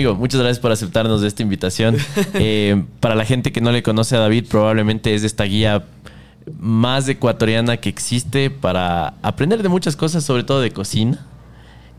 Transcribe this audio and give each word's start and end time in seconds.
Amigo, 0.00 0.14
muchas 0.14 0.40
gracias 0.40 0.60
por 0.60 0.72
aceptarnos 0.72 1.20
de 1.20 1.28
esta 1.28 1.42
invitación. 1.42 1.98
Eh, 2.34 2.84
para 3.00 3.14
la 3.14 3.26
gente 3.26 3.52
que 3.52 3.60
no 3.60 3.70
le 3.70 3.82
conoce 3.82 4.16
a 4.16 4.20
David, 4.20 4.46
probablemente 4.48 5.14
es 5.14 5.24
esta 5.24 5.44
guía 5.44 5.84
más 6.58 7.06
ecuatoriana 7.06 7.76
que 7.76 7.90
existe 7.90 8.48
para 8.48 9.14
aprender 9.20 9.62
de 9.62 9.68
muchas 9.68 9.96
cosas, 9.96 10.24
sobre 10.24 10.42
todo 10.42 10.62
de 10.62 10.70
cocina. 10.70 11.26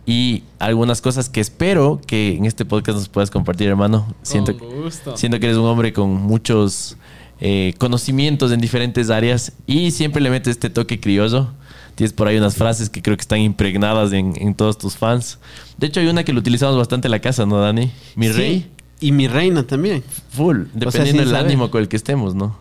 Y 0.08 0.44
algunas 0.58 1.00
cosas 1.00 1.30
que 1.30 1.42
espero 1.42 2.02
que 2.08 2.36
en 2.38 2.46
este 2.46 2.66
podcast 2.66 2.98
nos 2.98 3.08
puedas 3.08 3.30
compartir, 3.30 3.68
hermano. 3.68 4.08
Siento, 4.24 4.54
gusto. 4.54 5.16
siento 5.16 5.40
que 5.40 5.46
eres 5.46 5.58
un 5.58 5.66
hombre 5.66 5.94
con 5.94 6.10
muchos 6.10 6.98
eh, 7.40 7.76
conocimientos 7.78 8.52
en 8.52 8.62
diferentes 8.62 9.12
áreas 9.12 9.54
y 9.68 9.92
siempre 9.92 10.24
le 10.24 10.32
metes 10.32 10.52
este 10.52 10.72
toque 10.72 11.00
criollo. 11.00 11.52
Tienes 12.02 12.14
por 12.14 12.28
ahí 12.28 12.36
unas 12.38 12.56
frases 12.56 12.90
que 12.90 13.00
creo 13.04 13.16
que 13.16 13.22
están 13.22 13.42
impregnadas 13.42 14.12
en, 14.12 14.34
en 14.42 14.56
todos 14.56 14.76
tus 14.80 14.96
fans. 14.98 15.38
De 15.78 15.86
hecho, 15.86 16.00
hay 16.00 16.08
una 16.08 16.24
que 16.24 16.34
lo 16.34 16.40
utilizamos 16.40 16.76
bastante 16.76 17.08
en 17.08 17.12
la 17.12 17.20
casa, 17.20 17.46
¿no, 17.46 17.60
Dani? 17.60 17.92
Mi 18.16 18.26
Sí, 18.26 18.34
rey. 18.34 18.72
Y 19.00 19.12
mi 19.12 19.28
reina 19.28 19.62
también. 19.68 20.04
Full, 20.32 20.64
dependiendo 20.74 21.24
del 21.24 21.36
ánimo 21.36 21.70
con 21.70 21.80
el 21.80 21.88
que 21.88 21.98
estemos, 21.98 22.34
¿no? 22.34 22.58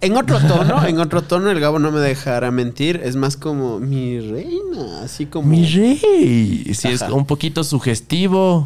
En 0.00 0.16
otro 0.16 0.38
tono, 0.38 0.86
en 0.86 1.00
otro 1.00 1.22
tono, 1.22 1.50
el 1.50 1.58
Gabo 1.58 1.80
no 1.80 1.90
me 1.90 1.98
dejará 1.98 2.52
mentir. 2.52 3.00
Es 3.02 3.16
más 3.16 3.36
como 3.36 3.80
mi 3.80 4.20
reina, 4.20 5.02
así 5.02 5.26
como. 5.26 5.48
Mi 5.48 5.66
rey. 5.66 6.72
Sí, 6.72 6.88
es 6.88 7.02
Ajá. 7.02 7.12
un 7.12 7.26
poquito 7.26 7.64
sugestivo. 7.64 8.64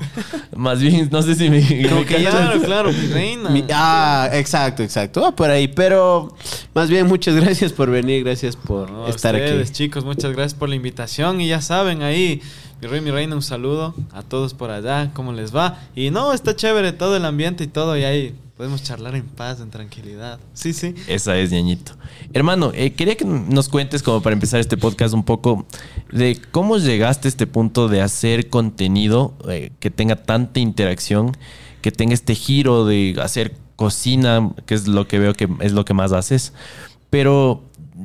Más 0.55 0.81
bien, 0.81 1.09
no 1.11 1.23
sé 1.23 1.35
si 1.35 1.49
me. 1.49 1.89
Como 1.89 2.05
que. 2.05 2.17
Claro, 2.17 2.61
claro, 2.61 2.93
mi 2.93 3.07
reina. 3.07 3.49
Mi- 3.49 3.65
ah, 3.73 4.29
exacto, 4.33 4.83
exacto. 4.83 5.23
Va 5.23 5.33
por 5.35 5.49
ahí. 5.49 5.69
Pero 5.69 6.35
más 6.75 6.91
bien, 6.91 7.07
muchas 7.07 7.35
gracias 7.37 7.73
por 7.73 7.91
venir. 7.91 8.25
Gracias 8.25 8.55
por 8.55 8.91
No, 8.91 9.07
a 9.07 9.09
estar 9.09 9.35
ustedes, 9.35 9.71
aquí. 9.71 9.73
chicos, 9.85 10.05
muchas 10.05 10.33
gracias 10.33 10.53
por 10.55 10.69
la 10.69 10.75
invitación. 10.75 11.41
Y 11.41 11.49
ya 11.49 11.63
saben, 11.63 12.03
ahí, 12.03 12.43
mi 12.83 12.89
rey, 12.89 13.01
mi 13.01 13.11
reina, 13.11 13.35
un 13.35 13.43
saludo 13.43 13.95
a 14.13 14.23
todos 14.23 14.53
por 14.53 14.71
allá, 14.71 15.11
¿cómo 15.15 15.33
les 15.33 15.55
va? 15.57 15.79
Y 15.97 16.11
no, 16.11 16.35
está 16.35 16.55
chévere 16.55 16.93
todo 16.93 17.17
el 17.17 17.25
ambiente 17.25 17.65
y 17.65 17.69
todo, 17.69 17.97
y 17.97 18.05
ahí 18.05 18.35
podemos 18.63 18.85
charlar 18.85 19.17
en 19.17 19.25
paz, 19.25 19.59
en 19.61 19.71
tranquilidad. 19.71 20.39
Sí, 20.55 20.73
sí. 20.73 20.95
Esa 21.09 21.37
es, 21.37 21.51
ñañito. 21.51 21.95
Hermano, 22.33 22.71
eh, 22.77 22.93
quería 22.93 23.17
que 23.17 23.25
nos 23.25 23.69
cuentes, 23.69 24.05
como 24.05 24.23
para 24.23 24.35
empezar 24.35 24.61
este 24.61 24.77
podcast, 24.77 25.15
un 25.15 25.25
poco 25.25 25.67
de 26.13 26.41
cómo 26.53 26.79
llegaste 26.79 27.27
a 27.27 27.31
este 27.31 27.49
punto 27.49 27.89
de 27.89 28.03
hacer 28.03 28.51
contenido 28.51 29.35
eh, 29.49 29.73
que 29.81 29.91
tenga 29.91 30.15
tanta 30.15 30.61
interacción, 30.61 31.37
que 31.81 31.91
tenga 31.91 32.15
este 32.15 32.37
giro 32.37 32.85
de 32.85 33.17
hacer 33.21 33.57
cocina, 33.75 34.53
que 34.65 34.75
es 34.75 34.87
lo 34.87 35.09
que 35.09 35.19
veo 35.19 35.35
que 35.35 35.49
es 35.59 35.73
lo 35.73 35.85
que 35.85 35.95
más 35.95 36.13
haces. 36.13 36.53
Pero 37.11 37.65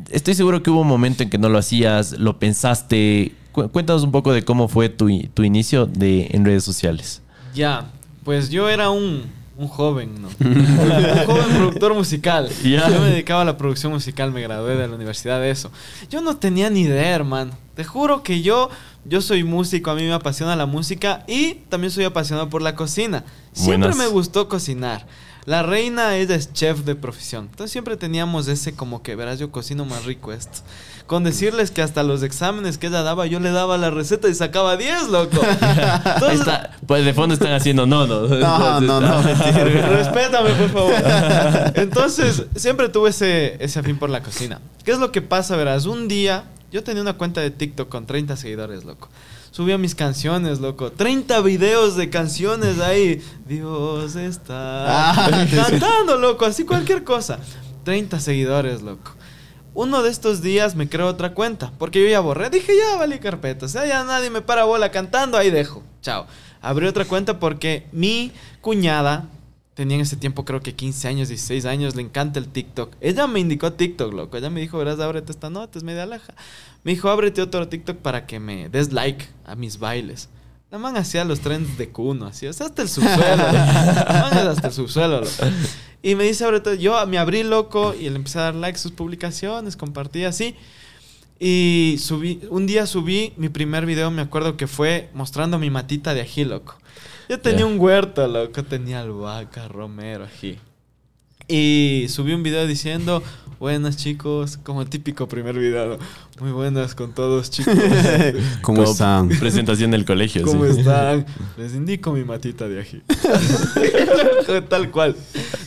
estoy 0.09 0.33
seguro 0.33 0.63
que 0.63 0.71
hubo 0.71 0.81
un 0.81 0.87
momento 0.87 1.21
en 1.21 1.29
que 1.29 1.37
no 1.37 1.49
lo 1.49 1.59
hacías, 1.59 2.13
lo 2.17 2.39
pensaste. 2.39 3.31
Cu- 3.51 3.69
cuéntanos 3.69 4.01
un 4.01 4.11
poco 4.11 4.33
de 4.33 4.41
cómo 4.43 4.67
fue 4.69 4.89
tu, 4.89 5.07
tu 5.35 5.43
inicio 5.43 5.85
de, 5.85 6.29
en 6.31 6.43
redes 6.45 6.63
sociales. 6.63 7.21
Ya, 7.53 7.91
pues 8.23 8.49
yo 8.49 8.69
era 8.69 8.89
un, 8.89 9.36
un 9.57 9.67
joven, 9.67 10.21
¿no? 10.21 10.29
un 10.39 11.25
joven 11.25 11.57
productor 11.57 11.93
musical. 11.95 12.49
Yo 12.63 13.01
me 13.01 13.09
dedicaba 13.09 13.41
a 13.41 13.45
la 13.45 13.57
producción 13.57 13.91
musical, 13.91 14.31
me 14.31 14.41
gradué 14.41 14.75
de 14.75 14.87
la 14.87 14.95
universidad 14.95 15.41
de 15.41 15.49
eso. 15.49 15.71
Yo 16.09 16.21
no 16.21 16.37
tenía 16.37 16.69
ni 16.69 16.81
idea, 16.81 17.15
hermano. 17.15 17.51
Te 17.75 17.83
juro 17.83 18.21
que 18.21 18.41
yo, 18.41 18.69
yo 19.05 19.21
soy 19.21 19.43
músico, 19.43 19.89
a 19.89 19.95
mí 19.95 20.03
me 20.03 20.13
apasiona 20.13 20.55
la 20.55 20.67
música 20.67 21.23
y 21.27 21.55
también 21.69 21.91
soy 21.91 22.05
apasionado 22.05 22.49
por 22.49 22.61
la 22.61 22.75
cocina. 22.75 23.23
Siempre 23.51 23.89
Buenas. 23.89 23.97
me 23.97 24.07
gustó 24.07 24.47
cocinar. 24.47 25.07
La 25.47 25.63
reina 25.63 26.17
ella 26.17 26.35
es 26.35 26.51
chef 26.51 26.79
de 26.79 26.93
profesión. 26.93 27.45
Entonces 27.49 27.71
siempre 27.71 27.95
teníamos 27.95 28.49
ese 28.49 28.75
como 28.75 29.01
que, 29.01 29.15
verás, 29.15 29.39
yo 29.39 29.49
cocino 29.49 29.85
más 29.85 30.03
rico 30.03 30.33
esto. 30.33 30.59
Con 31.05 31.23
decirles 31.23 31.71
que 31.71 31.81
hasta 31.81 32.03
los 32.03 32.21
exámenes 32.21 32.77
que 32.77 32.87
ella 32.87 33.01
daba, 33.01 33.27
yo 33.27 33.39
le 33.39 33.51
daba 33.51 33.77
la 33.77 33.89
receta 33.89 34.27
y 34.27 34.35
sacaba 34.35 34.75
10, 34.75 35.07
loco. 35.07 35.37
Entonces, 36.05 36.41
está, 36.41 36.71
pues 36.85 37.05
de 37.05 37.13
fondo 37.13 37.33
están 37.33 37.53
haciendo 37.53 37.87
no, 37.87 38.05
no. 38.05 38.27
No, 38.27 38.81
no. 38.81 39.21
Respétame, 39.23 40.49
por 40.49 40.69
favor. 40.69 40.93
Entonces, 41.75 42.43
siempre 42.57 42.89
tuve 42.89 43.11
ese, 43.11 43.55
ese 43.63 43.79
afín 43.79 43.97
por 43.97 44.09
la 44.09 44.21
cocina. 44.21 44.59
¿Qué 44.83 44.91
es 44.91 44.99
lo 44.99 45.13
que 45.13 45.21
pasa, 45.21 45.55
verás? 45.55 45.85
Un 45.85 46.09
día, 46.09 46.43
yo 46.71 46.83
tenía 46.83 47.01
una 47.01 47.13
cuenta 47.13 47.41
de 47.41 47.51
TikTok 47.51 47.89
con 47.89 48.05
30 48.05 48.35
seguidores, 48.37 48.83
loco. 48.85 49.09
Subía 49.51 49.77
mis 49.77 49.95
canciones, 49.95 50.59
loco. 50.59 50.91
30 50.91 51.39
videos 51.41 51.95
de 51.95 52.09
canciones 52.09 52.79
ahí. 52.79 53.21
Dios 53.47 54.15
está 54.15 55.11
Ah, 55.11 55.45
cantando, 55.53 56.17
loco. 56.17 56.45
Así 56.45 56.63
cualquier 56.65 57.03
cosa. 57.03 57.39
30 57.83 58.19
seguidores, 58.19 58.81
loco. 58.81 59.13
Uno 59.73 60.03
de 60.03 60.09
estos 60.09 60.41
días 60.41 60.75
me 60.75 60.89
creo 60.89 61.07
otra 61.07 61.33
cuenta. 61.33 61.71
Porque 61.79 62.01
yo 62.03 62.07
ya 62.09 62.19
borré. 62.19 62.49
Dije, 62.49 62.73
ya 62.77 62.97
vale 62.97 63.19
carpeta. 63.19 63.65
O 63.65 63.69
sea, 63.69 63.85
ya 63.85 64.03
nadie 64.03 64.29
me 64.29 64.41
para 64.41 64.63
bola 64.65 64.91
cantando. 64.91 65.37
Ahí 65.37 65.49
dejo. 65.49 65.83
Chao. 66.01 66.27
Abrí 66.61 66.85
otra 66.87 67.05
cuenta 67.05 67.39
porque 67.39 67.87
mi 67.91 68.31
cuñada 68.61 69.29
tenía 69.77 69.93
en 69.93 70.01
ese 70.01 70.17
tiempo 70.17 70.43
creo 70.43 70.59
que 70.61 70.73
15 70.73 71.07
años, 71.07 71.27
16 71.27 71.65
años, 71.65 71.95
le 71.95 72.01
encanta 72.01 72.39
el 72.39 72.47
TikTok. 72.47 72.95
Ella 72.99 73.27
me 73.27 73.39
indicó 73.39 73.73
TikTok, 73.73 74.11
loco. 74.11 74.35
Ella 74.35 74.49
me 74.49 74.59
dijo, 74.59 74.79
verás, 74.79 74.99
ábrete 74.99 75.31
esta 75.31 75.51
nota, 75.51 75.77
es 75.77 75.83
media 75.83 76.07
laja. 76.07 76.33
Me 76.83 76.93
dijo, 76.93 77.09
ábrete 77.09 77.43
otro 77.43 77.67
TikTok 77.67 77.97
para 77.97 78.25
que 78.25 78.39
me 78.39 78.69
des 78.69 78.91
like 78.91 79.27
a 79.45 79.53
mis 79.53 79.77
bailes. 79.77 80.29
La 80.71 80.79
man 80.79 80.97
hacía 80.97 81.23
los 81.25 81.41
trends 81.41 81.77
de 81.77 81.89
cuno, 81.89 82.25
así, 82.25 82.47
o 82.47 82.53
sea, 82.53 82.65
hasta 82.65 82.81
el 82.81 82.89
subsuelo. 82.89 83.37
La 83.51 84.29
man 84.31 84.37
es 84.39 84.45
hasta 84.45 84.67
el 84.67 84.73
subsuelo, 84.73 85.21
loco. 85.21 85.45
Y 86.01 86.15
me 86.15 86.23
dice, 86.23 86.43
ábrete, 86.43 86.79
yo 86.79 87.05
me 87.05 87.19
abrí 87.19 87.43
loco 87.43 87.93
y 87.93 88.09
le 88.09 88.15
empecé 88.15 88.39
a 88.39 88.43
dar 88.43 88.55
like 88.55 88.77
a 88.77 88.81
sus 88.81 88.93
publicaciones, 88.93 89.77
compartí 89.77 90.23
así. 90.23 90.55
Y 91.39 91.97
subí, 91.99 92.41
un 92.49 92.65
día 92.65 92.87
subí 92.87 93.33
mi 93.37 93.49
primer 93.49 93.85
video, 93.85 94.09
me 94.09 94.23
acuerdo 94.23 94.57
que 94.57 94.65
fue 94.65 95.11
mostrando 95.13 95.59
mi 95.59 95.69
matita 95.69 96.15
de 96.15 96.21
ají, 96.21 96.45
loco. 96.45 96.77
Yo 97.29 97.37
tenía 97.39 97.65
un 97.65 97.77
huerto, 97.77 98.25
loco, 98.25 98.63
tenía 98.63 99.01
albahaca, 99.01 99.67
romero, 99.67 100.23
ají. 100.23 100.57
Y 101.49 102.05
subí 102.09 102.33
un 102.33 102.41
video 102.41 102.65
diciendo, 102.65 103.21
buenas 103.59 103.97
chicos, 103.97 104.57
como 104.57 104.81
el 104.81 104.89
típico 104.89 105.27
primer 105.27 105.57
video, 105.59 105.97
muy 106.39 106.51
buenas 106.51 106.95
con 106.95 107.13
todos 107.13 107.49
chicos. 107.49 107.73
¿Cómo 108.61 108.83
están? 108.83 109.27
Presentación 109.39 109.91
del 109.91 110.05
colegio. 110.05 110.43
¿Cómo 110.43 110.65
sí. 110.65 110.79
están? 110.79 111.25
Les 111.57 111.73
indico 111.73 112.13
mi 112.13 112.23
matita 112.23 112.69
de 112.69 112.79
ají. 112.79 113.01
Tal 114.69 114.89
cual. 114.91 115.15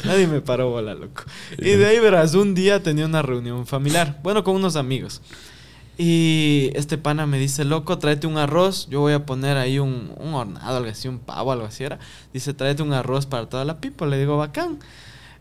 Nadie 0.04 0.26
me 0.26 0.40
paró 0.40 0.70
bola, 0.70 0.94
loco. 0.94 1.24
Y 1.58 1.70
de 1.72 1.86
ahí 1.86 1.98
verás, 1.98 2.34
un 2.34 2.54
día 2.54 2.82
tenía 2.82 3.04
una 3.04 3.20
reunión 3.20 3.66
familiar, 3.66 4.18
bueno, 4.22 4.44
con 4.44 4.56
unos 4.56 4.76
amigos. 4.76 5.20
Y 6.02 6.70
este 6.76 6.96
pana 6.96 7.26
me 7.26 7.38
dice, 7.38 7.66
loco, 7.66 7.98
tráete 7.98 8.26
un 8.26 8.38
arroz. 8.38 8.88
Yo 8.88 9.00
voy 9.00 9.12
a 9.12 9.26
poner 9.26 9.58
ahí 9.58 9.78
un, 9.78 10.14
un 10.16 10.32
hornado, 10.32 10.78
algo 10.78 10.88
así, 10.88 11.08
un 11.08 11.18
pavo, 11.18 11.52
algo 11.52 11.66
así 11.66 11.84
era. 11.84 11.98
Dice, 12.32 12.54
tráete 12.54 12.82
un 12.82 12.94
arroz 12.94 13.26
para 13.26 13.50
toda 13.50 13.66
la 13.66 13.82
pipa. 13.82 14.06
Le 14.06 14.18
digo, 14.18 14.38
bacán. 14.38 14.78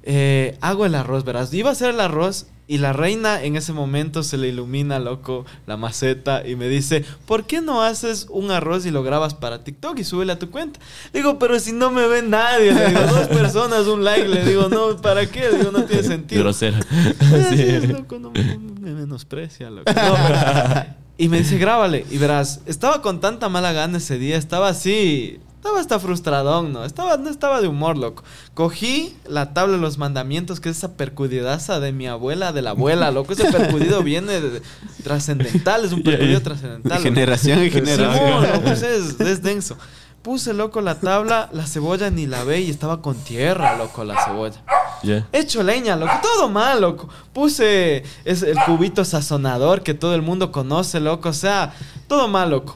Eh, 0.04 0.58
hago 0.60 0.86
el 0.86 0.96
arroz, 0.96 1.24
verás. 1.24 1.54
Iba 1.54 1.70
a 1.70 1.72
hacer 1.72 1.92
el 1.92 2.02
arroz 2.02 2.48
y 2.72 2.78
la 2.78 2.94
reina 2.94 3.42
en 3.44 3.56
ese 3.56 3.74
momento 3.74 4.22
se 4.22 4.38
le 4.38 4.48
ilumina, 4.50 5.00
loco, 5.00 5.44
la 5.66 5.76
maceta 5.76 6.48
y 6.48 6.56
me 6.56 6.70
dice, 6.70 7.04
¿por 7.26 7.46
qué 7.48 7.62
no 7.62 7.82
haces 7.82 8.28
un 8.30 8.52
arroz 8.52 8.86
y 8.86 8.92
lo 8.92 9.02
grabas 9.02 9.34
para 9.34 9.64
TikTok 9.64 9.98
y 9.98 10.04
súbele 10.04 10.34
a 10.34 10.38
tu 10.40 10.52
cuenta? 10.52 10.80
Digo, 11.12 11.40
pero 11.40 11.60
si 11.60 11.74
no 11.74 11.90
me 11.90 12.08
ve 12.08 12.22
nadie, 12.22 12.72
le 12.72 12.90
digo, 12.90 13.02
dos 13.02 13.28
personas, 13.28 13.88
un 13.88 14.04
like, 14.04 14.28
le 14.28 14.46
digo, 14.46 14.70
no, 14.70 14.96
¿para 15.02 15.26
qué? 15.26 15.50
Le 15.52 15.58
digo, 15.58 15.72
no 15.72 15.84
tiene 15.86 16.04
sentido. 16.08 16.44
Grosera. 16.44 16.78
Así 17.20 17.58
Sí. 17.58 17.64
es, 17.64 17.90
loco, 17.90 18.20
no, 18.20 18.32
no 18.36 18.80
me 18.80 18.92
menosprecia, 18.94 19.72
loco. 19.72 19.92
No, 19.92 20.16
pero- 20.28 20.86
y 21.18 21.28
me 21.28 21.40
dice, 21.40 21.58
grábale. 21.58 22.06
Y 22.12 22.20
verás, 22.20 22.62
estaba 22.68 23.02
con 23.02 23.20
tanta 23.20 23.50
mala 23.50 23.74
gana 23.74 23.98
ese 23.98 24.20
día, 24.20 24.38
estaba 24.38 24.70
así, 24.70 25.40
estaba 25.70 25.80
hasta 25.82 26.00
frustradón, 26.00 26.74
¿no? 26.74 26.84
Estaba, 26.84 27.18
no 27.18 27.30
estaba 27.30 27.62
de 27.62 27.68
humor, 27.68 27.98
loco. 27.98 28.24
Cogí 28.54 29.16
la 29.28 29.54
tabla 29.54 29.76
de 29.76 29.82
los 29.82 29.98
mandamientos, 29.98 30.60
que 30.60 30.70
es 30.70 30.78
esa 30.78 30.94
percudidaza 30.94 31.80
de 31.80 31.92
mi 31.92 32.08
abuela, 32.08 32.52
de 32.52 32.62
la 32.62 32.72
abuela, 32.72 33.12
loco. 33.12 33.34
Ese 33.34 33.52
percudido 33.52 34.02
viene 34.04 34.42
de- 34.42 34.62
trascendental, 35.04 35.86
es 35.86 35.92
un 35.94 36.04
percudido 36.04 36.42
trascendental. 36.42 37.02
Generación 37.02 37.60
en 37.60 37.72
generación. 37.72 38.42
Loco, 38.42 38.70
es, 38.70 38.82
es 38.84 39.44
denso. 39.44 39.78
Puse, 40.22 40.54
loco, 40.54 40.82
la 40.82 40.96
tabla, 40.96 41.50
la 41.54 41.66
cebolla 41.66 42.10
ni 42.10 42.28
la 42.28 42.44
ve 42.44 42.60
y 42.62 42.70
estaba 42.70 43.02
con 43.02 43.16
tierra, 43.16 43.78
loco, 43.78 44.04
la 44.04 44.22
cebolla. 44.26 44.62
Ya. 45.02 45.26
Hecho 45.32 45.64
leña, 45.64 45.96
loco. 45.96 46.12
Todo 46.22 46.50
mal, 46.50 46.82
loco. 46.82 47.08
Puse 47.32 48.04
es 48.26 48.44
el 48.44 48.58
cubito 48.66 49.06
sazonador 49.06 49.82
que 49.82 49.94
todo 49.94 50.16
el 50.16 50.22
mundo 50.22 50.52
conoce, 50.52 51.00
loco. 51.00 51.30
O 51.30 51.34
sea, 51.34 51.74
todo 52.08 52.28
mal, 52.28 52.50
loco. 52.50 52.76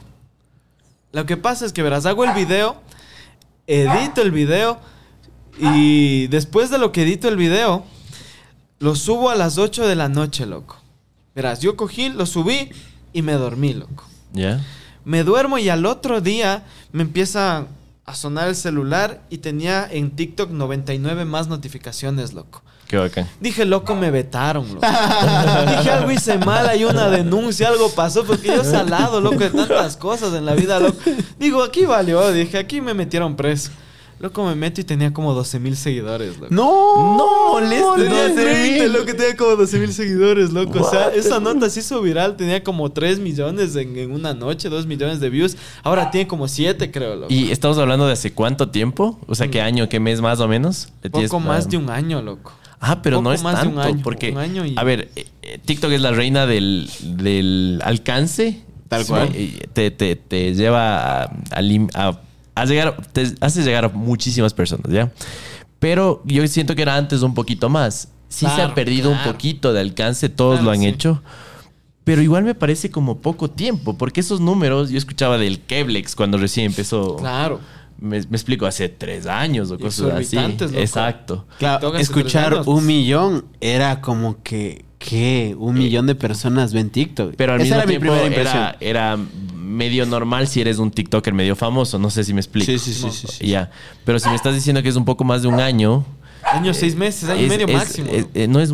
Lo 1.14 1.26
que 1.26 1.36
pasa 1.36 1.64
es 1.64 1.72
que, 1.72 1.82
verás, 1.84 2.06
hago 2.06 2.24
el 2.24 2.32
video, 2.34 2.74
edito 3.68 4.20
el 4.20 4.32
video 4.32 4.80
y 5.60 6.26
después 6.26 6.70
de 6.70 6.78
lo 6.78 6.90
que 6.90 7.02
edito 7.02 7.28
el 7.28 7.36
video, 7.36 7.84
lo 8.80 8.96
subo 8.96 9.30
a 9.30 9.36
las 9.36 9.56
8 9.56 9.86
de 9.86 9.94
la 9.94 10.08
noche, 10.08 10.44
loco. 10.44 10.76
Verás, 11.36 11.60
yo 11.60 11.76
cogí, 11.76 12.08
lo 12.08 12.26
subí 12.26 12.70
y 13.12 13.22
me 13.22 13.34
dormí, 13.34 13.74
loco. 13.74 14.04
Ya. 14.32 14.60
Me 15.04 15.22
duermo 15.22 15.58
y 15.58 15.68
al 15.68 15.86
otro 15.86 16.20
día 16.20 16.64
me 16.90 17.02
empieza 17.02 17.68
a 18.04 18.14
sonar 18.16 18.48
el 18.48 18.56
celular 18.56 19.22
y 19.30 19.38
tenía 19.38 19.86
en 19.88 20.16
TikTok 20.16 20.50
99 20.50 21.24
más 21.26 21.46
notificaciones, 21.46 22.32
loco. 22.32 22.64
Qué 22.94 22.98
bacán. 22.98 23.28
Dije, 23.40 23.64
loco, 23.64 23.96
me 23.96 24.12
vetaron, 24.12 24.68
loco. 24.72 24.86
Dije, 24.86 25.90
algo 25.90 26.12
hice 26.12 26.38
mal, 26.38 26.68
hay 26.68 26.84
una 26.84 27.08
denuncia, 27.08 27.66
algo 27.66 27.90
pasó, 27.90 28.22
porque 28.22 28.46
yo 28.46 28.62
salado, 28.62 29.20
loco, 29.20 29.38
de 29.38 29.50
tantas 29.50 29.96
cosas 29.96 30.32
en 30.34 30.46
la 30.46 30.54
vida, 30.54 30.78
loco. 30.78 30.96
Digo, 31.36 31.64
aquí 31.64 31.86
valió, 31.86 32.30
dije, 32.30 32.56
aquí 32.56 32.80
me 32.80 32.94
metieron 32.94 33.34
preso. 33.34 33.72
Loco, 34.20 34.46
me 34.46 34.54
meto 34.54 34.80
y 34.80 34.84
tenía 34.84 35.12
como 35.12 35.34
12 35.34 35.58
mil 35.58 35.76
seguidores, 35.76 36.38
loco. 36.38 36.54
No, 36.54 37.16
No 37.16 37.52
molestes, 37.54 37.94
Tenía 37.96 38.28
12,000. 38.28 38.78
30, 38.78 38.86
loco, 38.98 39.16
tenía 39.16 39.36
como 39.36 39.56
12 39.56 39.78
mil 39.80 39.92
seguidores, 39.92 40.52
loco. 40.52 40.80
O 40.80 40.88
sea, 40.88 41.08
esa 41.08 41.40
nota 41.40 41.68
se 41.68 41.80
hizo 41.80 42.00
viral, 42.00 42.36
tenía 42.36 42.62
como 42.62 42.92
3 42.92 43.18
millones 43.18 43.74
en, 43.74 43.98
en 43.98 44.12
una 44.12 44.32
noche, 44.34 44.68
2 44.68 44.86
millones 44.86 45.18
de 45.18 45.30
views. 45.30 45.56
Ahora 45.82 46.12
tiene 46.12 46.28
como 46.28 46.46
7, 46.46 46.92
creo, 46.92 47.16
loco. 47.16 47.26
¿Y 47.28 47.50
estamos 47.50 47.76
hablando 47.76 48.06
de 48.06 48.12
hace 48.12 48.32
cuánto 48.32 48.68
tiempo? 48.70 49.18
O 49.26 49.34
sea, 49.34 49.48
¿qué 49.48 49.60
año, 49.60 49.88
qué 49.88 49.98
mes 49.98 50.20
más 50.20 50.38
o 50.38 50.46
menos? 50.46 50.90
¿Le 51.02 51.10
tienes 51.10 51.28
Poco 51.28 51.40
más 51.40 51.68
de 51.68 51.76
un 51.76 51.90
año, 51.90 52.22
loco. 52.22 52.52
Ah, 52.86 53.00
pero 53.02 53.22
no 53.22 53.32
es 53.32 53.42
más 53.42 53.62
de 53.62 53.68
un 53.68 53.74
tanto. 53.76 53.88
año, 53.94 54.00
porque, 54.02 54.30
un 54.32 54.38
año 54.38 54.66
y- 54.66 54.74
a 54.76 54.84
ver, 54.84 55.08
eh, 55.16 55.26
eh, 55.42 55.58
TikTok 55.64 55.90
es 55.92 56.00
la 56.00 56.10
reina 56.10 56.46
del, 56.46 56.90
del 57.02 57.80
alcance. 57.84 58.62
Tal 58.88 59.02
Sí, 59.04 59.08
cual. 59.08 59.30
Te, 59.72 59.90
te, 59.90 60.16
te 60.16 60.54
lleva 60.54 61.22
a, 61.22 61.24
a 61.50 61.62
lim- 61.62 61.90
a- 61.94 62.20
a 62.54 62.64
llegar, 62.66 62.96
te 63.12 63.32
hace 63.40 63.62
llegar 63.62 63.86
a 63.86 63.88
muchísimas 63.88 64.52
personas, 64.54 64.92
¿ya? 64.92 65.10
Pero 65.78 66.22
yo 66.24 66.46
siento 66.46 66.74
que 66.74 66.82
era 66.82 66.96
antes 66.96 67.22
un 67.22 67.34
poquito 67.34 67.68
más. 67.68 68.08
Sí 68.28 68.46
se 68.46 68.52
ha 68.52 68.54
Claro, 68.56 68.74
perdido 68.74 69.10
un 69.10 69.18
poquito 69.24 69.72
de 69.72 69.80
alcance, 69.80 70.28
todos 70.28 70.56
Claro, 70.56 70.64
lo 70.66 70.70
han 70.72 70.80
sí. 70.80 70.86
hecho. 70.86 71.22
Pero 72.04 72.20
igual 72.20 72.44
me 72.44 72.54
parece 72.54 72.90
como 72.90 73.18
poco 73.18 73.48
tiempo, 73.50 73.96
porque 73.96 74.20
esos 74.20 74.40
números, 74.40 74.90
yo 74.90 74.98
escuchaba 74.98 75.38
del 75.38 75.60
Keblex 75.60 76.14
cuando 76.14 76.36
recién 76.36 76.66
empezó. 76.66 77.16
Claro. 77.16 77.60
Me, 77.98 78.20
me 78.20 78.36
explico, 78.36 78.66
hace 78.66 78.88
tres 78.88 79.26
años 79.26 79.70
o 79.70 79.78
cosas 79.78 80.12
así. 80.12 80.36
Loco. 80.36 80.64
Exacto. 80.76 81.46
Claro, 81.58 81.96
escuchar 81.96 82.62
un 82.66 82.84
millón 82.86 83.44
era 83.60 84.00
como 84.00 84.42
que, 84.42 84.84
¿qué? 84.98 85.54
Un 85.58 85.74
millón 85.74 86.06
de 86.06 86.14
personas 86.14 86.72
ven 86.72 86.90
TikTok. 86.90 87.34
Pero 87.36 87.54
al 87.54 87.60
Esa 87.60 87.64
mismo 87.64 87.76
era 87.76 87.86
mi 87.86 87.90
tiempo 87.92 88.06
primera 88.12 88.26
impresión. 88.26 88.62
era, 88.62 88.76
era 88.80 89.18
medio 89.56 90.06
normal 90.06 90.46
si 90.48 90.60
eres 90.60 90.78
un 90.78 90.90
TikToker 90.90 91.32
medio 91.32 91.56
famoso. 91.56 91.98
No 91.98 92.10
sé 92.10 92.24
si 92.24 92.34
me 92.34 92.40
explico. 92.40 92.66
Sí, 92.66 92.78
sí, 92.78 92.92
sí, 92.92 93.08
sí, 93.10 93.26
sí. 93.30 93.46
Ya. 93.46 93.70
Pero 94.04 94.18
si 94.18 94.28
me 94.28 94.34
estás 94.34 94.54
diciendo 94.54 94.82
que 94.82 94.88
es 94.88 94.96
un 94.96 95.04
poco 95.04 95.24
más 95.24 95.42
de 95.42 95.48
un 95.48 95.60
año. 95.60 96.04
Año, 96.52 96.74
6 96.74 96.94
meses, 96.96 97.28
año 97.30 97.40
y 97.40 97.44
es- 97.44 97.48
medio 97.48 97.66
es- 97.68 97.74
máximo. 97.74 98.08
es- 98.12 98.26
eh, 98.34 98.46
no 98.48 98.60
es 98.60 98.70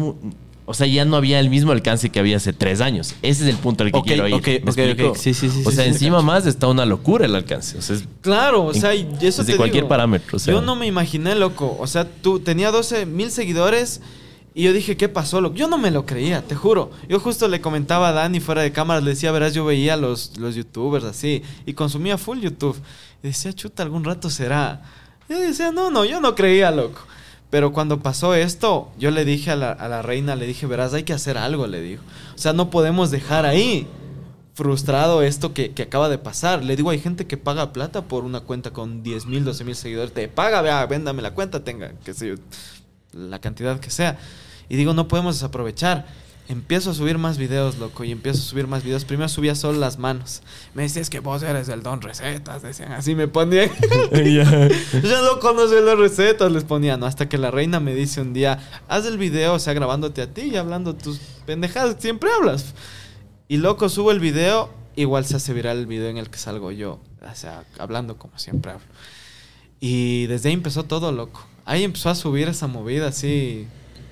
O 0.70 0.74
sea, 0.74 0.86
ya 0.86 1.04
no 1.04 1.16
había 1.16 1.40
el 1.40 1.50
mismo 1.50 1.72
alcance 1.72 2.10
que 2.10 2.20
había 2.20 2.36
hace 2.36 2.52
tres 2.52 2.80
años. 2.80 3.14
Ese 3.22 3.42
es 3.42 3.50
el 3.50 3.56
punto 3.56 3.82
al 3.82 3.90
que 3.90 4.00
quiero 4.02 4.28
ir. 4.28 4.34
ok, 4.34 4.46
¿Me 4.46 4.56
ok, 4.70 4.78
explico? 4.78 5.08
ok. 5.10 5.16
Sí, 5.16 5.34
sí, 5.34 5.50
sí, 5.50 5.62
O 5.66 5.70
sea, 5.72 5.84
encima 5.84 6.22
más 6.22 6.46
está 6.46 6.68
una 6.68 6.86
locura 6.86 7.26
el 7.26 7.34
alcance. 7.34 7.76
O 7.76 7.82
sea, 7.82 7.96
es- 7.96 8.04
Claro, 8.20 8.66
o 8.66 8.72
sea, 8.74 8.94
y 8.94 9.00
eso 9.20 9.42
Desde 9.42 9.52
te 9.52 9.56
cualquier 9.56 9.82
digo. 9.82 9.88
parámetro, 9.88 10.36
o 10.36 10.38
sea. 10.38 10.54
Yo 10.54 10.60
no 10.62 10.76
me 10.76 10.86
imaginé, 10.86 11.34
loco. 11.34 11.76
O 11.80 11.86
sea, 11.88 12.04
tú 12.08 12.38
tenía 12.38 12.70
12 12.70 13.04
mil 13.04 13.30
seguidores 13.32 14.00
y 14.54 14.62
yo 14.64 14.72
dije, 14.72 14.96
¿qué 14.96 15.08
pasó, 15.08 15.40
loco? 15.40 15.56
Yo 15.56 15.66
no 15.68 15.76
me 15.78 15.90
lo 15.90 16.06
creía, 16.06 16.42
te 16.42 16.54
juro. 16.54 16.90
Yo 17.08 17.18
justo 17.20 17.48
le 17.48 17.60
comentaba 17.60 18.08
a 18.10 18.12
Dani 18.12 18.38
fuera 18.40 18.62
de 18.62 18.70
cámara, 18.72 19.00
le 19.00 19.10
decía, 19.10 19.32
verás, 19.32 19.54
yo 19.54 19.64
veía 19.64 19.96
los, 19.96 20.36
los 20.38 20.54
youtubers 20.54 21.04
así 21.04 21.42
y 21.66 21.72
consumía 21.72 22.16
full 22.16 22.38
YouTube. 22.40 22.76
Y 23.22 23.28
decía, 23.28 23.52
chuta, 23.52 23.82
algún 23.82 24.04
rato 24.04 24.30
será. 24.30 24.82
Y 25.28 25.32
yo 25.34 25.40
decía, 25.40 25.72
no, 25.72 25.90
no, 25.90 26.04
yo 26.04 26.20
no 26.20 26.34
creía, 26.34 26.70
loco. 26.70 27.00
Pero 27.50 27.72
cuando 27.72 28.00
pasó 28.00 28.34
esto, 28.34 28.90
yo 28.98 29.10
le 29.10 29.24
dije 29.24 29.50
a 29.50 29.56
la, 29.56 30.02
reina, 30.02 30.36
le 30.36 30.46
dije, 30.46 30.66
verás, 30.66 30.94
hay 30.94 31.02
que 31.02 31.12
hacer 31.12 31.36
algo, 31.36 31.66
le 31.66 31.80
digo. 31.80 32.02
O 32.34 32.38
sea, 32.38 32.52
no 32.52 32.70
podemos 32.70 33.10
dejar 33.10 33.44
ahí 33.44 33.88
frustrado 34.54 35.22
esto 35.22 35.52
que, 35.52 35.72
que 35.72 35.82
acaba 35.82 36.08
de 36.08 36.18
pasar. 36.18 36.64
Le 36.64 36.76
digo, 36.76 36.90
hay 36.90 37.00
gente 37.00 37.26
que 37.26 37.36
paga 37.36 37.72
plata 37.72 38.02
por 38.02 38.24
una 38.24 38.40
cuenta 38.40 38.70
con 38.72 39.02
10 39.02 39.26
mil, 39.26 39.44
12 39.44 39.64
mil 39.64 39.74
seguidores. 39.74 40.14
Te 40.14 40.28
paga, 40.28 40.62
vea, 40.62 40.86
véndame 40.86 41.22
la 41.22 41.34
cuenta, 41.34 41.64
tenga, 41.64 41.92
qué 42.04 42.14
sé 42.14 42.36
la 43.12 43.40
cantidad 43.40 43.80
que 43.80 43.90
sea. 43.90 44.18
Y 44.68 44.76
digo, 44.76 44.94
no 44.94 45.08
podemos 45.08 45.36
desaprovechar. 45.36 46.06
Empiezo 46.50 46.90
a 46.90 46.94
subir 46.94 47.16
más 47.16 47.38
videos, 47.38 47.78
loco, 47.78 48.02
y 48.02 48.10
empiezo 48.10 48.40
a 48.40 48.42
subir 48.42 48.66
más 48.66 48.82
videos. 48.82 49.04
Primero 49.04 49.28
subía 49.28 49.54
solo 49.54 49.78
las 49.78 50.00
manos. 50.00 50.42
Me 50.74 50.82
decías 50.82 51.08
que 51.08 51.20
vos 51.20 51.44
eres 51.44 51.68
el 51.68 51.84
don 51.84 52.02
recetas, 52.02 52.60
decían 52.60 52.90
así, 52.90 53.14
me 53.14 53.28
ponían. 53.28 53.70
Yo 54.12 55.22
no 55.22 55.38
conozco 55.38 55.78
las 55.78 55.96
recetas, 55.96 56.50
les 56.50 56.64
ponía, 56.64 56.96
¿no? 56.96 57.06
Hasta 57.06 57.28
que 57.28 57.38
la 57.38 57.52
reina 57.52 57.78
me 57.78 57.94
dice 57.94 58.20
un 58.20 58.32
día, 58.32 58.58
haz 58.88 59.06
el 59.06 59.16
video, 59.16 59.54
o 59.54 59.58
sea, 59.60 59.74
grabándote 59.74 60.22
a 60.22 60.34
ti 60.34 60.40
y 60.40 60.56
hablando 60.56 60.96
tus 60.96 61.20
pendejadas 61.46 61.98
siempre 62.00 62.28
hablas. 62.32 62.74
Y 63.46 63.58
loco, 63.58 63.88
subo 63.88 64.10
el 64.10 64.18
video, 64.18 64.70
igual 64.96 65.26
se 65.26 65.36
hace 65.36 65.52
viral 65.52 65.78
el 65.78 65.86
video 65.86 66.08
en 66.08 66.16
el 66.16 66.30
que 66.30 66.38
salgo 66.38 66.72
yo, 66.72 66.98
o 67.22 67.34
sea, 67.36 67.62
hablando 67.78 68.18
como 68.18 68.36
siempre 68.40 68.72
hablo. 68.72 68.86
Y 69.78 70.26
desde 70.26 70.48
ahí 70.48 70.54
empezó 70.56 70.82
todo, 70.82 71.12
loco. 71.12 71.46
Ahí 71.64 71.84
empezó 71.84 72.10
a 72.10 72.16
subir 72.16 72.48
esa 72.48 72.66
movida 72.66 73.06
así, 73.06 73.68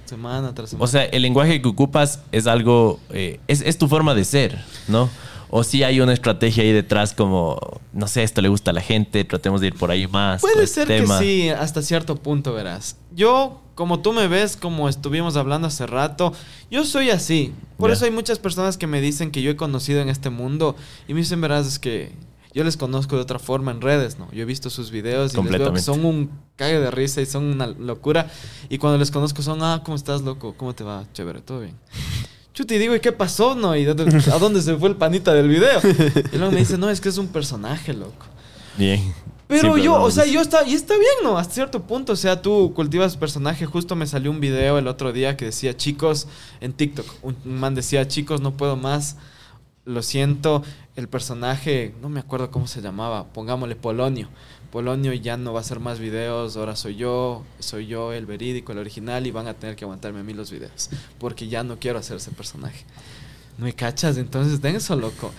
semana 0.09 0.55
tras 0.55 0.71
semana. 0.71 0.85
O 0.85 0.89
sea, 0.89 1.05
el 1.05 1.23
lenguaje 1.23 1.61
que 1.63 1.69
ocupas 1.69 2.21
es 2.33 2.47
algo, 2.47 2.99
eh, 3.11 3.41
es, 3.47 3.61
es 3.61 3.79
tu 3.79 3.89
forma 3.89 4.15
de 4.15 4.25
ser, 4.25 4.59
¿no? 4.89 5.09
O 5.51 5.65
si 5.65 5.83
hay 5.83 6.01
una 6.01 6.13
estrategia 6.13 6.63
ahí 6.63 6.73
detrás 6.73 7.15
como, 7.15 7.59
no 7.93 8.07
sé, 8.07 8.23
esto 8.23 8.43
le 8.43 8.49
gusta 8.49 8.71
a 8.71 8.75
la 8.75 8.83
gente, 8.83 9.25
tratemos 9.25 9.61
de 9.61 9.69
ir 9.69 9.75
por 9.75 9.91
ahí 9.91 10.07
más. 10.07 10.43
Puede 10.43 10.65
este 10.65 10.85
ser 10.85 10.89
tema. 10.89 11.19
que 11.19 11.25
sí, 11.25 11.49
hasta 11.49 11.81
cierto 11.81 12.17
punto, 12.17 12.53
verás. 12.53 12.97
Yo, 13.15 13.63
como 13.75 14.01
tú 14.01 14.13
me 14.13 14.29
ves, 14.29 14.57
como 14.57 14.89
estuvimos 14.89 15.37
hablando 15.37 15.69
hace 15.69 15.87
rato, 15.87 16.35
yo 16.71 16.85
soy 16.85 17.11
así. 17.11 17.55
Por 17.79 17.91
eso 17.91 18.05
hay 18.05 18.11
muchas 18.11 18.39
personas 18.39 18.77
que 18.77 18.87
me 18.87 19.01
dicen 19.01 19.31
que 19.31 19.41
yo 19.41 19.51
he 19.51 19.57
conocido 19.57 20.01
en 20.03 20.11
este 20.11 20.29
mundo 20.29 20.77
y 21.07 21.15
me 21.15 21.21
dicen, 21.21 21.41
verás, 21.41 21.67
es 21.67 21.79
que 21.79 22.13
yo 22.55 22.65
les 22.65 22.77
conozco 22.77 23.17
de 23.17 23.23
otra 23.23 23.39
forma 23.39 23.71
en 23.71 23.81
redes, 23.81 24.19
¿no? 24.19 24.31
Yo 24.33 24.43
he 24.43 24.45
visto 24.45 24.71
sus 24.71 24.91
videos 24.91 25.35
y 25.35 25.43
les 25.43 25.59
veo 25.59 25.73
que 25.73 25.81
son 25.81 26.05
un 26.05 26.31
cague 26.57 26.81
de 26.81 26.91
risa 26.91 27.21
y 27.21 27.27
son 27.27 27.45
una 27.45 27.67
locura. 27.67 28.31
Y 28.69 28.79
cuando 28.79 28.99
les 28.99 29.11
conozco 29.11 29.43
son, 29.43 29.63
ah, 29.63 29.83
¿cómo 29.85 29.97
estás, 29.97 30.23
loco? 30.23 30.55
¿Cómo 30.57 30.75
te 30.75 30.85
va? 30.85 31.05
Chévere, 31.13 31.41
todo 31.41 31.61
bien. 31.61 31.77
Chuti, 32.55 32.77
digo, 32.79 32.95
¿y 32.97 33.01
qué 33.01 33.13
pasó, 33.13 33.55
no? 33.55 33.77
¿Y 33.77 33.87
a 33.87 33.95
dónde 33.95 34.63
se 34.63 34.77
fue 34.77 34.89
el 34.89 34.97
panita 34.97 35.33
del 35.33 35.49
video? 35.49 35.81
Y 36.33 36.37
luego 36.37 36.53
me 36.53 36.59
dice, 36.59 36.77
no, 36.77 36.91
es 36.91 37.01
que 37.01 37.09
es 37.09 37.19
un 37.19 37.29
personaje, 37.29 37.93
loco. 37.93 38.27
Bien. 38.77 39.15
Pero 39.47 39.61
Siempre 39.61 39.83
yo, 39.83 40.03
o 40.03 40.11
sea, 40.11 40.27
yo 40.27 40.41
está, 40.43 40.67
y 40.67 40.75
está 40.75 40.95
bien, 40.95 41.15
¿no? 41.23 41.39
Hasta 41.39 41.55
cierto 41.55 41.83
punto, 41.83 42.13
o 42.13 42.17
sea, 42.17 42.43
tú 42.43 42.75
cultivas 42.75 43.17
personaje. 43.17 43.65
Justo 43.65 43.97
me 43.97 44.07
salió 44.07 44.31
un 44.31 44.41
video 44.41 44.77
el 44.77 44.89
otro 44.89 45.13
día 45.13 45.37
que 45.37 45.47
decía, 45.47 45.75
chicos, 45.77 46.27
en 46.61 46.75
TikTok, 46.75 47.07
un 47.23 47.37
man 47.45 47.75
decía, 47.75 48.07
chicos, 48.07 48.43
no 48.43 48.57
puedo 48.57 48.77
más, 48.77 49.17
lo 49.89 50.03
siento, 50.03 50.63
el 50.97 51.09
personaje, 51.09 51.95
no 52.03 52.11
me 52.11 52.21
acuerdo 52.21 52.51
cómo 52.51 52.67
se 52.67 52.83
llamaba, 52.83 53.25
pongámosle 53.33 53.75
Polonio. 53.75 54.29
Polonio 54.71 55.15
ya 55.15 55.39
no 55.39 55.55
va 55.55 55.61
a 55.61 55.63
hacer 55.63 55.81
más 55.81 55.99
videos, 55.99 56.59
ahora 56.59 56.77
soy 56.77 56.97
yo, 56.97 57.43
soy 57.59 57.87
yo 57.87 58.13
el 58.13 58.27
verídico, 58.27 58.73
el 58.73 58.79
original, 58.79 59.27
y 59.27 59.31
van 59.31 59.47
a 59.49 59.55
tener 59.55 59.77
que 59.77 59.85
aguantarme 59.85 60.21
a 60.21 60.23
mí 60.23 60.35
los 60.35 60.51
videos, 60.51 60.91
porque 61.19 61.49
ya 61.49 61.65
no 61.65 61.79
quiero 61.79 61.99
hacer 61.99 62.19
ese 62.19 62.31
personaje. 62.33 62.85
¿No 63.57 63.65
me 63.65 63.73
cachas? 63.73 64.19
Entonces, 64.19 64.61
denso, 64.61 64.95
loco. 64.95 65.33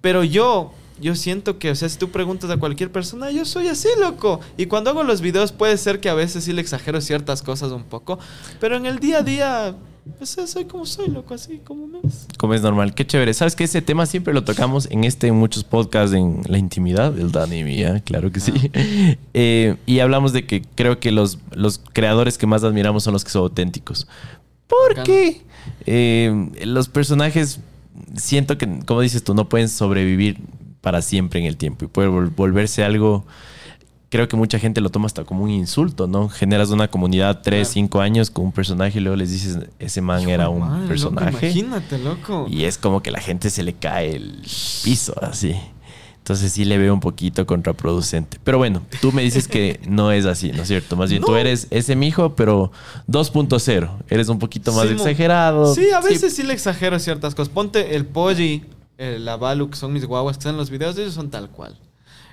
Pero 0.00 0.22
yo, 0.22 0.72
yo 1.00 1.16
siento 1.16 1.58
que, 1.58 1.72
o 1.72 1.74
sea, 1.74 1.88
si 1.88 1.98
tú 1.98 2.10
preguntas 2.10 2.48
a 2.50 2.58
cualquier 2.58 2.92
persona, 2.92 3.32
yo 3.32 3.44
soy 3.44 3.66
así, 3.66 3.88
loco. 3.98 4.38
Y 4.56 4.66
cuando 4.66 4.90
hago 4.90 5.02
los 5.02 5.20
videos 5.20 5.50
puede 5.50 5.76
ser 5.78 5.98
que 5.98 6.08
a 6.08 6.14
veces 6.14 6.44
sí 6.44 6.52
le 6.52 6.62
exagero 6.62 7.00
ciertas 7.00 7.42
cosas 7.42 7.72
un 7.72 7.82
poco, 7.82 8.20
pero 8.60 8.76
en 8.76 8.86
el 8.86 9.00
día 9.00 9.18
a 9.18 9.22
día, 9.22 9.76
pues 10.18 10.30
soy 10.30 10.64
como 10.66 10.86
soy, 10.86 11.08
loco, 11.08 11.34
así 11.34 11.58
como 11.64 11.86
me 11.86 11.98
ves. 12.02 12.26
Como 12.38 12.54
es 12.54 12.62
normal. 12.62 12.94
Qué 12.94 13.06
chévere. 13.06 13.34
¿Sabes 13.34 13.56
que 13.56 13.64
Ese 13.64 13.82
tema 13.82 14.06
siempre 14.06 14.32
lo 14.32 14.44
tocamos 14.44 14.88
en 14.90 15.04
este, 15.04 15.26
en 15.28 15.34
muchos 15.36 15.64
podcasts, 15.64 16.14
en 16.14 16.42
la 16.46 16.58
intimidad 16.58 17.12
del 17.12 17.32
Dani 17.32 17.58
y 17.58 17.64
mía, 17.64 18.00
claro 18.04 18.30
que 18.32 18.40
sí. 18.40 18.52
Eh, 19.34 19.76
y 19.84 19.98
hablamos 19.98 20.32
de 20.32 20.46
que 20.46 20.62
creo 20.74 20.98
que 21.00 21.10
los, 21.12 21.38
los 21.52 21.78
creadores 21.92 22.38
que 22.38 22.46
más 22.46 22.64
admiramos 22.64 23.02
son 23.04 23.12
los 23.12 23.24
que 23.24 23.30
son 23.30 23.42
auténticos. 23.42 24.06
Porque 24.66 25.42
eh, 25.86 26.50
los 26.64 26.88
personajes, 26.88 27.60
siento 28.16 28.56
que, 28.58 28.80
como 28.86 29.00
dices 29.00 29.22
tú, 29.24 29.34
no 29.34 29.48
pueden 29.48 29.68
sobrevivir 29.68 30.38
para 30.80 31.02
siempre 31.02 31.40
en 31.40 31.46
el 31.46 31.56
tiempo 31.56 31.84
y 31.84 31.88
puede 31.88 32.08
vol- 32.08 32.34
volverse 32.34 32.82
algo. 32.84 33.26
Creo 34.16 34.28
que 34.28 34.36
mucha 34.36 34.58
gente 34.58 34.80
lo 34.80 34.88
toma 34.88 35.04
hasta 35.06 35.24
como 35.24 35.44
un 35.44 35.50
insulto, 35.50 36.06
¿no? 36.06 36.30
Generas 36.30 36.70
una 36.70 36.88
comunidad 36.88 37.42
tres, 37.42 37.68
cinco 37.68 38.00
años 38.00 38.30
con 38.30 38.46
un 38.46 38.52
personaje 38.52 38.98
y 38.98 39.02
luego 39.02 39.14
les 39.16 39.30
dices, 39.30 39.58
ese 39.78 40.00
man 40.00 40.26
era 40.26 40.48
un 40.48 40.60
Madre, 40.60 40.76
loco, 40.80 40.88
personaje. 40.88 41.50
imagínate, 41.50 41.98
loco. 41.98 42.46
Y 42.48 42.64
es 42.64 42.78
como 42.78 43.02
que 43.02 43.10
la 43.10 43.20
gente 43.20 43.50
se 43.50 43.62
le 43.62 43.74
cae 43.74 44.16
el 44.16 44.40
piso, 44.82 45.14
así. 45.22 45.54
Entonces 46.16 46.50
sí 46.50 46.64
le 46.64 46.78
veo 46.78 46.94
un 46.94 47.00
poquito 47.00 47.44
contraproducente. 47.46 48.38
Pero 48.42 48.56
bueno, 48.56 48.80
tú 49.02 49.12
me 49.12 49.20
dices 49.22 49.46
que 49.48 49.80
no 49.86 50.10
es 50.10 50.24
así, 50.24 50.50
¿no 50.50 50.62
es 50.62 50.68
cierto? 50.68 50.96
Más 50.96 51.10
bien 51.10 51.20
tú 51.22 51.32
No. 51.32 51.36
eres 51.38 51.66
ese 51.70 51.94
mijo, 51.94 52.34
pero 52.34 52.72
2.0. 53.08 53.90
Eres 54.08 54.28
un 54.30 54.38
poquito 54.38 54.72
más 54.72 54.86
Sí, 54.88 54.94
exagerado. 54.94 55.74
Sí, 55.74 55.90
a 55.90 56.00
veces 56.00 56.34
sí. 56.34 56.42
le 56.42 56.54
exagero 56.54 56.98
ciertas 56.98 57.34
cosas. 57.34 57.52
Ponte 57.52 57.94
el 57.96 58.06
Poggi, 58.06 58.64
el 58.98 59.24
la 59.24 59.36
Balu, 59.36 59.68
que 59.70 59.76
son 59.76 59.92
mis 59.92 60.04
guaguas 60.06 60.36
que 60.36 60.40
están 60.40 60.52
en 60.54 60.58
los 60.58 60.70
videos, 60.70 60.96
ellos 60.98 61.14
son 61.14 61.30
tal 61.30 61.50
cual. 61.50 61.78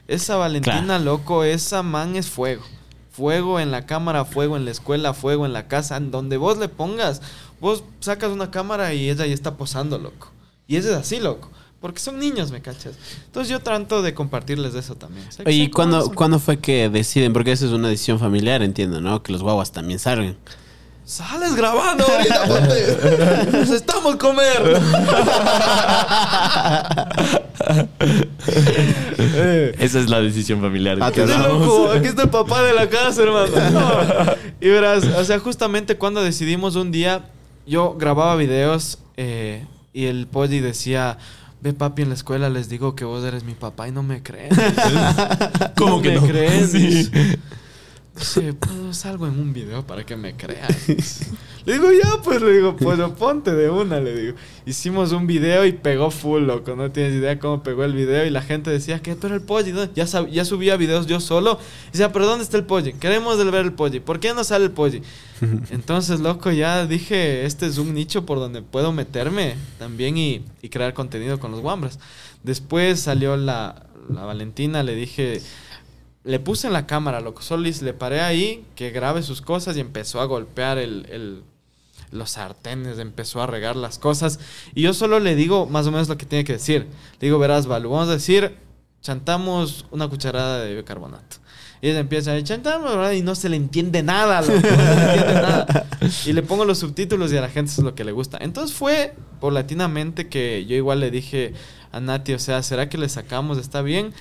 Esa 0.08 0.36
Valentina, 0.36 0.84
Claro. 0.84 1.04
loco, 1.04 1.44
esa 1.44 1.84
man 1.84 2.16
es 2.16 2.28
fuego. 2.30 2.64
Fuego 3.12 3.60
en 3.60 3.72
la 3.72 3.86
cámara, 3.86 4.26
fuego 4.26 4.58
en 4.58 4.66
la 4.66 4.72
escuela, 4.72 5.14
fuego 5.14 5.46
en 5.46 5.54
la 5.54 5.68
casa, 5.68 5.98
en 5.98 6.12
donde 6.12 6.38
vos 6.38 6.58
le 6.58 6.68
pongas. 6.68 7.22
Vos 7.62 7.84
sacas 8.00 8.32
una 8.32 8.52
cámara 8.52 8.94
y 8.94 9.10
ella 9.10 9.26
ya 9.26 9.34
está 9.34 9.56
posando, 9.56 9.98
loco. 10.00 10.32
Y 10.68 10.78
ella 10.78 10.90
es 10.92 10.96
así, 10.96 11.20
loco. 11.20 11.50
Porque 11.80 12.00
son 12.00 12.18
niños, 12.18 12.50
¿me 12.52 12.62
cachas? 12.62 12.96
Entonces 13.26 13.50
yo 13.50 13.60
trato 13.60 14.02
de 14.02 14.14
compartirles 14.14 14.74
eso 14.74 14.96
también. 14.96 15.28
O 15.28 15.32
sea, 15.32 15.52
¿Y 15.52 15.70
cuándo, 15.70 16.12
cuándo 16.14 16.40
fue 16.40 16.58
que 16.58 16.90
deciden? 16.90 17.34
Porque 17.34 17.52
eso 17.52 17.66
es 17.66 17.74
una 17.74 17.90
decisión 17.90 18.20
familiar, 18.20 18.64
entiendo, 18.64 19.02
¿no? 19.02 19.22
Que 19.22 19.32
los 19.34 19.44
guaguas 19.44 19.72
también 19.74 20.00
salgan. 20.00 20.38
Sales 21.06 21.56
grabando 21.56 22.06
ahorita, 22.06 22.46
ponte. 22.48 23.52
Necesitamos 23.52 24.16
comer. 24.16 24.82
Eh. 29.26 29.76
Esa 29.80 30.00
es 30.00 30.10
la 30.10 30.22
decisión 30.22 30.62
familiar. 30.62 30.98
Ah, 31.02 31.08
hablamos. 31.08 31.60
loco, 31.68 31.92
aquí 31.92 32.08
está 32.08 32.24
el 32.24 32.30
papá 32.30 32.62
de 32.64 32.74
la 32.74 32.90
casa, 32.90 33.24
hermano. 33.24 33.48
No. 33.72 34.34
Y 34.62 34.70
verás, 34.70 35.04
o 35.06 35.24
sea, 35.24 35.40
justamente 35.40 35.98
cuando 35.98 36.22
decidimos 36.24 36.76
un 36.76 36.92
día, 36.92 37.26
yo 37.66 37.96
grababa 37.98 38.36
videos 38.36 39.00
eh, 39.18 39.66
y 39.94 40.06
el 40.06 40.28
Polly 40.28 40.60
decía, 40.60 41.18
ve 41.62 41.74
papi 41.74 42.04
en 42.04 42.10
la 42.10 42.16
escuela, 42.16 42.50
les 42.50 42.70
digo 42.70 42.96
que 42.96 43.06
vos 43.06 43.24
eres 43.24 43.44
mi 43.44 43.54
papá 43.54 43.88
y 43.88 43.92
no 43.92 44.04
me 44.04 44.22
creen. 44.22 44.50
¿Cómo 45.78 45.98
no 45.98 46.02
que 46.02 46.10
me 46.10 46.16
no? 46.16 46.28
creen? 46.28 46.68
Sí. 46.68 47.12
Dice, 48.16 48.54
pues 48.54 48.98
salgo 48.98 49.26
en 49.28 49.40
un 49.40 49.54
video 49.54 49.86
para 49.86 50.06
que 50.06 50.16
me 50.16 50.36
crean. 50.36 50.70
Le 51.66 51.74
digo, 51.74 51.88
ya, 51.94 52.22
pues, 52.22 52.42
le 52.42 52.52
digo, 52.52 52.76
pues 52.76 53.00
ponte 53.18 53.54
de 53.54 53.70
una, 53.70 54.02
le 54.02 54.14
digo. 54.14 54.36
Hicimos 54.66 55.14
un 55.14 55.28
video 55.28 55.66
y 55.66 55.72
pegó 55.72 56.12
full, 56.12 56.44
loco. 56.44 56.76
No 56.76 56.92
tienes 56.92 57.14
idea 57.14 57.40
cómo 57.40 57.64
pegó 57.64 57.86
el 57.86 57.94
video. 57.94 58.26
Y 58.26 58.32
la 58.32 58.42
gente 58.42 58.70
decía, 58.70 59.02
que 59.02 59.16
pero 59.16 59.34
el 59.34 59.42
pollo, 59.42 59.74
¿dónde?". 59.74 59.94
ya, 59.96 60.04
sab- 60.04 60.30
ya 60.30 60.44
subía 60.44 60.76
videos 60.76 61.08
yo 61.08 61.22
solo. 61.22 61.58
Y 61.88 61.92
decía, 61.94 62.12
pero 62.12 62.26
¿dónde 62.26 62.44
está 62.44 62.58
el 62.58 62.66
pollo? 62.66 62.92
Queremos 63.00 63.38
ver 63.50 63.64
el 63.64 63.72
pollo. 63.72 64.04
¿Por 64.04 64.20
qué 64.20 64.34
no 64.34 64.44
sale 64.44 64.66
el 64.66 64.72
pollo? 64.72 65.00
Entonces, 65.72 66.20
loco, 66.20 66.52
ya 66.52 66.86
dije, 66.86 67.46
este 67.46 67.66
es 67.66 67.78
un 67.78 67.94
nicho 67.94 68.26
por 68.26 68.40
donde 68.40 68.62
puedo 68.62 68.92
meterme 68.92 69.56
también 69.80 70.18
y, 70.18 70.44
y 70.62 70.68
crear 70.68 70.94
contenido 70.94 71.40
con 71.40 71.52
los 71.52 71.62
guambras. 71.62 71.98
Después 72.44 73.00
salió 73.00 73.38
la, 73.38 73.86
la 74.14 74.26
Valentina, 74.26 74.84
le 74.84 74.96
dije, 74.96 75.42
le 76.24 76.40
puse 76.40 76.68
en 76.68 76.74
la 76.74 76.86
cámara, 76.88 77.20
loco. 77.22 77.42
Solis, 77.42 77.82
le 77.82 77.94
paré 77.94 78.22
ahí, 78.22 78.66
que 78.76 78.92
grabe 78.92 79.24
sus 79.24 79.42
cosas 79.42 79.76
y 79.78 79.80
empezó 79.82 80.22
a 80.22 80.26
golpear 80.26 80.78
el, 80.78 81.06
el- 81.10 81.44
los 82.12 82.32
sartenes, 82.32 83.00
empezó 83.00 83.42
a 83.42 83.48
regar 83.48 83.76
las 83.76 83.98
cosas. 83.98 84.40
Y 84.76 84.84
yo 84.84 84.94
solo 84.94 85.20
le 85.20 85.36
digo 85.36 85.66
más 85.66 85.88
o 85.88 85.92
menos 85.92 86.08
lo 86.10 86.18
que 86.18 86.26
tiene 86.28 86.44
que 86.46 86.54
decir. 86.54 86.88
Le 87.20 87.28
digo, 87.28 87.40
verás, 87.40 87.66
Balu, 87.66 87.90
vamos 87.90 88.10
a 88.10 88.14
decir, 88.14 88.56
chantamos 89.02 89.86
una 89.92 90.08
cucharada 90.08 90.60
de 90.64 90.76
bicarbonato. 90.76 91.38
Y 91.82 91.90
ella 91.90 92.00
empieza 92.00 92.34
a 92.34 92.42
chantamos, 92.44 92.96
¿verdad? 92.96 93.12
Y 93.12 93.22
no 93.24 93.36
se 93.36 93.50
le 93.50 93.58
entiende 93.58 94.04
nada, 94.04 94.42
loco, 94.42 94.54
no 94.54 94.62
se 94.62 94.78
le 94.78 95.04
entiende 95.04 95.34
nada. 95.34 95.88
Y 96.26 96.32
le 96.34 96.42
pongo 96.44 96.64
los 96.66 96.78
subtítulos 96.78 97.34
y 97.34 97.38
a 97.38 97.42
la 97.42 97.50
gente 97.50 97.72
eso 97.72 97.82
es 97.82 97.86
lo 97.86 97.94
que 97.96 98.06
le 98.06 98.14
gusta. 98.14 98.38
Entonces 98.40 98.76
fue 98.76 99.14
paulatinamente 99.42 100.30
que 100.30 100.66
yo 100.66 100.76
igual 100.78 101.00
le 101.02 101.12
dije 101.12 101.54
a 101.92 102.00
Nati, 102.00 102.34
o 102.34 102.40
sea, 102.40 102.64
¿será 102.64 102.88
que 102.88 102.98
le 102.98 103.10
sacamos? 103.10 103.58
¿Está 103.58 103.82
bien? 103.82 104.14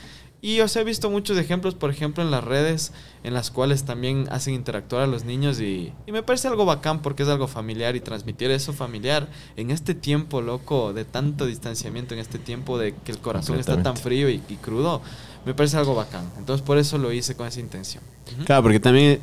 Y 0.44 0.58
os 0.58 0.75
he 0.75 0.82
visto 0.82 1.08
muchos 1.08 1.38
ejemplos, 1.38 1.76
por 1.76 1.88
ejemplo, 1.88 2.25
en 2.25 2.32
las 2.32 2.42
redes, 2.42 2.90
en 3.22 3.32
las 3.32 3.52
cuales 3.52 3.84
también 3.84 4.26
hacen 4.28 4.54
interactuar 4.54 5.02
a 5.02 5.06
los 5.06 5.25
niños 5.25 5.61
y, 5.61 5.92
y 6.04 6.11
me 6.11 6.25
parece 6.25 6.49
algo 6.49 6.64
bacán 6.64 7.00
porque 7.00 7.22
es 7.22 7.28
algo 7.28 7.46
familiar 7.46 7.94
y 7.94 8.00
transmitir 8.00 8.50
eso 8.50 8.72
familiar 8.72 9.28
en 9.56 9.70
este 9.70 9.94
tiempo, 9.94 10.42
loco, 10.42 10.92
de 10.92 11.04
tanto 11.04 11.46
distanciamiento, 11.46 12.14
en 12.14 12.18
este 12.18 12.40
tiempo 12.40 12.76
de 12.76 12.92
que 13.04 13.12
el 13.12 13.18
corazón 13.18 13.61
está 13.61 13.80
tan 13.84 13.96
frío 13.96 14.28
y, 14.28 14.42
y 14.49 14.56
crudo, 14.56 15.00
me 15.46 15.54
parece 15.54 15.76
algo 15.76 15.94
bacán. 15.94 16.28
Entonces 16.37 16.66
por 16.66 16.76
eso 16.76 16.99
lo 16.99 17.12
hice 17.12 17.37
con 17.37 17.46
esa 17.46 17.61
intención. 17.61 18.02
Claro, 18.44 18.64
porque 18.64 18.80
también 18.80 19.20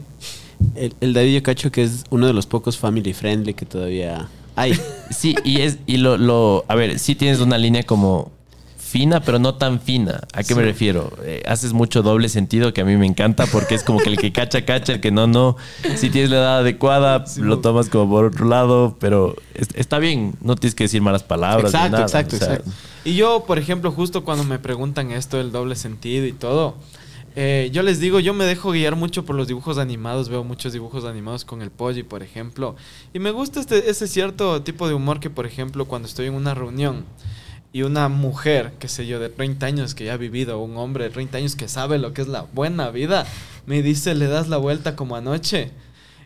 el, 0.75 0.95
el 1.01 1.13
David 1.13 1.35
yo 1.35 1.43
cacho 1.43 1.69
que 1.69 1.83
es 1.83 2.05
uno 2.11 2.27
de 2.27 2.33
los 2.33 2.47
pocos 2.47 2.77
family 2.77 3.13
friendly 3.13 3.53
que 3.53 3.65
todavía 3.65 4.29
hay. 4.55 4.79
Sí, 5.09 5.35
y 5.43 5.61
es, 5.61 5.79
y 5.85 5.97
lo, 5.97 6.17
lo, 6.17 6.63
a 6.69 6.75
ver, 6.75 6.97
sí 6.97 7.15
tienes 7.15 7.41
una 7.41 7.57
línea 7.57 7.83
como 7.83 8.31
fina, 8.89 9.21
pero 9.21 9.39
no 9.39 9.55
tan 9.55 9.79
fina. 9.79 10.21
¿A 10.33 10.43
qué 10.43 10.55
me 10.55 10.63
refiero? 10.63 11.11
Eh, 11.23 11.43
haces 11.47 11.73
mucho 11.73 12.01
doble 12.01 12.27
sentido 12.29 12.73
que 12.73 12.81
a 12.81 12.85
mí 12.85 12.97
me 12.97 13.05
encanta 13.05 13.45
porque 13.45 13.75
es 13.75 13.83
como 13.83 13.99
que 13.99 14.09
el 14.09 14.17
que 14.17 14.31
cacha, 14.31 14.65
cacha, 14.65 14.93
el 14.93 14.99
que 15.01 15.11
no, 15.11 15.27
no. 15.27 15.55
Si 15.95 16.09
tienes 16.09 16.29
la 16.31 16.37
edad 16.37 16.57
adecuada, 16.59 17.25
Sí, 17.27 17.41
lo 17.41 17.59
tomas 17.59 17.89
como 17.89 18.09
por 18.09 18.25
otro 18.25 18.45
lado, 18.47 18.97
pero 18.99 19.35
es- 19.53 19.69
está 19.75 19.99
bien, 19.99 20.33
no 20.41 20.55
tienes 20.55 20.75
que 20.75 20.85
decir 20.85 21.01
malas 21.01 21.23
palabras. 21.23 21.71
Exacto, 21.73 21.91
nada, 21.91 22.03
exacto, 22.03 22.35
o 22.35 22.39
sea, 22.39 22.47
exacto. 22.55 22.71
Y 23.05 23.15
yo, 23.15 23.43
por 23.47 23.59
ejemplo, 23.59 23.91
justo 23.91 24.23
cuando 24.23 24.43
me 24.43 24.59
preguntan 24.59 25.11
esto 25.11 25.37
del 25.37 25.51
doble 25.51 25.75
sentido 25.75 26.25
y 26.25 26.33
todo, 26.33 26.75
eh, 27.35 27.69
yo 27.71 27.83
les 27.83 27.99
digo, 27.99 28.19
yo 28.19 28.33
me 28.33 28.43
dejo 28.43 28.71
guiar 28.71 28.95
mucho 28.95 29.23
por 29.23 29.35
los 29.35 29.47
dibujos 29.47 29.77
animados, 29.77 30.29
veo 30.29 30.43
muchos 30.43 30.73
dibujos 30.73 31.05
animados 31.05 31.45
con 31.45 31.61
el 31.61 31.69
Polly, 31.69 32.03
por 32.03 32.23
ejemplo, 32.23 32.75
y 33.13 33.19
me 33.19 33.31
gusta 33.31 33.59
este, 33.59 33.89
ese 33.89 34.07
cierto 34.07 34.61
tipo 34.63 34.87
de 34.87 34.95
humor 34.95 35.19
que, 35.19 35.29
por 35.29 35.45
ejemplo, 35.45 35.85
cuando 35.85 36.07
estoy 36.07 36.25
en 36.25 36.33
una 36.33 36.53
reunión 36.55 37.05
y 37.71 37.83
una 37.83 38.07
mujer, 38.09 38.73
qué 38.79 38.87
sé 38.87 39.05
yo, 39.05 39.19
de 39.19 39.29
30 39.29 39.65
años 39.65 39.93
que 39.95 40.05
ya 40.05 40.13
ha 40.13 40.17
vivido, 40.17 40.59
un 40.59 40.75
hombre 40.77 41.03
de 41.05 41.09
30 41.11 41.37
años 41.37 41.55
que 41.55 41.67
sabe 41.67 41.99
lo 41.99 42.13
que 42.13 42.21
es 42.21 42.27
la 42.27 42.41
buena 42.53 42.89
vida, 42.89 43.25
me 43.65 43.81
dice, 43.83 44.15
le 44.15 44.27
das 44.27 44.47
la 44.47 44.57
vuelta 44.57 44.95
como 44.95 45.15
anoche. 45.15 45.71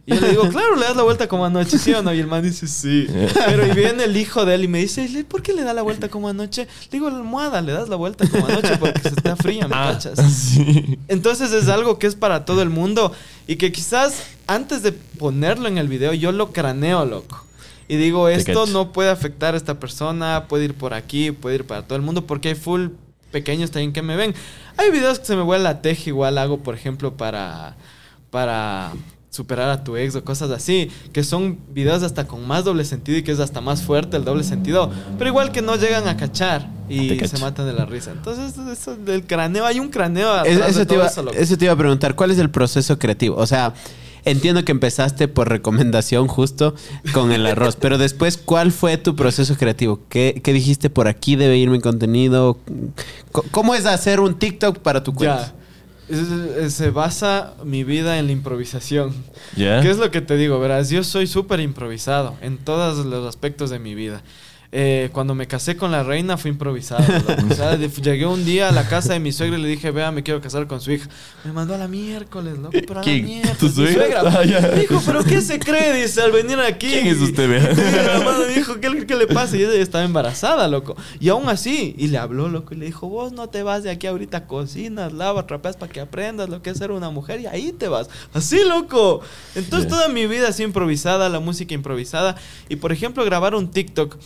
Y 0.06 0.16
yo 0.16 0.20
le 0.22 0.30
digo, 0.32 0.50
claro, 0.50 0.76
le 0.76 0.84
das 0.86 0.98
la 0.98 1.04
vuelta 1.04 1.28
como 1.30 1.46
anoche, 1.46 1.78
¿sí 1.78 1.94
o 1.94 2.02
no? 2.02 2.14
Y 2.14 2.20
el 2.20 2.28
man 2.28 2.44
dice, 2.44 2.68
sí. 2.68 3.08
Pero 3.46 3.66
y 3.66 3.72
viene 3.72 4.04
el 4.04 4.18
hijo 4.18 4.46
de 4.46 4.56
él 4.56 4.66
y 4.66 4.68
me 4.68 4.80
dice, 4.80 5.08
"¿Le- 5.08 5.24
¿por 5.24 5.42
qué 5.42 5.54
le 5.54 5.64
da 5.64 5.74
la 5.74 5.82
vuelta 5.82 6.10
como 6.10 6.28
anoche? 6.28 6.64
Le 6.64 6.90
digo, 6.92 7.10
la 7.10 7.18
almohada, 7.18 7.62
le 7.62 7.72
das 7.72 7.88
la 7.88 7.96
vuelta 7.96 8.28
como 8.30 8.46
anoche 8.48 8.76
porque 8.78 9.00
se 9.02 9.10
está 9.10 9.38
fría, 9.38 9.66
¿me 9.68 9.76
Ah, 9.78 9.92
cachas? 9.94 10.20
sí. 10.34 10.98
Entonces 11.08 11.54
es 11.54 11.70
algo 11.70 12.00
que 12.00 12.08
es 12.08 12.16
para 12.16 12.44
todo 12.44 12.62
el 12.62 12.70
mundo 12.70 13.14
y 13.48 13.56
que 13.56 13.72
quizás 13.72 14.24
antes 14.46 14.84
de 14.84 14.92
ponerlo 14.92 15.70
en 15.70 15.78
el 15.78 15.88
video 15.88 16.14
yo 16.14 16.34
lo 16.34 16.52
craneo, 16.52 17.06
loco. 17.06 17.46
Y 17.94 17.98
digo, 17.98 18.28
esto 18.30 18.66
no 18.68 18.92
puede 18.92 19.10
afectar 19.12 19.54
a 19.54 19.58
esta 19.58 19.80
persona, 19.80 20.46
puede 20.48 20.66
ir 20.66 20.74
por 20.74 20.94
aquí, 20.94 21.32
puede 21.32 21.56
ir 21.58 21.66
para 21.68 21.84
todo 21.84 21.96
el 21.96 22.02
mundo, 22.02 22.26
porque 22.26 22.50
hay 22.50 22.56
full 22.56 22.88
pequeños 23.32 23.70
también 23.72 23.94
que 23.94 24.02
me 24.02 24.16
ven. 24.16 24.34
Hay 24.78 24.90
videos 24.92 25.20
que 25.20 25.26
se 25.26 25.36
me 25.36 25.42
vuelve 25.44 25.64
la 25.64 25.82
teja, 25.82 26.04
igual 26.08 26.38
hago, 26.38 26.60
por 26.60 26.74
ejemplo, 26.76 27.16
para, 27.18 27.76
para 28.32 28.92
superar 29.30 29.70
a 29.70 29.84
tu 29.84 29.98
ex 29.98 30.16
o 30.16 30.24
cosas 30.24 30.52
así, 30.52 30.90
que 31.12 31.24
son 31.24 31.58
videos 31.74 32.04
hasta 32.04 32.28
con 32.28 32.46
más 32.48 32.64
doble 32.64 32.86
sentido 32.86 33.18
y 33.18 33.24
que 33.24 33.32
es 33.32 33.40
hasta 33.40 33.62
más 33.62 33.82
fuerte 33.82 34.16
el 34.18 34.26
doble 34.26 34.44
sentido, 34.44 34.92
pero 35.18 35.30
igual 35.30 35.52
que 35.52 35.62
no 35.64 35.76
llegan 35.76 36.08
a 36.08 36.18
cachar 36.18 36.70
y 36.90 37.18
se 37.28 37.38
matan 37.40 37.66
de 37.66 37.74
la 37.74 37.86
risa. 37.86 38.12
Entonces, 38.12 38.56
eso 38.72 38.96
del 38.96 39.26
cráneo, 39.26 39.66
hay 39.66 39.80
un 39.80 39.90
cráneo 39.90 40.44
Es- 40.46 40.56
atrás 40.58 40.70
eso, 40.72 40.80
de 40.80 40.86
te 40.86 40.90
todo 40.90 41.00
iba, 41.00 41.08
eso, 41.08 41.24
loco. 41.24 41.38
eso 41.38 41.58
te 41.58 41.66
iba 41.66 41.74
a 41.74 41.78
preguntar, 41.78 42.16
¿cuál 42.16 42.30
es 42.32 42.38
el 42.40 42.50
proceso 42.52 43.00
creativo? 43.00 43.36
O 43.38 43.48
sea, 43.48 43.74
entiendo 44.26 44.64
que 44.66 44.72
empezaste 44.72 45.28
por 45.28 45.50
recomendación 45.50 46.28
justo 46.28 46.76
con 47.14 47.32
el 47.32 47.46
arroz, 47.46 47.76
pero 47.76 47.98
después, 47.98 48.38
¿cuál 48.38 48.72
fue 48.72 48.98
tu 48.98 49.16
proceso 49.16 49.56
creativo? 49.56 50.00
¿Qué, 50.10 50.42
qué 50.44 50.54
dijiste 50.54 50.90
por 50.90 51.08
aquí 51.08 51.36
debe 51.36 51.58
ir 51.58 51.70
mi 51.70 51.80
contenido? 51.80 52.58
¿Cómo 53.52 53.76
es 53.76 53.86
hacer 53.86 54.20
un 54.20 54.36
TikTok 54.36 54.80
para 54.80 55.04
tu 55.04 55.14
cuenta? 55.14 55.54
Se 56.68 56.90
basa 56.90 57.54
mi 57.64 57.84
vida 57.84 58.20
en 58.20 58.28
la 58.28 58.34
improvisación. 58.34 59.14
¿Qué 59.56 59.90
es 59.90 59.98
lo 59.98 60.12
que 60.12 60.22
te 60.22 60.38
digo? 60.38 60.60
Verás, 60.60 60.90
yo 60.90 61.04
soy 61.04 61.28
súper 61.28 61.60
improvisado 61.60 62.36
en 62.42 62.58
todos 62.58 63.06
los 63.06 63.28
aspectos 63.28 63.70
de 63.70 63.80
mi 63.80 63.96
vida. 63.96 64.22
Eh, 64.76 65.10
cuando 65.12 65.36
me 65.36 65.46
casé 65.46 65.78
con 65.78 65.92
la 65.92 66.02
reina 66.02 66.36
fue 66.36 66.50
improvisado. 66.50 67.04
O 67.52 67.54
sea, 67.54 67.78
llegué 67.78 68.26
un 68.26 68.44
día 68.44 68.70
a 68.70 68.72
la 68.72 68.88
casa 68.88 69.14
de 69.14 69.20
mi 69.20 69.32
suegra 69.32 69.60
y 69.60 69.62
le 69.62 69.68
dije, 69.68 69.92
vea, 69.92 70.12
me 70.12 70.24
quiero 70.24 70.42
casar 70.42 70.66
con 70.66 70.82
su 70.82 70.92
hija. 70.92 71.08
Me 71.44 71.52
mandó 71.52 71.76
a 71.76 71.78
la 71.78 71.88
miércoles, 71.88 72.58
loco, 72.58 72.72
pero 72.72 72.94
a 72.94 72.96
la 72.96 73.02
¿Quién? 73.02 73.26
miércoles. 73.26 73.58
¿Tu 73.60 73.82
mi 73.82 73.94
suegra? 73.94 74.22
Ah, 74.26 74.42
dijo, 74.44 75.02
pero 75.06 75.24
¿qué 75.24 75.42
se 75.42 75.60
cree? 75.60 76.02
Dice, 76.02 76.22
al 76.22 76.32
venir 76.32 76.60
aquí. 76.60 76.88
¿Quién 76.88 77.08
es 77.08 77.20
usted, 77.20 77.48
vea? 77.48 77.62
Hermano 78.16 78.46
dijo, 78.46 78.80
¿qué, 78.80 79.06
qué 79.06 79.16
le 79.16 79.28
pasa? 79.28 79.56
Y 79.56 79.62
ella 79.62 79.74
estaba 79.76 80.04
embarazada, 80.04 80.68
loco. 80.68 80.96
Y 81.20 81.30
aún 81.30 81.50
así, 81.50 81.94
y 81.98 82.08
le 82.08 82.18
habló, 82.18 82.50
loco, 82.50 82.74
y 82.74 82.78
le 82.78 82.86
dijo, 82.86 83.08
vos 83.08 83.32
no 83.32 83.50
te 83.50 83.62
vas 83.62 83.84
de 83.84 83.92
aquí 83.92 84.08
ahorita, 84.08 84.48
cocinas, 84.48 85.14
lavas, 85.14 85.46
trapeas 85.46 85.78
para 85.78 85.92
que 85.92 86.00
aprendas 86.00 86.50
lo 86.50 86.64
que 86.64 86.72
es 86.72 86.78
ser 86.80 86.92
una 86.92 87.12
mujer 87.12 87.42
y 87.42 87.46
ahí 87.46 87.74
te 87.74 87.88
vas. 87.90 88.10
Así, 88.34 88.60
loco. 88.68 89.22
Entonces 89.54 89.88
toda 89.88 90.08
mi 90.08 90.26
vida 90.26 90.48
así 90.48 90.64
improvisada, 90.64 91.30
la 91.30 91.40
música 91.40 91.76
improvisada. 91.76 92.36
Y 92.70 92.78
por 92.78 92.92
ejemplo, 92.92 93.24
grabar 93.24 93.54
un 93.54 93.70
TikTok, 93.70 94.18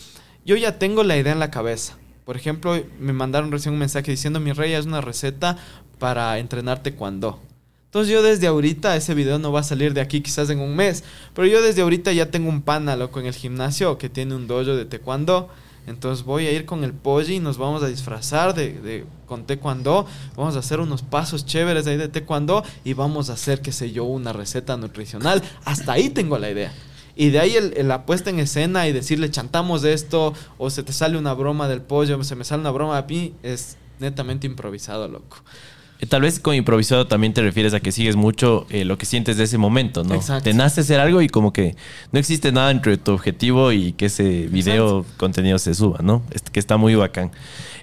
yo 0.48 0.56
ya 0.56 0.78
tengo 0.78 1.04
la 1.04 1.16
idea 1.18 1.32
en 1.34 1.38
la 1.38 1.50
cabeza. 1.50 1.98
Por 2.24 2.36
ejemplo, 2.36 2.82
me 2.98 3.12
mandaron 3.12 3.52
recién 3.52 3.74
un 3.74 3.78
mensaje 3.78 4.10
diciendo, 4.10 4.40
mi 4.40 4.52
rey, 4.52 4.72
es 4.72 4.86
una 4.86 5.02
receta 5.02 5.58
para 5.98 6.38
entrenarte 6.38 6.94
cuando. 6.94 7.38
Entonces 7.84 8.10
yo 8.10 8.22
desde 8.22 8.46
ahorita, 8.46 8.96
ese 8.96 9.12
video 9.14 9.38
no 9.38 9.52
va 9.52 9.60
a 9.60 9.62
salir 9.62 9.92
de 9.92 10.00
aquí 10.00 10.22
quizás 10.22 10.48
en 10.48 10.60
un 10.60 10.74
mes, 10.74 11.04
pero 11.34 11.46
yo 11.46 11.60
desde 11.60 11.82
ahorita 11.82 12.12
ya 12.14 12.30
tengo 12.30 12.48
un 12.48 12.62
pana, 12.62 12.96
loco, 12.96 13.20
en 13.20 13.26
el 13.26 13.34
gimnasio 13.34 13.98
que 13.98 14.08
tiene 14.08 14.34
un 14.34 14.46
dojo 14.46 14.74
de 14.74 14.86
taekwondo. 14.86 15.50
Entonces 15.86 16.24
voy 16.24 16.46
a 16.46 16.52
ir 16.52 16.64
con 16.66 16.82
el 16.82 16.92
pollo 16.94 17.32
y 17.32 17.40
nos 17.40 17.56
vamos 17.58 17.82
a 17.82 17.88
disfrazar 17.88 18.54
de, 18.54 18.72
de- 18.72 19.04
con 19.26 19.46
taekwondo. 19.46 20.06
Vamos 20.34 20.56
a 20.56 20.60
hacer 20.60 20.80
unos 20.80 21.02
pasos 21.02 21.44
chéveres 21.44 21.86
ahí 21.86 21.96
de 21.98 22.08
taekwondo 22.08 22.62
y 22.84 22.94
vamos 22.94 23.28
a 23.30 23.34
hacer, 23.34 23.60
qué 23.60 23.72
sé 23.72 23.90
yo, 23.92 24.04
una 24.04 24.32
receta 24.32 24.76
nutricional. 24.78 25.42
Hasta 25.64 25.92
ahí 25.92 26.08
tengo 26.10 26.38
la 26.38 26.50
idea. 26.50 26.72
Y 27.18 27.30
de 27.30 27.40
ahí 27.40 27.56
el, 27.56 27.74
el- 27.76 27.88
la 27.88 28.06
puesta 28.06 28.30
en 28.30 28.38
escena 28.38 28.86
y 28.88 28.92
decirle 28.92 29.28
chantamos 29.30 29.82
de 29.82 29.92
esto 29.92 30.32
o 30.56 30.70
se 30.70 30.82
te 30.84 30.92
sale 30.92 31.18
una 31.18 31.34
broma 31.34 31.68
del 31.68 31.82
pollo, 31.82 32.22
se 32.24 32.36
me 32.36 32.44
sale 32.44 32.60
una 32.60 32.70
broma 32.70 32.96
a 32.96 33.02
mí, 33.02 33.34
es 33.42 33.76
netamente 33.98 34.46
improvisado, 34.46 35.08
loco. 35.08 35.38
Eh, 36.00 36.06
Tal 36.06 36.22
vez 36.22 36.38
con 36.38 36.54
improvisado 36.54 37.08
también 37.08 37.34
te 37.34 37.42
refieres 37.42 37.74
a 37.74 37.80
que 37.80 37.90
sigues 37.90 38.14
mucho 38.14 38.66
eh, 38.70 38.84
lo 38.84 38.96
que 38.98 39.04
sientes 39.04 39.36
de 39.36 39.42
ese 39.44 39.58
momento, 39.58 40.04
¿no? 40.04 40.14
Exacto. 40.14 40.44
Te 40.44 40.54
nace 40.54 40.82
hacer 40.82 41.00
algo 41.00 41.20
y 41.20 41.28
como 41.28 41.52
que 41.52 41.74
no 42.12 42.20
existe 42.20 42.52
nada 42.52 42.70
entre 42.70 42.96
tu 42.98 43.10
objetivo 43.10 43.72
y 43.72 43.94
que 43.94 44.06
ese 44.06 44.46
video 44.46 45.04
contenido 45.16 45.58
se 45.58 45.74
suba, 45.74 45.98
¿no? 46.00 46.22
Es- 46.30 46.42
que 46.42 46.60
está 46.60 46.76
muy 46.76 46.94
bacán. 46.94 47.32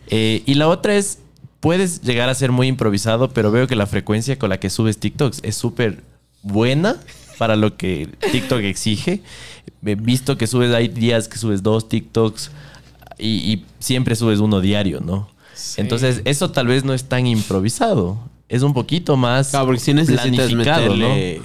Eh, 0.08 0.44
y 0.46 0.54
la 0.54 0.70
otra 0.70 0.96
es, 0.96 1.20
puedes 1.60 2.04
llegar 2.04 2.30
a 2.30 2.36
ser 2.36 2.54
muy 2.54 2.68
improvisado, 2.68 3.32
pero 3.32 3.52
veo 3.52 3.68
que 3.68 3.76
la 3.76 3.86
frecuencia 3.86 4.40
con 4.40 4.50
la 4.50 4.62
que 4.62 4.70
subes 4.70 4.98
TikToks 4.98 5.42
es 5.44 5.58
súper 5.58 6.04
buena 6.42 6.96
para 7.38 7.56
lo 7.56 7.78
que 7.78 8.10
TikTok 8.32 8.60
exige. 8.62 9.22
He 9.86 9.96
visto 9.96 10.38
que 10.38 10.48
subes, 10.48 10.74
hay 10.74 10.88
días 10.88 11.28
que 11.28 11.38
subes 11.38 11.64
dos 11.64 11.90
TikToks 11.90 12.52
y, 13.18 13.28
y 13.28 13.66
siempre 13.80 14.16
subes 14.16 14.40
uno 14.40 14.62
diario, 14.62 15.00
¿no? 15.00 15.30
Sí. 15.54 15.82
Entonces, 15.82 16.22
eso 16.26 16.52
tal 16.52 16.68
vez 16.68 16.84
no 16.84 16.94
es 16.94 17.06
tan 17.06 17.28
improvisado. 17.28 18.20
Es 18.50 18.62
un 18.62 18.74
poquito 18.74 19.18
más 19.18 19.50
Claro, 19.50 19.66
porque 19.68 19.80
si 19.80 19.94
necesitas 19.94 20.28
planificado, 20.28 20.96
meterle... 20.96 21.42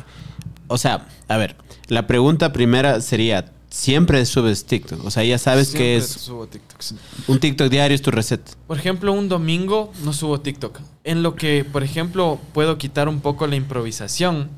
O 0.68 0.78
sea, 0.78 1.06
a 1.28 1.36
ver, 1.36 1.56
la 1.88 2.06
pregunta 2.06 2.52
primera 2.52 3.00
sería, 3.00 3.52
¿siempre 3.70 4.24
subes 4.26 4.64
TikTok? 4.66 5.04
O 5.04 5.10
sea, 5.10 5.24
ya 5.24 5.38
sabes 5.38 5.70
que 5.70 5.96
es 5.96 6.06
Subo 6.06 6.46
TikToks. 6.46 6.94
un 7.26 7.40
TikTok 7.40 7.68
diario, 7.68 7.94
es 7.94 8.02
tu 8.02 8.10
receta. 8.10 8.52
Por 8.66 8.78
ejemplo, 8.78 9.12
un 9.12 9.28
domingo 9.28 9.92
no 10.04 10.12
subo 10.12 10.40
TikTok. 10.40 10.80
En 11.02 11.22
lo 11.22 11.34
que, 11.34 11.64
por 11.64 11.82
ejemplo, 11.82 12.38
puedo 12.52 12.78
quitar 12.78 13.08
un 13.08 13.20
poco 13.20 13.46
la 13.46 13.56
improvisación 13.56 14.50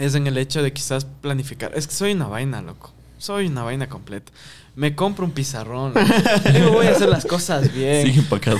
es 0.00 0.14
en 0.14 0.26
el 0.26 0.38
hecho 0.38 0.62
de 0.62 0.72
quizás 0.72 1.04
planificar. 1.04 1.72
Es 1.74 1.86
que 1.86 1.92
soy 1.92 2.12
una 2.12 2.26
vaina, 2.26 2.62
loco. 2.62 2.92
Soy 3.18 3.46
una 3.46 3.62
vaina 3.62 3.86
completa. 3.88 4.32
Me 4.74 4.94
compro 4.94 5.26
un 5.26 5.32
pizarrón. 5.32 5.92
Digo, 6.54 6.72
voy 6.72 6.86
a 6.86 6.92
hacer 6.92 7.10
las 7.10 7.26
cosas 7.26 7.72
bien. 7.74 8.06
Sigue 8.06 8.20
empacado. 8.20 8.58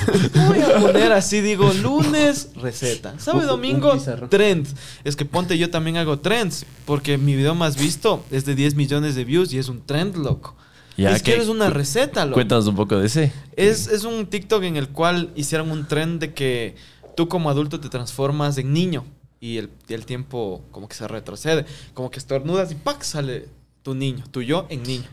Voy 0.48 0.60
a 0.60 0.78
poner 0.78 1.12
así, 1.12 1.40
digo, 1.40 1.72
lunes, 1.72 2.50
receta. 2.56 3.18
Sábado, 3.18 3.46
domingo, 3.46 3.96
trends. 4.28 4.74
Es 5.02 5.16
que 5.16 5.24
ponte, 5.24 5.56
yo 5.56 5.70
también 5.70 5.96
hago 5.96 6.18
trends. 6.18 6.66
Porque 6.84 7.16
mi 7.16 7.34
video 7.34 7.54
más 7.54 7.78
visto 7.78 8.22
es 8.30 8.44
de 8.44 8.54
10 8.54 8.74
millones 8.74 9.14
de 9.14 9.24
views 9.24 9.52
y 9.54 9.58
es 9.58 9.68
un 9.68 9.80
trend, 9.86 10.16
loco. 10.16 10.56
Ya, 10.98 11.16
es 11.16 11.22
que 11.22 11.32
eres 11.32 11.48
una 11.48 11.70
receta, 11.70 12.26
loco. 12.26 12.34
Cuéntanos 12.34 12.66
un 12.66 12.76
poco 12.76 12.98
de 12.98 13.06
ese. 13.06 13.32
Es, 13.56 13.86
es 13.86 14.04
un 14.04 14.26
TikTok 14.26 14.64
en 14.64 14.76
el 14.76 14.90
cual 14.90 15.30
hicieron 15.36 15.70
un 15.70 15.88
trend 15.88 16.20
de 16.20 16.34
que 16.34 16.76
tú 17.16 17.28
como 17.28 17.48
adulto 17.48 17.80
te 17.80 17.88
transformas 17.88 18.58
en 18.58 18.74
niño 18.74 19.06
y 19.40 19.56
el, 19.56 19.70
el 19.88 20.06
tiempo 20.06 20.62
como 20.70 20.88
que 20.88 20.94
se 20.94 21.08
retrocede, 21.08 21.64
como 21.94 22.10
que 22.10 22.18
estornudas 22.18 22.70
y 22.70 22.74
¡pac! 22.74 23.02
sale 23.02 23.48
tu 23.82 23.94
niño, 23.94 24.24
tu 24.30 24.42
yo 24.42 24.66
en 24.68 24.82
niño. 24.82 25.08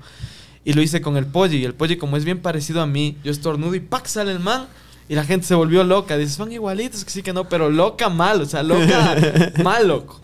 Y 0.65 0.73
lo 0.73 0.81
hice 0.81 1.01
con 1.01 1.15
el 1.15 1.25
pollo 1.25 1.55
y 1.55 1.63
el 1.63 1.73
pollo 1.73 1.97
como 1.97 2.17
es 2.17 2.25
bien 2.25 2.41
parecido 2.41 2.81
a 2.81 2.85
mí, 2.85 3.17
yo 3.23 3.31
estornudo 3.31 3.73
y 3.75 3.79
¡pac! 3.79 4.05
sale 4.05 4.31
el 4.31 4.39
man 4.39 4.67
y 5.09 5.15
la 5.15 5.23
gente 5.23 5.47
se 5.47 5.55
volvió 5.55 5.83
loca. 5.83 6.17
Dice, 6.17 6.33
son 6.33 6.51
igualitos, 6.51 7.05
que 7.05 7.11
sí 7.11 7.23
que 7.23 7.33
no, 7.33 7.47
pero 7.47 7.69
loca 7.69 8.09
mal, 8.09 8.41
o 8.41 8.45
sea, 8.45 8.63
loca 8.63 9.15
mal, 9.63 9.87
loco. 9.87 10.19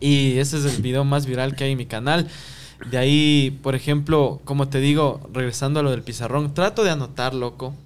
Y 0.00 0.38
ese 0.38 0.58
es 0.58 0.64
el 0.64 0.82
video 0.82 1.04
más 1.04 1.26
viral 1.26 1.54
que 1.54 1.64
hay 1.64 1.72
en 1.72 1.78
mi 1.78 1.86
canal. 1.86 2.28
De 2.90 2.98
ahí, 2.98 3.56
por 3.62 3.76
ejemplo, 3.76 4.40
como 4.44 4.68
te 4.68 4.80
digo, 4.80 5.20
regresando 5.32 5.78
a 5.78 5.82
lo 5.84 5.92
del 5.92 6.02
pizarrón, 6.02 6.52
trato 6.54 6.82
de 6.82 6.90
anotar, 6.90 7.34
loco. 7.34 7.76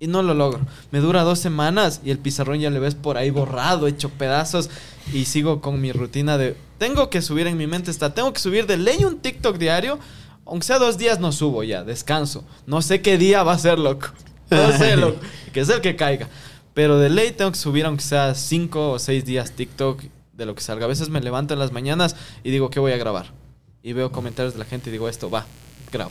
Y 0.00 0.06
no 0.06 0.22
lo 0.22 0.34
logro. 0.34 0.60
Me 0.90 1.00
dura 1.00 1.22
dos 1.22 1.38
semanas 1.38 2.00
y 2.04 2.10
el 2.10 2.18
pizarrón 2.18 2.60
ya 2.60 2.70
le 2.70 2.78
ves 2.78 2.94
por 2.94 3.16
ahí 3.16 3.30
borrado, 3.30 3.86
hecho 3.86 4.10
pedazos. 4.10 4.70
Y 5.12 5.24
sigo 5.24 5.60
con 5.60 5.80
mi 5.80 5.92
rutina 5.92 6.36
de... 6.36 6.56
Tengo 6.78 7.10
que 7.10 7.22
subir 7.22 7.46
en 7.46 7.56
mi 7.56 7.66
mente 7.66 7.90
está. 7.90 8.12
Tengo 8.12 8.32
que 8.32 8.40
subir 8.40 8.66
de 8.66 8.76
ley 8.76 9.04
un 9.04 9.18
TikTok 9.18 9.56
diario. 9.56 9.98
Aunque 10.44 10.66
sea 10.66 10.78
dos 10.78 10.98
días 10.98 11.20
no 11.20 11.32
subo 11.32 11.62
ya, 11.62 11.84
descanso. 11.84 12.44
No 12.66 12.82
sé 12.82 13.00
qué 13.00 13.16
día 13.16 13.42
va 13.42 13.52
a 13.52 13.58
ser, 13.58 13.78
loco. 13.78 14.08
No 14.50 14.72
sé, 14.76 14.96
loco. 14.98 15.18
Que 15.52 15.60
es 15.60 15.68
el 15.68 15.80
que 15.80 15.96
caiga. 15.96 16.28
Pero 16.74 16.98
de 16.98 17.08
ley 17.08 17.30
tengo 17.30 17.52
que 17.52 17.58
subir 17.58 17.86
aunque 17.86 18.02
sea 18.02 18.34
cinco 18.34 18.92
o 18.92 18.98
seis 18.98 19.24
días 19.24 19.52
TikTok 19.52 20.02
de 20.32 20.46
lo 20.46 20.54
que 20.54 20.62
salga. 20.62 20.84
A 20.84 20.88
veces 20.88 21.08
me 21.08 21.20
levanto 21.20 21.54
en 21.54 21.60
las 21.60 21.72
mañanas 21.72 22.16
y 22.42 22.50
digo, 22.50 22.68
¿qué 22.68 22.80
voy 22.80 22.92
a 22.92 22.96
grabar? 22.96 23.32
Y 23.82 23.92
veo 23.92 24.10
comentarios 24.10 24.54
de 24.54 24.58
la 24.58 24.64
gente 24.64 24.90
y 24.90 24.92
digo, 24.92 25.08
esto 25.08 25.30
va, 25.30 25.46
grabo. 25.92 26.10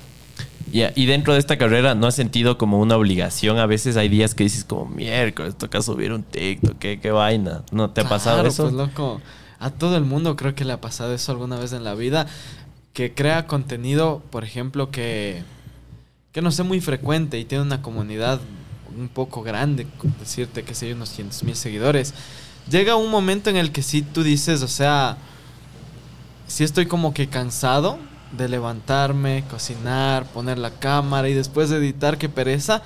Ya, 0.72 0.92
Y 0.96 1.06
dentro 1.06 1.34
de 1.34 1.40
esta 1.40 1.58
carrera, 1.58 1.96
¿no 1.96 2.08
has 2.08 2.16
sentido 2.16 2.58
como 2.58 2.80
una 2.80 2.98
obligación? 2.98 3.58
A 3.60 3.66
veces 3.66 3.98
hay 3.98 4.10
días 4.10 4.34
que 4.34 4.44
dices 4.44 4.64
como, 4.64 4.86
miércoles, 4.86 5.56
toca 5.58 5.82
subir 5.82 6.12
un 6.14 6.24
TikTok, 6.24 6.78
qué, 6.80 7.00
qué 7.00 7.12
vaina. 7.12 7.64
¿No 7.72 7.90
te 7.92 8.02
ha 8.02 8.10
pasado 8.10 8.46
eso? 8.46 8.64
Pues 8.64 8.74
loco, 8.74 9.22
a 9.60 9.70
todo 9.72 9.98
el 9.98 10.04
mundo 10.04 10.36
creo 10.36 10.56
que 10.56 10.66
le 10.66 10.74
ha 10.74 10.82
pasado 10.82 11.14
eso 11.14 11.32
alguna 11.32 11.58
vez 11.58 11.74
en 11.74 11.84
la 11.84 11.96
vida. 11.96 12.28
Que 12.94 13.14
crea 13.14 13.48
contenido, 13.48 14.22
por 14.30 14.44
ejemplo, 14.44 14.92
que, 14.92 15.44
que 16.32 16.42
no 16.42 16.52
sé, 16.52 16.64
muy 16.64 16.80
frecuente 16.80 17.40
y 17.40 17.46
tiene 17.46 17.64
una 17.64 17.82
comunidad 17.82 18.40
un 18.98 19.10
poco 19.10 19.42
grande, 19.42 19.88
decirte 20.20 20.64
que 20.64 20.76
sé 20.76 20.90
yo, 20.90 20.96
unos 20.96 21.10
100 21.10 21.30
mil 21.44 21.56
seguidores. 21.56 22.14
Llega 22.70 22.96
un 22.96 23.10
momento 23.10 23.50
en 23.50 23.58
el 23.58 23.72
que 23.72 23.82
sí 23.82 24.02
tú 24.02 24.24
dices, 24.24 24.62
o 24.62 24.68
sea, 24.68 25.18
sí 26.48 26.64
estoy 26.64 26.86
como 26.86 27.14
que 27.14 27.28
cansado 27.28 27.98
de 28.38 28.50
levantarme, 28.50 29.44
cocinar, 29.50 30.26
poner 30.26 30.58
la 30.58 30.72
cámara 30.72 31.30
y 31.30 31.34
después 31.34 31.70
de 31.70 31.78
editar, 31.78 32.18
qué 32.18 32.30
pereza. 32.30 32.82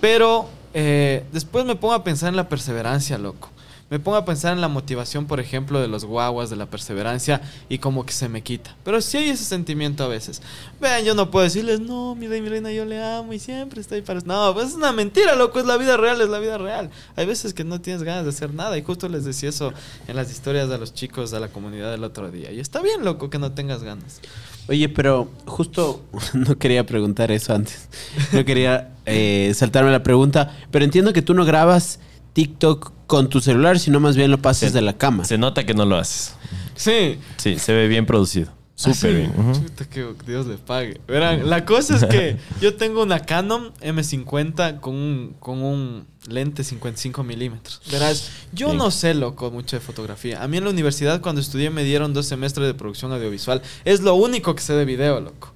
Pero 0.00 0.48
eh, 0.74 1.24
después 1.32 1.64
me 1.64 1.76
pongo 1.76 1.94
a 1.94 2.04
pensar 2.04 2.28
en 2.28 2.36
la 2.36 2.48
perseverancia, 2.48 3.18
loco. 3.18 3.50
Me 3.88 4.00
pongo 4.00 4.16
a 4.16 4.24
pensar 4.24 4.52
en 4.52 4.60
la 4.60 4.66
motivación, 4.66 5.26
por 5.26 5.38
ejemplo, 5.38 5.80
de 5.80 5.86
los 5.86 6.04
guaguas, 6.04 6.50
de 6.50 6.56
la 6.56 6.66
perseverancia, 6.66 7.40
y 7.68 7.78
como 7.78 8.04
que 8.04 8.12
se 8.12 8.28
me 8.28 8.42
quita. 8.42 8.74
Pero 8.82 9.00
sí 9.00 9.16
hay 9.16 9.30
ese 9.30 9.44
sentimiento 9.44 10.02
a 10.02 10.08
veces. 10.08 10.42
Vean, 10.80 11.04
yo 11.04 11.14
no 11.14 11.30
puedo 11.30 11.44
decirles, 11.44 11.78
no, 11.78 12.16
mi 12.16 12.26
rey, 12.26 12.42
mi 12.42 12.48
reina, 12.48 12.72
yo 12.72 12.84
le 12.84 13.00
amo 13.00 13.32
y 13.32 13.38
siempre 13.38 13.80
estoy 13.80 14.02
para... 14.02 14.20
No, 14.22 14.52
pues 14.54 14.70
es 14.70 14.74
una 14.74 14.90
mentira, 14.90 15.36
loco, 15.36 15.60
es 15.60 15.66
la 15.66 15.76
vida 15.76 15.96
real, 15.96 16.20
es 16.20 16.28
la 16.28 16.40
vida 16.40 16.58
real. 16.58 16.90
Hay 17.14 17.26
veces 17.26 17.54
que 17.54 17.62
no 17.62 17.80
tienes 17.80 18.02
ganas 18.02 18.24
de 18.24 18.30
hacer 18.30 18.52
nada, 18.52 18.76
y 18.76 18.82
justo 18.82 19.08
les 19.08 19.24
decía 19.24 19.50
eso 19.50 19.72
en 20.08 20.16
las 20.16 20.32
historias 20.32 20.68
de 20.68 20.78
los 20.78 20.92
chicos 20.92 21.30
de 21.30 21.38
la 21.38 21.48
comunidad 21.48 21.92
del 21.92 22.02
otro 22.02 22.32
día. 22.32 22.50
Y 22.50 22.58
está 22.58 22.82
bien, 22.82 23.04
loco, 23.04 23.30
que 23.30 23.38
no 23.38 23.52
tengas 23.52 23.84
ganas. 23.84 24.20
Oye, 24.68 24.88
pero 24.88 25.30
justo 25.46 26.02
no 26.34 26.58
quería 26.58 26.84
preguntar 26.86 27.30
eso 27.30 27.54
antes. 27.54 27.88
No 28.32 28.44
quería 28.44 28.90
eh, 29.06 29.52
saltarme 29.54 29.90
la 29.92 30.02
pregunta, 30.02 30.56
pero 30.70 30.84
entiendo 30.84 31.12
que 31.12 31.22
tú 31.22 31.34
no 31.34 31.44
grabas 31.44 32.00
TikTok 32.32 32.92
con 33.06 33.28
tu 33.28 33.40
celular, 33.40 33.78
sino 33.78 34.00
más 34.00 34.16
bien 34.16 34.30
lo 34.30 34.38
pasas 34.42 34.70
Se- 34.70 34.74
de 34.74 34.82
la 34.82 34.94
cama. 34.98 35.24
Se 35.24 35.38
nota 35.38 35.64
que 35.64 35.74
no 35.74 35.84
lo 35.84 35.96
haces. 35.96 36.34
Sí, 36.74 37.18
Sí, 37.36 37.58
se 37.58 37.72
ve 37.72 37.88
bien 37.88 38.06
producido. 38.06 38.52
Súper 38.78 38.92
Ah, 38.92 38.94
sí. 39.00 39.08
bien. 39.08 39.32
Ujú. 39.36 39.52
Chuta, 39.54 39.84
que 39.88 40.06
Dios 40.26 40.46
le 40.46 40.58
pague. 40.58 41.00
Verán, 41.08 41.48
la 41.48 41.64
cosa 41.64 41.96
es 41.96 42.04
que 42.04 42.36
yo 42.60 42.74
tengo 42.76 43.02
una 43.02 43.20
Canon 43.20 43.72
M50 43.80 44.80
con 44.80 44.94
un, 44.94 45.34
con 45.40 45.62
un 45.62 46.06
lente 46.28 46.62
55 46.62 47.22
milímetros. 47.24 47.80
Verás, 47.90 48.30
yo 48.52 48.66
Bien. 48.66 48.78
no 48.78 48.90
sé, 48.90 49.14
loco, 49.14 49.50
mucho 49.50 49.76
de 49.76 49.80
fotografía. 49.80 50.42
A 50.42 50.46
mí 50.48 50.58
en 50.58 50.64
la 50.64 50.70
universidad 50.70 51.22
cuando 51.22 51.40
estudié 51.40 51.70
me 51.70 51.84
dieron 51.84 52.12
dos 52.12 52.26
semestres 52.26 52.66
de 52.66 52.74
producción 52.74 53.12
audiovisual. 53.12 53.62
Es 53.86 54.02
lo 54.02 54.14
único 54.14 54.54
que 54.54 54.62
sé 54.62 54.74
de 54.74 54.84
video, 54.84 55.20
loco. 55.20 55.54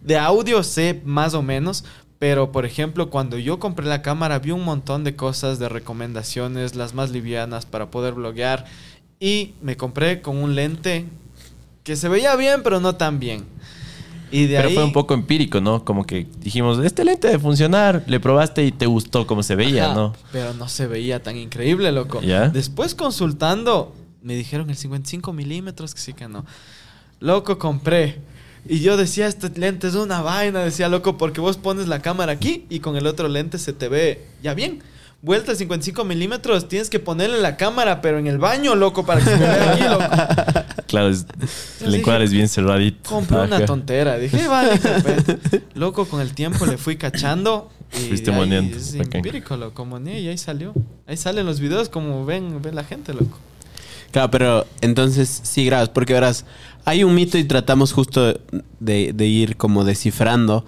De 0.00 0.16
audio 0.16 0.62
sé 0.62 1.02
más 1.04 1.34
o 1.34 1.42
menos, 1.42 1.84
pero 2.18 2.52
por 2.52 2.64
ejemplo, 2.64 3.10
cuando 3.10 3.36
yo 3.36 3.58
compré 3.58 3.84
la 3.84 4.00
cámara 4.00 4.38
vi 4.38 4.52
un 4.52 4.64
montón 4.64 5.04
de 5.04 5.14
cosas, 5.14 5.58
de 5.58 5.68
recomendaciones, 5.68 6.74
las 6.74 6.94
más 6.94 7.10
livianas 7.10 7.66
para 7.66 7.90
poder 7.90 8.14
bloguear. 8.14 8.64
Y 9.20 9.52
me 9.60 9.76
compré 9.76 10.22
con 10.22 10.38
un 10.38 10.54
lente 10.54 11.04
que 11.86 11.94
se 11.94 12.08
veía 12.08 12.34
bien, 12.34 12.64
pero 12.64 12.80
no 12.80 12.96
tan 12.96 13.20
bien. 13.20 13.44
Y 14.32 14.46
de 14.46 14.56
Pero 14.56 14.68
ahí, 14.70 14.74
fue 14.74 14.82
un 14.82 14.92
poco 14.92 15.14
empírico, 15.14 15.60
¿no? 15.60 15.84
Como 15.84 16.04
que 16.04 16.26
dijimos, 16.40 16.84
este 16.84 17.04
lente 17.04 17.28
debe 17.28 17.38
funcionar. 17.38 18.02
Le 18.08 18.18
probaste 18.18 18.66
y 18.66 18.72
te 18.72 18.86
gustó 18.86 19.24
cómo 19.24 19.44
se 19.44 19.54
veía, 19.54 19.86
Ajá, 19.86 19.94
¿no? 19.94 20.12
Pero 20.32 20.52
no 20.54 20.68
se 20.68 20.88
veía 20.88 21.22
tan 21.22 21.36
increíble, 21.36 21.92
loco. 21.92 22.20
¿Ya? 22.22 22.48
Después 22.48 22.96
consultando, 22.96 23.94
me 24.20 24.34
dijeron 24.34 24.68
el 24.68 24.76
55 24.76 25.32
milímetros, 25.32 25.94
que 25.94 26.00
sí 26.00 26.12
que 26.12 26.26
no. 26.26 26.44
Loco, 27.20 27.56
compré. 27.56 28.18
Y 28.68 28.80
yo 28.80 28.96
decía, 28.96 29.28
este 29.28 29.48
lente 29.56 29.86
es 29.86 29.94
una 29.94 30.22
vaina, 30.22 30.64
decía, 30.64 30.88
loco, 30.88 31.16
porque 31.16 31.40
vos 31.40 31.56
pones 31.56 31.86
la 31.86 32.02
cámara 32.02 32.32
aquí 32.32 32.66
y 32.68 32.80
con 32.80 32.96
el 32.96 33.06
otro 33.06 33.28
lente 33.28 33.58
se 33.58 33.72
te 33.72 33.88
ve 33.88 34.26
ya 34.42 34.54
bien. 34.54 34.82
Vuelta 35.22 35.52
a 35.52 35.54
55 35.56 36.04
milímetros, 36.04 36.68
tienes 36.68 36.88
que 36.88 37.00
ponerle 37.00 37.40
la 37.40 37.56
cámara, 37.56 38.00
pero 38.00 38.18
en 38.18 38.26
el 38.28 38.38
baño, 38.38 38.74
loco, 38.76 39.04
para 39.04 39.20
que 39.20 39.30
se 39.30 39.36
vea 39.36 39.72
aquí, 39.72 39.82
loco. 39.84 40.04
Claro, 40.86 41.08
es- 41.08 41.26
el 41.80 41.86
dije, 41.86 41.98
encuadre 41.98 42.24
es 42.24 42.32
bien 42.32 42.48
cerradito. 42.48 43.10
Compré 43.10 43.38
una 43.40 43.64
tontera. 43.64 44.18
Dije, 44.18 44.46
vale, 44.46 44.78
carpeta". 44.78 45.36
Loco, 45.74 46.06
con 46.06 46.20
el 46.20 46.32
tiempo 46.32 46.64
le 46.66 46.76
fui 46.78 46.96
cachando. 46.96 47.70
Y 47.92 48.08
Fuiste 48.08 48.30
de 48.30 48.36
ahí 48.56 48.72
Es 48.76 48.96
bacán. 48.96 49.16
empírico, 49.16 49.56
loco. 49.56 49.84
Moneé 49.84 50.20
y 50.20 50.28
ahí 50.28 50.38
salió. 50.38 50.72
Ahí 51.06 51.16
salen 51.16 51.46
los 51.46 51.58
videos 51.60 51.88
como 51.88 52.24
ven, 52.24 52.60
ven 52.62 52.74
la 52.74 52.84
gente, 52.84 53.12
loco. 53.12 53.38
Claro, 54.12 54.30
pero 54.30 54.66
entonces 54.80 55.40
sí 55.42 55.64
grabas, 55.64 55.88
porque 55.88 56.12
verás, 56.12 56.44
hay 56.84 57.02
un 57.04 57.14
mito 57.14 57.36
y 57.38 57.44
tratamos 57.44 57.92
justo 57.92 58.38
de, 58.80 59.12
de 59.12 59.26
ir 59.26 59.56
como 59.56 59.84
descifrando 59.84 60.64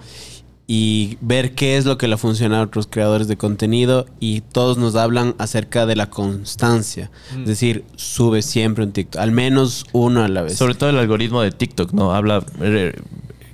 y 0.71 1.17
ver 1.19 1.55
qué 1.55 1.77
es 1.77 1.85
lo 1.85 1.97
que 1.97 2.07
le 2.07 2.15
funciona 2.15 2.59
a 2.59 2.61
otros 2.61 2.85
creadores 2.87 3.27
de 3.27 3.37
contenido 3.37 4.05
y 4.19 4.41
todos 4.41 4.77
nos 4.77 4.95
hablan 4.95 5.33
acerca 5.39 5.87
de 5.87 5.95
la 5.95 6.11
constancia. 6.11 7.09
Mm. 7.35 7.39
Es 7.41 7.47
decir, 7.47 7.85
sube 7.95 8.43
siempre 8.43 8.83
un 8.83 8.91
TikTok, 8.91 9.19
al 9.19 9.31
menos 9.31 9.87
uno 9.93 10.23
a 10.23 10.27
la 10.27 10.43
vez. 10.43 10.55
Sobre 10.57 10.75
todo 10.75 10.91
el 10.91 10.99
algoritmo 10.99 11.41
de 11.41 11.49
TikTok, 11.49 11.91
¿no? 11.93 12.13
Habla, 12.13 12.43
re- 12.59 12.93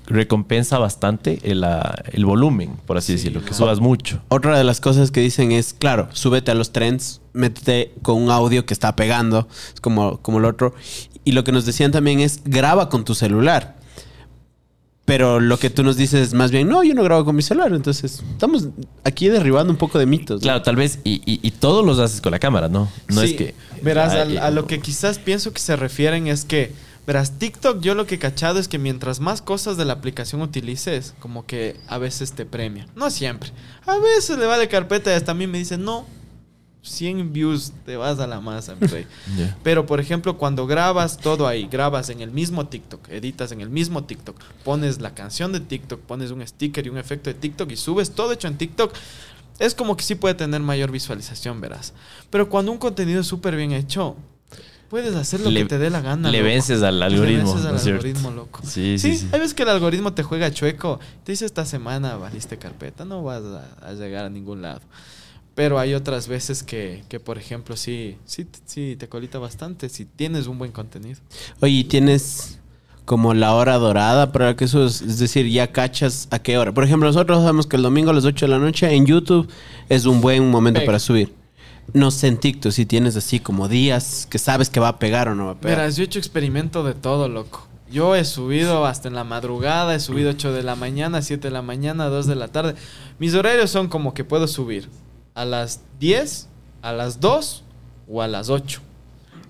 recompensa 0.08 0.78
bastante 0.78 1.40
el, 1.44 1.64
ah, 1.64 1.96
el 2.12 2.26
volumen, 2.26 2.74
por 2.86 2.98
así 2.98 3.14
Sí, 3.14 3.14
decirlo, 3.14 3.46
que 3.46 3.54
subas 3.54 3.80
mucho. 3.80 4.22
Otra 4.28 4.58
de 4.58 4.66
las 4.66 4.82
cosas 4.82 5.10
que 5.10 5.22
dicen 5.22 5.54
es, 5.54 5.74
claro, 5.74 6.10
súbete 6.12 6.52
a 6.52 6.54
los 6.56 6.74
trends, 6.74 7.22
métete 7.34 7.94
con 8.02 8.22
un 8.22 8.30
audio 8.30 8.66
que 8.66 8.74
está 8.74 8.96
pegando, 8.96 9.48
es 9.74 9.80
como, 9.80 10.18
como 10.18 10.40
el 10.40 10.46
otro. 10.46 10.76
Y 11.24 11.32
lo 11.32 11.44
que 11.44 11.52
nos 11.52 11.66
decían 11.66 11.92
también 11.92 12.20
es, 12.20 12.42
graba 12.46 12.88
con 12.90 13.04
tu 13.04 13.16
celular. 13.16 13.75
Pero 15.06 15.40
lo 15.40 15.60
que 15.60 15.70
tú 15.70 15.84
nos 15.84 15.98
dices 15.98 16.30
es 16.30 16.34
más 16.34 16.50
bien, 16.50 16.68
no, 16.68 16.84
yo 16.84 16.96
no 16.96 17.04
grabo 17.04 17.24
con 17.26 17.36
mi 17.36 17.44
celular. 17.44 17.72
Entonces, 17.74 18.24
estamos 18.32 18.70
aquí 19.04 19.28
derribando 19.30 19.72
un 19.72 19.78
poco 19.78 20.00
de 20.00 20.08
mitos. 20.08 20.42
¿no? 20.42 20.44
Claro, 20.44 20.62
tal 20.64 20.76
vez, 20.76 20.98
y, 21.04 21.22
y- 21.32 21.40
y 21.44 21.52
todos 21.52 21.86
los 21.86 22.00
haces 22.00 22.22
con 22.22 22.32
la 22.32 22.40
cámara, 22.40 22.70
¿no? 22.70 22.90
No 23.10 23.22
Sí, 23.22 23.28
es 23.28 23.34
que... 23.34 23.56
Verás, 23.84 24.14
Ah, 24.14 24.24
eh, 24.28 24.40
a, 24.40 24.50
lo 24.50 24.66
que 24.66 24.80
quizás 24.80 25.20
pienso 25.20 25.54
que 25.54 25.60
se 25.60 25.76
refieren 25.76 26.28
es 26.28 26.44
que 26.46 26.72
Verás, 27.06 27.38
TikTok 27.38 27.82
yo 27.82 27.94
lo 27.94 28.08
que 28.08 28.16
he 28.16 28.18
cachado 28.18 28.58
es 28.58 28.68
que 28.68 28.80
mientras 28.80 29.20
más 29.20 29.44
cosas 29.44 29.78
de 29.78 29.86
la 29.86 29.94
aplicación 29.94 30.42
utilices, 30.42 31.14
como 31.20 31.46
que 31.46 31.78
a 31.88 32.00
veces 32.00 32.32
te 32.34 32.48
premia. 32.48 32.88
No 32.96 33.12
siempre. 33.12 33.52
A 33.86 33.98
veces 34.00 34.40
le 34.40 34.48
vale 34.48 34.68
carpeta 34.70 35.12
y 35.12 35.14
hasta 35.14 35.34
a 35.34 35.36
mí 35.36 35.46
me 35.46 35.60
dicen, 35.60 35.84
no, 35.86 36.08
100 36.86 37.34
views 37.34 37.74
te 37.86 37.98
vas 37.98 38.20
a 38.20 38.28
la 38.28 38.40
masa, 38.42 38.76
mi 38.80 38.88
rey. 38.88 39.08
Pero, 39.64 39.86
por 39.86 40.00
ejemplo, 40.00 40.38
cuando 40.38 40.68
grabas 40.68 41.18
todo 41.18 41.48
ahí, 41.48 41.68
grabas 41.70 42.10
en 42.10 42.22
el 42.22 42.32
mismo 42.32 42.68
TikTok, 42.68 43.10
editas 43.10 43.52
en 43.52 43.62
el 43.62 43.70
mismo 43.70 44.04
TikTok, 44.04 44.36
pones 44.64 45.02
la 45.02 45.14
canción 45.14 45.52
de 45.52 45.60
TikTok, 45.60 46.00
pones 46.02 46.32
un 46.32 46.46
sticker 46.48 46.86
y 46.86 46.90
un 46.90 46.98
efecto 46.98 47.30
de 47.30 47.34
TikTok 47.34 47.72
y 47.72 47.76
subes 47.76 48.12
todo 48.12 48.32
hecho 48.32 48.48
en 48.48 48.58
TikTok, 48.58 48.94
es 49.60 49.74
como 49.74 49.96
que 49.98 50.04
sí 50.04 50.16
puede 50.16 50.36
tener 50.36 50.62
mayor 50.62 50.92
visualización, 50.92 51.60
verás. 51.62 51.94
Pero 52.30 52.50
cuando 52.50 52.72
un 52.72 52.78
contenido 52.78 53.22
es 53.22 53.28
súper 53.28 53.56
bien 53.56 53.72
hecho, 53.72 54.16
puedes 54.90 55.16
hacer 55.16 55.40
lo 55.40 55.50
Le- 55.50 55.62
que 55.62 55.66
te 55.70 55.78
dé 55.80 55.90
la 55.90 56.02
gana. 56.02 56.30
le 56.30 56.38
loco. 56.40 56.50
vences 56.50 56.84
al 56.84 57.00
Le 57.00 57.06
algoritmo, 57.06 57.54
vences 57.54 57.66
al 57.66 57.72
¿no 57.72 57.78
es 57.78 57.84
cierto? 57.84 58.06
algoritmo, 58.06 58.32
loco. 58.32 58.60
Sí, 58.64 58.98
Sí, 59.00 59.14
sí, 59.14 59.18
sí. 59.18 59.30
hay 59.32 59.40
veces 59.40 59.54
que 59.54 59.64
el 59.64 59.70
algoritmo 59.70 60.14
te 60.14 60.24
juega 60.24 60.52
chueco. 60.52 61.00
Te 61.24 61.32
dice 61.32 61.46
esta 61.46 61.66
semana 61.66 62.16
valiste 62.18 62.58
carpeta, 62.58 63.06
no 63.06 63.24
vas 63.24 63.42
a, 63.44 63.88
a 63.88 63.94
llegar 63.94 64.26
a 64.26 64.30
ningún 64.30 64.62
lado. 64.62 64.82
Pero 65.56 65.80
hay 65.80 65.94
otras 65.94 66.28
veces 66.28 66.64
que, 66.64 67.04
que, 67.08 67.22
por 67.22 67.38
ejemplo, 67.38 67.78
sí, 67.78 68.18
sí, 68.26 68.46
sí 68.66 68.98
te 69.00 69.08
colita 69.08 69.40
bastante 69.40 69.88
si 69.88 70.04
tienes 70.04 70.48
un 70.48 70.60
buen 70.60 70.74
contenido. 70.74 71.22
Oye, 71.62 71.74
¿y 71.74 71.84
¿tienes 71.86 72.60
como 73.06 73.34
la 73.34 73.54
hora 73.54 73.78
dorada 73.78 74.34
para 74.34 74.58
que 74.58 74.66
eso 74.66 74.86
es, 74.86 75.02
es 75.02 75.18
decir, 75.18 75.48
ya 75.48 75.72
cachas 75.72 76.28
a 76.30 76.40
qué 76.40 76.58
hora? 76.58 76.74
Por 76.74 76.84
ejemplo, 76.84 77.08
nosotros 77.08 77.40
sabemos 77.40 77.68
que 77.68 77.78
el 77.78 77.84
domingo 77.84 78.12
a 78.12 78.14
las 78.14 78.26
8 78.26 78.48
de 78.48 78.52
la 78.52 78.60
noche 78.60 78.94
en 78.94 79.06
YouTube 79.06 79.48
es 79.88 80.06
un 80.06 80.20
buen 80.20 80.52
momento 80.52 80.82
Pega. 80.82 80.88
para 80.88 81.00
subir. 81.00 81.34
No 81.94 82.12
sé 82.12 82.28
en 82.28 82.38
TikTok 82.38 82.74
si 82.74 82.86
tienes 82.86 83.16
así 83.16 83.40
como 83.40 83.70
días 83.70 84.28
que 84.30 84.40
sabes 84.40 84.70
que 84.70 84.82
va 84.82 84.90
a 84.90 85.00
pegar 85.00 85.30
o 85.30 85.36
no 85.36 85.46
va 85.46 85.52
a 85.52 85.56
pegar. 85.56 85.78
Verás, 85.78 85.96
yo 85.96 86.04
he 86.04 86.06
hecho 86.06 86.20
experimento 86.20 86.84
de 86.84 86.96
todo, 86.96 87.30
loco. 87.30 87.66
Yo 87.90 88.16
he 88.16 88.26
subido 88.26 88.86
hasta 88.86 89.08
en 89.08 89.14
la 89.14 89.24
madrugada, 89.24 89.96
he 89.96 90.00
subido 90.02 90.32
8 90.32 90.52
de 90.52 90.64
la 90.64 90.76
mañana, 90.76 91.22
7 91.22 91.48
de 91.48 91.52
la 91.52 91.62
mañana, 91.62 92.08
2 92.08 92.28
de 92.28 92.36
la 92.36 92.50
tarde. 92.50 92.76
Mis 93.20 93.36
horarios 93.36 93.70
son 93.70 93.88
como 93.88 94.14
que 94.14 94.26
puedo 94.26 94.48
subir 94.48 94.90
a 95.36 95.46
las 95.46 95.82
10, 96.00 96.48
a 96.82 96.92
las 96.94 97.20
2 97.20 97.64
o 98.10 98.22
a 98.24 98.28
las 98.28 98.50
8. 98.50 98.82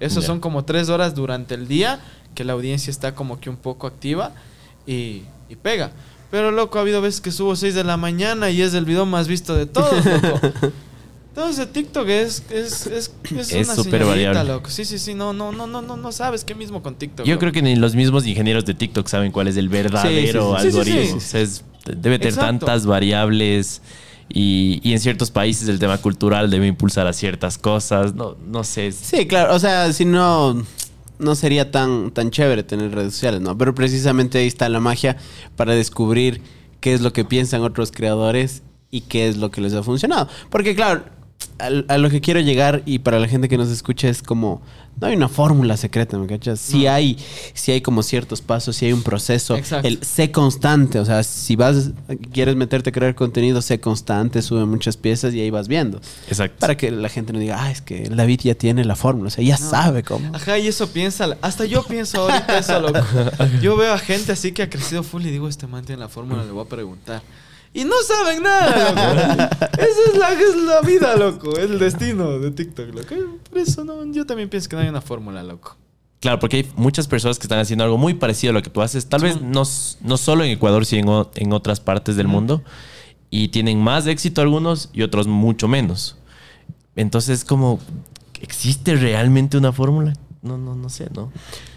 Esos 0.02 0.24
Ya. 0.24 0.28
son 0.28 0.40
como 0.42 0.66
3 0.66 0.90
horas 0.90 1.16
durante 1.16 1.56
el 1.56 1.68
día 1.70 2.00
que 2.34 2.44
la 2.44 2.52
audiencia 2.54 2.92
está 2.92 3.16
como 3.16 3.40
que 3.40 3.50
un 3.50 3.56
poco 3.56 3.88
activa 3.88 4.34
y, 4.86 5.22
y 5.48 5.56
pega. 5.62 5.92
Pero 6.32 6.52
loco, 6.52 6.78
ha 6.80 6.82
habido 6.82 7.02
veces 7.02 7.22
que 7.22 7.32
subo 7.32 7.56
6 7.56 7.76
de 7.76 7.84
la 7.86 7.96
mañana 7.96 8.50
y 8.50 8.62
es 8.62 8.74
el 8.74 8.84
video 8.84 9.06
más 9.06 9.28
visto 9.30 9.56
de 9.56 9.66
todos, 9.68 10.04
loco. 10.06 10.40
Entonces 11.30 11.72
TikTok 11.72 12.08
es, 12.08 12.44
es, 12.50 12.88
es, 12.88 13.12
es, 13.38 13.52
Es 13.52 13.68
una 13.68 13.76
señorita, 13.76 14.06
variable. 14.06 14.44
loco. 14.46 14.70
Sí, 14.70 14.86
sí, 14.86 14.98
sí, 14.98 15.14
no, 15.14 15.34
no, 15.34 15.52
no, 15.52 15.68
no, 15.68 15.82
no, 15.82 15.98
no 15.98 16.12
sabes 16.14 16.46
qué 16.46 16.56
mismo 16.56 16.82
con 16.82 16.96
TikTok. 16.96 17.26
Yo 17.26 17.34
loco. 17.34 17.42
creo 17.42 17.52
que 17.52 17.62
ni 17.62 17.76
los 17.76 17.94
mismos 17.94 18.26
ingenieros 18.26 18.64
de 18.66 18.74
TikTok 18.74 19.06
saben 19.08 19.32
cuál 19.34 19.50
es 19.50 19.58
el 19.58 19.68
verdadero 19.70 20.58
Sí, 20.60 20.72
sí, 20.72 20.72
sí. 20.72 20.72
Sí, 20.72 20.72
sí, 20.72 20.78
algoritmo. 20.92 21.06
sí. 21.12 21.14
O 21.18 21.30
sea, 21.30 21.42
es- 21.42 21.64
debe 21.86 22.18
tener 22.20 22.34
Exacto. 22.34 22.66
tantas 22.66 22.86
variables 22.86 23.82
y, 24.30 24.82
en 24.92 25.00
ciertos 25.00 25.32
países 25.32 25.68
el 25.68 25.80
tema 25.80 25.98
cultural 25.98 26.50
debe 26.50 26.68
impulsar 26.68 27.08
a 27.08 27.14
ciertas 27.14 27.58
cosas. 27.58 28.16
No, 28.16 28.36
no 28.46 28.64
sé. 28.64 28.92
Sí, 28.92 29.28
claro, 29.28 29.54
o 29.54 29.60
sea, 29.60 29.92
si 29.94 30.06
no, 30.06 30.64
no 31.20 31.36
sería 31.36 31.72
tan, 31.72 32.12
tan 32.12 32.32
chévere 32.32 32.64
tener 32.64 32.94
redes 32.94 33.14
sociales, 33.14 33.42
¿no? 33.42 33.58
Pero 33.58 33.76
precisamente 33.76 34.40
ahí 34.40 34.48
está 34.48 34.68
la 34.70 34.80
magia 34.80 35.18
para 35.56 35.74
descubrir 35.74 36.42
qué 36.80 36.94
es 36.94 37.02
lo 37.02 37.14
que 37.14 37.26
piensan 37.26 37.62
otros 37.62 37.92
creadores 37.92 38.64
y 38.92 39.02
qué 39.02 39.28
es 39.28 39.38
lo 39.38 39.52
que 39.52 39.62
les 39.62 39.74
ha 39.74 39.84
funcionado. 39.84 40.28
Porque 40.50 40.76
claro, 40.76 41.04
al- 41.60 41.86
a, 41.88 41.98
lo 41.98 42.10
que 42.10 42.22
quiero 42.22 42.40
llegar 42.40 42.82
y 42.86 43.00
para 43.00 43.20
la 43.20 43.28
gente 43.28 43.48
que 43.50 43.58
nos 43.58 43.70
escucha 43.70 44.08
es 44.10 44.22
como, 44.22 44.62
no 45.00 45.08
hay 45.08 45.16
una 45.16 45.28
fórmula 45.28 45.76
secreta, 45.78 46.18
¿me 46.18 46.26
cachas? 46.28 46.60
Sí 46.60 46.84
No. 46.86 46.92
hay, 46.92 47.18
sí 47.54 47.72
hay 47.72 47.82
como 47.82 48.02
ciertos 48.04 48.42
pasos, 48.42 48.76
sí 48.78 48.86
hay 48.86 48.94
un 48.94 49.04
proceso. 49.04 49.56
Exacto. 49.58 49.88
El 49.88 50.04
sé 50.04 50.32
constante, 50.32 51.00
o 51.00 51.06
sea, 51.06 51.24
si 51.24 51.56
vas, 51.56 51.92
quieres 52.32 52.56
meterte 52.56 52.90
a 52.90 52.94
crear 52.94 53.14
contenido, 53.16 53.62
sé 53.62 53.80
constante, 53.80 54.42
sube 54.42 54.66
muchas 54.66 54.96
piezas 54.98 55.34
y 55.34 55.42
ahí 55.42 55.50
vas 55.50 55.68
viendo. 55.68 56.00
Exacto. 56.28 56.58
Para 56.60 56.78
que 56.78 56.92
la 56.92 57.10
gente 57.10 57.34
no 57.34 57.40
diga, 57.40 57.62
ah, 57.62 57.72
es 57.72 57.82
que 57.82 58.04
David 58.10 58.42
ya 58.44 58.56
tiene 58.56 58.86
la 58.86 58.96
fórmula, 58.96 59.28
o 59.28 59.32
sea, 59.32 59.44
ya 59.44 59.58
No. 59.58 59.70
sabe 59.70 60.04
cómo. 60.04 60.34
Ajá, 60.36 60.58
y 60.60 60.68
eso 60.68 60.88
piensa. 60.90 61.36
Hasta 61.42 61.66
yo 61.66 61.84
pienso 61.84 62.22
ahorita 62.22 62.58
eso, 62.60 62.80
loco. 62.80 63.00
Yo 63.62 63.76
veo 63.76 63.94
a 63.94 63.98
gente 63.98 64.32
así 64.32 64.52
que 64.54 64.64
ha 64.64 64.70
crecido 64.70 65.04
full 65.04 65.26
y 65.26 65.32
digo, 65.32 65.48
este 65.48 65.68
man 65.68 65.84
tiene 65.86 66.00
la 66.02 66.10
fórmula, 66.10 66.44
le 66.44 66.52
voy 66.52 66.66
a 66.66 66.70
preguntar. 66.70 67.22
Y 67.76 67.84
no 67.84 67.96
saben 68.08 68.42
nada, 68.42 68.90
loco. 68.90 69.60
Esa 69.74 70.12
es 70.12 70.18
la, 70.18 70.32
es 70.32 70.56
la 70.56 70.80
vida, 70.80 71.18
loco. 71.18 71.58
El 71.58 71.78
destino 71.78 72.40
de 72.40 72.52
TikTok, 72.52 72.96
loco. 72.96 73.16
Por 73.50 73.60
eso 73.60 73.84
no, 73.84 74.06
yo 74.14 74.26
también 74.26 74.48
pienso 74.48 74.70
que 74.70 74.78
no 74.78 74.82
hay 74.82 74.88
una 74.88 75.02
fórmula, 75.02 75.44
loco. 75.44 75.76
Claro, 76.22 76.40
porque 76.40 76.56
hay 76.56 76.72
muchas 76.78 77.06
personas 77.06 77.38
que 77.38 77.44
están 77.44 77.60
haciendo 77.60 77.84
algo 77.84 77.98
muy 77.98 78.14
parecido 78.14 78.52
a 78.52 78.54
lo 78.54 78.64
que 78.64 78.70
tú 78.70 78.82
haces. 78.82 79.08
Tal 79.08 79.24
vez 79.24 79.42
no, 79.42 79.64
no 80.02 80.18
solo 80.18 80.46
en 80.46 80.52
Ecuador, 80.52 80.86
sino 80.86 81.30
en, 81.36 81.52
otras 81.52 81.82
partes 81.82 82.16
del 82.16 82.30
mundo. 82.30 82.64
Y 83.30 83.50
tienen 83.50 83.82
más 83.82 84.08
éxito 84.08 84.42
algunos 84.42 84.90
y 84.94 85.02
otros 85.02 85.28
mucho 85.28 85.68
menos. 85.68 86.16
Entonces, 86.96 87.44
como, 87.44 87.82
¿existe 88.42 88.96
realmente 88.96 89.58
una 89.58 89.74
fórmula? 89.74 90.14
No, 90.42 90.58
no, 90.58 90.76
no 90.76 90.88
sé, 90.88 91.10
¿no? 91.14 91.30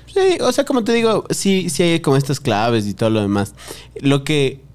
Sí, 0.06 0.38
o 0.42 0.52
sea, 0.52 0.64
como 0.64 0.84
te 0.84 0.92
digo, 0.92 1.24
sí, 1.30 1.68
sí 1.70 1.82
hay 1.82 1.98
como 1.98 2.16
estas 2.16 2.38
claves 2.38 2.86
y 2.86 2.94
todo 2.94 3.10
lo 3.10 3.20
demás. 3.20 3.56
Lo 4.00 4.22
que 4.22 4.67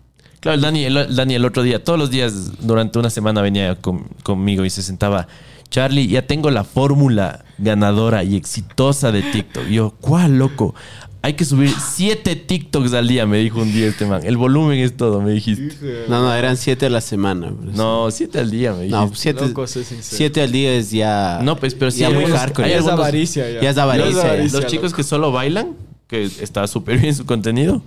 Claro, 0.43 0.55
el 0.55 0.61
Dani, 0.61 0.83
el, 0.83 0.97
el 0.97 1.15
Dani 1.15 1.35
el 1.35 1.45
otro 1.45 1.63
día, 1.63 1.81
todos 1.83 1.97
los 1.97 2.11
días 2.11 2.51
durante 2.59 2.99
una 2.99 3.09
semana 3.09 3.41
venía 3.41 3.75
con- 3.75 4.03
conmigo 4.23 4.65
y 4.65 4.69
se 4.69 4.81
sentaba. 4.83 5.27
Charlie, 5.69 6.07
ya 6.07 6.27
tengo 6.27 6.51
la 6.51 6.63
fórmula 6.65 7.45
ganadora 7.57 8.23
y 8.23 8.35
exitosa 8.35 9.11
de 9.11 9.21
TikTok. 9.23 9.63
Y 9.69 9.75
yo, 9.75 9.95
¿cuál, 10.01 10.37
loco? 10.37 10.75
Hay 11.21 11.35
que 11.35 11.45
subir 11.45 11.71
siete 11.79 12.35
TikToks 12.35 12.93
al 12.93 13.07
día, 13.07 13.25
me 13.25 13.37
dijo 13.37 13.61
un 13.61 13.71
día 13.71 13.87
este 13.87 14.05
man. 14.05 14.21
El 14.25 14.35
volumen 14.35 14.77
es 14.79 14.97
todo, 14.97 15.21
me 15.21 15.31
dijiste. 15.31 16.05
No, 16.09 16.21
no, 16.21 16.35
eran 16.35 16.57
siete 16.57 16.87
a 16.87 16.89
la 16.89 16.99
semana. 16.99 17.53
No, 17.61 18.11
siete 18.11 18.39
al 18.39 18.51
día, 18.51 18.73
me 18.73 18.83
dijiste. 18.83 18.97
No, 18.97 19.11
siete, 19.15 19.47
Loco, 19.47 19.65
siete 19.65 20.41
al 20.41 20.51
día 20.51 20.73
es 20.73 20.91
ya. 20.91 21.39
No, 21.41 21.55
pues, 21.55 21.73
pero 21.75 21.89
sí 21.91 21.99
ya 22.01 22.09
hay 22.09 22.13
muy 22.15 22.25
hardcore. 22.25 22.65
hay 22.65 22.71
Ya 22.73 22.77
es 22.79 22.83
algunos- 22.83 22.99
avaricia, 23.05 23.49
ya. 23.49 23.61
ya 23.61 23.69
es 23.69 23.77
avaricia, 23.77 24.35
Ya 24.35 24.43
ya. 24.43 24.51
Los 24.59 24.65
chicos 24.67 24.93
que 24.93 25.03
solo 25.03 25.31
bailan, 25.31 25.77
que 26.13 26.23
está 26.43 26.67
súper 26.67 26.97
bien 26.99 27.15
su 27.15 27.25
contenido, 27.25 27.81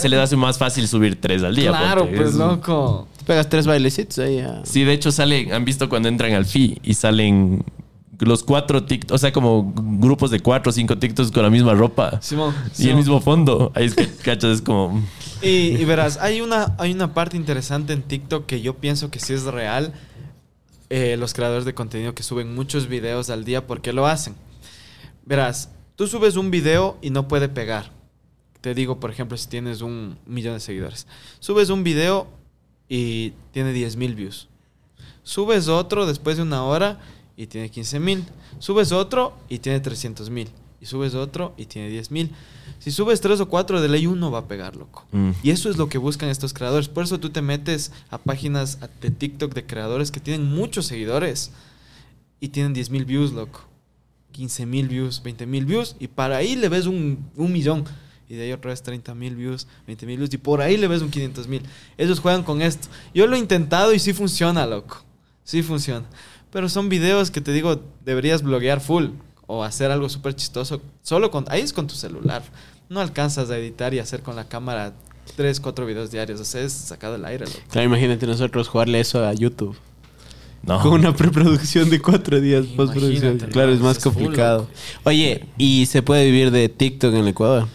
se, 0.00 0.08
les 0.08 0.18
hace 0.18 0.36
más 0.36 0.58
fácil 0.58 0.88
subir 0.88 1.20
tres 1.20 1.42
al 1.44 1.54
día. 1.54 1.70
Claro, 1.70 2.02
ponte. 2.02 2.16
pues, 2.16 2.28
Es- 2.30 2.34
loco. 2.34 3.06
Pegas 3.26 3.48
tres 3.48 3.66
bailecitos 3.66 4.18
ahí 4.18 4.36
ya. 4.38 4.60
Sí, 4.64 4.82
de 4.82 4.92
hecho 4.92 5.12
salen, 5.12 5.52
han 5.52 5.64
visto 5.64 5.88
cuando 5.88 6.08
entran 6.08 6.32
al 6.32 6.44
FI 6.46 6.80
y 6.82 6.94
salen 6.94 7.64
los 8.18 8.42
cuatro 8.42 8.82
TikToks, 8.84 9.12
o 9.14 9.18
sea, 9.18 9.32
como 9.32 9.72
grupos 9.74 10.30
de 10.30 10.40
cuatro 10.40 10.70
o 10.70 10.72
cinco 10.72 10.98
TikToks 10.98 11.30
con 11.30 11.42
la 11.44 11.48
misma 11.50 11.72
ropa 11.74 12.18
Simón. 12.20 12.54
y 12.78 12.88
el 12.88 12.96
mismo 12.96 13.20
fondo. 13.20 13.70
Ahí 13.74 13.86
es 13.86 13.94
que, 13.94 14.06
cachas, 14.08 14.56
es 14.56 14.62
como... 14.62 15.00
Y, 15.42 15.48
y 15.80 15.84
verás, 15.84 16.18
hay 16.18 16.40
una, 16.40 16.74
hay 16.78 16.92
una 16.92 17.14
parte 17.14 17.36
interesante 17.36 17.92
en 17.92 18.02
TikTok 18.02 18.44
que 18.46 18.60
yo 18.60 18.74
pienso 18.74 19.10
que 19.10 19.20
sí 19.20 19.32
es 19.32 19.44
real. 19.44 19.92
Eh, 20.90 21.16
los 21.16 21.32
creadores 21.34 21.64
de 21.64 21.72
contenido 21.72 22.14
que 22.14 22.22
suben 22.24 22.52
muchos 22.54 22.88
videos 22.88 23.30
al 23.30 23.44
día, 23.44 23.66
¿por 23.66 23.80
qué 23.80 23.92
lo 23.92 24.06
hacen? 24.08 24.34
Verás, 25.24 25.70
tú 26.00 26.06
subes 26.06 26.36
un 26.36 26.50
video 26.50 26.96
y 27.02 27.10
no 27.10 27.28
puede 27.28 27.50
pegar. 27.50 27.92
Te 28.62 28.72
digo, 28.72 28.98
por 29.00 29.10
ejemplo, 29.10 29.36
si 29.36 29.50
tienes 29.50 29.82
un 29.82 30.16
millón 30.24 30.54
de 30.54 30.60
seguidores. 30.60 31.06
Subes 31.40 31.68
un 31.68 31.84
video 31.84 32.26
y 32.88 33.34
tiene 33.52 33.74
10 33.74 33.96
mil 33.96 34.14
views. 34.14 34.48
Subes 35.24 35.68
otro 35.68 36.06
después 36.06 36.38
de 36.38 36.42
una 36.44 36.64
hora 36.64 37.00
y 37.36 37.48
tiene 37.48 37.68
15 37.68 38.00
mil. 38.00 38.24
Subes 38.60 38.92
otro 38.92 39.34
y 39.50 39.58
tiene 39.58 39.78
300 39.78 40.30
mil. 40.30 40.48
Y 40.80 40.86
subes 40.86 41.14
otro 41.14 41.52
y 41.58 41.66
tiene 41.66 41.90
10 41.90 42.10
mil. 42.12 42.30
Si 42.78 42.90
subes 42.92 43.20
tres 43.20 43.38
o 43.40 43.50
cuatro, 43.50 43.82
de 43.82 43.88
ley 43.90 44.06
uno 44.06 44.30
va 44.30 44.38
a 44.38 44.48
pegar, 44.48 44.76
loco. 44.76 45.04
mm, 45.12 45.32
Y 45.42 45.50
eso 45.50 45.68
es 45.68 45.76
lo 45.76 45.90
que 45.90 45.98
buscan 45.98 46.30
estos 46.30 46.54
creadores. 46.54 46.88
Por 46.88 47.04
eso 47.04 47.20
tú 47.20 47.28
te 47.28 47.42
metes 47.42 47.92
a 48.08 48.16
páginas 48.16 48.78
de 49.02 49.10
TikTok 49.10 49.52
de 49.52 49.66
creadores 49.66 50.10
que 50.10 50.20
tienen 50.20 50.50
muchos 50.50 50.86
seguidores 50.86 51.50
y 52.40 52.48
tienen 52.48 52.72
10 52.72 52.88
mil 52.88 53.04
views, 53.04 53.32
loco. 53.32 53.66
15 54.32 54.66
mil 54.66 54.88
views, 54.88 55.22
20 55.22 55.46
mil 55.46 55.64
views. 55.64 55.96
Y 55.98 56.08
para 56.08 56.36
ahí 56.36 56.56
le 56.56 56.68
ves 56.68 56.86
un, 56.86 57.30
un 57.36 57.52
millón. 57.52 57.84
Y 58.28 58.34
de 58.34 58.44
ahí 58.44 58.52
otra 58.52 58.70
vez 58.70 58.82
30 58.82 59.14
mil 59.14 59.34
views, 59.34 59.66
20 59.86 60.06
mil 60.06 60.18
views. 60.18 60.32
Y 60.32 60.38
por 60.38 60.60
ahí 60.60 60.76
le 60.76 60.86
ves 60.86 61.02
un 61.02 61.10
500 61.10 61.48
mil. 61.48 61.62
Ellos 61.98 62.20
juegan 62.20 62.44
con 62.44 62.62
esto. 62.62 62.88
Yo 63.12 63.26
lo 63.26 63.34
he 63.34 63.38
intentado 63.38 63.92
y 63.92 63.98
sí 63.98 64.12
funciona, 64.12 64.66
loco. 64.66 65.02
Sí 65.42 65.62
funciona. 65.62 66.06
Pero 66.52 66.68
son 66.68 66.88
videos 66.88 67.30
que 67.30 67.40
te 67.40 67.52
digo, 67.52 67.82
deberías 68.04 68.42
bloguear 68.42 68.80
full. 68.80 69.08
O 69.46 69.64
hacer 69.64 69.90
algo 69.90 70.08
súper 70.08 70.36
chistoso. 70.36 70.80
Solo 71.02 71.32
con... 71.32 71.44
Ahí 71.48 71.60
es 71.60 71.72
con 71.72 71.88
tu 71.88 71.96
celular. 71.96 72.42
No 72.88 73.00
alcanzas 73.00 73.50
a 73.50 73.58
editar 73.58 73.92
y 73.94 73.98
hacer 73.98 74.22
con 74.22 74.36
la 74.36 74.48
cámara 74.48 74.94
3, 75.34 75.58
4 75.58 75.86
videos 75.86 76.12
diarios. 76.12 76.40
O 76.40 76.44
sea, 76.44 76.62
es 76.62 76.72
sacado 76.72 77.14
del 77.14 77.24
aire, 77.24 77.46
loco. 77.46 77.58
Claro, 77.68 77.86
imagínate 77.88 78.28
nosotros 78.28 78.68
jugarle 78.68 79.00
eso 79.00 79.24
a 79.26 79.32
YouTube. 79.32 79.76
No. 80.62 80.80
Con 80.80 80.92
una 80.92 81.14
preproducción 81.14 81.88
de 81.88 82.00
cuatro 82.00 82.40
días, 82.40 82.66
postproducción. 82.66 83.38
Claro, 83.38 83.72
es 83.72 83.80
más 83.80 83.96
es 83.96 84.04
complicado. 84.04 84.68
Oye, 85.04 85.46
¿y 85.56 85.86
se 85.86 86.02
puede 86.02 86.24
vivir 86.26 86.50
de 86.50 86.68
TikTok 86.68 87.12
en 87.14 87.20
el 87.20 87.28
Ecuador? 87.28 87.68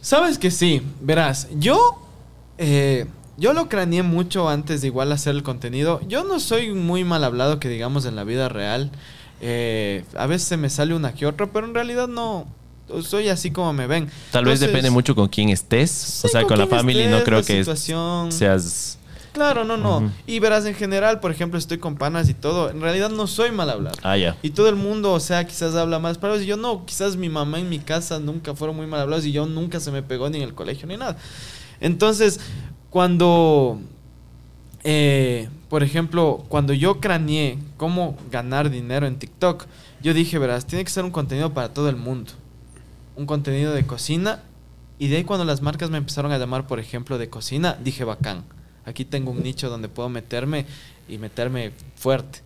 Sabes 0.00 0.38
que 0.38 0.50
sí, 0.50 0.82
verás, 1.00 1.48
yo, 1.56 1.98
eh, 2.58 3.06
yo 3.36 3.52
lo 3.52 3.68
craneé 3.68 4.02
mucho 4.02 4.48
antes 4.48 4.80
de 4.80 4.88
igual 4.88 5.12
hacer 5.12 5.34
el 5.34 5.42
contenido. 5.42 6.00
Yo 6.08 6.24
no 6.24 6.40
soy 6.40 6.72
muy 6.72 7.04
mal 7.04 7.24
hablado 7.24 7.58
que 7.58 7.68
digamos 7.68 8.04
en 8.04 8.16
la 8.16 8.24
vida 8.24 8.48
real. 8.48 8.90
Eh, 9.40 10.04
a 10.16 10.26
veces 10.26 10.48
se 10.48 10.56
me 10.56 10.70
sale 10.70 10.94
una 10.94 11.14
que 11.14 11.26
otra, 11.26 11.46
pero 11.52 11.66
en 11.66 11.74
realidad 11.74 12.08
no, 12.08 12.46
soy 13.02 13.28
así 13.28 13.50
como 13.50 13.72
me 13.72 13.86
ven. 13.86 14.10
Tal 14.30 14.44
vez 14.44 14.60
depende 14.60 14.90
mucho 14.90 15.14
con 15.14 15.28
quién 15.28 15.48
estés. 15.48 15.90
sí, 15.90 16.26
o 16.26 16.30
sea, 16.30 16.44
con, 16.44 16.58
la 16.58 16.66
familia 16.66 17.08
no 17.08 17.22
creo 17.24 17.40
la 17.40 17.44
que 17.44 17.58
situación. 17.58 18.32
seas... 18.32 18.98
Claro, 19.34 19.64
no, 19.64 19.76
no. 19.76 20.12
Y 20.28 20.38
verás, 20.38 20.64
en 20.64 20.76
general, 20.76 21.18
por 21.18 21.32
ejemplo, 21.32 21.58
estoy 21.58 21.78
con 21.78 21.96
panas 21.96 22.28
y 22.28 22.34
todo. 22.34 22.70
En 22.70 22.80
realidad 22.80 23.10
no 23.10 23.26
soy 23.26 23.50
mal 23.50 23.68
hablar. 23.68 23.94
Ah, 24.04 24.16
ya. 24.16 24.36
Y 24.42 24.50
todo 24.50 24.68
el 24.68 24.76
mundo, 24.76 25.12
o 25.12 25.18
sea, 25.18 25.44
quizás 25.44 25.74
habla 25.74 25.98
más 25.98 26.18
palabras. 26.18 26.44
Y 26.44 26.46
yo 26.46 26.56
no, 26.56 26.86
quizás 26.86 27.16
mi 27.16 27.28
mamá 27.28 27.58
en 27.58 27.68
mi 27.68 27.80
casa 27.80 28.20
nunca 28.20 28.54
fueron 28.54 28.76
muy 28.76 28.86
mal 28.86 29.00
hablados 29.00 29.26
y 29.26 29.32
yo 29.32 29.44
nunca 29.46 29.80
se 29.80 29.90
me 29.90 30.04
pegó 30.04 30.30
ni 30.30 30.36
en 30.36 30.44
el 30.44 30.54
colegio 30.54 30.86
ni 30.86 30.96
nada. 30.96 31.16
Entonces, 31.80 32.38
cuando, 32.90 33.80
eh, 34.84 35.48
por 35.68 35.82
ejemplo, 35.82 36.44
cuando 36.48 36.72
yo 36.72 37.00
craneé 37.00 37.58
cómo 37.76 38.16
ganar 38.30 38.70
dinero 38.70 39.04
en 39.08 39.18
TikTok, 39.18 39.66
yo 40.00 40.14
dije, 40.14 40.38
verás, 40.38 40.64
tiene 40.64 40.84
que 40.84 40.92
ser 40.92 41.04
un 41.04 41.10
contenido 41.10 41.52
para 41.52 41.74
todo 41.74 41.88
el 41.88 41.96
mundo. 41.96 42.30
Un 43.16 43.26
contenido 43.26 43.74
de 43.74 43.84
cocina. 43.84 44.42
Y 45.00 45.08
de 45.08 45.16
ahí 45.16 45.24
cuando 45.24 45.44
las 45.44 45.60
marcas 45.60 45.90
me 45.90 45.98
empezaron 45.98 46.30
a 46.30 46.38
llamar, 46.38 46.68
por 46.68 46.78
ejemplo, 46.78 47.18
de 47.18 47.28
cocina, 47.28 47.76
dije, 47.82 48.04
bacán. 48.04 48.44
Aquí 48.86 49.04
tengo 49.04 49.30
un 49.30 49.42
nicho 49.42 49.70
donde 49.70 49.88
puedo 49.88 50.08
meterme 50.08 50.66
y 51.08 51.18
meterme 51.18 51.72
fuerte. 51.96 52.40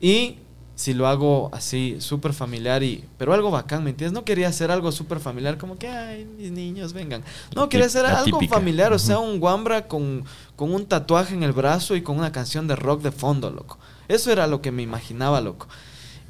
Y 0.00 0.36
si 0.74 0.94
lo 0.94 1.06
hago 1.06 1.50
así, 1.52 1.96
súper 2.00 2.32
familiar, 2.32 2.82
y 2.82 3.04
pero 3.18 3.34
algo 3.34 3.50
bacán, 3.50 3.84
¿me 3.84 3.90
entiendes? 3.90 4.12
No 4.12 4.24
quería 4.24 4.48
hacer 4.48 4.70
algo 4.70 4.90
súper 4.90 5.20
familiar, 5.20 5.58
como 5.58 5.76
que, 5.78 5.88
ay, 5.88 6.26
mis 6.38 6.50
niños, 6.50 6.92
vengan. 6.92 7.22
No, 7.54 7.68
quería 7.68 7.86
hacer 7.86 8.06
algo 8.06 8.40
familiar, 8.48 8.92
o 8.92 8.98
sea, 8.98 9.18
un 9.18 9.38
guambra 9.38 9.86
con, 9.86 10.24
con 10.56 10.74
un 10.74 10.86
tatuaje 10.86 11.34
en 11.34 11.42
el 11.42 11.52
brazo 11.52 11.94
y 11.94 12.02
con 12.02 12.18
una 12.18 12.32
canción 12.32 12.66
de 12.66 12.76
rock 12.76 13.02
de 13.02 13.12
fondo, 13.12 13.50
loco. 13.50 13.78
Eso 14.08 14.32
era 14.32 14.46
lo 14.46 14.60
que 14.60 14.72
me 14.72 14.82
imaginaba, 14.82 15.40
loco. 15.40 15.68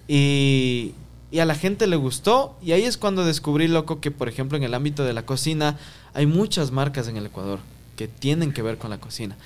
Y, 0.09 0.93
y 1.31 1.39
a 1.39 1.47
la 1.47 1.55
gente 1.55 1.87
le 1.87 1.97
gustó, 1.97 2.57
y 2.61 2.73
ahí 2.73 2.83
es 2.83 2.99
cuando 2.99 3.25
descubrí, 3.25 3.69
loco, 3.69 4.01
que 4.01 4.11
por 4.11 4.29
ejemplo 4.29 4.59
en 4.59 4.65
el 4.65 4.75
ámbito 4.75 5.05
de 5.05 5.13
la 5.13 5.25
cocina 5.25 5.79
hay 6.13 6.27
muchas 6.27 6.73
marcas 6.73 7.09
en 7.09 7.17
el 7.17 7.27
Ecuador 7.27 7.61
que 7.97 8.09
tienen 8.09 8.53
que 8.53 8.63
ver 8.63 8.79
con 8.79 8.91
la 8.91 8.99
cocina. 8.99 9.37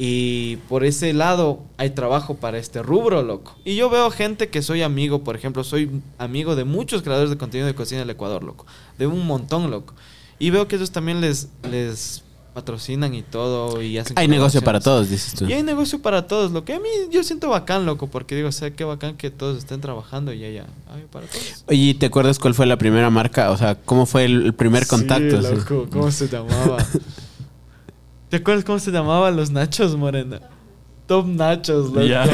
Y 0.00 0.56
por 0.68 0.84
ese 0.84 1.12
lado 1.12 1.60
hay 1.76 1.90
trabajo 1.90 2.36
para 2.36 2.58
este 2.58 2.82
rubro, 2.84 3.22
loco. 3.22 3.56
Y 3.64 3.74
yo 3.74 3.90
veo 3.90 4.10
gente 4.12 4.48
que 4.48 4.62
soy 4.62 4.82
amigo, 4.82 5.24
por 5.24 5.34
ejemplo, 5.34 5.64
soy 5.64 5.90
amigo 6.18 6.54
de 6.54 6.62
muchos 6.62 7.02
creadores 7.02 7.30
de 7.30 7.36
contenido 7.36 7.66
de 7.66 7.74
cocina 7.74 8.00
del 8.00 8.10
Ecuador, 8.10 8.44
loco. 8.44 8.64
De 8.96 9.08
un 9.08 9.26
montón, 9.26 9.72
loco. 9.72 9.94
Y 10.38 10.50
veo 10.50 10.68
que 10.68 10.76
ellos 10.76 10.92
también 10.92 11.20
les, 11.20 11.48
les 11.68 12.22
patrocinan 12.54 13.12
y 13.12 13.22
todo 13.22 13.82
y 13.82 13.98
hacen 13.98 14.16
Hay 14.16 14.28
negocio 14.28 14.62
para 14.62 14.78
todos, 14.78 15.10
dices 15.10 15.34
tú. 15.34 15.46
Y 15.46 15.52
hay 15.52 15.64
negocio 15.64 16.00
para 16.00 16.28
todos, 16.28 16.52
lo 16.52 16.64
que 16.64 16.74
a 16.74 16.78
mí 16.78 16.88
yo 17.10 17.24
siento 17.24 17.48
bacán, 17.48 17.84
loco, 17.84 18.06
porque 18.06 18.36
digo, 18.36 18.48
o 18.48 18.52
sea, 18.52 18.70
qué 18.70 18.84
bacán 18.84 19.16
que 19.16 19.32
todos 19.32 19.58
estén 19.58 19.80
trabajando 19.80 20.32
y 20.32 20.44
hay 20.44 20.62
para 21.10 21.26
todos. 21.26 21.64
Oye, 21.66 21.78
¿y 21.78 21.94
¿te 21.94 22.06
acuerdas 22.06 22.38
cuál 22.38 22.54
fue 22.54 22.66
la 22.66 22.78
primera 22.78 23.10
marca? 23.10 23.50
O 23.50 23.56
sea, 23.56 23.74
¿cómo 23.74 24.06
fue 24.06 24.24
el, 24.26 24.54
primer 24.54 24.86
contacto? 24.86 25.42
Sí. 25.42 25.54
loco, 25.56 25.88
¿cómo 25.90 26.12
se 26.12 26.28
llamaba? 26.28 26.78
¿Te 28.28 28.36
acuerdas 28.36 28.64
cómo 28.64 28.78
se 28.78 28.90
llamaban 28.90 29.36
los 29.36 29.50
nachos, 29.50 29.96
Morena? 29.96 30.40
Top 31.06 31.26
Nachos, 31.26 31.86
loco. 31.88 32.02
Ya, 32.02 32.26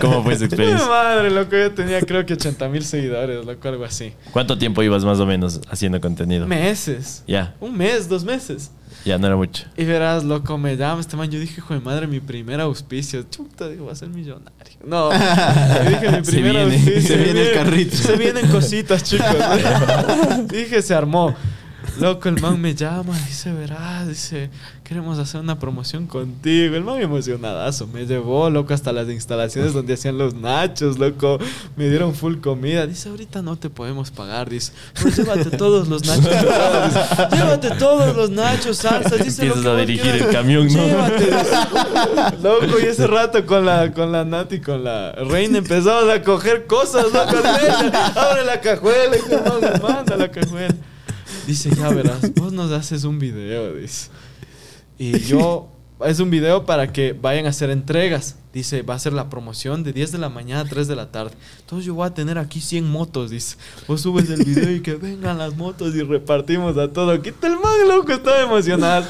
¿cómo, 0.00 0.12
cómo 0.12 0.22
fue 0.22 0.34
esa 0.34 0.44
experiencia? 0.46 0.86
madre, 0.86 1.30
loco, 1.30 1.50
yo 1.56 1.72
tenía 1.72 2.00
creo 2.00 2.24
que 2.24 2.34
80 2.34 2.68
mil 2.68 2.84
seguidores, 2.84 3.44
loco, 3.44 3.66
algo 3.68 3.84
así. 3.84 4.12
¿Cuánto 4.32 4.56
tiempo 4.56 4.84
ibas 4.84 5.04
más 5.04 5.18
o 5.18 5.26
menos 5.26 5.60
haciendo 5.68 6.00
contenido? 6.00 6.46
Meses. 6.46 7.24
Ya, 7.26 7.56
Un 7.58 7.76
mes, 7.76 8.08
dos 8.08 8.22
meses. 8.22 8.70
ya 9.04 9.18
no 9.18 9.26
era 9.26 9.34
mucho. 9.34 9.64
Y 9.76 9.84
verás, 9.84 10.22
loco, 10.22 10.56
me 10.58 10.76
llama 10.76 11.00
este 11.00 11.16
man. 11.16 11.28
Yo 11.28 11.40
dije, 11.40 11.54
hijo 11.58 11.74
de 11.74 11.80
madre, 11.80 12.06
mi 12.06 12.20
primer 12.20 12.60
auspicio. 12.60 13.24
Chuta, 13.28 13.68
digo, 13.68 13.86
va 13.86 13.92
a 13.92 13.96
ser 13.96 14.10
millonario. 14.10 14.76
No, 14.86 15.10
yo 15.12 15.90
dije, 15.90 16.10
mi 16.20 16.24
Se 16.24 16.30
primer 16.30 16.52
viene, 16.52 16.74
auspicio. 16.76 17.02
se 17.02 17.16
viene 17.16 17.42
el 17.48 17.52
carrito. 17.54 17.96
Se 17.96 18.16
vienen 18.16 18.46
cositas, 18.46 19.02
chicos. 19.02 19.26
dije, 20.52 20.82
se 20.82 20.94
armó. 20.94 21.34
Loco, 21.98 22.28
el 22.28 22.40
man 22.40 22.60
me 22.60 22.74
llama, 22.74 23.18
dice, 23.26 23.52
verás, 23.52 24.08
dice, 24.08 24.48
queremos 24.84 25.18
hacer 25.18 25.40
una 25.40 25.58
promoción 25.58 26.06
contigo. 26.06 26.74
El 26.74 26.84
man 26.84 27.00
emocionadazo, 27.00 27.86
me 27.86 28.06
llevó, 28.06 28.48
loco, 28.48 28.72
hasta 28.72 28.92
las 28.92 29.08
instalaciones 29.08 29.72
donde 29.72 29.94
hacían 29.94 30.16
los 30.16 30.34
nachos, 30.34 30.98
loco. 30.98 31.38
Me 31.76 31.88
dieron 31.88 32.14
full 32.14 32.36
comida. 32.38 32.86
Dice, 32.86 33.08
ahorita 33.08 33.42
no 33.42 33.56
te 33.56 33.68
podemos 33.70 34.10
pagar, 34.10 34.48
dice, 34.48 34.72
pues 35.00 35.16
llévate 35.16 35.56
todos 35.56 35.88
los 35.88 36.06
nachos. 36.06 36.24
dice, 36.24 37.36
llévate 37.36 37.70
todos 37.72 38.16
los 38.16 38.30
nachos, 38.30 38.78
salsas. 38.78 39.22
Dice, 39.22 39.46
Empiezas 39.46 39.66
a 39.66 39.76
dirigir 39.76 40.14
el 40.14 40.28
camión, 40.30 40.66
¿no? 40.68 40.86
Llévate, 40.86 41.24
dice. 41.26 42.42
Loco, 42.42 42.80
y 42.82 42.86
ese 42.86 43.06
rato 43.06 43.44
con 43.44 43.66
la, 43.66 43.92
con 43.92 44.10
la 44.10 44.24
Nati, 44.24 44.60
con 44.60 44.84
la 44.84 45.12
reina, 45.12 45.58
empezamos 45.58 46.08
a 46.08 46.22
coger 46.22 46.66
cosas, 46.66 47.04
loco. 47.12 47.36
Abre 48.16 48.44
la 48.44 48.60
cajuela 48.60 49.16
y 49.16 49.30
no, 49.30 49.58
le 49.58 49.78
manda 49.78 50.16
la 50.16 50.30
cajuela. 50.30 50.74
Dice, 51.50 51.68
ya 51.74 51.88
verás, 51.88 52.32
vos 52.36 52.52
nos 52.52 52.70
haces 52.70 53.02
un 53.02 53.18
video, 53.18 53.74
dice. 53.74 54.08
Y 54.96 55.18
yo, 55.26 55.68
es 56.06 56.20
un 56.20 56.30
video 56.30 56.64
para 56.64 56.92
que 56.92 57.12
vayan 57.12 57.46
a 57.46 57.48
hacer 57.48 57.70
entregas. 57.70 58.36
Dice, 58.52 58.82
va 58.82 58.94
a 58.94 59.00
ser 59.00 59.12
la 59.14 59.28
promoción 59.28 59.82
de 59.82 59.92
10 59.92 60.12
de 60.12 60.18
la 60.18 60.28
mañana 60.28 60.60
a 60.60 60.64
3 60.64 60.86
de 60.86 60.94
la 60.94 61.10
tarde. 61.10 61.32
Entonces 61.58 61.86
yo 61.86 61.94
voy 61.94 62.06
a 62.06 62.14
tener 62.14 62.38
aquí 62.38 62.60
100 62.60 62.88
motos, 62.88 63.30
dice. 63.30 63.56
Vos 63.88 64.00
subes 64.00 64.30
el 64.30 64.44
video 64.44 64.70
y 64.70 64.80
que 64.80 64.94
vengan 64.94 65.38
las 65.38 65.56
motos 65.56 65.92
y 65.96 66.04
repartimos 66.04 66.78
a 66.78 66.92
todo. 66.92 67.20
Quita 67.20 67.48
el 67.48 67.54
man, 67.54 67.88
loco, 67.88 68.12
estaba 68.12 68.42
emocionado. 68.42 69.06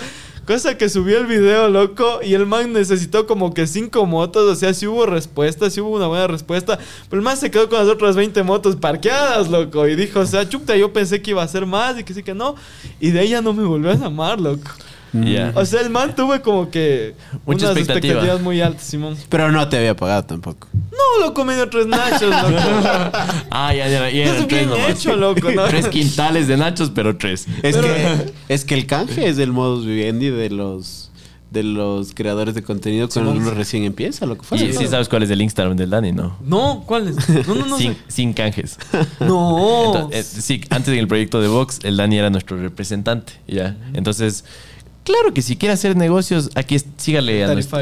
Cosa 0.47 0.77
que 0.77 0.89
subió 0.89 1.19
el 1.19 1.27
video, 1.27 1.69
loco, 1.69 2.21
y 2.23 2.35
el 2.35 2.47
man 2.47 2.73
necesitó 2.73 3.27
como 3.27 3.55
que 3.55 3.67
5 3.67 4.05
motos. 4.07 4.51
O 4.51 4.55
sea, 4.57 4.75
si 4.75 4.87
hubo 4.87 5.07
respuesta, 5.07 5.71
si 5.71 5.81
hubo 5.81 5.97
una 5.97 6.07
buena 6.09 6.27
respuesta. 6.27 6.79
Pero 7.09 7.21
el 7.21 7.25
man 7.25 7.37
se 7.37 7.51
quedó 7.51 7.69
con 7.69 7.79
las 7.79 7.89
otras 7.89 8.17
20 8.17 8.43
motos 8.43 8.77
parqueadas, 8.77 9.49
loco. 9.49 9.87
Y 9.87 9.97
dijo, 9.97 10.21
o 10.21 10.27
sea, 10.27 10.49
chuta, 10.49 10.77
yo 10.77 10.93
pensé 10.93 11.23
que 11.23 11.31
iba 11.31 11.43
a 11.43 11.49
ser 11.49 11.67
más 11.67 11.99
y 11.99 12.05
que 12.05 12.15
sí 12.15 12.23
que 12.23 12.35
no. 12.35 12.57
Y 12.99 13.11
de 13.11 13.23
ella 13.23 13.43
no 13.43 13.53
me 13.53 13.65
volvió 13.65 13.91
a 13.91 13.95
llamar, 13.95 14.41
loco. 14.41 14.71
Ya. 15.13 15.53
O 15.57 15.65
sea, 15.65 15.81
el 15.81 15.91
man 15.91 16.15
tuve 16.15 16.41
como 16.41 16.71
que 16.71 17.15
Mucha 17.45 17.67
unas 17.67 17.77
expectativa. 17.79 18.15
expectativas 18.15 18.41
muy 18.43 18.61
altas, 18.61 18.85
Simón. 18.85 19.17
Pero 19.29 19.51
no 19.51 19.69
te 19.69 19.77
había 19.79 19.97
pagado 19.97 20.25
tampoco. 20.25 20.69
No, 20.73 21.27
loco, 21.27 21.45
me 21.45 21.55
dio 21.55 21.69
tres 21.69 21.87
nachos, 21.87 22.23
loco. 22.31 22.49
Ah, 23.51 23.75
ya, 23.75 23.89
ya, 23.89 24.09
ya. 24.11 24.25
Es 24.25 24.31
eran 24.31 24.49
tres 24.49 24.69
bien 24.69 24.71
nomás. 24.71 24.91
hecho, 24.91 25.17
loco, 25.17 25.51
¿no? 25.51 25.65
Tres 25.65 25.89
quintales 25.89 26.47
de 26.49 26.57
nachos, 26.57 26.91
pero 26.95 27.17
tres. 27.17 27.47
Es 27.63 27.77
Pero- 27.77 27.89
que, 27.89 28.33
es 28.49 28.65
que 28.65 28.75
el 28.75 28.87
canje 28.87 29.29
es 29.29 29.37
del 29.37 29.53
modus 29.53 29.85
vivendi 29.87 30.29
de 30.31 30.51
los 30.51 31.07
de 31.51 31.65
los 31.65 32.15
creadores 32.15 32.55
de 32.55 32.63
contenido 32.63 33.09
cuando 33.09 33.33
uno 33.33 33.51
recién 33.51 33.83
empieza, 33.83 34.25
lo 34.25 34.37
que 34.39 34.45
fue. 34.45 34.57
Y 34.57 34.73
sí 34.73 34.87
sabes 34.87 35.09
cuál 35.09 35.25
es 35.25 35.31
el 35.31 35.43
Instagram 35.43 35.77
del 35.77 35.91
Dani, 35.91 36.13
¿no? 36.13 36.37
No, 36.45 36.85
¿cuál 36.87 37.09
es? 37.09 37.29
No, 37.49 37.57
no, 37.57 37.67
no. 37.67 37.77
sin, 37.77 37.95
sé. 37.95 37.99
sin 38.07 38.33
canjes. 38.35 38.79
No. 39.19 39.87
Entonces, 39.97 40.39
eh, 40.39 40.41
sí, 40.43 40.61
antes 40.71 40.93
en 40.95 41.01
el 41.01 41.09
proyecto 41.09 41.41
de 41.41 41.49
Vox, 41.49 41.81
el 41.83 41.97
Dani 41.97 42.19
era 42.19 42.31
nuestro 42.31 42.57
representante, 42.57 43.33
¿ya? 43.49 43.77
Entonces, 43.95 44.45
claro 45.11 45.35
que 45.35 45.43
si 45.43 45.57
quiere 45.57 45.73
hacer 45.73 45.97
negocios, 45.97 46.51
aquí 46.55 46.77
sígale 46.97 47.45
a 47.45 47.55
nuestro, 47.55 47.79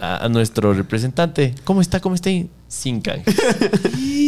a 0.00 0.16
a- 0.16 0.74
representante. 0.74 1.54
¿Cómo 1.64 1.80
está? 1.80 2.00
¿Cómo 2.00 2.14
está? 2.14 2.30
Sin 2.68 3.00
canjes. 3.00 3.34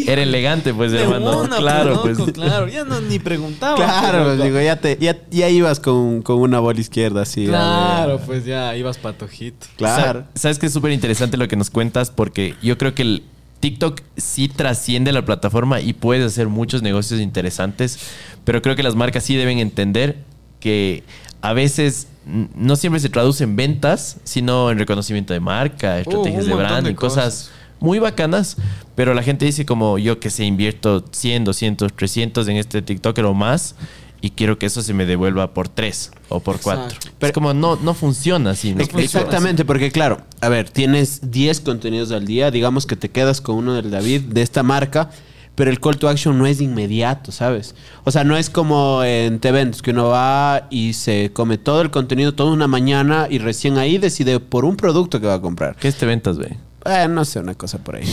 Era 0.07 0.23
elegante, 0.23 0.73
pues, 0.73 0.93
De 0.93 1.03
hermano. 1.03 1.43
una, 1.43 1.57
claro, 1.59 2.01
pues, 2.03 2.17
pues. 2.17 2.19
loco, 2.19 2.33
claro. 2.33 2.69
Ya 2.69 2.85
no 2.85 3.01
ni 3.01 3.19
preguntaba. 3.19 3.77
Claro, 3.77 4.25
pues, 4.25 4.43
digo, 4.43 4.61
ya, 4.61 4.77
te, 4.81 4.97
ya, 5.01 5.17
ya 5.31 5.49
ibas 5.49 5.79
con, 5.81 6.23
con 6.23 6.39
una 6.39 6.59
bola 6.59 6.81
izquierda 6.81 7.23
así. 7.23 7.47
Claro, 7.47 8.19
pues 8.25 8.45
ya 8.45 8.75
ibas 8.77 8.99
patojito. 8.99 9.67
Claro. 9.77 10.25
Sa- 10.35 10.41
Sabes 10.41 10.59
que 10.59 10.67
es 10.67 10.73
súper 10.73 10.93
interesante 10.93 11.37
lo 11.37 11.49
que 11.49 11.57
nos 11.57 11.71
cuentas 11.71 12.11
porque 12.11 12.55
yo 12.63 12.79
creo 12.79 12.95
que 12.95 13.03
el 13.03 13.23
TikTok 13.61 14.01
sí 14.17 14.49
trasciende 14.49 15.13
la 15.13 15.25
plataforma 15.25 15.81
y 15.83 15.93
puedes 15.93 16.25
hacer 16.25 16.49
muchos 16.49 16.83
negocios 16.83 17.21
interesantes, 17.21 17.99
pero 18.45 18.63
creo 18.63 18.75
que 18.75 18.83
las 18.83 18.95
marcas 18.97 19.25
sí 19.25 19.37
deben 19.37 19.59
entender 19.59 20.17
que 20.61 21.05
a 21.43 21.53
veces 21.53 22.07
no 22.55 22.77
siempre 22.77 23.01
se 23.01 23.09
traduce 23.09 23.45
en 23.45 23.57
ventas, 23.57 24.19
sino 24.25 24.71
en 24.71 24.79
reconocimiento 24.79 25.33
de 25.33 25.41
marca, 25.41 25.99
estrategias 25.99 26.45
un 26.45 26.51
de 26.51 26.57
branding, 26.57 26.91
de 26.91 26.95
cosas 26.97 27.25
cosas. 27.25 27.51
muy 27.81 27.99
bacanas, 27.99 28.57
pero 28.95 29.15
la 29.15 29.23
gente 29.23 29.45
dice 29.47 29.65
como 29.65 29.99
yo 29.99 30.21
que 30.21 30.31
se 30.31 30.45
invierto 30.45 31.05
100, 31.11 31.45
200, 31.45 31.93
300 31.95 32.49
en 32.49 32.57
este 32.57 32.83
TikToker 32.83 33.25
o 33.25 33.35
más 33.35 33.75
y 34.23 34.31
quiero 34.31 34.59
que 34.59 34.67
eso 34.67 34.83
se 34.83 34.93
me 34.93 35.07
devuelva 35.07 35.55
por 35.55 35.69
3 35.69 36.11
o 36.29 36.41
por 36.41 36.61
4. 36.61 36.85
Exacto. 36.85 37.09
Pero 37.19 37.33
como 37.33 37.55
no, 37.55 37.77
no 37.77 37.95
funciona 37.95 38.51
así. 38.51 38.75
¿me 38.75 38.83
Ex- 38.83 38.91
explico? 38.95 39.19
Exactamente, 39.19 39.65
porque 39.65 39.91
claro, 39.91 40.21
a 40.43 40.51
ver, 40.51 40.69
tienes 40.69 41.31
10 41.31 41.61
contenidos 41.61 42.13
al 42.13 42.27
día, 42.27 42.51
digamos 42.51 42.85
que 42.87 42.97
te 42.97 43.09
quedas 43.09 43.41
con 43.41 43.57
uno 43.57 43.73
del 43.75 43.91
David 43.91 44.21
de 44.25 44.43
esta 44.43 44.63
marca, 44.63 45.11
pero 45.55 45.71
el 45.71 45.81
call 45.81 45.99
to 45.99 46.09
action 46.09 46.39
no 46.39 46.47
es 46.47 46.61
inmediato, 46.61 47.33
¿sabes? 47.33 47.75
O 48.05 48.11
sea, 48.11 48.25
no 48.25 48.37
es 48.37 48.51
como 48.51 49.03
en 49.05 49.41
T-Ventos, 49.41 49.83
que 49.83 49.91
uno 49.91 50.09
va 50.09 50.67
y 50.71 50.95
se 50.95 51.31
come 51.33 51.59
todo 51.59 51.83
el 51.83 51.91
contenido 51.91 52.35
toda 52.35 52.53
una 52.53 52.67
mañana 52.67 53.27
y 53.29 53.39
recién 53.39 53.79
ahí 53.79 53.99
decide 53.99 54.41
por 54.41 54.65
un 54.65 54.77
producto 54.77 55.21
que 55.21 55.27
va 55.27 55.35
a 55.35 55.41
comprar. 55.41 55.77
¿Qué 55.77 55.89
es 55.89 55.97
te 55.97 56.07
ventas, 56.07 56.39
güey? 56.39 56.70
Eh, 56.85 57.07
no 57.09 57.25
sé, 57.25 57.39
una 57.41 57.55
cosa 57.55 57.79
por 57.79 57.97
ahí. 57.97 58.05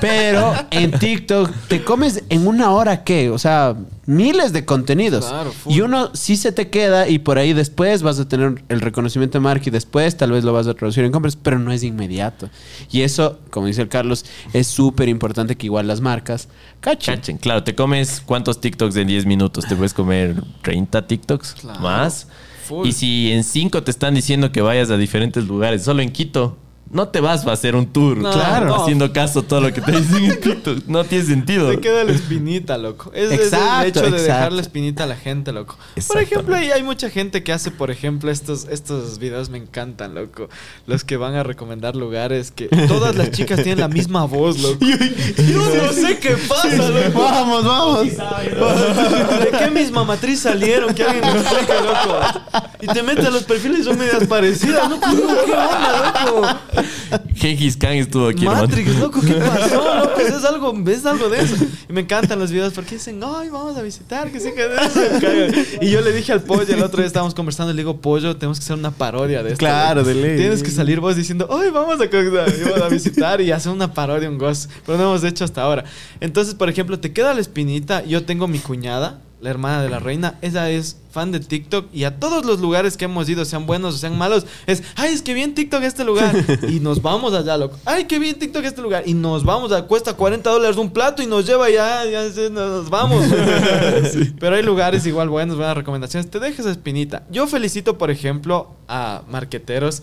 Pero 0.00 0.54
en 0.70 0.92
TikTok 0.92 1.50
te 1.68 1.82
comes 1.82 2.22
en 2.28 2.46
una 2.46 2.70
hora 2.72 3.02
qué? 3.04 3.30
O 3.30 3.38
sea, 3.38 3.74
miles 4.06 4.52
de 4.52 4.64
contenidos. 4.64 5.24
Claro, 5.26 5.52
y 5.66 5.80
uno 5.80 6.10
sí 6.14 6.36
se 6.36 6.52
te 6.52 6.68
queda 6.68 7.08
y 7.08 7.18
por 7.18 7.38
ahí 7.38 7.52
después 7.54 8.02
vas 8.02 8.20
a 8.20 8.28
tener 8.28 8.62
el 8.68 8.80
reconocimiento 8.80 9.38
de 9.38 9.42
marca 9.42 9.64
y 9.66 9.70
después 9.70 10.16
tal 10.16 10.32
vez 10.32 10.44
lo 10.44 10.52
vas 10.52 10.66
a 10.66 10.74
traducir 10.74 11.04
en 11.04 11.12
compras, 11.12 11.36
pero 11.36 11.58
no 11.58 11.72
es 11.72 11.82
inmediato. 11.82 12.50
Y 12.90 13.00
eso, 13.02 13.38
como 13.50 13.66
dice 13.66 13.82
el 13.82 13.88
Carlos, 13.88 14.24
es 14.52 14.66
súper 14.66 15.08
importante 15.08 15.56
que 15.56 15.66
igual 15.66 15.86
las 15.88 16.00
marcas 16.00 16.48
cachen. 16.80 17.16
Cachen, 17.16 17.38
claro, 17.38 17.64
te 17.64 17.74
comes 17.74 18.22
cuántos 18.24 18.60
TikToks 18.60 18.94
en 18.96 19.08
10 19.08 19.26
minutos, 19.26 19.64
te 19.66 19.74
puedes 19.74 19.94
comer 19.94 20.36
30 20.62 21.06
TikToks 21.06 21.54
Claro. 21.60 21.80
más. 21.80 22.28
Full. 22.66 22.86
Y 22.86 22.92
si 22.92 23.32
en 23.32 23.42
5 23.42 23.82
te 23.82 23.90
están 23.90 24.14
diciendo 24.14 24.52
que 24.52 24.60
vayas 24.60 24.90
a 24.90 24.98
diferentes 24.98 25.46
lugares, 25.46 25.82
solo 25.82 26.02
en 26.02 26.12
Quito, 26.12 26.58
no 26.90 27.08
te 27.08 27.20
vas 27.20 27.46
a 27.46 27.52
hacer 27.52 27.76
un 27.76 27.86
tour. 27.86 28.16
No, 28.16 28.30
claro. 28.30 28.66
no. 28.66 28.82
Haciendo 28.82 29.12
caso 29.12 29.40
a 29.40 29.42
todo 29.42 29.60
lo 29.60 29.72
que 29.72 29.80
te 29.80 29.92
dicen 29.92 30.24
en 30.24 30.40
TikTok. 30.40 30.86
No 30.86 31.04
tiene 31.04 31.24
sentido. 31.24 31.68
Te 31.70 31.80
queda 31.80 32.04
la 32.04 32.12
espinita, 32.12 32.78
loco. 32.78 33.10
Es, 33.14 33.30
es 33.30 33.40
Exacto, 33.40 33.82
el 33.82 33.88
hecho 33.88 34.02
de 34.02 34.10
dejar 34.22 34.36
exacto. 34.36 34.54
la 34.54 34.62
espinita 34.62 35.04
a 35.04 35.06
la 35.06 35.16
gente, 35.16 35.52
loco. 35.52 35.76
Por 36.06 36.18
ejemplo, 36.20 36.56
hay, 36.56 36.70
hay 36.70 36.82
mucha 36.82 37.10
gente 37.10 37.42
que 37.42 37.52
hace, 37.52 37.70
por 37.70 37.90
ejemplo, 37.90 38.30
estos, 38.30 38.66
estos 38.70 39.18
videos 39.18 39.50
me 39.50 39.58
encantan, 39.58 40.14
loco. 40.14 40.48
Los 40.86 41.04
que 41.04 41.16
van 41.16 41.34
a 41.34 41.42
recomendar 41.42 41.94
lugares 41.94 42.50
que 42.50 42.68
todas 42.88 43.16
las 43.16 43.30
chicas 43.32 43.62
tienen 43.62 43.80
la 43.80 43.88
misma 43.88 44.24
voz, 44.24 44.58
loco. 44.58 44.78
Yo 44.80 45.74
no 45.82 45.92
sé 45.92 46.18
qué 46.18 46.36
pasa, 46.48 46.68
loco. 46.68 47.20
Vamos, 47.20 47.64
vamos. 47.64 48.06
¿De 48.06 49.58
qué 49.58 49.70
misma 49.70 50.04
matriz 50.04 50.40
salieron? 50.40 50.94
Que 50.94 51.04
alguien 51.04 51.24
me 51.24 51.40
explique, 51.40 51.72
loco. 51.82 52.64
Y 52.80 52.86
te 52.86 53.02
metes 53.02 53.26
a 53.26 53.30
los 53.30 53.42
perfiles 53.42 53.80
y 53.80 53.84
son 53.84 53.98
medias 53.98 54.26
parecidas. 54.26 54.88
No, 54.88 55.00
¿qué 55.00 55.06
onda, 55.06 56.22
loco? 56.24 56.58
Gengis 57.34 57.76
Khan 57.76 57.92
estuvo 57.94 58.28
aquí, 58.28 58.44
Matrix, 58.44 58.88
hermano. 58.88 59.06
loco, 59.06 59.20
¿qué 59.20 59.34
pasó, 59.34 59.94
loco? 60.00 60.20
Es 60.28 60.44
algo, 60.44 60.74
es 60.90 61.06
algo 61.06 61.28
de 61.28 61.40
eso. 61.40 61.56
Y 61.88 61.92
me 61.92 62.02
encantan 62.02 62.38
los 62.38 62.50
videos 62.50 62.72
porque 62.72 62.96
dicen, 62.96 63.20
ay, 63.24 63.48
vamos 63.48 63.76
a 63.76 63.82
visitar, 63.82 64.30
que 64.30 64.40
sí 64.40 64.50
que 64.54 64.62
de 64.68 64.76
eso. 64.76 65.78
Y 65.80 65.90
yo 65.90 66.00
le 66.00 66.12
dije 66.12 66.32
al 66.32 66.42
pollo, 66.42 66.62
el 66.74 66.82
otro 66.82 66.98
día 66.98 67.06
estábamos 67.06 67.34
conversando, 67.34 67.72
y 67.72 67.74
le 67.76 67.80
digo, 67.82 68.00
pollo, 68.00 68.36
tenemos 68.36 68.58
que 68.58 68.64
hacer 68.64 68.76
una 68.76 68.90
parodia 68.90 69.42
de 69.42 69.50
esto. 69.52 69.58
Claro, 69.60 70.04
de 70.04 70.14
ley. 70.14 70.36
Tienes 70.36 70.62
que 70.62 70.70
salir 70.70 71.00
vos 71.00 71.16
diciendo, 71.16 71.48
ay, 71.50 71.70
vamos 71.70 72.00
a, 72.00 72.08
co- 72.10 72.16
vamos 72.16 72.82
a 72.82 72.88
visitar 72.88 73.40
y 73.40 73.50
hacer 73.50 73.72
una 73.72 73.92
parodia, 73.92 74.28
un 74.28 74.38
gozo. 74.38 74.68
Pero 74.86 74.98
no 74.98 75.04
hemos 75.04 75.24
hecho 75.24 75.44
hasta 75.44 75.62
ahora. 75.62 75.84
Entonces, 76.20 76.54
por 76.54 76.68
ejemplo, 76.68 76.98
te 77.00 77.12
queda 77.12 77.34
la 77.34 77.40
espinita. 77.40 78.04
Yo 78.04 78.24
tengo 78.24 78.46
mi 78.48 78.58
cuñada, 78.58 79.20
la 79.40 79.50
hermana 79.50 79.82
de 79.82 79.88
la 79.88 79.98
reina. 79.98 80.38
Ella 80.42 80.70
es 80.70 80.96
fan 81.10 81.32
de 81.32 81.40
TikTok 81.40 81.86
y 81.92 82.04
a 82.04 82.18
todos 82.18 82.44
los 82.44 82.60
lugares 82.60 82.96
que 82.96 83.06
hemos 83.06 83.28
ido, 83.28 83.44
sean 83.44 83.66
buenos 83.66 83.94
o 83.94 83.98
sean 83.98 84.18
malos, 84.18 84.46
es, 84.66 84.82
ay, 84.96 85.12
es 85.14 85.22
que 85.22 85.34
bien 85.34 85.54
TikTok 85.54 85.82
este 85.82 86.04
lugar. 86.04 86.34
y 86.68 86.80
nos 86.80 87.02
vamos 87.02 87.32
allá, 87.34 87.56
loco. 87.56 87.78
Ay, 87.84 88.04
qué 88.04 88.18
bien 88.18 88.38
TikTok 88.38 88.64
este 88.64 88.82
lugar. 88.82 89.04
Y 89.06 89.14
nos 89.14 89.44
vamos, 89.44 89.72
a, 89.72 89.82
cuesta 89.82 90.14
40 90.14 90.50
dólares 90.50 90.76
un 90.76 90.90
plato 90.90 91.22
y 91.22 91.26
nos 91.26 91.46
lleva 91.46 91.70
ya, 91.70 92.04
ya 92.04 92.50
nos 92.50 92.90
vamos. 92.90 93.24
Pero 94.40 94.56
hay 94.56 94.62
lugares 94.62 95.06
igual 95.06 95.28
buenos, 95.28 95.56
buenas 95.56 95.76
recomendaciones. 95.76 96.30
Te 96.30 96.40
dejes 96.40 96.60
esa 96.60 96.70
espinita. 96.70 97.24
Yo 97.30 97.46
felicito, 97.46 97.98
por 97.98 98.10
ejemplo, 98.10 98.76
a 98.88 99.22
marqueteros, 99.28 100.02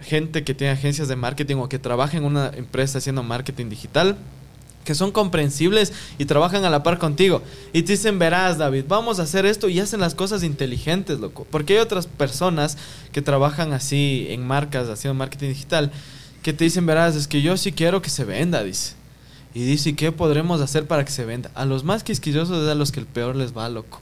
gente 0.00 0.44
que 0.44 0.54
tiene 0.54 0.72
agencias 0.72 1.08
de 1.08 1.16
marketing 1.16 1.56
o 1.56 1.68
que 1.68 1.78
trabaja 1.78 2.16
en 2.16 2.24
una 2.24 2.50
empresa 2.54 2.98
haciendo 2.98 3.22
marketing 3.22 3.70
digital 3.70 4.16
que 4.84 4.94
son 4.94 5.10
comprensibles 5.10 5.92
y 6.18 6.26
trabajan 6.26 6.64
a 6.64 6.70
la 6.70 6.82
par 6.82 6.98
contigo. 6.98 7.42
Y 7.72 7.82
te 7.82 7.92
dicen, 7.92 8.18
verás, 8.18 8.58
David, 8.58 8.84
vamos 8.86 9.18
a 9.18 9.22
hacer 9.22 9.46
esto 9.46 9.68
y 9.68 9.80
hacen 9.80 10.00
las 10.00 10.14
cosas 10.14 10.42
inteligentes, 10.42 11.18
loco. 11.18 11.46
Porque 11.50 11.74
hay 11.74 11.78
otras 11.80 12.06
personas 12.06 12.76
que 13.12 13.22
trabajan 13.22 13.72
así 13.72 14.26
en 14.30 14.46
marcas, 14.46 14.88
haciendo 14.88 15.14
marketing 15.14 15.48
digital, 15.48 15.90
que 16.42 16.52
te 16.52 16.64
dicen, 16.64 16.86
verás, 16.86 17.16
es 17.16 17.26
que 17.26 17.42
yo 17.42 17.56
sí 17.56 17.72
quiero 17.72 18.02
que 18.02 18.10
se 18.10 18.24
venda, 18.24 18.62
dice. 18.62 18.92
Y 19.54 19.64
dice, 19.64 19.90
¿y 19.90 19.94
qué 19.94 20.12
podremos 20.12 20.60
hacer 20.60 20.86
para 20.86 21.04
que 21.04 21.12
se 21.12 21.24
venda? 21.24 21.50
A 21.54 21.64
los 21.64 21.84
más 21.84 22.04
quisquillosos 22.04 22.64
es 22.64 22.68
a 22.68 22.74
los 22.74 22.92
que 22.92 23.00
el 23.00 23.06
peor 23.06 23.36
les 23.36 23.56
va, 23.56 23.68
loco. 23.68 24.00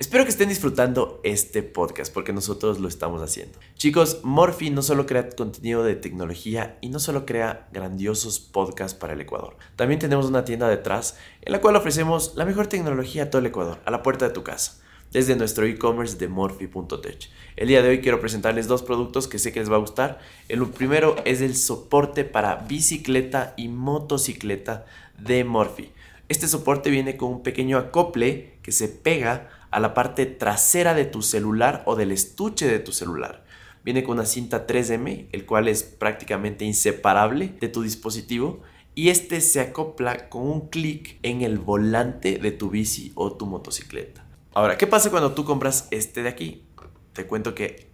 Espero 0.00 0.24
que 0.24 0.30
estén 0.30 0.48
disfrutando 0.48 1.20
este 1.24 1.62
podcast 1.62 2.10
porque 2.10 2.32
nosotros 2.32 2.80
lo 2.80 2.88
estamos 2.88 3.20
haciendo. 3.20 3.58
Chicos, 3.74 4.20
Morphy 4.22 4.70
no 4.70 4.80
solo 4.80 5.04
crea 5.04 5.28
contenido 5.28 5.84
de 5.84 5.94
tecnología 5.94 6.78
y 6.80 6.88
no 6.88 6.98
solo 6.98 7.26
crea 7.26 7.68
grandiosos 7.70 8.40
podcasts 8.40 8.98
para 8.98 9.12
el 9.12 9.20
Ecuador. 9.20 9.58
También 9.76 10.00
tenemos 10.00 10.24
una 10.24 10.46
tienda 10.46 10.70
detrás 10.70 11.18
en 11.42 11.52
la 11.52 11.60
cual 11.60 11.76
ofrecemos 11.76 12.32
la 12.34 12.46
mejor 12.46 12.66
tecnología 12.66 13.24
a 13.24 13.30
todo 13.30 13.40
el 13.40 13.48
Ecuador, 13.48 13.78
a 13.84 13.90
la 13.90 14.02
puerta 14.02 14.26
de 14.26 14.32
tu 14.32 14.42
casa, 14.42 14.80
desde 15.12 15.36
nuestro 15.36 15.66
e-commerce 15.66 16.16
de 16.16 16.28
morphy.tech. 16.28 17.28
El 17.56 17.68
día 17.68 17.82
de 17.82 17.90
hoy 17.90 18.00
quiero 18.00 18.20
presentarles 18.20 18.68
dos 18.68 18.82
productos 18.82 19.28
que 19.28 19.38
sé 19.38 19.52
que 19.52 19.60
les 19.60 19.70
va 19.70 19.76
a 19.76 19.80
gustar. 19.80 20.18
El 20.48 20.66
primero 20.70 21.16
es 21.26 21.42
el 21.42 21.54
soporte 21.54 22.24
para 22.24 22.56
bicicleta 22.56 23.52
y 23.58 23.68
motocicleta 23.68 24.86
de 25.18 25.44
Morphy. 25.44 25.92
Este 26.30 26.48
soporte 26.48 26.88
viene 26.88 27.18
con 27.18 27.30
un 27.32 27.42
pequeño 27.42 27.76
acople 27.76 28.54
que 28.62 28.72
se 28.72 28.88
pega 28.88 29.50
a 29.70 29.80
la 29.80 29.94
parte 29.94 30.26
trasera 30.26 30.94
de 30.94 31.04
tu 31.04 31.22
celular 31.22 31.82
o 31.86 31.96
del 31.96 32.12
estuche 32.12 32.66
de 32.66 32.78
tu 32.78 32.92
celular. 32.92 33.44
Viene 33.84 34.02
con 34.02 34.18
una 34.18 34.26
cinta 34.26 34.66
3M, 34.66 35.28
el 35.32 35.46
cual 35.46 35.68
es 35.68 35.82
prácticamente 35.82 36.64
inseparable 36.64 37.54
de 37.60 37.68
tu 37.68 37.82
dispositivo 37.82 38.60
y 38.94 39.08
este 39.08 39.40
se 39.40 39.60
acopla 39.60 40.28
con 40.28 40.42
un 40.42 40.68
clic 40.68 41.18
en 41.22 41.42
el 41.42 41.58
volante 41.58 42.38
de 42.38 42.50
tu 42.50 42.70
bici 42.70 43.12
o 43.14 43.32
tu 43.32 43.46
motocicleta. 43.46 44.26
Ahora, 44.52 44.76
¿qué 44.76 44.86
pasa 44.86 45.10
cuando 45.10 45.32
tú 45.32 45.44
compras 45.44 45.88
este 45.90 46.22
de 46.22 46.28
aquí? 46.28 46.64
Te 47.12 47.26
cuento 47.26 47.54
que 47.54 47.88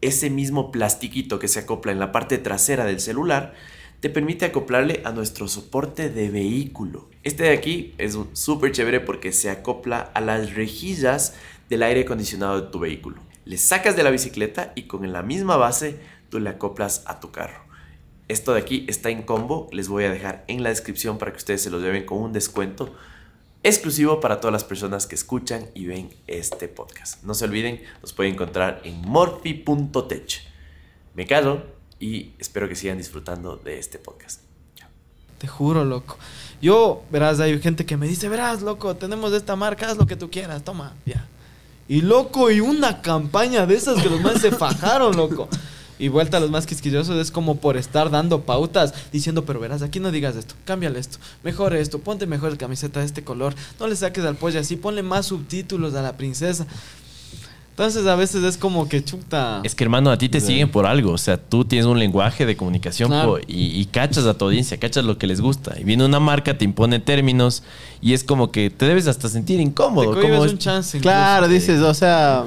ese 0.00 0.30
mismo 0.30 0.70
plastiquito 0.70 1.38
que 1.38 1.48
se 1.48 1.60
acopla 1.60 1.92
en 1.92 1.98
la 1.98 2.12
parte 2.12 2.38
trasera 2.38 2.84
del 2.84 3.00
celular 3.00 3.54
te 4.06 4.10
permite 4.10 4.44
acoplarle 4.44 5.02
a 5.04 5.10
nuestro 5.10 5.48
soporte 5.48 6.10
de 6.10 6.30
vehículo. 6.30 7.10
Este 7.24 7.42
de 7.42 7.50
aquí 7.50 7.92
es 7.98 8.16
súper 8.34 8.70
chévere 8.70 9.00
porque 9.00 9.32
se 9.32 9.50
acopla 9.50 9.98
a 9.98 10.20
las 10.20 10.54
rejillas 10.54 11.34
del 11.68 11.82
aire 11.82 12.02
acondicionado 12.02 12.60
de 12.60 12.70
tu 12.70 12.78
vehículo. 12.78 13.20
Le 13.44 13.58
sacas 13.58 13.96
de 13.96 14.04
la 14.04 14.10
bicicleta 14.10 14.70
y 14.76 14.84
con 14.84 15.12
la 15.12 15.22
misma 15.22 15.56
base 15.56 15.98
tú 16.28 16.38
le 16.38 16.50
acoplas 16.50 17.02
a 17.06 17.18
tu 17.18 17.32
carro. 17.32 17.64
Esto 18.28 18.54
de 18.54 18.60
aquí 18.60 18.86
está 18.88 19.10
en 19.10 19.24
combo, 19.24 19.68
les 19.72 19.88
voy 19.88 20.04
a 20.04 20.12
dejar 20.12 20.44
en 20.46 20.62
la 20.62 20.68
descripción 20.68 21.18
para 21.18 21.32
que 21.32 21.38
ustedes 21.38 21.62
se 21.62 21.70
los 21.70 21.82
lleven 21.82 22.06
con 22.06 22.18
un 22.18 22.32
descuento 22.32 22.94
exclusivo 23.64 24.20
para 24.20 24.38
todas 24.38 24.52
las 24.52 24.62
personas 24.62 25.08
que 25.08 25.16
escuchan 25.16 25.66
y 25.74 25.86
ven 25.86 26.10
este 26.28 26.68
podcast. 26.68 27.24
No 27.24 27.34
se 27.34 27.44
olviden, 27.44 27.82
nos 28.02 28.12
pueden 28.12 28.34
encontrar 28.34 28.82
en 28.84 29.00
morphy.tech. 29.00 30.42
Me 31.16 31.26
callo 31.26 31.75
y 31.98 32.32
espero 32.38 32.68
que 32.68 32.76
sigan 32.76 32.98
disfrutando 32.98 33.56
de 33.56 33.78
este 33.78 33.98
podcast. 33.98 34.40
Te 35.38 35.46
juro, 35.46 35.84
loco. 35.84 36.16
Yo, 36.62 37.02
verás, 37.10 37.40
hay 37.40 37.60
gente 37.60 37.84
que 37.84 37.96
me 37.96 38.08
dice, 38.08 38.28
verás, 38.28 38.62
loco, 38.62 38.96
tenemos 38.96 39.32
esta 39.32 39.54
marca, 39.54 39.90
haz 39.90 39.98
lo 39.98 40.06
que 40.06 40.16
tú 40.16 40.30
quieras, 40.30 40.64
toma, 40.64 40.94
ya. 41.04 41.26
Y 41.88 42.00
loco, 42.00 42.50
y 42.50 42.60
una 42.60 43.02
campaña 43.02 43.66
de 43.66 43.74
esas 43.74 44.02
que 44.02 44.08
los 44.08 44.20
más 44.20 44.40
se 44.40 44.50
fajaron, 44.50 45.14
loco. 45.14 45.48
Y 45.98 46.08
vuelta 46.08 46.38
a 46.38 46.40
los 46.40 46.50
más 46.50 46.66
quisquillosos 46.66 47.16
es 47.16 47.30
como 47.30 47.56
por 47.56 47.76
estar 47.76 48.10
dando 48.10 48.42
pautas, 48.42 48.92
diciendo, 49.12 49.44
pero 49.44 49.60
verás, 49.60 49.82
aquí 49.82 50.00
no 50.00 50.10
digas 50.10 50.36
esto, 50.36 50.54
cámbiale 50.64 50.98
esto, 50.98 51.18
mejor 51.42 51.74
esto, 51.74 52.00
ponte 52.00 52.26
mejor 52.26 52.50
el 52.52 52.58
camiseta 52.58 53.00
de 53.00 53.06
este 53.06 53.24
color, 53.24 53.54
no 53.78 53.86
le 53.86 53.96
saques 53.96 54.24
al 54.24 54.36
pollo 54.36 54.60
así, 54.60 54.76
ponle 54.76 55.02
más 55.02 55.26
subtítulos 55.26 55.94
a 55.94 56.02
la 56.02 56.16
princesa. 56.16 56.66
Entonces 57.78 58.06
a 58.06 58.16
veces 58.16 58.42
es 58.42 58.56
como 58.56 58.88
que 58.88 59.04
chuta. 59.04 59.60
Es 59.62 59.74
que, 59.74 59.84
hermano, 59.84 60.10
a 60.10 60.16
ti 60.16 60.30
te 60.30 60.40
Sí. 60.40 60.46
siguen 60.46 60.70
por 60.70 60.86
algo. 60.86 61.12
O 61.12 61.18
sea, 61.18 61.36
tú 61.36 61.62
tienes 61.66 61.84
un 61.86 61.98
lenguaje 61.98 62.46
de 62.46 62.56
comunicación 62.56 63.10
Claro. 63.10 63.32
po, 63.34 63.38
y, 63.46 63.78
y 63.78 63.84
cachas 63.84 64.24
a 64.24 64.32
tu 64.32 64.46
audiencia, 64.46 64.78
cachas 64.78 65.04
lo 65.04 65.18
que 65.18 65.26
les 65.26 65.42
gusta. 65.42 65.78
Y 65.78 65.84
viene 65.84 66.02
una 66.06 66.18
marca, 66.18 66.56
te 66.56 66.64
impone 66.64 67.00
términos 67.00 67.62
y 68.00 68.14
es 68.14 68.24
como 68.24 68.50
que 68.50 68.70
te 68.70 68.86
debes 68.86 69.06
hasta 69.08 69.28
sentir 69.28 69.58
Te 69.58 69.62
incómodo. 69.64 70.14
cohibes 70.14 70.38
como 70.38 70.50
un 70.50 70.56
chance. 70.56 70.98
Claro, 71.00 71.44
incluso. 71.48 71.60
dices, 71.72 71.82
o 71.82 71.92
sea, 71.92 72.44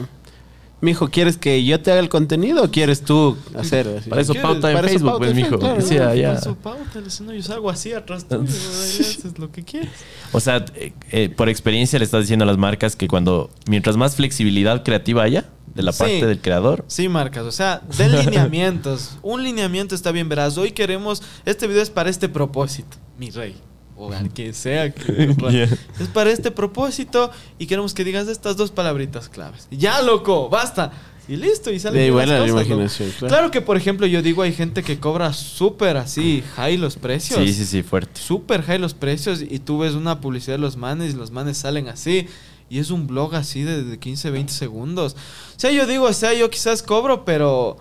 mijo, 0.82 1.10
¿quieres 1.10 1.38
que 1.38 1.64
yo 1.64 1.80
te 1.82 1.92
haga 1.92 2.00
el 2.00 2.10
contenido 2.10 2.64
o 2.64 2.72
quieres 2.72 3.02
tú 3.02 3.38
hacer? 3.56 3.88
así? 4.00 4.10
Para 4.10 4.22
eso 4.22 4.34
pauta 4.36 4.70
en 4.70 4.76
Para 4.78 4.88
eso 4.88 4.94
Facebook, 4.94 5.10
pauta 5.12 5.26
pues, 5.26 5.36
mijo. 5.36 5.60
Claro. 5.60 5.76
Decía, 5.76 6.16
ya. 6.16 6.34
por 6.36 6.44
su 6.44 6.56
pauta, 6.56 7.02
le- 7.02 7.10
si 7.10 7.24
no, 7.24 7.34
yo 7.34 7.42
salgo 7.44 7.70
así 7.70 7.94
atrás 7.94 8.26
tuyo, 8.28 8.42
haces 8.48 9.38
lo 9.38 9.52
que 9.52 9.64
quieres. 9.64 9.90
O 10.32 10.40
sea, 10.40 10.66
eh, 10.76 10.94
eh, 11.12 11.30
por 11.30 11.50
experiencia 11.50 12.00
le 12.00 12.06
estás 12.06 12.22
diciendo 12.22 12.44
a 12.44 12.48
las 12.48 12.58
marcas 12.58 12.96
que 12.96 13.08
cuando, 13.08 13.50
mientras 13.68 13.98
más 13.98 14.16
flexibilidad 14.16 14.84
creativa 14.84 15.24
haya 15.24 15.46
de 15.76 15.84
la 15.84 15.92
Sí. 15.92 16.00
parte 16.00 16.26
del 16.26 16.42
creador, 16.42 16.84
Sí, 16.88 17.08
marcas, 17.10 17.44
o 17.46 17.52
sea, 17.52 17.82
den 17.98 18.12
lineamientos. 18.26 19.18
Un 19.22 19.44
lineamiento 19.44 19.96
está 19.96 20.12
bien, 20.12 20.28
verás. 20.30 20.58
Hoy 20.58 20.72
queremos, 20.72 21.22
este 21.46 21.68
video 21.68 21.82
es 21.84 21.90
para 21.90 22.10
este 22.10 22.28
propósito, 22.30 22.98
mi 23.18 23.30
rey. 23.30 23.56
O 24.00 24.14
al 24.14 24.32
que 24.34 24.54
sea. 24.54 24.92
que- 24.94 25.36
Yeah. 25.52 25.66
Es 26.00 26.08
para 26.14 26.32
este 26.32 26.52
propósito 26.52 27.32
y 27.58 27.66
queremos 27.68 27.94
que 27.94 28.04
digas 28.04 28.28
estas 28.28 28.56
dos 28.58 28.72
palabritas 28.72 29.30
claves. 29.30 29.68
Ya, 29.72 30.02
loco, 30.02 30.50
basta. 30.50 30.92
Y 31.28 31.36
listo, 31.36 31.70
y 31.72 31.80
sale 31.80 32.00
De 32.00 32.08
igual 32.08 32.32
a 32.32 32.40
la 32.40 32.48
imaginación, 32.48 33.12
claro. 33.20 33.28
Claro 33.28 33.52
que, 33.52 33.62
por 33.62 33.78
ejemplo, 33.78 34.08
yo 34.08 34.24
digo, 34.24 34.42
hay 34.42 34.52
gente 34.52 34.82
que 34.82 35.00
cobra 35.00 35.32
súper 35.34 35.98
así, 35.98 36.44
high 36.56 36.78
los 36.78 36.96
precios. 36.96 37.40
sí, 37.40 37.54
sí, 37.54 37.66
sí, 37.66 37.84
fuerte. 37.84 38.20
Súper 38.20 38.64
high 38.64 38.80
los 38.80 38.96
precios 38.96 39.44
y 39.48 39.60
tú 39.60 39.78
ves 39.78 39.94
una 39.94 40.22
publicidad 40.22 40.56
de 40.56 40.62
los 40.62 40.76
manes 40.76 41.14
y 41.14 41.18
los 41.18 41.30
manes 41.30 41.58
salen 41.58 41.88
así. 41.88 42.26
Y 42.68 42.80
es 42.80 42.90
un 42.90 43.06
blog 43.06 43.36
así 43.36 43.62
de, 43.64 43.84
de 43.84 44.00
15, 44.00 44.32
20 44.32 44.52
segundos. 44.54 45.14
O 45.56 45.60
sea, 45.60 45.72
yo 45.72 45.86
digo, 45.86 46.06
o 46.06 46.14
sea, 46.14 46.34
yo 46.34 46.50
quizás 46.50 46.82
cobro, 46.82 47.26
pero 47.26 47.78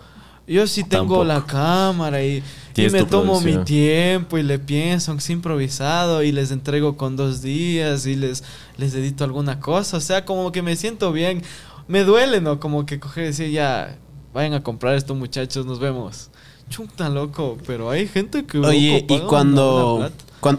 yo 0.46 0.66
sí 0.66 0.82
tengo 0.82 1.18
Tampoco. 1.18 1.24
la 1.24 1.44
cámara 1.46 2.22
y, 2.24 2.42
tienes 2.84 2.92
me 2.92 3.04
tomo 3.04 3.40
mi 3.40 3.64
tiempo 3.64 4.38
y 4.38 4.42
le 4.42 4.58
pienso, 4.58 5.10
aunque 5.10 5.24
sea 5.24 5.34
improvisado, 5.34 6.22
y 6.22 6.32
les 6.32 6.50
entrego 6.50 6.96
con 6.96 7.16
dos 7.16 7.42
días 7.42 8.06
y 8.06 8.16
les, 8.16 8.42
les 8.76 8.94
edito 8.94 9.24
alguna 9.24 9.60
cosa. 9.60 9.96
O 9.96 10.00
sea, 10.00 10.24
como 10.24 10.50
que 10.52 10.62
me 10.62 10.76
siento 10.76 11.12
bien. 11.12 11.42
Me 11.86 12.04
duele, 12.04 12.40
¿no? 12.40 12.60
Como 12.60 12.84
que 12.86 12.98
coger 13.00 13.24
y 13.24 13.26
decir, 13.28 13.50
ya, 13.50 13.96
vayan 14.34 14.54
a 14.54 14.62
comprar 14.62 14.94
esto, 14.94 15.14
muchachos, 15.14 15.64
nos 15.66 15.78
vemos. 15.78 16.30
Chuta, 16.68 17.08
loco, 17.08 17.56
pero 17.66 17.88
hay 17.90 18.06
gente 18.06 18.44
que... 18.44 18.58
Oye, 18.58 19.06
y 19.08 19.18
cuando, 19.20 20.10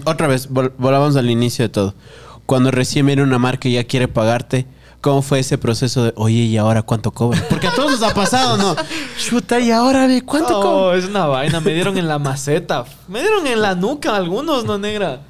Otra 0.06 0.28
vez, 0.28 0.50
vol- 0.50 0.74
volvamos 0.78 1.16
al 1.16 1.30
inicio 1.30 1.66
de 1.66 1.70
todo. 1.70 1.94
Cuando 2.48 2.72
recién 2.72 3.06
viene 3.06 3.22
una 3.22 3.38
marca 3.38 3.70
y 3.70 3.74
ya 3.74 3.84
quiere 3.84 4.08
pagarte, 4.08 4.66
¿cómo 5.02 5.22
fue 5.22 5.40
ese 5.40 5.58
proceso 5.58 6.04
de, 6.04 6.14
oye, 6.16 6.40
¿y 6.44 6.58
ahora 6.58 6.82
cuánto 6.84 7.12
cobra? 7.12 7.44
Porque 7.50 7.68
a 7.68 7.74
todos 7.74 7.92
nos 8.00 8.04
ha 8.04 8.14
pasado, 8.14 8.58
¿no? 8.58 8.76
Chuta, 9.18 9.60
¿y 9.60 9.72
ahora 9.72 10.08
de 10.08 10.22
cuánto 10.24 10.52
No, 10.52 10.62
cobra? 10.62 10.98
es 10.98 11.06
una 11.06 11.26
vaina. 11.26 11.60
Me 11.60 11.74
dieron 11.74 11.98
en 11.98 12.08
la 12.08 12.20
maceta. 12.20 12.86
Me 13.08 13.22
dieron 13.22 13.46
en 13.48 13.62
la 13.62 13.76
nuca 13.76 14.16
algunos, 14.16 14.66
no 14.66 14.78
negra. 14.78 15.22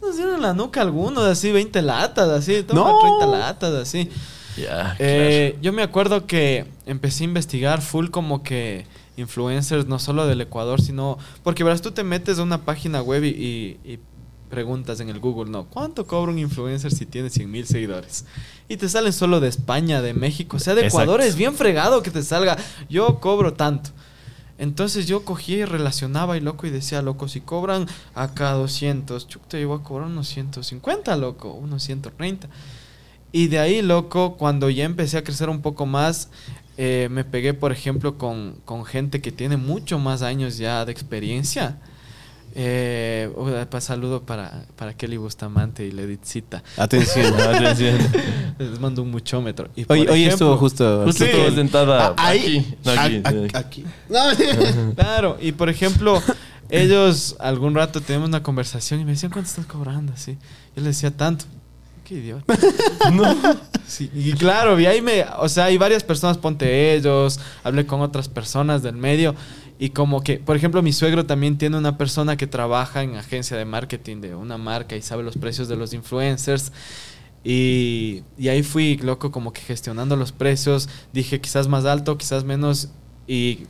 Nos 0.00 0.16
dieron 0.16 0.36
en 0.36 0.42
la 0.42 0.54
nuca 0.54 0.80
algunos, 0.80 1.24
así 1.24 1.50
20 1.52 1.82
latas, 1.82 2.28
así. 2.28 2.62
Toma 2.62 2.80
No. 2.92 2.98
30 3.18 3.26
latas, 3.26 3.74
así. 3.74 4.08
Ya, 4.56 4.96
Eh, 4.98 5.56
Yo 5.62 5.72
me 5.72 5.82
acuerdo 5.82 6.26
que 6.26 6.66
empecé 6.86 7.24
a 7.24 7.26
investigar 7.26 7.80
full 7.80 8.08
como 8.10 8.42
que 8.42 8.86
influencers, 9.16 9.86
no 9.86 9.98
solo 9.98 10.26
del 10.26 10.40
Ecuador, 10.40 10.80
sino... 10.80 11.18
Porque 11.42 11.64
verás, 11.64 11.82
tú 11.82 11.90
te 11.90 12.04
metes 12.04 12.38
a 12.38 12.42
una 12.44 12.58
página 12.64 13.02
web 13.02 13.24
y, 13.24 13.28
y- 13.28 13.80
y 13.92 13.98
preguntas 14.48 15.00
en 15.00 15.08
el 15.08 15.20
Google, 15.20 15.50
¿no? 15.50 15.66
¿Cuánto 15.66 16.06
cobra 16.06 16.32
un 16.32 16.38
influencer 16.38 16.92
si 16.92 17.06
tiene 17.06 17.30
100 17.30 17.50
mil 17.50 17.66
seguidores? 17.66 18.24
Y 18.68 18.76
te 18.76 18.88
salen 18.88 19.12
solo 19.12 19.40
de 19.40 19.48
España, 19.48 20.02
de 20.02 20.14
México. 20.14 20.56
O 20.56 20.60
sea, 20.60 20.74
de 20.74 20.82
Exacto. 20.82 21.02
Ecuador 21.02 21.20
es 21.20 21.36
bien 21.36 21.54
fregado 21.54 22.02
que 22.02 22.10
te 22.10 22.22
salga. 22.22 22.56
Yo 22.88 23.20
cobro 23.20 23.54
tanto. 23.54 23.90
Entonces 24.58 25.06
yo 25.06 25.24
cogía 25.24 25.58
y 25.58 25.64
relacionaba 25.64 26.36
y 26.36 26.40
loco 26.40 26.66
y 26.66 26.70
decía, 26.70 27.00
loco, 27.00 27.28
si 27.28 27.40
cobran 27.40 27.86
acá 28.14 28.52
200, 28.52 29.28
chuta, 29.28 29.58
yo 29.58 29.68
voy 29.68 29.78
a 29.78 29.84
cobrar 29.84 30.08
unos 30.08 30.28
150, 30.28 31.16
loco, 31.16 31.52
unos 31.52 31.84
130. 31.84 32.48
Y 33.30 33.46
de 33.46 33.60
ahí, 33.60 33.82
loco, 33.82 34.36
cuando 34.36 34.68
ya 34.68 34.84
empecé 34.84 35.18
a 35.18 35.22
crecer 35.22 35.48
un 35.48 35.62
poco 35.62 35.86
más, 35.86 36.30
eh, 36.76 37.08
me 37.10 37.24
pegué, 37.24 37.54
por 37.54 37.70
ejemplo, 37.70 38.18
con, 38.18 38.56
con 38.64 38.84
gente 38.84 39.20
que 39.20 39.30
tiene 39.30 39.56
mucho 39.56 39.98
más 39.98 40.22
años 40.22 40.58
ya 40.58 40.84
de 40.84 40.90
experiencia. 40.92 41.78
Eh, 42.60 43.30
pa- 43.70 43.80
saludo 43.80 44.22
para, 44.22 44.66
para 44.74 44.92
Kelly 44.92 45.16
Bustamante 45.16 45.86
y 45.86 45.92
Leditcita. 45.92 46.64
Atención. 46.76 47.32
Atención. 47.40 47.96
Les 48.58 48.80
mando 48.80 49.02
un 49.02 49.12
muchómetro. 49.12 49.68
Y 49.76 49.84
Hoy, 49.88 50.08
hoy 50.08 50.24
estuvo 50.24 50.56
justo... 50.56 51.04
Justo 51.04 51.24
Sí. 51.24 51.30
estuvo 51.30 51.54
sentada 51.54 52.08
Ah, 52.08 52.14
ahí. 52.16 52.58
aquí. 52.58 52.76
No, 52.84 52.92
aquí. 53.00 53.22
Ah, 53.24 53.32
ah, 53.54 53.58
aquí. 53.58 53.84
No, 54.08 54.94
Claro, 54.96 55.38
y 55.40 55.52
por 55.52 55.68
ejemplo, 55.68 56.20
ellos 56.68 57.36
algún 57.38 57.76
rato 57.76 58.00
tenemos 58.00 58.28
una 58.28 58.42
conversación 58.42 58.98
y 59.00 59.04
me 59.04 59.12
decían, 59.12 59.30
¿cuánto 59.30 59.48
estás 59.50 59.66
cobrando? 59.66 60.12
Así. 60.14 60.32
Yo 60.74 60.82
les 60.82 60.96
decía, 60.96 61.16
tanto. 61.16 61.44
Qué 62.04 62.14
idiota. 62.16 62.58
No. 63.12 63.36
Sí, 63.86 64.10
y 64.12 64.32
claro, 64.32 64.78
y 64.78 64.84
ahí 64.86 65.00
me, 65.00 65.24
o 65.38 65.48
sea, 65.48 65.64
hay 65.66 65.78
varias 65.78 66.02
personas, 66.04 66.36
ponte 66.36 66.94
ellos, 66.94 67.40
hablé 67.64 67.86
con 67.86 68.00
otras 68.02 68.28
personas 68.28 68.82
del 68.82 68.96
medio 68.96 69.34
y 69.78 69.90
como 69.90 70.22
que, 70.22 70.38
por 70.38 70.56
ejemplo, 70.56 70.82
mi 70.82 70.92
suegro 70.92 71.24
también 71.24 71.56
tiene 71.56 71.76
una 71.76 71.96
persona 71.96 72.36
que 72.36 72.46
trabaja 72.46 73.02
en 73.02 73.14
agencia 73.14 73.56
de 73.56 73.64
marketing 73.64 74.20
de 74.20 74.34
una 74.34 74.58
marca 74.58 74.96
y 74.96 75.02
sabe 75.02 75.22
los 75.22 75.36
precios 75.36 75.68
de 75.68 75.76
los 75.76 75.92
influencers. 75.92 76.72
Y, 77.44 78.24
y 78.36 78.48
ahí 78.48 78.64
fui, 78.64 78.96
loco, 78.96 79.30
como 79.30 79.52
que 79.52 79.60
gestionando 79.60 80.16
los 80.16 80.32
precios. 80.32 80.88
Dije 81.12 81.40
quizás 81.40 81.68
más 81.68 81.84
alto, 81.84 82.18
quizás 82.18 82.42
menos. 82.42 82.88
Y 83.28 83.66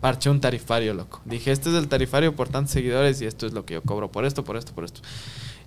parché 0.00 0.30
un 0.30 0.40
tarifario, 0.40 0.94
loco. 0.94 1.20
Dije, 1.24 1.52
este 1.52 1.70
es 1.70 1.76
el 1.76 1.86
tarifario 1.86 2.34
por 2.34 2.48
tantos 2.48 2.72
seguidores 2.72 3.20
y 3.22 3.26
esto 3.26 3.46
es 3.46 3.52
lo 3.52 3.64
que 3.64 3.74
yo 3.74 3.82
cobro 3.82 4.10
por 4.10 4.24
esto, 4.24 4.44
por 4.44 4.56
esto, 4.56 4.74
por 4.74 4.84
esto. 4.84 5.00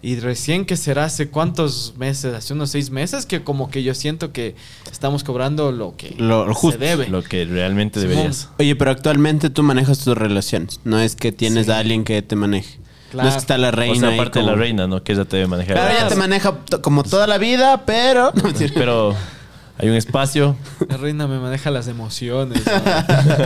Y 0.02 0.18
recién 0.22 0.66
que 0.66 0.78
será 0.78 1.04
hace 1.06 1.28
cuántos 1.30 1.94
meses, 1.98 2.34
hace 2.34 2.54
unos 2.54 2.70
seis 2.70 2.90
meses, 2.90 3.26
que 3.26 3.44
como 3.44 3.70
que 3.70 3.84
yo 3.84 3.94
siento 3.94 4.32
que 4.32 4.56
estamos 4.90 5.26
cobrando 5.26 5.74
lo 5.74 5.98
que 5.98 6.16
Lo- 6.18 6.46
lo 6.48 6.54
justo, 6.54 6.80
se 6.80 6.86
debe. 6.86 7.08
Lo 7.10 7.22
que 7.22 7.44
realmente 7.44 8.00
deberías. 8.00 8.48
Oye, 8.60 8.76
pero 8.78 8.92
actualmente 8.92 9.50
tú 9.50 9.62
manejas 9.62 10.00
tus 10.00 10.18
relaciones. 10.18 10.80
No 10.86 11.00
es 11.00 11.18
que 11.18 11.34
tienes 11.34 11.66
Sí. 11.66 11.72
a 11.74 11.80
alguien 11.80 12.06
que 12.06 12.22
te 12.22 12.38
maneje. 12.38 12.80
Claro. 13.12 13.24
No 13.26 13.30
es 13.30 13.36
que 13.36 13.40
está 13.42 13.58
la 13.58 13.72
reina 13.72 14.08
o 14.08 14.12
sea, 14.12 14.14
aparte 14.14 14.40
de 14.40 14.46
la 14.46 14.56
reina, 14.56 14.88
¿no? 14.88 15.04
Que 15.04 15.14
ella 15.14 15.26
te 15.26 15.36
debe 15.38 15.48
manejar. 15.50 15.76
Pero 15.76 15.88
ella 15.88 15.96
Claro. 15.98 16.10
te 16.10 16.16
maneja 16.16 16.58
como 16.82 17.04
toda 17.04 17.28
la 17.28 17.38
vida, 17.38 17.84
pero... 17.86 18.32
Pero 18.76 19.16
hay 19.80 19.90
un 19.90 19.96
espacio. 19.96 20.58
La 20.90 20.98
reina 20.98 21.26
me 21.26 21.40
maneja 21.40 21.72
las 21.72 21.88
emociones. 21.88 22.62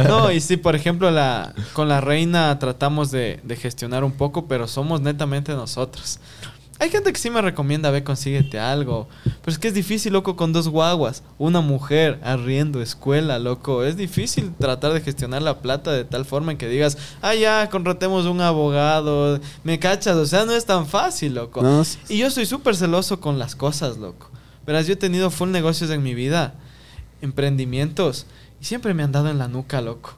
¿no? 0.08 0.24
No, 0.24 0.32
y 0.32 0.42
sí, 0.42 0.58
por 0.58 0.76
ejemplo, 0.76 1.12
la, 1.12 1.54
con 1.74 1.88
la 1.88 2.02
reina 2.02 2.58
tratamos 2.58 3.12
de, 3.12 3.40
de 3.44 3.56
gestionar 3.56 4.04
un 4.04 4.12
poco, 4.12 4.48
pero 4.48 4.68
somos 4.68 5.02
netamente 5.02 5.54
nosotros. 5.54 6.20
Hay 6.80 6.90
gente 6.90 7.14
que 7.14 7.20
sí 7.20 7.30
me 7.30 7.42
recomienda, 7.42 7.92
ve, 7.92 8.04
consíguete 8.04 8.60
algo. 8.60 9.08
Pero 9.24 9.40
es 9.46 9.60
que 9.60 9.68
es 9.68 9.74
difícil, 9.76 10.12
loco, 10.12 10.36
con 10.36 10.54
dos 10.54 10.68
guaguas. 10.68 11.24
Una 11.38 11.62
mujer, 11.62 12.20
arriendo, 12.24 12.82
escuela, 12.82 13.38
loco. 13.38 13.84
Es 13.84 13.96
difícil 13.96 14.52
tratar 14.60 14.92
de 14.92 15.02
gestionar 15.02 15.44
la 15.44 15.60
plata 15.60 15.92
de 15.92 16.04
tal 16.04 16.26
forma 16.26 16.52
en 16.52 16.58
que 16.58 16.68
digas, 16.68 16.98
ah, 17.22 17.36
ya, 17.36 17.70
contratemos 17.70 18.26
un 18.26 18.42
abogado. 18.42 19.40
Me 19.64 19.78
cachas, 19.78 20.18
o 20.18 20.26
sea, 20.26 20.46
no 20.46 20.52
es 20.52 20.66
tan 20.66 20.88
fácil, 20.88 21.36
loco. 21.36 21.62
No, 21.62 21.84
sí, 21.84 22.00
Y 22.10 22.18
yo 22.18 22.32
soy 22.32 22.48
súper 22.48 22.76
celoso 22.76 23.20
con 23.20 23.38
las 23.38 23.56
cosas, 23.56 23.98
loco. 23.98 24.33
Verás, 24.66 24.88
yo 24.88 24.94
he 24.94 24.98
tenido 24.98 25.30
full 25.30 25.50
negocios 25.52 25.90
en 25.90 26.04
mi 26.04 26.14
vida, 26.14 26.56
emprendimientos, 27.22 28.26
y 28.62 28.66
siempre 28.66 28.94
me 28.94 29.04
han 29.04 29.12
dado 29.12 29.30
en 29.30 29.38
la 29.40 29.48
nuca, 29.48 29.82
loco. 29.82 30.14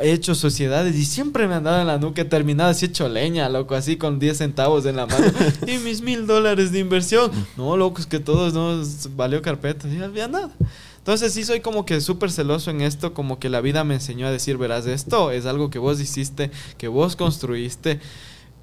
He 0.00 0.12
hecho 0.12 0.36
sociedades 0.36 0.94
y 0.94 1.04
siempre 1.04 1.48
me 1.48 1.54
han 1.54 1.64
dado 1.64 1.80
en 1.80 1.88
la 1.88 1.98
nuca. 1.98 2.22
He 2.22 2.24
terminado 2.24 2.70
así 2.70 2.86
hecho 2.86 3.08
leña, 3.08 3.48
loco, 3.48 3.74
así 3.74 3.96
con 3.96 4.20
10 4.20 4.38
centavos 4.38 4.86
en 4.86 4.94
la 4.94 5.06
mano. 5.06 5.26
y 5.66 5.78
mis 5.78 6.00
mil 6.00 6.28
dólares 6.28 6.70
de 6.70 6.78
inversión. 6.78 7.32
No, 7.56 7.76
loco, 7.76 8.00
es 8.00 8.06
que 8.06 8.20
todo 8.20 8.50
no 8.52 8.80
es- 8.82 9.08
valió 9.16 9.42
carpeta. 9.42 9.88
Y 9.88 9.96
no 9.96 10.04
había 10.04 10.28
nada. 10.28 10.52
Entonces 10.98 11.32
sí 11.32 11.42
soy 11.42 11.58
como 11.58 11.86
que 11.86 12.00
súper 12.00 12.30
celoso 12.30 12.70
en 12.70 12.82
esto, 12.82 13.14
como 13.14 13.40
que 13.40 13.48
la 13.48 13.60
vida 13.60 13.82
me 13.82 13.94
enseñó 13.94 14.28
a 14.28 14.30
decir, 14.30 14.58
verás, 14.58 14.86
esto 14.86 15.32
es 15.32 15.44
algo 15.44 15.70
que 15.70 15.80
vos 15.80 15.98
hiciste, 16.00 16.52
que 16.78 16.86
vos 16.86 17.16
construiste 17.16 17.98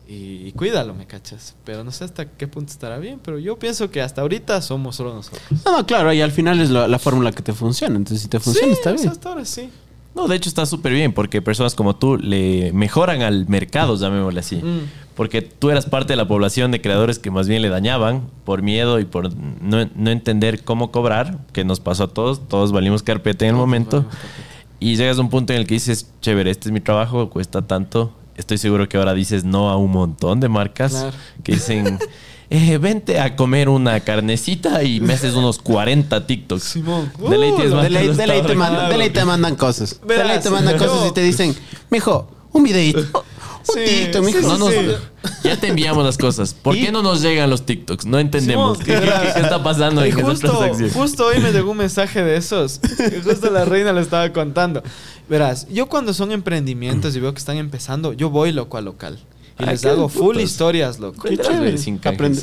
y, 0.07 0.47
y 0.47 0.51
cuídalo, 0.53 0.93
¿me 0.93 1.05
cachas? 1.05 1.55
Pero 1.65 1.83
no 1.83 1.91
sé 1.91 2.03
hasta 2.05 2.25
qué 2.25 2.47
punto 2.47 2.71
estará 2.71 2.97
bien, 2.97 3.19
pero 3.23 3.39
yo 3.39 3.57
pienso 3.59 3.89
que 3.91 4.01
hasta 4.01 4.21
ahorita 4.21 4.61
somos 4.61 4.95
solo 4.95 5.13
nosotros. 5.13 5.41
No, 5.65 5.77
no, 5.77 5.85
claro, 5.85 6.13
y 6.13 6.21
al 6.21 6.31
final 6.31 6.59
es 6.61 6.69
la, 6.69 6.87
la 6.87 6.99
fórmula 6.99 7.31
que 7.31 7.43
te 7.43 7.53
funciona. 7.53 7.95
Entonces, 7.95 8.21
si 8.21 8.27
te 8.29 8.39
funciona, 8.39 8.67
Sí, 8.73 8.73
está 8.79 8.91
bien. 8.93 9.09
hasta 9.09 9.29
ahora 9.29 9.45
sí. 9.45 9.69
No, 10.15 10.27
de 10.27 10.35
hecho 10.35 10.49
está 10.49 10.65
súper 10.65 10.93
bien 10.93 11.13
porque 11.13 11.43
personas 11.43 11.75
como 11.75 11.95
tú 11.95 12.17
le 12.17 12.71
mejoran 12.73 13.21
al 13.21 13.47
mercado, 13.47 13.95
llamémosle 13.97 14.39
así. 14.39 14.55
Mm. 14.55 14.79
Porque 15.15 15.41
tú 15.43 15.69
eras 15.69 15.85
parte 15.85 16.13
de 16.13 16.17
la 16.17 16.27
población 16.27 16.71
de 16.71 16.81
creadores 16.81 17.19
que 17.19 17.29
más 17.29 17.47
bien 17.47 17.61
le 17.61 17.69
dañaban 17.69 18.27
por 18.43 18.61
miedo 18.63 18.99
y 18.99 19.05
por 19.05 19.35
no, 19.35 19.87
no 19.93 20.09
entender 20.11 20.63
cómo 20.63 20.91
cobrar, 20.91 21.39
que 21.53 21.63
nos 21.65 21.79
pasó 21.79 22.05
a 22.05 22.07
todos, 22.07 22.47
todos 22.47 22.71
valimos 22.71 23.03
carpeta 23.03 23.45
en 23.45 23.49
el 23.51 23.57
momento. 23.57 24.05
Y 24.79 24.95
llegas 24.95 25.17
a 25.17 25.21
un 25.21 25.29
punto 25.29 25.53
en 25.53 25.59
el 25.59 25.67
que 25.67 25.73
dices, 25.75 26.11
chévere, 26.21 26.49
este 26.51 26.69
es 26.69 26.71
mi 26.73 26.81
trabajo, 26.81 27.29
cuesta 27.29 27.63
tanto. 27.67 28.13
Estoy 28.37 28.57
seguro 28.57 28.87
que 28.87 28.97
ahora 28.97 29.13
dices 29.13 29.43
no 29.43 29.69
a 29.69 29.77
un 29.77 29.91
montón 29.91 30.39
de 30.39 30.47
marcas 30.49 30.91
Claro. 30.91 31.11
que 31.43 31.53
dicen, 31.53 31.99
eh, 32.49 32.77
vente 32.77 33.19
a 33.19 33.35
comer 33.35 33.67
una 33.67 33.99
carnecita 34.01 34.83
y 34.83 34.99
me 35.01 35.13
haces 35.13 35.33
unos 35.33 35.57
40 35.59 36.25
TikToks. 36.27 36.63
Simón. 36.63 37.11
De 37.29 37.37
ley 37.37 37.51
tienes 37.51 37.69
lo- 37.71 37.75
más 37.77 37.83
De 37.85 37.89
ley, 37.89 38.07
de 38.07 38.27
ley 38.27 38.41
te 38.43 38.55
mandan, 38.55 38.89
de 38.89 38.97
ley 38.97 39.09
te 39.09 39.25
mandan 39.25 39.55
cosas. 39.55 39.99
De 40.07 40.23
ley 40.23 40.39
te 40.41 40.49
mandan 40.49 40.77
cosas 40.77 41.09
y 41.09 41.11
te 41.13 41.21
dicen, 41.23 41.55
mijo, 41.89 42.29
un 42.53 42.63
videito. 42.63 43.23
Un 43.69 43.73
Sí, 43.75 43.81
TikTok, 44.03 44.23
mijo. 44.23 44.39
sí, 44.39 44.45
No 44.45 44.57
nos- 44.59 44.71
sí. 44.71 44.79
Ya 45.43 45.59
te 45.59 45.67
enviamos 45.67 46.05
las 46.05 46.17
cosas. 46.17 46.53
¿Por 46.53 46.77
¿Y? 46.77 46.85
qué 46.85 46.91
no 46.93 47.01
nos 47.03 47.21
llegan 47.21 47.49
los 47.49 47.65
TikToks? 47.65 48.05
No 48.05 48.17
entendemos. 48.17 48.77
¿Qué, 48.77 48.85
qué- 48.85 48.91
verás. 49.01 49.33
qué 49.33 49.41
está 49.41 49.61
pasando 49.61 50.05
Y 50.05 50.09
en 50.11 50.17
esa 50.19 50.25
justo, 50.25 50.47
transacción? 50.57 50.89
justo 50.91 51.25
hoy 51.25 51.39
me 51.41 51.51
llegó 51.51 51.71
un 51.71 51.77
mensaje 51.77 52.23
de 52.23 52.37
esos. 52.37 52.79
justo 53.25 53.49
la 53.51 53.65
reina 53.65 53.91
le 53.91 53.99
estaba 53.99 54.31
contando. 54.31 54.83
Verás, 55.29 55.67
yo 55.69 55.87
cuando 55.87 56.13
son 56.13 56.31
emprendimientos 56.31 57.15
y 57.15 57.19
veo 57.19 57.33
que 57.33 57.39
están 57.39 57.57
empezando, 57.57 58.13
yo 58.13 58.29
voy 58.29 58.51
loco 58.51 58.77
a 58.77 58.81
local. 58.81 59.19
Y 59.59 59.63
Ay, 59.63 59.69
les 59.71 59.85
hago 59.85 60.07
full 60.07 60.35
putas. 60.35 60.43
historias, 60.51 60.99
loco. 60.99 61.27
Qué 61.27 61.37
chévere. 61.37 61.77
Sin 61.77 61.99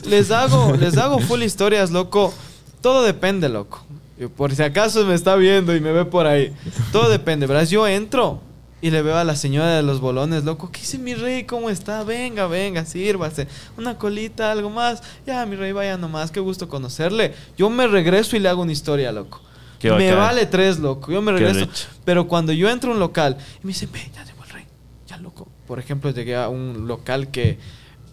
Les 0.08 0.30
hago, 0.30 0.74
les 0.76 0.96
hago 0.98 1.18
full 1.20 1.42
historias, 1.42 1.90
loco. 1.90 2.34
Todo 2.80 3.02
depende, 3.04 3.48
loco. 3.48 3.84
Y 4.18 4.26
Por 4.26 4.54
si 4.54 4.62
acaso 4.62 5.04
me 5.06 5.14
está 5.14 5.36
viendo 5.36 5.74
y 5.74 5.80
me 5.80 5.92
ve 5.92 6.04
por 6.04 6.26
ahí. 6.26 6.52
Todo 6.92 7.08
depende, 7.08 7.46
verás. 7.46 7.70
Yo 7.70 7.86
entro 7.86 8.40
y 8.82 8.90
le 8.90 9.00
veo 9.00 9.16
a 9.16 9.24
la 9.24 9.34
señora 9.36 9.76
de 9.76 9.82
los 9.82 10.00
bolones, 10.00 10.44
loco. 10.44 10.70
¿Qué 10.70 10.80
dice 10.80 10.98
mi 10.98 11.14
rey? 11.14 11.44
¿Cómo 11.44 11.70
está? 11.70 12.04
Venga, 12.04 12.46
venga, 12.48 12.84
sírvase. 12.84 13.48
Una 13.78 13.96
colita, 13.96 14.52
algo 14.52 14.68
más. 14.68 15.02
Ya, 15.26 15.46
mi 15.46 15.56
rey, 15.56 15.72
vaya 15.72 15.96
nomás. 15.96 16.30
Qué 16.30 16.40
gusto 16.40 16.68
conocerle. 16.68 17.32
Yo 17.56 17.70
me 17.70 17.86
regreso 17.86 18.36
y 18.36 18.40
le 18.40 18.48
hago 18.50 18.62
una 18.62 18.72
historia, 18.72 19.10
loco. 19.10 19.40
Qué 19.78 19.90
me 19.90 20.10
bacán. 20.10 20.18
vale 20.18 20.46
tres, 20.46 20.78
loco. 20.78 21.10
Yo 21.10 21.20
me 21.22 21.32
regreso. 21.32 21.68
Pero 22.04 22.26
cuando 22.28 22.52
yo 22.52 22.70
entro 22.70 22.90
a 22.90 22.94
un 22.94 23.00
local 23.00 23.36
y 23.62 23.66
me 23.66 23.72
dicen, 23.72 23.90
ve, 23.92 24.10
ya 24.14 24.24
llegó 24.24 24.44
el 24.44 24.50
rey. 24.50 24.64
Ya, 25.06 25.16
loco. 25.18 25.48
Por 25.66 25.78
ejemplo, 25.78 26.10
llegué 26.10 26.36
a 26.36 26.48
un 26.48 26.86
local 26.86 27.30
que. 27.30 27.58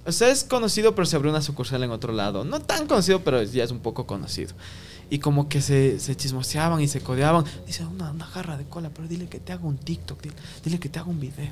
O 0.05 0.11
sea, 0.11 0.29
es 0.29 0.43
conocido, 0.43 0.95
pero 0.95 1.05
se 1.05 1.15
abrió 1.15 1.31
una 1.31 1.41
sucursal 1.41 1.83
en 1.83 1.91
otro 1.91 2.11
lado. 2.11 2.43
No 2.43 2.59
tan 2.59 2.87
conocido, 2.87 3.21
pero 3.21 3.43
ya 3.43 3.63
es 3.63 3.71
un 3.71 3.79
poco 3.79 4.07
conocido. 4.07 4.53
Y 5.09 5.19
como 5.19 5.49
que 5.49 5.61
se, 5.61 5.99
se 5.99 6.15
chismoseaban 6.15 6.81
y 6.81 6.87
se 6.87 7.01
codeaban. 7.01 7.43
Dice, 7.67 7.85
una, 7.85 8.11
una 8.11 8.25
jarra 8.25 8.57
de 8.57 8.63
cola, 8.65 8.89
pero 8.95 9.07
dile 9.07 9.27
que 9.27 9.39
te 9.39 9.51
haga 9.51 9.65
un 9.65 9.77
TikTok, 9.77 10.21
dile, 10.21 10.35
dile 10.63 10.79
que 10.79 10.89
te 10.89 10.99
haga 10.99 11.09
un 11.09 11.19
video. 11.19 11.51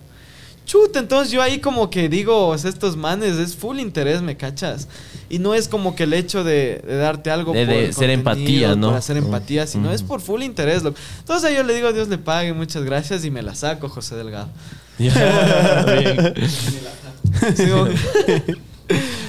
Chuta, 0.70 1.00
entonces 1.00 1.32
yo 1.34 1.42
ahí 1.42 1.58
como 1.58 1.90
que 1.90 2.10
digo, 2.10 2.54
estos 2.54 2.96
manes 2.96 3.38
es 3.38 3.56
full 3.56 3.80
interés, 3.80 4.22
¿me 4.22 4.38
cachas? 4.38 4.88
Y 5.28 5.40
no 5.40 5.56
es 5.56 5.68
como 5.68 5.96
que 5.96 6.04
el 6.04 6.14
hecho 6.14 6.44
de, 6.44 6.84
de 6.86 6.96
darte 6.98 7.32
algo 7.32 7.54
De- 7.54 7.66
por 7.66 7.74
de 7.74 7.92
ser 7.92 8.12
empatía, 8.12 8.76
¿no? 8.76 8.90
Por 8.90 8.98
hacer 8.98 9.18
empatía, 9.18 9.66
sino 9.66 9.92
es 9.92 10.04
por 10.04 10.22
full 10.22 10.44
interés, 10.44 10.84
loco. 10.84 10.96
Entonces 11.18 11.58
yo 11.58 11.64
le 11.64 11.74
digo, 11.74 11.92
Dios 11.92 12.08
le 12.08 12.20
pague, 12.20 12.54
muchas 12.54 12.84
gracias 12.84 13.26
y 13.26 13.32
me 13.32 13.42
la 13.42 13.56
saco, 13.56 13.90
José 13.90 14.16
Delgado. 14.16 14.50
Bien. 15.00 15.10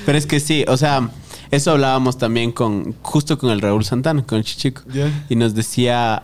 Pero 0.07 0.18
es 0.18 0.26
que 0.26 0.41
sí, 0.41 0.66
o 0.68 0.76
sea, 0.76 1.09
eso 1.51 1.70
hablábamos 1.70 2.18
también 2.18 2.53
con, 2.53 2.95
justo 3.01 3.38
con 3.38 3.49
el 3.51 3.62
Raúl 3.62 3.86
Santana, 3.86 4.22
con 4.26 4.36
el 4.36 4.45
Chichico. 4.45 4.82
Ya. 4.93 5.24
Y 5.30 5.36
nos 5.36 5.55
decía 5.55 6.22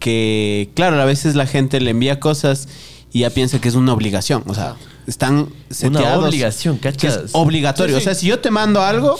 que, 0.00 0.70
claro, 0.74 1.00
a 1.00 1.04
veces 1.04 1.36
la 1.36 1.46
gente 1.46 1.80
le 1.80 1.90
envía 1.90 2.18
cosas 2.18 2.66
y 3.12 3.20
ya 3.20 3.30
piensa 3.30 3.60
que 3.60 3.68
es 3.68 3.74
una 3.74 3.92
obligación. 3.92 4.42
O 4.46 4.54
sea, 4.54 4.76
están 5.06 5.34
Una 5.36 5.50
seteados 5.70 6.24
obligación, 6.24 6.78
que 6.78 6.88
es 6.88 6.96
¿cachas? 6.96 7.30
obligatorio. 7.32 7.96
Sí, 7.96 8.00
sí. 8.00 8.08
O 8.08 8.12
sea, 8.12 8.14
si 8.20 8.26
yo 8.26 8.40
te 8.40 8.50
mando 8.50 8.82
algo, 8.82 9.18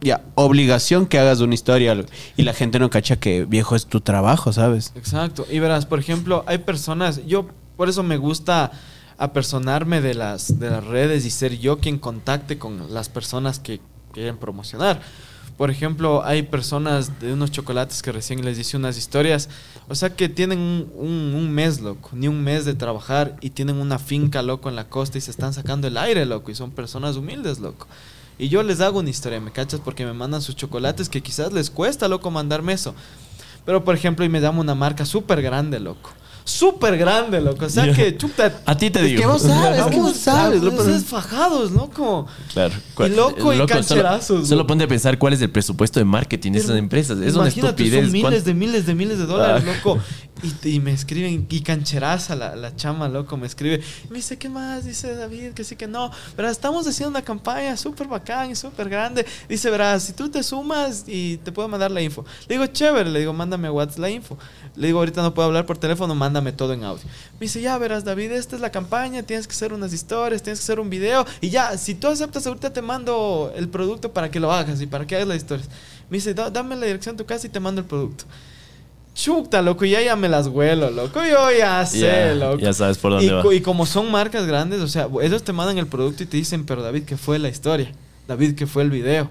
ya, 0.00 0.22
obligación 0.34 1.06
que 1.06 1.18
hagas 1.18 1.40
una 1.40 1.54
historia. 1.54 1.96
Y 2.36 2.42
la 2.42 2.52
gente 2.52 2.78
no 2.78 2.90
cacha 2.90 3.16
que 3.16 3.44
viejo 3.44 3.74
es 3.74 3.86
tu 3.86 4.00
trabajo, 4.00 4.52
¿sabes? 4.52 4.92
Exacto. 4.94 5.46
Y 5.50 5.58
verás, 5.58 5.86
por 5.86 5.98
ejemplo, 5.98 6.44
hay 6.46 6.58
personas, 6.58 7.24
yo 7.26 7.48
por 7.76 7.88
eso 7.88 8.02
me 8.02 8.16
gusta 8.16 8.70
apersonarme 9.18 10.00
de 10.00 10.14
las, 10.14 10.58
de 10.58 10.70
las 10.70 10.84
redes 10.84 11.24
y 11.24 11.30
ser 11.30 11.58
yo 11.58 11.78
quien 11.78 11.98
contacte 11.98 12.58
con 12.58 12.92
las 12.92 13.08
personas 13.08 13.58
que 13.58 13.80
quieren 14.12 14.36
promocionar. 14.36 15.00
Por 15.56 15.70
ejemplo, 15.70 16.24
hay 16.24 16.42
personas 16.42 17.20
de 17.20 17.32
unos 17.32 17.52
chocolates 17.52 18.02
que 18.02 18.10
recién 18.10 18.44
les 18.44 18.58
hice 18.58 18.76
unas 18.76 18.98
historias, 18.98 19.48
o 19.88 19.94
sea 19.94 20.10
que 20.10 20.28
tienen 20.28 20.88
un, 20.96 21.50
mes, 21.52 21.80
loco, 21.80 22.10
ni 22.12 22.26
un 22.26 22.42
mes 22.42 22.64
de 22.64 22.74
trabajar 22.74 23.36
y 23.40 23.50
tienen 23.50 23.76
una 23.76 24.00
finca, 24.00 24.42
loco, 24.42 24.68
en 24.68 24.74
la 24.74 24.88
costa 24.88 25.16
y 25.16 25.20
se 25.20 25.30
están 25.30 25.52
sacando 25.52 25.86
el 25.86 25.96
aire, 25.96 26.26
loco, 26.26 26.50
y 26.50 26.56
son 26.56 26.72
personas 26.72 27.16
humildes, 27.16 27.60
loco. 27.60 27.86
Y 28.36 28.48
yo 28.48 28.64
les 28.64 28.80
hago 28.80 28.98
una 28.98 29.10
historia, 29.10 29.40
¿me 29.40 29.52
cachas? 29.52 29.78
Porque 29.78 30.04
me 30.04 30.12
mandan 30.12 30.42
sus 30.42 30.56
chocolates 30.56 31.08
que 31.08 31.22
quizás 31.22 31.52
les 31.52 31.70
cuesta, 31.70 32.08
loco, 32.08 32.32
mandarme 32.32 32.72
eso. 32.72 32.92
Pero, 33.64 33.84
por 33.84 33.94
ejemplo, 33.94 34.24
y 34.24 34.28
me 34.28 34.40
llama 34.40 34.60
una 34.60 34.74
marca 34.74 35.06
súper 35.06 35.40
grande, 35.40 35.78
loco. 35.78 36.10
Súper 36.46 36.98
grande, 36.98 37.40
loco. 37.40 37.64
O 37.64 37.68
sea 37.70 37.86
Ya. 37.86 37.94
que, 37.94 38.16
chuta. 38.18 38.60
A 38.66 38.76
ti 38.76 38.90
te 38.90 39.02
digo. 39.02 39.18
que 39.20 39.26
vos 39.26 39.40
sabes, 39.40 39.78
es 39.80 39.86
que 39.86 39.96
vos 39.96 40.14
sabes, 40.16 40.62
Los 40.62 40.74
loco. 40.74 41.00
fajados, 41.06 41.70
loco. 41.72 42.26
Claro. 42.52 42.74
Y 42.98 43.08
loco 43.08 43.52
y 43.52 43.56
solo- 43.56 43.66
cancherazos, 43.66 44.48
Solo, 44.48 44.58
loco. 44.58 44.66
ponte 44.68 44.84
a 44.84 44.88
pensar 44.88 45.18
cuál 45.18 45.32
es 45.32 45.40
el 45.40 45.48
presupuesto 45.50 46.00
de 46.00 46.04
marketing 46.04 46.52
de 46.52 46.58
esas 46.58 46.76
empresas. 46.76 47.18
Es 47.20 47.34
una 47.34 47.44
Imagínate, 47.44 47.82
estupidez. 47.82 48.02
Son 48.04 48.12
miles 48.12 48.22
¿Cuánto- 48.30 48.44
de 48.44 48.54
miles 48.54 48.86
de 48.86 48.94
miles 48.94 49.18
de 49.18 49.26
dólares, 49.26 49.64
Ah. 49.66 49.72
loco. 49.76 49.98
Y, 50.44 50.68
y 50.68 50.80
me 50.80 50.92
escriben, 50.92 51.46
y 51.48 51.60
cancheraza 51.62 52.36
la, 52.36 52.54
la 52.54 52.76
chama, 52.76 53.08
loco, 53.08 53.36
me 53.38 53.46
escribe. 53.46 53.80
Me 54.10 54.16
dice, 54.16 54.36
¿qué 54.36 54.50
más? 54.50 54.84
Dice 54.84 55.14
David, 55.14 55.52
que 55.52 55.64
sí, 55.64 55.74
que 55.74 55.86
no. 55.86 56.10
Verás, 56.36 56.52
estamos 56.52 56.86
haciendo 56.86 57.10
una 57.10 57.22
campaña 57.22 57.76
súper 57.78 58.06
bacán 58.08 58.50
y 58.50 58.54
súper 58.54 58.88
grande. 58.90 59.24
Dice, 59.48 59.70
verás, 59.70 60.02
si 60.02 60.12
tú 60.12 60.28
te 60.28 60.42
sumas 60.42 61.04
y 61.06 61.38
te 61.38 61.50
puedo 61.50 61.66
mandar 61.68 61.90
la 61.90 62.02
info. 62.02 62.26
Le 62.46 62.56
digo, 62.56 62.66
chévere, 62.66 63.08
le 63.08 63.20
digo, 63.20 63.32
mándame 63.32 63.68
a 63.68 63.72
WhatsApp 63.72 64.00
la 64.00 64.10
info. 64.10 64.36
Le 64.76 64.88
digo, 64.88 64.98
ahorita 64.98 65.22
no 65.22 65.32
puedo 65.32 65.46
hablar 65.48 65.64
por 65.64 65.78
teléfono, 65.78 66.14
mándame 66.14 66.52
todo 66.52 66.74
en 66.74 66.84
audio. 66.84 67.04
Me 67.34 67.40
dice, 67.46 67.62
ya 67.62 67.78
verás, 67.78 68.04
David, 68.04 68.32
esta 68.32 68.54
es 68.56 68.60
la 68.60 68.70
campaña, 68.70 69.22
tienes 69.22 69.46
que 69.46 69.52
hacer 69.54 69.72
unas 69.72 69.94
historias, 69.94 70.42
tienes 70.42 70.58
que 70.60 70.64
hacer 70.64 70.78
un 70.80 70.90
video. 70.90 71.24
Y 71.40 71.48
ya, 71.48 71.78
si 71.78 71.94
tú 71.94 72.08
aceptas, 72.08 72.46
ahorita 72.46 72.70
te 72.70 72.82
mando 72.82 73.50
el 73.56 73.68
producto 73.70 74.12
para 74.12 74.30
que 74.30 74.40
lo 74.40 74.52
hagas 74.52 74.80
y 74.82 74.86
para 74.86 75.06
que 75.06 75.16
hagas 75.16 75.28
las 75.28 75.38
historias. 75.38 75.68
Me 76.10 76.18
dice, 76.18 76.34
"Da- 76.34 76.50
dame 76.50 76.76
la 76.76 76.84
dirección 76.84 77.16
de 77.16 77.24
tu 77.24 77.26
casa 77.26 77.46
y 77.46 77.50
te 77.50 77.60
mando 77.60 77.80
el 77.80 77.86
producto. 77.86 78.24
Chuta, 79.14 79.62
loco, 79.62 79.84
ya 79.84 80.02
ya 80.02 80.16
me 80.16 80.28
las 80.28 80.48
huelo, 80.48 80.90
loco. 80.90 81.20
Yo 81.24 81.50
ya 81.56 81.86
sé, 81.86 82.00
Ya, 82.00 82.34
loco. 82.34 82.58
ya 82.58 82.72
sabes 82.72 82.98
por 82.98 83.12
dónde 83.12 83.26
y, 83.26 83.30
va. 83.30 83.54
y 83.54 83.60
como 83.60 83.86
son 83.86 84.10
marcas 84.10 84.44
grandes, 84.46 84.80
o 84.80 84.88
sea, 84.88 85.08
ellos 85.22 85.44
te 85.44 85.52
mandan 85.52 85.78
el 85.78 85.86
producto 85.86 86.24
y 86.24 86.26
te 86.26 86.36
dicen, 86.36 86.66
pero 86.66 86.82
David, 86.82 87.04
¿qué 87.04 87.16
fue 87.16 87.38
la 87.38 87.48
historia? 87.48 87.92
David, 88.26 88.54
¿qué 88.56 88.66
fue 88.66 88.82
el 88.82 88.90
video? 88.90 89.30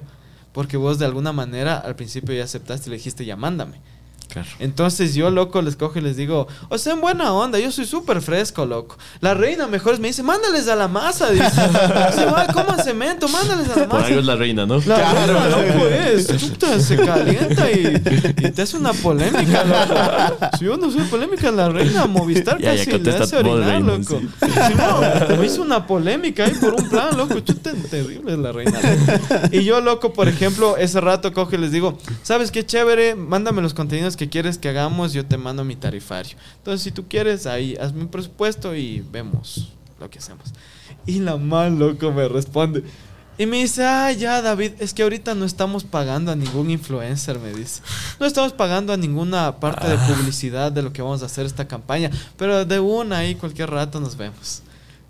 Porque 0.53 0.77
vos 0.77 0.99
de 0.99 1.05
alguna 1.05 1.33
manera 1.33 1.77
al 1.77 1.95
principio 1.95 2.33
ya 2.33 2.43
aceptaste 2.45 2.87
y 2.87 2.91
le 2.91 2.97
dijiste, 2.97 3.25
ya 3.25 3.35
mándame. 3.35 3.81
Claro. 4.33 4.47
Entonces 4.59 5.13
yo, 5.13 5.29
loco, 5.29 5.61
les 5.61 5.75
cojo 5.75 5.99
y 5.99 6.01
les 6.01 6.17
digo, 6.17 6.47
o 6.69 6.77
sea, 6.79 6.93
en 6.93 7.01
buena 7.01 7.31
onda, 7.33 7.59
yo 7.59 7.71
soy 7.71 7.85
súper 7.85 8.19
fresco, 8.21 8.65
loco. 8.65 8.97
La 9.21 9.35
reina 9.35 9.67
mejor 9.67 9.99
me 9.99 10.07
dice, 10.07 10.23
mándales 10.23 10.67
a 10.67 10.75
la 10.75 10.87
masa, 10.87 11.29
dice. 11.29 11.49
Se 12.15 12.25
va, 12.25 12.47
coman 12.51 12.83
cemento, 12.83 13.27
mándales 13.27 13.67
a 13.69 13.79
la 13.81 13.87
Por 13.87 13.99
masa. 13.99 14.07
algo 14.07 14.19
es 14.21 14.25
la 14.25 14.35
reina, 14.35 14.65
¿no? 14.65 14.79
La 14.87 15.13
reina, 15.13 15.47
loco, 15.49 15.87
es. 15.87 16.27
Chuta, 16.37 16.79
se 16.79 16.97
calienta 16.97 17.71
y, 17.71 18.01
y 18.37 18.51
te 18.51 18.61
hace 18.63 18.75
una 18.77 18.91
polémica, 18.93 19.63
loco. 19.63 20.47
Si 20.57 20.65
yo 20.65 20.77
no 20.77 20.89
soy 20.91 21.03
polémica, 21.03 21.51
la 21.51 21.69
reina 21.69 22.07
Movistar 22.07 22.59
Ya, 22.59 22.73
ya, 22.73 22.85
casi 22.85 22.99
le 22.99 23.15
hace 23.15 23.37
orinar, 23.37 23.59
reina, 23.69 23.97
loco. 23.97 24.19
sí. 24.19 24.29
Simón, 24.67 25.39
me 25.39 25.45
hizo 25.45 25.61
una 25.61 25.85
polémica 25.85 26.45
ahí 26.45 26.53
por 26.59 26.73
un 26.73 26.89
plan, 26.89 27.15
loco. 27.15 27.39
Chuta, 27.39 27.71
terrible 27.91 28.33
es 28.33 28.39
la 28.39 28.51
reina. 28.51 28.79
loco. 28.81 29.47
Y 29.51 29.63
yo, 29.63 29.79
loco, 29.81 30.11
por 30.13 30.27
ejemplo, 30.27 30.75
ese 30.77 30.99
rato 31.01 31.31
cojo 31.33 31.53
y 31.55 31.59
les 31.59 31.71
digo, 31.71 31.97
¿sabes 32.23 32.49
qué 32.51 32.65
chévere? 32.65 33.15
Mándame 33.15 33.61
los 33.61 33.73
contenidos 33.73 34.17
que 34.17 34.22
quieres 34.29 34.57
que 34.57 34.69
hagamos, 34.69 35.13
yo 35.13 35.25
te 35.25 35.37
mando 35.37 35.63
mi 35.63 35.75
tarifario. 35.75 36.37
Entonces, 36.57 36.81
si 36.83 36.91
tú 36.91 37.07
quieres, 37.07 37.45
ahí 37.45 37.75
hazme 37.79 38.01
un 38.01 38.07
presupuesto 38.07 38.75
y 38.75 39.03
vemos 39.11 39.73
lo 39.99 40.09
que 40.09 40.19
hacemos. 40.19 40.53
Y 41.05 41.19
la 41.19 41.37
mal, 41.37 41.77
loco, 41.77 42.11
me 42.11 42.27
responde. 42.27 42.83
Y 43.37 43.47
me 43.47 43.57
dice, 43.57 43.83
ah, 43.83 44.11
ya, 44.11 44.41
David, 44.41 44.73
es 44.79 44.93
que 44.93 45.01
ahorita 45.01 45.33
no 45.33 45.43
estamos 45.45 45.83
pagando 45.83 46.31
a 46.31 46.35
ningún 46.35 46.69
influencer, 46.69 47.39
me 47.39 47.51
dice. 47.51 47.81
No 48.19 48.27
estamos 48.27 48.53
pagando 48.53 48.93
a 48.93 48.97
ninguna 48.97 49.59
parte 49.59 49.87
de 49.87 49.97
publicidad 49.97 50.71
de 50.71 50.83
lo 50.83 50.93
que 50.93 51.01
vamos 51.01 51.23
a 51.23 51.25
hacer 51.25 51.45
esta 51.45 51.67
campaña. 51.67 52.11
Pero 52.37 52.63
de 52.63 52.79
una 52.79 53.19
ahí, 53.19 53.33
cualquier 53.33 53.71
rato 53.71 53.99
nos 53.99 54.15
vemos. 54.15 54.61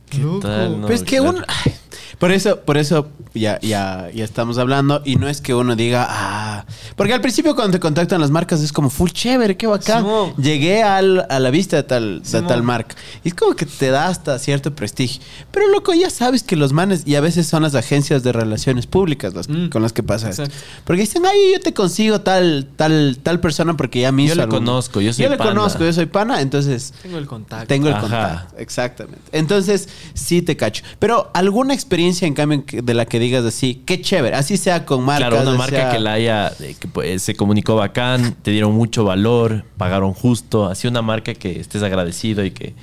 ¿Qué 0.10 0.24
tal, 0.42 0.82
no? 0.82 0.88
Pues 0.88 1.04
que 1.04 1.18
claro. 1.18 1.38
uno. 1.38 1.46
ay, 1.48 1.76
Por 2.24 2.32
eso, 2.32 2.62
por 2.62 2.78
eso 2.78 3.10
ya, 3.34 3.60
ya, 3.60 4.10
ya 4.16 4.24
estamos 4.24 4.58
hablando. 4.58 5.02
Y 5.04 5.18
no 5.18 5.28
es 5.28 5.42
que 5.42 5.54
uno 5.54 5.76
diga, 5.76 6.08
ah. 6.10 6.66
Porque 6.96 7.12
al 7.14 7.20
principio 7.20 7.54
cuando 7.54 7.74
te 7.74 7.82
contactan 7.82 8.22
las 8.22 8.32
marcas 8.32 8.62
es 8.62 8.72
como 8.72 8.90
full 8.90 9.10
chévere, 9.10 9.58
qué 9.58 9.68
bacán. 9.68 10.04
Simón. 10.04 10.34
Llegué 10.38 10.84
al- 10.84 11.26
a 11.30 11.40
la 11.42 11.50
vista 11.50 11.76
de 11.76 11.84
tal, 11.84 12.22
de 12.24 12.26
Simón. 12.30 12.48
tal 12.48 12.64
marca. 12.64 12.96
Y 13.26 13.28
es 13.28 13.34
como 13.34 13.54
que 13.58 13.66
te 13.66 13.90
da 13.90 14.08
hasta 14.08 14.40
cierto 14.40 14.74
prestigio. 14.74 15.22
Pero 15.52 15.68
loco, 15.68 15.94
ya 15.94 16.10
sabes 16.10 16.44
que 16.44 16.56
los 16.56 16.72
manes, 16.72 17.04
y 17.06 17.16
a 17.16 17.20
veces 17.20 17.46
son 17.46 17.64
las 17.64 17.76
agencias 17.76 18.24
de 18.24 18.32
relaciones 18.32 18.88
públicas 18.88 19.34
las, 19.34 19.50
Mm. 19.50 19.68
con 19.68 19.82
las 19.82 19.92
que 19.92 20.02
pasa 20.04 20.30
esto. 20.30 20.44
Exacto. 20.44 20.64
Porque 20.86 21.02
dicen, 21.02 21.24
ay, 21.26 21.38
yo 21.56 21.60
te 21.60 21.74
consigo 21.74 22.22
tal, 22.22 22.70
tal, 22.78 23.20
tal 23.22 23.42
persona 23.42 23.76
porque 23.76 24.00
ya 24.00 24.14
me 24.14 24.26
Yo 24.28 24.34
hizo 24.34 24.42
le 24.44 24.48
conozco, 24.48 25.02
yo 25.02 25.12
soy 25.12 25.24
Yo 25.26 25.30
le 25.30 25.36
pana. 25.36 25.50
conozco, 25.50 25.84
yo 25.84 25.92
soy 25.92 26.06
pana, 26.06 26.40
entonces 26.40 26.94
Tengo 27.02 27.18
el 27.18 27.28
contacto. 27.28 27.68
tengo 27.68 27.90
el 27.90 27.96
Ajá. 27.96 28.02
contacto. 28.02 28.56
Exactamente. 28.60 29.20
Entonces, 29.34 29.90
sí 30.14 30.42
te 30.42 30.56
cacho. 30.56 30.86
Pero 31.00 31.30
alguna 31.34 31.74
experiencia, 31.74 32.13
en 32.22 32.34
cambio, 32.34 32.64
de 32.84 32.94
la 32.94 33.06
que 33.06 33.20
digas 33.20 33.44
así, 33.46 33.82
qué 33.86 34.02
chévere. 34.02 34.36
Así 34.36 34.58
sea 34.58 34.86
con 34.86 35.04
marcas. 35.04 35.30
Claro, 35.30 35.50
una 35.50 35.58
marca 35.58 35.76
sea- 35.78 35.92
que 35.92 36.00
la 36.00 36.14
haya, 36.14 36.54
que 36.58 36.88
pues, 36.88 37.22
se 37.24 37.36
comunicó 37.36 37.76
bacán, 37.76 38.36
te 38.42 38.52
dieron 38.52 38.74
mucho 38.74 39.04
valor, 39.04 39.66
pagaron 39.78 40.14
justo, 40.14 40.68
así 40.68 40.88
una 40.88 41.02
marca 41.02 41.34
que 41.34 41.60
estés 41.60 41.82
agradecido 41.84 42.46
y 42.46 42.52
que, 42.52 42.74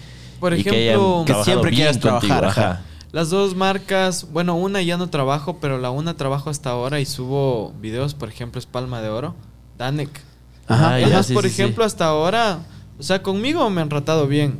Por 0.40 0.54
y 0.54 0.64
que, 0.64 0.88
ejemplo, 0.88 1.22
hayan 1.22 1.38
que 1.38 1.44
siempre 1.44 1.70
quieras 1.70 2.00
trabajar, 2.00 2.44
ajá. 2.44 2.82
Las 3.12 3.30
dos 3.30 3.56
marcas, 3.56 4.26
bueno, 4.32 4.54
una 4.56 4.82
ya 4.82 4.96
no 4.96 5.10
trabajo, 5.10 5.58
pero 5.60 5.78
la 5.78 5.90
una 5.90 6.16
trabajo 6.16 6.48
hasta 6.48 6.70
ahora 6.70 7.00
y 7.00 7.06
subo 7.06 7.72
videos, 7.80 8.14
por 8.14 8.28
ejemplo, 8.28 8.58
es 8.58 8.66
Palma 8.66 9.00
de 9.02 9.08
Oro, 9.08 9.34
Danek. 9.78 10.20
Ajá. 10.68 10.94
Ah, 10.94 11.00
ya, 11.00 11.22
sí, 11.24 11.34
por 11.34 11.42
sí, 11.42 11.50
sí. 11.50 11.60
ejemplo, 11.62 11.84
hasta 11.84 12.04
ahora, 12.06 12.60
o 12.98 13.02
sea, 13.02 13.20
conmigo 13.22 13.68
me 13.68 13.80
han 13.80 13.88
tratado 13.88 14.28
bien. 14.28 14.56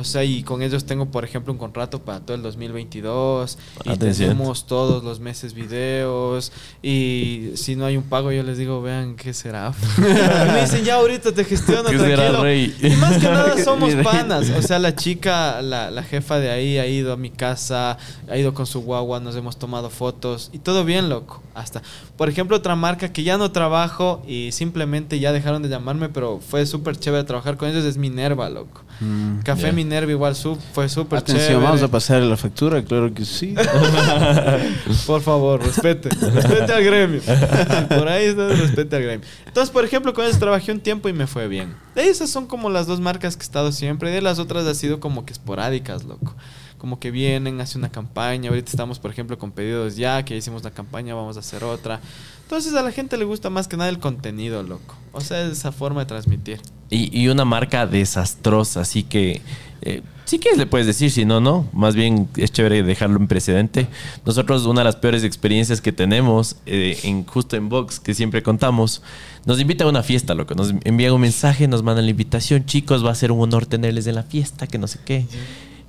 O 0.00 0.04
sea, 0.04 0.24
y 0.24 0.42
con 0.42 0.62
ellos 0.62 0.84
tengo, 0.84 1.06
por 1.06 1.24
ejemplo, 1.24 1.52
un 1.52 1.58
contrato 1.58 2.00
para 2.00 2.20
todo 2.20 2.36
el 2.36 2.42
2022. 2.42 3.58
Y 3.84 3.90
Atención. 3.90 4.30
tenemos 4.30 4.66
todos 4.66 5.04
los 5.04 5.20
meses 5.20 5.54
videos. 5.54 6.52
Y 6.82 7.50
si 7.54 7.76
no 7.76 7.84
hay 7.86 7.96
un 7.96 8.02
pago, 8.04 8.32
yo 8.32 8.42
les 8.42 8.58
digo, 8.58 8.82
vean, 8.82 9.16
¿qué 9.16 9.32
será? 9.34 9.72
y 9.98 10.00
me 10.52 10.62
dicen, 10.62 10.84
ya 10.84 10.96
ahorita 10.96 11.32
te 11.32 11.44
gestiono, 11.44 11.88
¿Qué 11.90 11.98
será, 11.98 12.16
tranquilo. 12.16 12.42
rey? 12.42 12.74
Y 12.82 12.90
más 12.96 13.18
que 13.18 13.28
nada 13.28 13.56
somos 13.64 13.94
panas. 13.96 14.50
O 14.50 14.62
sea, 14.62 14.78
la 14.78 14.96
chica, 14.96 15.62
la, 15.62 15.90
la 15.90 16.02
jefa 16.02 16.38
de 16.38 16.50
ahí 16.50 16.78
ha 16.78 16.86
ido 16.86 17.12
a 17.12 17.16
mi 17.16 17.30
casa, 17.30 17.98
ha 18.28 18.36
ido 18.36 18.54
con 18.54 18.66
su 18.66 18.80
guagua, 18.80 19.20
nos 19.20 19.36
hemos 19.36 19.58
tomado 19.58 19.90
fotos. 19.90 20.50
Y 20.52 20.58
todo 20.58 20.84
bien, 20.84 21.08
loco. 21.08 21.42
Hasta, 21.54 21.82
por 22.16 22.28
ejemplo, 22.28 22.56
otra 22.56 22.74
marca 22.76 23.12
que 23.12 23.22
ya 23.22 23.36
no 23.36 23.50
trabajo 23.52 24.22
y 24.26 24.50
simplemente 24.52 25.18
ya 25.18 25.32
dejaron 25.32 25.62
de 25.62 25.68
llamarme, 25.68 26.08
pero 26.08 26.40
fue 26.40 26.64
súper 26.64 26.96
chévere 26.96 27.24
trabajar 27.24 27.56
con 27.56 27.68
ellos, 27.68 27.84
es 27.84 27.96
Minerva, 27.96 28.48
loco. 28.48 28.82
Mm. 29.00 29.38
Café 29.44 29.62
Ya. 29.68 29.72
Minerva 29.72 30.10
igual 30.12 30.36
su- 30.36 30.56
fue 30.74 30.88
súper 30.88 31.20
Atención, 31.20 31.46
chévere. 31.48 31.64
vamos 31.64 31.82
a 31.82 31.88
pasar 31.88 32.20
la 32.22 32.36
factura, 32.36 32.82
claro 32.84 33.12
que 33.14 33.24
sí. 33.24 33.54
Por 35.06 35.22
favor, 35.22 35.62
respete. 35.64 36.08
Respete 36.10 36.72
al 36.72 36.84
gremio. 36.84 37.20
Por 37.88 38.08
ahí 38.08 38.26
está, 38.26 38.48
respete 38.48 38.96
al 38.96 39.02
gremio. 39.02 39.26
Entonces, 39.46 39.70
por 39.70 39.84
ejemplo, 39.84 40.12
con 40.12 40.24
ellos 40.24 40.38
trabajé 40.38 40.72
un 40.72 40.80
tiempo 40.80 41.08
y 41.08 41.12
me 41.12 41.26
fue 41.26 41.48
bien. 41.48 41.74
De 41.94 42.08
esas 42.08 42.30
son 42.30 42.46
como 42.46 42.70
las 42.70 42.86
dos 42.86 43.00
marcas 43.00 43.36
que 43.36 43.42
he 43.42 43.44
estado 43.46 43.72
siempre. 43.72 44.10
De 44.10 44.20
las 44.20 44.38
otras 44.38 44.66
ha 44.66 44.74
sido 44.74 45.00
como 45.00 45.24
que 45.24 45.32
esporádicas, 45.32 46.04
loco. 46.04 46.34
Como 46.80 46.98
que 46.98 47.10
vienen, 47.10 47.60
hace 47.60 47.78
una 47.78 47.92
campaña. 47.92 48.48
Ahorita 48.48 48.70
estamos, 48.70 48.98
por 48.98 49.10
ejemplo, 49.10 49.38
con 49.38 49.52
pedidos 49.52 49.96
ya, 49.96 50.24
que 50.24 50.34
ya 50.34 50.38
hicimos 50.38 50.64
la 50.64 50.70
campaña, 50.70 51.14
vamos 51.14 51.36
a 51.36 51.40
hacer 51.40 51.62
otra. 51.62 52.00
Entonces 52.42 52.74
a 52.74 52.82
la 52.82 52.90
gente 52.90 53.16
le 53.16 53.24
gusta 53.24 53.50
más 53.50 53.68
que 53.68 53.76
nada 53.76 53.90
el 53.90 53.98
contenido, 53.98 54.62
loco. 54.62 54.96
O 55.12 55.20
sea, 55.20 55.46
esa 55.46 55.70
forma 55.70 56.00
de 56.00 56.06
transmitir. 56.06 56.58
Y, 56.88 57.16
y 57.16 57.28
una 57.28 57.44
marca 57.44 57.86
desastrosa, 57.86 58.80
así 58.80 59.04
que 59.04 59.42
Eh, 59.82 60.02
si 60.26 60.38
quieres 60.38 60.58
le 60.58 60.66
puedes 60.66 60.86
decir, 60.86 61.10
si 61.10 61.24
no, 61.24 61.40
no. 61.40 61.66
Más 61.72 61.94
bien 61.94 62.28
es 62.36 62.52
chévere 62.52 62.82
dejarlo 62.82 63.16
en 63.16 63.26
precedente. 63.28 63.88
Nosotros 64.26 64.66
una 64.66 64.82
de 64.82 64.84
las 64.84 64.96
peores 64.96 65.24
experiencias 65.24 65.80
que 65.80 65.90
tenemos 65.90 66.56
eh, 66.66 66.98
en 67.02 67.24
justo 67.24 67.56
en 67.56 67.68
Vox, 67.68 67.98
que 67.98 68.12
siempre 68.12 68.42
contamos, 68.42 69.02
nos 69.46 69.58
invita 69.58 69.84
a 69.84 69.88
una 69.88 70.02
fiesta, 70.02 70.34
loco. 70.34 70.54
Nos 70.54 70.74
envían 70.84 71.12
un 71.12 71.22
mensaje, 71.22 71.66
nos 71.66 71.82
mandan 71.82 72.04
la 72.04 72.10
invitación. 72.10 72.66
Chicos, 72.66 73.02
va 73.04 73.10
a 73.10 73.14
ser 73.14 73.32
un 73.32 73.40
honor 73.40 73.64
tenerles 73.66 74.06
en 74.06 74.16
la 74.16 74.22
fiesta, 74.22 74.66
que 74.66 74.76
no 74.78 74.86
sé 74.86 74.98
qué. 75.04 75.24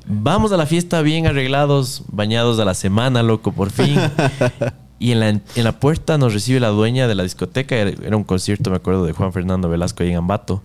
Vamos 0.08 0.52
a 0.52 0.58
la 0.58 0.66
fiesta 0.66 1.02
bien 1.02 1.28
arreglados, 1.28 2.04
bañados 2.12 2.60
a 2.60 2.66
la 2.66 2.74
semana, 2.74 3.24
loco, 3.24 3.52
por 3.52 3.70
fin. 3.72 3.96
Y 5.00 5.14
en 5.14 5.20
la, 5.20 5.30
en 5.30 5.42
la 5.64 5.80
puerta 5.80 6.20
nos 6.20 6.32
recibe 6.32 6.60
la 6.60 6.68
dueña 6.68 7.08
de 7.08 7.16
la 7.16 7.24
discoteca. 7.24 7.76
Era, 7.76 8.16
un 8.16 8.24
concierto, 8.24 8.70
me 8.70 8.76
acuerdo, 8.76 9.04
de 9.04 9.14
Juan 9.14 9.34
Fernando 9.34 9.68
Velasco 9.68 10.04
ahí 10.04 10.12
en 10.12 10.18
Ambato. 10.18 10.62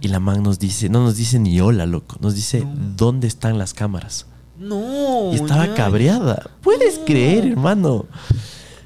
Y 0.00 0.08
la 0.08 0.18
man 0.18 0.42
nos 0.42 0.58
dice, 0.58 0.88
no 0.88 1.02
nos 1.04 1.16
dice 1.16 1.38
ni 1.38 1.60
hola, 1.60 1.84
loco. 1.84 2.16
Nos 2.20 2.34
dice, 2.34 2.66
¿dónde 2.96 3.26
están 3.26 3.58
las 3.58 3.74
cámaras? 3.74 4.24
No. 4.58 5.30
Y 5.30 5.36
estaba 5.36 5.74
cabreada. 5.74 6.48
¿Puedes 6.62 6.98
creer, 7.04 7.48
hermano? 7.48 8.06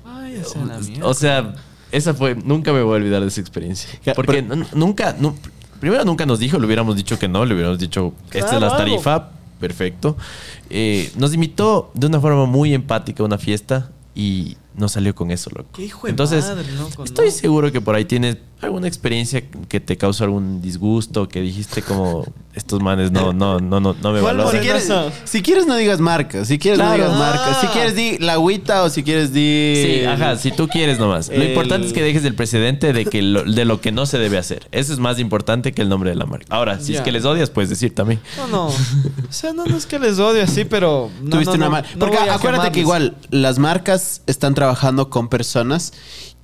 Ay, 0.04 0.34
esa 0.40 0.58
la 0.64 0.78
mierda. 0.80 1.06
O 1.06 1.14
sea, 1.14 1.54
esa 1.92 2.12
fue, 2.12 2.34
nunca 2.34 2.72
me 2.72 2.82
voy 2.82 2.94
a 2.94 2.96
olvidar 2.96 3.22
de 3.22 3.28
esa 3.28 3.40
experiencia. 3.40 3.88
Porque 4.16 4.42
pero- 4.42 4.64
nunca, 4.74 5.14
nu- 5.16 5.36
primero 5.78 6.04
nunca 6.04 6.26
nos 6.26 6.40
dijo, 6.40 6.58
le 6.58 6.66
hubiéramos 6.66 6.96
dicho 6.96 7.16
que 7.16 7.28
no, 7.28 7.44
le 7.44 7.54
hubiéramos 7.54 7.78
dicho, 7.78 8.12
esta 8.32 8.56
es 8.56 8.60
la 8.60 8.76
tarifa, 8.76 9.28
perfecto. 9.60 10.16
Eh, 10.70 11.12
nos 11.16 11.32
invitó 11.34 11.90
de 11.94 12.06
una 12.06 12.20
forma 12.20 12.46
muy 12.46 12.74
empática 12.74 13.22
a 13.22 13.26
una 13.26 13.38
fiesta 13.38 13.92
y 14.14 14.56
no 14.74 14.88
salió 14.88 15.14
con 15.14 15.30
eso, 15.30 15.50
loco. 15.50 15.70
Qué 15.74 15.84
hijo 15.84 16.06
de 16.06 16.10
Entonces, 16.10 16.44
madre, 16.44 16.72
loco, 16.72 17.04
estoy 17.04 17.26
no. 17.26 17.32
seguro 17.32 17.70
que 17.70 17.80
por 17.80 17.94
ahí 17.94 18.04
tienes 18.04 18.38
alguna 18.60 18.88
experiencia 18.88 19.42
que 19.68 19.80
te 19.80 19.96
causó 19.96 20.24
algún 20.24 20.60
disgusto, 20.60 21.28
que 21.28 21.40
dijiste 21.40 21.82
como, 21.82 22.24
estos 22.60 22.80
manes 22.80 23.10
no, 23.10 23.32
no, 23.32 23.58
no, 23.58 23.80
no, 23.80 23.94
no 24.00 24.12
me 24.12 24.20
¿Cuál 24.20 24.36
valoran. 24.38 24.52
Si 24.52 24.66
quieres, 24.66 24.92
si 25.24 25.42
quieres 25.42 25.66
no 25.66 25.76
digas 25.76 26.00
marcas, 26.00 26.46
si 26.48 26.58
quieres 26.58 26.78
Claro. 26.78 26.90
no 26.90 26.96
digas 26.96 27.12
Ah. 27.14 27.18
marcas, 27.18 27.60
si 27.60 27.66
quieres 27.68 27.94
di 27.96 28.18
la 28.18 28.34
agüita 28.34 28.84
o 28.84 28.90
si 28.90 29.02
quieres 29.02 29.32
di... 29.32 29.74
Sí, 30.00 30.04
ajá, 30.04 30.36
si 30.36 30.52
tú 30.52 30.68
quieres 30.68 30.98
nomás. 30.98 31.28
Lo 31.28 31.34
el- 31.34 31.48
importante 31.50 31.86
es 31.86 31.92
que 31.92 32.02
dejes 32.02 32.24
el 32.24 32.34
precedente 32.34 32.92
de 32.92 33.04
que 33.06 33.22
lo, 33.22 33.42
de 33.44 33.64
lo 33.64 33.80
que 33.80 33.90
no 33.92 34.06
se 34.06 34.18
debe 34.18 34.38
hacer. 34.38 34.68
Eso 34.72 34.92
es 34.92 34.98
más 34.98 35.18
importante 35.18 35.72
que 35.72 35.82
el 35.82 35.88
nombre 35.88 36.10
de 36.10 36.16
la 36.16 36.26
marca. 36.26 36.46
Ahora, 36.50 36.78
si 36.80 36.94
es 36.94 37.00
que 37.00 37.10
les 37.12 37.24
odias, 37.24 37.50
puedes 37.50 37.68
decir 37.70 37.94
también. 37.94 38.20
No, 38.36 38.46
no. 38.46 38.66
O 39.30 39.32
sea, 39.32 39.52
no, 39.52 39.64
no 39.64 39.76
es 39.76 39.86
que 39.86 39.98
les 39.98 40.18
odie 40.18 40.42
así, 40.42 40.64
pero. 40.64 41.08
No, 41.22 41.30
Tuviste 41.30 41.56
no, 41.56 41.56
una 41.56 41.64
no, 41.66 41.70
mal- 41.72 41.84
no 41.94 41.98
Porque 42.00 42.18
acuérdate 42.18 42.72
que 42.72 42.80
igual 42.80 43.16
las 43.30 43.58
marcas 43.58 44.22
están 44.26 44.54
trabajando 44.54 45.08
con 45.08 45.28
personas 45.28 45.92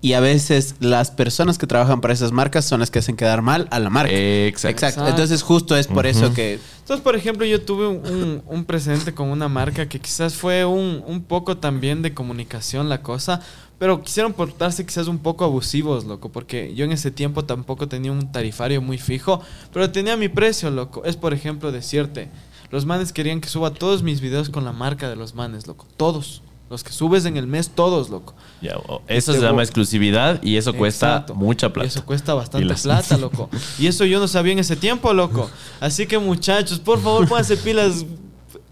y 0.06 0.12
a 0.12 0.20
veces 0.20 0.76
las 0.78 1.10
personas 1.10 1.58
que 1.58 1.66
trabajan 1.66 2.00
para 2.00 2.14
esas 2.14 2.30
marcas 2.30 2.64
son 2.64 2.78
las 2.78 2.90
que 2.92 3.00
hacen 3.00 3.16
quedar 3.16 3.42
mal 3.42 3.66
a 3.72 3.80
la 3.80 3.90
marca. 3.90 4.12
Exacto. 4.14 4.86
Exacto. 4.86 5.08
Entonces 5.08 5.42
justo 5.42 5.76
es 5.76 5.88
por 5.88 6.06
eso 6.06 6.32
que... 6.32 6.60
Entonces, 6.80 7.02
por 7.02 7.16
ejemplo, 7.16 7.44
yo 7.44 7.60
tuve 7.62 7.88
un, 7.88 8.06
un- 8.06 8.42
un 8.46 8.64
precedente 8.64 9.12
con 9.14 9.28
una 9.30 9.48
marca 9.48 9.88
que 9.88 9.98
quizás 9.98 10.34
fue 10.34 10.64
un, 10.64 11.02
un 11.06 11.22
poco 11.24 11.56
también 11.56 12.02
de 12.02 12.14
comunicación 12.14 12.88
la 12.88 13.02
cosa, 13.02 13.40
pero 13.80 14.00
quisieron 14.02 14.32
portarse 14.32 14.86
quizás 14.86 15.08
un 15.08 15.18
poco 15.18 15.44
abusivos, 15.44 16.04
loco, 16.04 16.30
porque 16.30 16.72
yo 16.76 16.84
en 16.84 16.92
ese 16.92 17.10
tiempo 17.10 17.44
tampoco 17.44 17.88
tenía 17.88 18.12
un 18.12 18.30
tarifario 18.30 18.80
muy 18.80 18.98
fijo, 18.98 19.40
pero 19.72 19.90
tenía 19.90 20.16
mi 20.16 20.28
precio, 20.28 20.70
loco. 20.70 21.04
Es, 21.04 21.16
por 21.16 21.34
ejemplo, 21.34 21.72
decirte, 21.72 22.28
los 22.70 22.86
manes 22.86 23.12
querían 23.12 23.40
que 23.40 23.48
suba 23.48 23.72
todos 23.74 24.02
mis 24.04 24.20
videos 24.20 24.48
con 24.50 24.64
la 24.64 24.72
marca 24.72 25.10
de 25.10 25.16
los 25.16 25.34
manes, 25.34 25.66
loco. 25.66 25.86
Todos. 25.96 26.42
Los 26.68 26.82
que 26.82 26.90
subes 26.90 27.24
en 27.26 27.36
el 27.36 27.46
mes, 27.46 27.70
todos, 27.70 28.10
loco. 28.10 28.34
Ya, 28.60 28.76
o- 28.76 29.00
eso 29.06 29.32
se 29.32 29.40
llama 29.40 29.62
exclusividad 29.62 30.42
y 30.42 30.56
eso 30.56 30.74
cuesta 30.74 31.06
Exacto. 31.12 31.34
mucha 31.36 31.68
Y 31.68 31.70
plata. 31.70 31.86
eso 31.88 32.04
cuesta 32.04 32.34
bastante 32.34 32.74
plata, 32.74 33.16
loco. 33.20 33.48
Y 33.78 33.86
eso 33.86 34.04
yo 34.04 34.18
no 34.18 34.26
sabía 34.26 34.52
en 34.52 34.58
ese 34.58 34.74
tiempo, 34.74 35.12
loco. 35.14 35.48
Así 35.78 36.06
que 36.06 36.18
muchachos, 36.18 36.80
por 36.80 37.00
favor, 37.00 37.28
pónganse 37.28 37.56
pilas. 37.56 38.04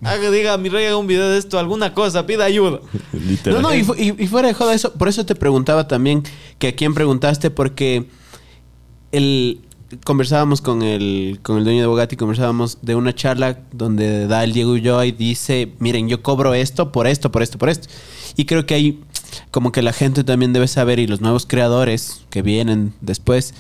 Haga, 0.03 0.31
diga, 0.31 0.59
mi 0.59 0.69
rey 0.69 0.87
haga 0.87 0.97
un 0.97 1.07
video 1.07 1.29
de 1.31 1.39
esto, 1.39 1.59
alguna 1.59 1.95
cosa, 1.95 2.27
pida 2.27 2.45
ayuda. 2.45 2.81
No, 3.13 3.21
Literal. 3.21 3.63
no, 3.63 3.73
y, 3.75 3.85
fu- 3.85 3.95
y- 3.95 4.15
y 4.23 4.27
fuera 4.27 4.49
de 4.49 4.55
joda 4.55 4.75
eso, 4.75 4.93
por 4.93 5.09
eso 5.09 5.25
te 5.25 5.35
preguntaba 5.37 5.87
también 5.89 6.25
que 6.59 6.69
a 6.69 6.75
quién 6.75 6.95
preguntaste, 6.95 7.51
porque 7.51 8.09
el 9.13 9.61
conversábamos 10.05 10.61
con 10.61 10.83
el, 10.83 11.41
con 11.43 11.59
el 11.59 11.65
dueño 11.65 11.81
de 11.81 11.87
Bogatti, 11.87 12.17
conversábamos 12.17 12.79
de 12.83 12.95
una 12.95 13.15
charla 13.15 13.59
donde 13.73 14.27
da 14.27 14.45
el 14.45 14.53
Diego 14.53 14.73
Ulloa 14.73 15.07
y 15.07 15.13
dice, 15.13 15.73
miren, 15.79 16.09
yo 16.09 16.23
cobro 16.23 16.55
esto 16.55 16.93
por 16.93 17.07
esto, 17.07 17.31
por 17.31 17.43
esto, 17.43 17.59
por 17.59 17.69
esto. 17.69 17.89
Y 18.37 18.45
creo 18.47 18.67
que 18.67 18.75
ahí 18.75 19.01
como 19.51 19.73
que 19.73 19.83
la 19.83 19.93
gente 19.93 20.25
también 20.25 20.53
debe 20.53 20.69
saber 20.69 20.99
y 20.99 21.07
los 21.07 21.21
nuevos 21.21 21.47
creadores 21.47 22.23
que 22.31 22.43
vienen 22.43 22.93
después, 23.01 23.55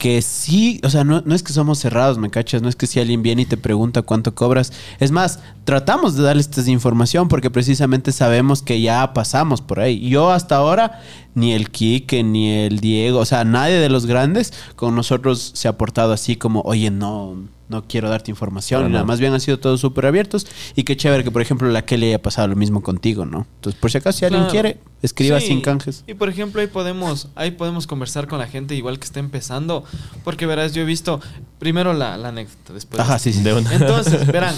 que 0.00 0.22
sí, 0.22 0.80
o 0.82 0.88
sea, 0.88 1.04
no, 1.04 1.22
es 1.32 1.42
que 1.42 1.52
somos 1.52 1.78
cerrados, 1.78 2.16
¿me 2.16 2.30
cachas? 2.30 2.62
No 2.62 2.70
es 2.70 2.74
que 2.74 2.86
si 2.86 2.98
alguien 3.00 3.22
viene 3.22 3.42
y 3.42 3.44
te 3.44 3.58
pregunta 3.58 4.00
cuánto 4.00 4.34
cobras. 4.34 4.72
Es 4.98 5.10
más, 5.10 5.40
tratamos 5.64 6.16
de 6.16 6.22
darles 6.22 6.48
esta 6.48 6.68
información 6.70 7.28
porque 7.28 7.50
precisamente 7.50 8.10
sabemos 8.10 8.62
que 8.62 8.80
ya 8.80 9.12
pasamos 9.12 9.60
por 9.60 9.78
ahí. 9.78 10.08
Yo 10.08 10.30
hasta 10.30 10.56
ahora, 10.56 11.02
ni 11.34 11.52
el 11.52 11.70
Kike, 11.70 12.22
ni 12.22 12.50
el 12.50 12.80
Diego, 12.80 13.18
o 13.18 13.26
sea, 13.26 13.44
nadie 13.44 13.74
de 13.74 13.90
los 13.90 14.06
grandes 14.06 14.54
con 14.74 14.96
nosotros 14.96 15.52
se 15.54 15.68
ha 15.68 15.76
portado 15.76 16.14
así 16.14 16.34
como, 16.34 16.62
oye, 16.62 16.90
no, 16.90 17.36
no 17.70 17.84
quiero 17.86 18.10
darte 18.10 18.30
información. 18.30 18.82
Nada. 18.82 18.92
nada. 18.92 19.04
Más 19.04 19.20
bien 19.20 19.32
han 19.32 19.40
sido 19.40 19.58
todos 19.58 19.80
súper 19.80 20.04
abiertos 20.06 20.46
y 20.76 20.82
qué 20.82 20.96
chévere 20.96 21.24
que, 21.24 21.30
por 21.30 21.40
ejemplo, 21.40 21.68
la 21.70 21.82
Kelly 21.86 22.08
haya 22.08 22.20
pasado 22.20 22.48
lo 22.48 22.56
mismo 22.56 22.82
contigo, 22.82 23.24
¿no? 23.24 23.46
Entonces, 23.56 23.80
por 23.80 23.90
si 23.90 23.98
acaso, 23.98 24.18
si 24.18 24.24
alguien 24.26 24.44
quiere, 24.46 24.78
escriba 25.02 25.40
Sí. 25.40 25.46
sin 25.46 25.60
canjes. 25.62 26.04
Y 26.06 26.14
por 26.14 26.28
ejemplo, 26.28 26.60
ahí 26.60 26.66
podemos, 26.66 27.28
ahí 27.36 27.52
podemos 27.52 27.86
conversar 27.86 28.26
con 28.28 28.38
la 28.38 28.46
gente 28.48 28.74
igual 28.74 28.98
que 28.98 29.04
está 29.06 29.20
empezando. 29.20 29.84
Porque 30.24 30.44
verás, 30.46 30.74
yo 30.74 30.82
he 30.82 30.84
visto 30.84 31.20
primero 31.58 31.94
la, 31.94 32.16
la 32.18 32.28
anécdota, 32.28 32.72
después. 32.74 33.00
Ajá, 33.00 33.18
sí, 33.18 33.32
sí. 33.32 33.42
De 33.42 33.54
una. 33.54 33.72
Entonces, 33.72 34.26
verán. 34.32 34.54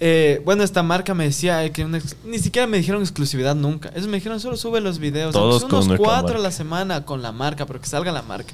eh, 0.00 0.42
bueno, 0.44 0.64
esta 0.64 0.82
marca 0.82 1.14
me 1.14 1.24
decía 1.24 1.64
eh, 1.64 1.70
que 1.70 1.84
una 1.84 2.00
ni 2.24 2.38
siquiera 2.40 2.66
me 2.66 2.76
dijeron 2.76 3.02
exclusividad 3.02 3.54
nunca. 3.54 3.90
Ellos 3.94 4.08
me 4.08 4.16
dijeron 4.16 4.40
solo 4.40 4.56
sube 4.56 4.80
los 4.80 4.98
videos. 4.98 5.32
Todos 5.32 5.62
unos 5.62 5.88
cuatro 5.96 6.38
a 6.38 6.40
la 6.42 6.50
semana 6.50 7.04
con 7.04 7.22
la 7.22 7.30
marca, 7.30 7.66
pero 7.66 7.80
que 7.80 7.86
salga 7.86 8.10
la 8.10 8.22
marca. 8.22 8.52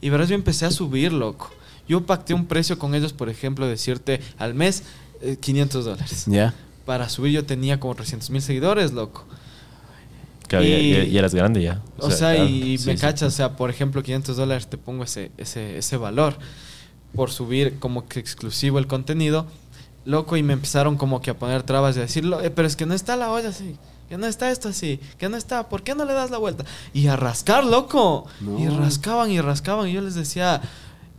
Y 0.00 0.08
verás, 0.10 0.28
yo 0.28 0.34
empecé 0.34 0.64
a 0.64 0.70
subir, 0.70 1.12
loco. 1.12 1.50
Yo 1.88 2.04
pacté 2.04 2.34
un 2.34 2.46
precio 2.46 2.78
con 2.78 2.94
ellos, 2.94 3.12
por 3.12 3.28
ejemplo, 3.28 3.66
decirte 3.66 4.20
al 4.38 4.54
mes 4.54 4.82
eh, 5.22 5.36
500 5.40 5.84
dólares. 5.84 6.24
Ya. 6.26 6.54
Para 6.84 7.08
subir 7.08 7.32
yo 7.32 7.44
tenía 7.44 7.80
como 7.80 7.94
300 7.94 8.30
mil 8.30 8.42
seguidores, 8.42 8.92
loco. 8.92 9.24
Claro, 10.46 10.64
Y- 10.64 10.92
ya- 10.92 11.04
ya 11.04 11.18
eras 11.18 11.34
grande 11.34 11.62
ya. 11.62 11.82
O 11.98 12.10
sea, 12.10 12.36
y 12.44 12.78
sí, 12.78 12.86
me 12.86 12.96
sí. 12.96 13.00
cachas, 13.02 13.28
o 13.34 13.36
sea, 13.36 13.56
por 13.56 13.68
ejemplo, 13.70 14.02
500 14.02 14.36
dólares 14.36 14.66
te 14.68 14.78
pongo 14.78 15.04
ese, 15.04 15.30
ese, 15.36 15.76
ese 15.78 15.96
valor 15.96 16.38
por 17.14 17.30
subir 17.30 17.78
como 17.78 18.06
que 18.08 18.18
exclusivo 18.20 18.78
el 18.78 18.86
contenido, 18.86 19.46
loco, 20.06 20.36
y 20.38 20.42
me 20.42 20.54
empezaron 20.54 20.96
como 20.96 21.20
que 21.20 21.30
a 21.30 21.34
poner 21.38 21.62
trabas 21.64 21.96
y 21.96 21.98
a 21.98 22.02
decirlo, 22.02 22.40
"Eh, 22.42 22.50
pero 22.50 22.66
es 22.66 22.76
que 22.76 22.86
no 22.86 22.94
está 22.94 23.16
la 23.16 23.30
olla 23.30 23.50
así, 23.50 23.76
que 24.08 24.16
no 24.16 24.26
está 24.26 24.50
esto 24.50 24.68
así, 24.70 25.00
que 25.18 25.28
no 25.28 25.36
está, 25.36 25.68
¿por 25.68 25.82
qué 25.82 25.94
no 25.94 26.06
le 26.06 26.14
das 26.14 26.30
la 26.30 26.38
vuelta? 26.38 26.64
Y 26.94 27.08
a 27.08 27.16
rascar, 27.16 27.64
loco, 27.64 28.26
No. 28.40 28.58
y 28.58 28.68
rascaban 28.68 29.30
y 29.30 29.40
rascaban, 29.42 29.88
y 29.88 29.92
yo 29.92 30.00
les 30.00 30.14
decía, 30.14 30.62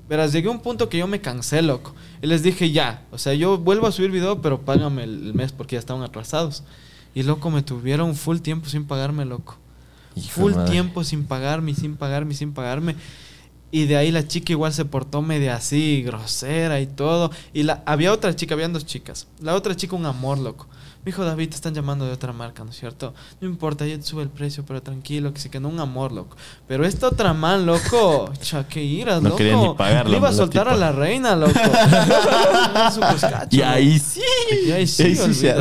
verás, 0.10 0.34
llegué 0.34 0.47
a 0.47 0.51
un 0.51 0.60
punto 0.60 0.89
que 0.89 0.97
yo 0.97 1.07
me 1.07 1.22
cansé, 1.22 1.62
loco, 1.62 1.93
y 2.22 2.28
les 2.28 2.41
dije, 2.41 2.72
ya, 2.72 3.05
o 3.12 3.18
sea, 3.18 3.34
yo 3.36 3.57
vuelvo 3.60 3.88
a 3.88 3.91
subir 3.91 4.12
video, 4.12 4.41
pero 4.41 4.62
págame 4.62 5.03
el, 5.03 5.34
mes 5.34 5.51
porque 5.51 5.76
ya 5.76 5.80
estaban 5.80 6.03
atrasados. 6.03 6.64
Y 7.14 7.24
loco, 7.24 7.49
me 7.51 7.62
tuvieron 7.62 8.16
full 8.16 8.39
tiempo 8.39 8.70
sin 8.70 8.86
pagarme, 8.86 9.26
loco 9.26 9.57
Hijo 10.16 10.41
full 10.41 10.53
madre. 10.53 10.72
tiempo 10.72 11.03
sin 11.03 11.26
pagarme, 11.26 11.74
sin 11.74 11.95
pagarme, 11.95 12.34
sin 12.34 12.53
pagarme. 12.53 12.95
Y 13.72 13.86
de 13.86 13.97
ahí 13.97 14.12
la 14.12 14.28
chica 14.28 14.51
igual 14.51 14.74
se 14.74 14.86
portó 14.86 15.22
media 15.22 15.55
así, 15.55 16.01
grosera 16.03 16.82
y 16.82 16.88
todo. 16.88 17.32
Y 17.53 17.64
la, 17.64 17.84
había 17.86 18.12
otra 18.12 18.36
chica, 18.36 18.55
habían 18.55 18.74
dos 18.74 18.86
chicas. 18.86 19.28
La 19.39 19.55
otra 19.55 19.76
chica, 19.76 19.95
un 19.95 20.05
amor, 20.05 20.39
loco. 20.39 20.68
Me 21.00 21.12
dijo, 21.12 21.24
David, 21.24 21.50
te 21.50 21.56
están 21.56 21.74
llamando 21.74 22.06
de 22.06 22.12
otra 22.12 22.34
marca, 22.34 22.64
¿no 22.64 22.72
es 22.72 22.78
cierto? 22.78 23.14
No 23.39 23.47
importa, 23.47 23.86
yo 23.86 23.97
te 23.97 24.04
sube 24.06 24.22
el 24.22 24.30
precio, 24.30 24.66
pero 24.66 24.82
tranquilo, 24.84 25.34
que 25.34 25.39
sí 25.39 25.50
que 25.50 25.60
no, 25.60 25.70
un 25.70 25.80
amor, 25.80 26.12
loco. 26.12 26.36
Pero 26.68 26.86
esta 26.86 27.08
otra 27.08 27.34
man, 27.34 27.66
loco, 27.66 28.30
cha, 28.41 28.68
qué 28.68 28.84
iras, 28.84 29.22
No 29.22 29.30
loco. 29.30 29.38
quería 29.38 29.56
ni 29.56 29.74
pagarla, 29.76 30.12
Le 30.12 30.18
iba 30.18 30.28
a 30.28 30.34
soltar 30.34 30.68
a 30.68 30.76
la 30.76 30.91
reina, 30.91 31.36
loco. 31.36 31.54
Y 33.50 33.62
ahí 33.62 33.97
sí. 34.00 34.22
Y 34.66 34.72
ahí 34.72 34.88
sí, 34.88 35.16
se. 35.16 35.56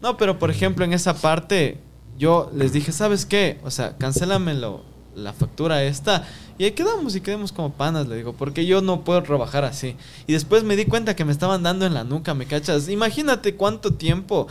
No, 0.00 0.16
pero 0.16 0.38
por 0.38 0.50
ejemplo, 0.50 0.84
en 0.84 0.92
esa 0.92 1.14
parte, 1.14 1.78
yo 2.18 2.50
les 2.54 2.72
dije, 2.72 2.92
¿sabes 2.92 3.26
qué? 3.26 3.60
O 3.64 3.70
sea, 3.70 3.96
cancélamelo 3.98 4.91
la 5.14 5.32
factura 5.32 5.82
esta. 5.82 6.26
Y 6.58 6.64
ahí 6.64 6.72
quedamos 6.72 7.16
y 7.16 7.20
quedemos 7.20 7.52
como 7.52 7.72
panas, 7.72 8.06
le 8.06 8.16
digo, 8.16 8.32
porque 8.32 8.66
yo 8.66 8.80
no 8.80 9.04
puedo 9.04 9.22
trabajar 9.22 9.64
así. 9.64 9.96
Y 10.26 10.32
después 10.32 10.64
me 10.64 10.76
di 10.76 10.84
cuenta 10.84 11.16
que 11.16 11.24
me 11.24 11.32
estaban 11.32 11.62
dando 11.62 11.86
en 11.86 11.94
la 11.94 12.04
nuca, 12.04 12.34
¿me 12.34 12.46
cachas? 12.46 12.88
Imagínate 12.88 13.54
cuánto 13.56 13.94
tiempo 13.94 14.46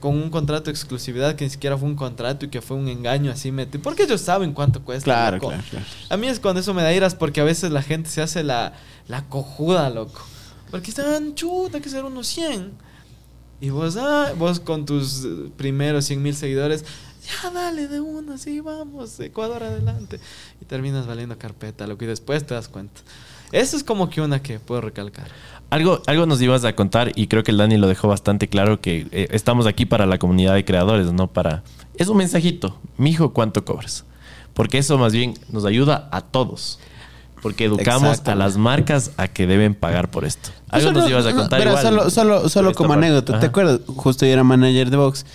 con 0.00 0.14
un 0.14 0.30
contrato 0.30 0.66
de 0.66 0.72
exclusividad 0.72 1.34
que 1.36 1.44
ni 1.44 1.50
siquiera 1.50 1.76
fue 1.76 1.88
un 1.88 1.96
contrato 1.96 2.44
y 2.44 2.48
que 2.48 2.60
fue 2.60 2.76
un 2.76 2.88
engaño 2.88 3.30
así 3.30 3.50
metí. 3.50 3.78
Porque 3.78 4.04
ellos 4.04 4.20
saben 4.20 4.52
cuánto 4.52 4.82
cuesta. 4.82 5.04
Claro, 5.04 5.36
loco. 5.36 5.48
claro, 5.48 5.64
claro. 5.70 5.86
A 6.10 6.16
mí 6.16 6.26
es 6.28 6.40
cuando 6.40 6.60
eso 6.60 6.74
me 6.74 6.82
da 6.82 6.92
iras 6.92 7.14
porque 7.14 7.40
a 7.40 7.44
veces 7.44 7.70
la 7.70 7.82
gente 7.82 8.10
se 8.10 8.22
hace 8.22 8.44
la, 8.44 8.74
la 9.08 9.24
cojuda, 9.24 9.90
loco. 9.90 10.20
Porque 10.70 10.90
están 10.90 11.34
chuta, 11.34 11.80
que 11.80 11.88
ser 11.88 12.04
unos 12.04 12.26
100. 12.26 12.72
Y 13.60 13.70
vos, 13.70 13.96
ah, 13.96 14.32
vos 14.36 14.60
con 14.60 14.84
tus 14.84 15.26
primeros 15.56 16.04
100 16.04 16.22
mil 16.22 16.34
seguidores, 16.34 16.84
ya 17.26 17.50
dale 17.50 17.88
de 17.88 18.00
una, 18.00 18.38
sí, 18.38 18.60
vamos, 18.60 19.18
Ecuador 19.20 19.62
adelante. 19.62 20.20
Y 20.60 20.64
terminas 20.64 21.06
valiendo 21.06 21.36
carpeta, 21.38 21.86
loco, 21.86 22.04
y 22.04 22.06
después 22.06 22.46
te 22.46 22.54
das 22.54 22.68
cuenta. 22.68 23.00
Eso 23.52 23.76
es 23.76 23.84
como 23.84 24.10
que 24.10 24.20
una 24.20 24.42
que 24.42 24.58
puedo 24.58 24.80
recalcar. 24.80 25.28
Algo, 25.70 26.02
algo 26.06 26.26
nos 26.26 26.40
ibas 26.42 26.64
a 26.64 26.74
contar 26.74 27.12
y 27.16 27.26
creo 27.26 27.42
que 27.42 27.50
el 27.50 27.56
Dani 27.56 27.76
lo 27.76 27.88
dejó 27.88 28.08
bastante 28.08 28.48
claro 28.48 28.80
que 28.80 29.06
eh, 29.10 29.28
estamos 29.30 29.66
aquí 29.66 29.84
para 29.86 30.06
la 30.06 30.18
comunidad 30.18 30.54
de 30.54 30.64
creadores, 30.64 31.12
no 31.12 31.28
para... 31.28 31.62
Es 31.96 32.08
un 32.08 32.18
mensajito. 32.18 32.78
Mijo, 32.96 33.32
¿cuánto 33.32 33.64
cobras? 33.64 34.04
Porque 34.54 34.78
eso 34.78 34.96
más 34.98 35.12
bien 35.12 35.34
nos 35.50 35.64
ayuda 35.64 36.08
a 36.12 36.20
todos. 36.20 36.78
Porque 37.42 37.64
educamos 37.66 38.22
a 38.24 38.34
las 38.34 38.56
marcas 38.56 39.12
a 39.16 39.28
que 39.28 39.46
deben 39.46 39.74
pagar 39.74 40.10
por 40.10 40.24
esto. 40.24 40.50
Algo 40.68 40.88
Solo- 40.88 41.00
nos 41.00 41.10
ibas 41.10 41.26
a 41.26 41.34
contar 41.34 41.58
verás, 41.60 41.84
igual. 41.84 42.10
Solo, 42.10 42.10
solo, 42.10 42.48
solo 42.48 42.74
como 42.74 42.94
anécdota. 42.94 43.38
¿Te 43.38 43.46
acuerdas? 43.46 43.80
Justo 43.86 44.26
yo 44.26 44.32
era 44.32 44.42
manager 44.42 44.90
de 44.90 44.96
Vox 44.96 45.26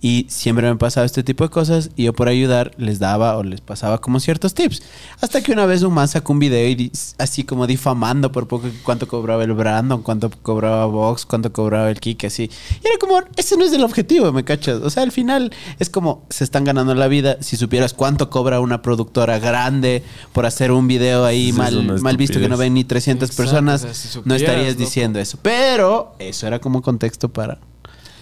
y 0.00 0.26
siempre 0.28 0.68
me 0.68 0.76
pasaba 0.76 1.06
este 1.06 1.22
tipo 1.22 1.44
de 1.44 1.50
cosas 1.50 1.90
y 1.96 2.04
yo 2.04 2.12
por 2.12 2.28
ayudar 2.28 2.72
les 2.76 2.98
daba 2.98 3.36
o 3.36 3.42
les 3.42 3.60
pasaba 3.60 4.00
como 4.00 4.20
ciertos 4.20 4.54
tips. 4.54 4.82
Hasta 5.20 5.42
que 5.42 5.52
una 5.52 5.66
vez 5.66 5.82
un 5.82 5.94
man 5.94 6.06
sacó 6.06 6.32
un 6.32 6.38
video 6.38 6.68
y 6.68 6.92
así 7.18 7.44
como 7.44 7.66
difamando 7.66 8.30
por 8.30 8.46
poco 8.46 8.68
cuánto 8.84 9.08
cobraba 9.08 9.42
el 9.44 9.52
Brandon, 9.54 10.02
cuánto 10.02 10.30
cobraba 10.42 10.86
Vox, 10.86 11.26
cuánto 11.26 11.52
cobraba 11.52 11.90
el 11.90 11.98
Kike, 11.98 12.28
así. 12.28 12.44
Y 12.82 12.86
era 12.86 12.96
como, 13.00 13.20
ese 13.36 13.56
no 13.56 13.64
es 13.64 13.72
el 13.72 13.82
objetivo, 13.82 14.32
¿me 14.32 14.44
cachas? 14.44 14.80
O 14.82 14.90
sea, 14.90 15.02
al 15.02 15.12
final 15.12 15.52
es 15.78 15.90
como 15.90 16.24
se 16.30 16.44
están 16.44 16.64
ganando 16.64 16.94
la 16.94 17.08
vida. 17.08 17.38
Si 17.40 17.56
supieras 17.56 17.92
cuánto 17.92 18.30
cobra 18.30 18.60
una 18.60 18.82
productora 18.82 19.38
grande 19.38 20.04
por 20.32 20.46
hacer 20.46 20.70
un 20.70 20.86
video 20.86 21.24
ahí 21.24 21.48
Es 21.48 21.54
mal, 21.56 22.00
mal 22.00 22.16
visto 22.16 22.38
que 22.38 22.48
no 22.48 22.56
ven 22.56 22.74
ni 22.74 22.84
300 22.84 23.28
Exacto, 23.30 23.42
personas, 23.42 23.82
o 23.82 23.86
sea, 23.86 23.94
si 23.94 24.08
no 24.08 24.12
supieras, 24.22 24.42
estarías 24.42 24.72
loco. 24.74 24.80
diciendo 24.80 25.18
eso. 25.18 25.38
Pero 25.42 26.14
eso 26.18 26.46
era 26.46 26.60
como 26.60 26.82
contexto 26.82 27.28
para... 27.28 27.58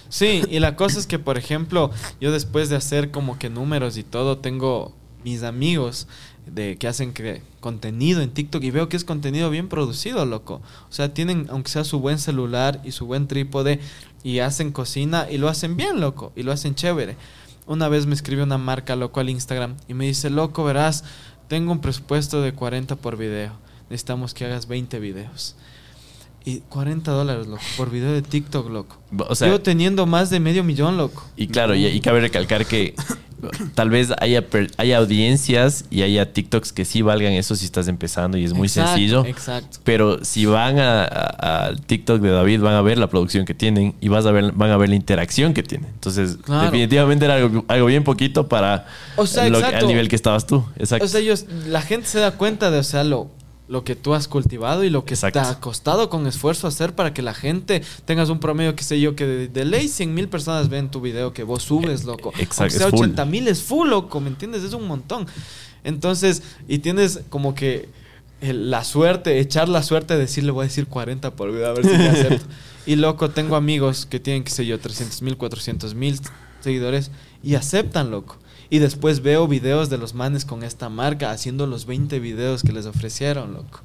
Sí, 0.09 0.43
y 0.51 0.61
la 0.61 0.77
cosa 0.77 0.99
es 0.99 1.07
que, 1.07 1.19
por 1.19 1.39
ejemplo, 1.39 1.91
yo 2.21 2.33
después 2.33 2.69
de 2.69 2.77
hacer 2.77 3.11
como 3.11 3.39
que 3.39 3.51
números 3.51 3.97
y 3.97 4.03
todo, 4.03 4.39
tengo 4.39 4.95
mis 5.25 5.43
amigos 5.43 6.07
de 6.47 6.77
que 6.77 6.87
hacen 6.87 7.13
contenido 7.61 8.23
en 8.23 8.31
TikTok 8.31 8.63
y 8.63 8.71
veo 8.71 8.89
que 8.89 8.97
es 8.97 9.05
contenido 9.05 9.51
bien 9.51 9.69
producido, 9.69 10.25
loco. 10.25 10.63
O 10.89 10.93
sea, 10.93 11.13
tienen, 11.13 11.47
aunque 11.51 11.71
sea 11.71 11.85
su 11.85 11.99
buen 11.99 12.19
celular 12.19 12.81
y 12.85 12.93
su 12.93 13.07
buen 13.07 13.27
trípode, 13.27 13.81
y 14.23 14.41
hacen 14.41 14.73
cocina 14.73 15.29
y 15.31 15.39
lo 15.39 15.49
hacen 15.49 15.77
bien, 15.77 16.01
loco, 16.01 16.33
y 16.35 16.43
lo 16.43 16.53
hacen 16.53 16.75
chévere. 16.75 17.17
Una 17.67 17.89
vez 17.89 18.07
me 18.07 18.15
escribe 18.15 18.43
una 18.43 18.59
marca, 18.59 18.97
loco, 18.97 19.21
al 19.21 19.31
Instagram 19.31 19.77
y 19.89 19.95
me 19.95 20.07
dice, 20.07 20.31
loco, 20.31 20.65
verás, 20.65 21.05
tengo 21.49 21.73
un 21.73 21.81
presupuesto 21.81 22.43
de 22.43 22.53
40 22.53 22.97
por 22.97 23.17
video. 23.17 23.53
Necesitamos 23.91 24.35
que 24.35 24.45
hagas 24.45 24.67
20 24.67 24.99
videos. 24.99 25.57
Y 26.49 26.61
40 26.69 27.11
dólares, 27.11 27.49
loco, 27.49 27.61
por 27.77 27.91
video 27.91 28.13
de 28.13 28.23
TikTok, 28.23 28.71
loco. 28.71 28.97
O 29.29 29.35
sea, 29.35 29.49
Yo 29.49 29.61
teniendo 29.61 30.07
más 30.07 30.31
de 30.31 30.39
medio 30.39 30.63
millón, 30.63 30.97
loco. 30.97 31.25
Y 31.37 31.49
claro, 31.49 31.75
y, 31.75 31.85
y 31.87 32.01
cabe 32.01 32.21
recalcar 32.21 32.65
que 32.67 32.95
tal 33.75 33.91
vez 33.91 34.13
haya, 34.21 34.45
haya 34.77 34.99
audiencias 34.99 35.85
y 35.91 36.03
haya 36.03 36.33
TikToks 36.33 36.73
que 36.73 36.85
sí 36.85 37.03
valgan 37.03 37.33
eso 37.33 37.57
si 37.57 37.65
estás 37.65 37.89
empezando 37.89 38.39
y 38.39 38.45
es 38.45 38.53
muy 38.53 38.69
Exacto, 38.69 38.91
sencillo. 38.93 39.25
Exacto. 39.27 39.79
Pero 39.83 40.25
si 40.25 40.47
van 40.47 40.79
al 40.79 41.81
TikTok 41.81 42.21
de 42.21 42.31
David, 42.31 42.61
van 42.61 42.75
a 42.75 42.81
ver 42.83 42.99
la 42.99 43.09
producción 43.09 43.45
que 43.45 43.53
tienen 43.55 43.97
y 44.01 44.09
vas 44.09 44.25
a 44.25 44.31
ver, 44.31 44.53
van 44.53 44.71
a 44.71 44.77
ver 44.77 44.89
la 44.89 44.95
interacción 44.95 45.53
que 45.53 45.65
tienen. 45.65 45.91
Entonces, 45.95 46.37
Claro. 46.45 46.67
definitivamente 46.67 47.25
era 47.25 47.35
algo, 47.35 47.65
algo 47.67 47.87
bien 47.87 48.05
poquito 48.05 48.47
para 48.49 48.87
O 49.17 49.27
sea, 49.27 49.49
lo- 49.49 49.59
exacto. 49.59 49.79
al 49.79 49.89
nivel 49.89 50.09
que 50.09 50.15
estabas 50.17 50.47
tú. 50.47 50.65
Exacto. 50.79 51.05
O 51.07 51.09
sea, 51.09 51.19
ellos, 51.21 51.45
la 51.67 51.83
gente 51.83 52.07
se 52.07 52.21
da 52.21 52.31
cuenta 52.33 52.71
de, 52.71 52.79
o 52.79 52.85
sea, 52.85 53.03
lo, 53.03 53.31
lo 53.69 53.83
que 53.83 53.97
tú 53.97 54.14
has 54.14 54.29
cultivado 54.29 54.85
y 54.85 54.91
lo 54.91 55.05
que 55.05 55.14
Exacto. 55.14 55.41
te 55.41 55.47
ha 55.47 55.61
costado 55.61 56.09
con 56.09 56.27
esfuerzo 56.27 56.69
hacer 56.69 56.95
para 56.95 57.12
que 57.12 57.23
la 57.23 57.35
gente 57.35 57.83
tengas 58.05 58.29
un 58.29 58.39
promedio, 58.39 58.77
qué 58.77 58.85
sé 58.85 59.01
yo, 59.01 59.17
que 59.17 59.27
de, 59.27 59.49
de 59.49 59.64
ley 59.64 59.89
100 59.89 60.14
mil 60.14 60.29
personas 60.29 60.69
ven 60.69 60.91
tu 60.91 61.01
video 61.01 61.33
que 61.33 61.43
vos 61.43 61.64
subes, 61.64 62.05
loco. 62.05 62.33
Exacto, 62.39 62.79
sea 62.79 62.87
es 62.87 62.91
full. 62.93 63.01
80 63.01 63.25
mil 63.25 63.49
es 63.49 63.62
full, 63.62 63.89
loco, 63.89 64.21
¿me 64.21 64.29
entiendes? 64.29 64.62
Es 64.62 64.73
un 64.73 64.87
montón. 64.87 65.27
Entonces, 65.83 66.43
y 66.69 66.79
tienes 66.79 67.21
como 67.29 67.55
que 67.55 67.89
la 68.41 68.85
suerte, 68.85 69.41
echar 69.41 69.69
la 69.69 69.83
suerte 69.83 70.14
de 70.14 70.21
decirle 70.21 70.51
voy 70.53 70.64
a 70.64 70.69
decir 70.69 70.87
40 70.87 71.35
por 71.35 71.51
video, 71.51 71.69
a 71.69 71.73
ver 71.73 71.85
si 71.85 71.91
me 71.91 72.09
acepto. 72.09 72.47
y 72.87 72.97
loco, 72.97 73.31
tengo 73.31 73.57
amigos 73.57 74.07
que 74.07 74.21
tienen, 74.21 74.45
qué 74.45 74.51
sé 74.51 74.67
yo, 74.67 74.79
300 74.79 75.23
mil, 75.23 75.37
400 75.37 75.95
mil 75.95 76.21
seguidores 76.61 77.11
y 77.43 77.55
aceptan, 77.55 78.11
loco. 78.11 78.37
Y 78.69 78.79
después 78.79 79.23
veo 79.23 79.47
videos 79.47 79.91
de 79.91 79.99
los 79.99 80.14
manes 80.14 80.45
con 80.45 80.62
esta 80.62 80.89
marca 80.89 81.31
haciendo 81.31 81.67
los 81.67 81.87
20 81.87 82.19
videos 82.19 82.62
que 82.62 82.73
les 82.73 82.87
ofrecieron, 82.87 83.55
loco. 83.55 83.81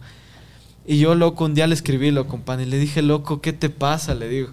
Y 0.86 1.00
yo, 1.00 1.14
loco, 1.14 1.46
un 1.46 1.54
día 1.54 1.68
le 1.68 1.76
escribí, 1.76 2.12
loco, 2.12 2.40
pan, 2.40 2.62
y 2.62 2.66
le 2.66 2.80
dije, 2.80 3.02
loco, 3.02 3.42
¿qué 3.42 3.54
te 3.54 3.70
pasa? 3.70 4.16
Le 4.16 4.28
digo. 4.28 4.50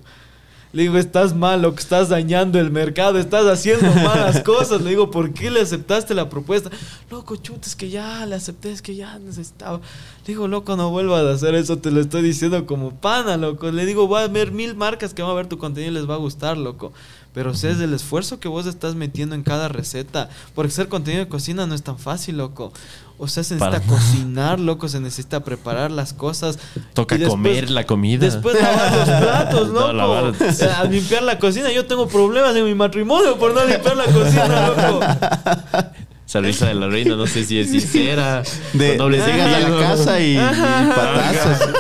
Le 0.71 0.83
digo, 0.83 0.99
estás 0.99 1.35
mal, 1.35 1.63
loco, 1.63 1.79
estás 1.79 2.11
dañando 2.11 2.61
el 2.61 2.71
mercado, 2.71 3.19
estás 3.19 3.47
haciendo 3.47 3.91
malas 3.91 4.41
cosas. 4.45 4.83
Le 4.83 4.91
digo, 4.91 5.11
¿por 5.11 5.33
qué 5.33 5.51
le 5.51 5.63
aceptaste 5.63 6.15
la 6.15 6.29
propuesta? 6.29 6.69
Loco, 7.11 7.37
chuta, 7.37 7.67
es 7.67 7.75
que 7.75 7.89
ya 7.89 8.27
le 8.27 8.35
acepté, 8.35 8.71
es 8.71 8.83
que 8.83 8.95
ya 8.95 9.19
necesitaba. 9.19 9.79
Le 9.79 10.27
digo, 10.27 10.47
loco, 10.47 10.77
no 10.77 10.91
vuelvas 10.91 11.25
a 11.25 11.33
hacer 11.33 11.55
eso, 11.55 11.79
te 11.79 11.91
lo 11.91 12.03
estoy 12.03 12.21
diciendo 12.21 12.67
como 12.67 12.91
pana, 12.91 13.39
loco. 13.39 13.71
Le 13.71 13.87
digo, 13.87 14.11
va 14.11 14.21
a 14.21 14.25
haber 14.25 14.53
mil 14.53 14.75
marcas 14.75 15.15
que 15.15 15.23
van 15.23 15.31
a 15.31 15.35
ver 15.35 15.47
tu 15.47 15.57
contenido 15.57 15.91
y 15.91 15.95
les 15.95 16.09
va 16.09 16.15
a 16.15 16.19
gustar, 16.19 16.59
loco. 16.59 16.93
Pero 17.39 17.55
sé 17.55 17.77
del 17.77 17.95
esfuerzo 17.95 18.41
que 18.41 18.49
vos 18.49 18.67
estás 18.67 18.97
metiendo 18.97 19.37
en 19.37 19.45
cada 19.45 19.69
receta. 19.69 20.29
Porque 20.57 20.73
ser 20.73 20.89
contenido 20.89 21.23
de 21.25 21.29
cocina 21.31 21.69
no 21.69 21.75
es 21.77 21.85
tan 21.85 21.97
fácil, 21.97 22.37
loco. 22.37 22.73
O 23.17 23.29
sea, 23.29 23.45
se 23.45 23.55
necesita 23.55 23.79
Para- 23.81 23.87
cocinar, 23.89 24.59
loco, 24.59 24.89
se 24.89 24.99
necesita 24.99 25.45
preparar 25.45 25.93
las 25.93 26.13
cosas. 26.15 26.59
Toca 26.95 27.15
después- 27.17 27.31
comer 27.31 27.71
la 27.71 27.87
comida. 27.87 28.25
Después 28.27 28.61
lavar 28.61 28.93
los 28.93 29.05
platos, 29.23 29.69
No, 29.73 29.93
loco. 29.93 29.93
lavar- 29.93 30.35
Eh, 30.41 30.65
A 30.77 30.83
limpiar 30.83 31.23
la 31.23 31.39
cocina. 31.39 31.71
Yo 31.71 31.87
tengo 31.87 32.09
problemas 32.09 32.57
en 32.57 32.65
mi 32.65 32.75
matrimonio 32.75 33.39
por 33.39 33.55
no 33.55 33.65
limpiar 33.65 33.97
la 33.97 34.07
cocina, 34.07 34.67
loco. 34.71 35.01
Esa 36.29 36.43
risa 36.43 36.67
de 36.67 36.75
la 36.75 36.89
reina, 36.89 37.17
no 37.17 37.27
sé 37.27 37.43
si 37.43 37.59
es 37.59 37.71
sincera. 37.71 38.43
De, 38.75 38.99
doble 38.99 39.17
llegas 39.17 39.65
a 39.65 39.67
la 39.67 39.79
casa 39.81 40.21
y, 40.21 40.35
y 40.35 40.37
patazos. 40.37 41.71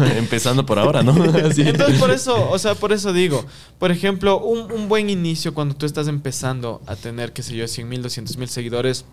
Empezando 0.16 0.66
por 0.66 0.80
ahora, 0.80 1.04
¿no? 1.04 1.12
Así. 1.48 1.62
Entonces, 1.62 1.96
por 2.00 2.10
eso, 2.10 2.50
o 2.50 2.58
sea, 2.58 2.74
por 2.74 2.92
eso 2.92 3.12
digo, 3.12 3.46
por 3.78 3.92
ejemplo, 3.92 4.40
un, 4.40 4.72
un 4.72 4.88
buen 4.88 5.10
inicio 5.10 5.54
cuando 5.54 5.76
tú 5.76 5.86
estás 5.86 6.08
empezando 6.08 6.82
a 6.86 6.96
tener, 6.96 7.32
qué 7.32 7.44
sé 7.44 7.54
yo, 7.54 7.68
100 7.68 7.88
mil, 7.88 8.02
200 8.02 8.36
mil 8.36 8.48
seguidores, 8.48 9.04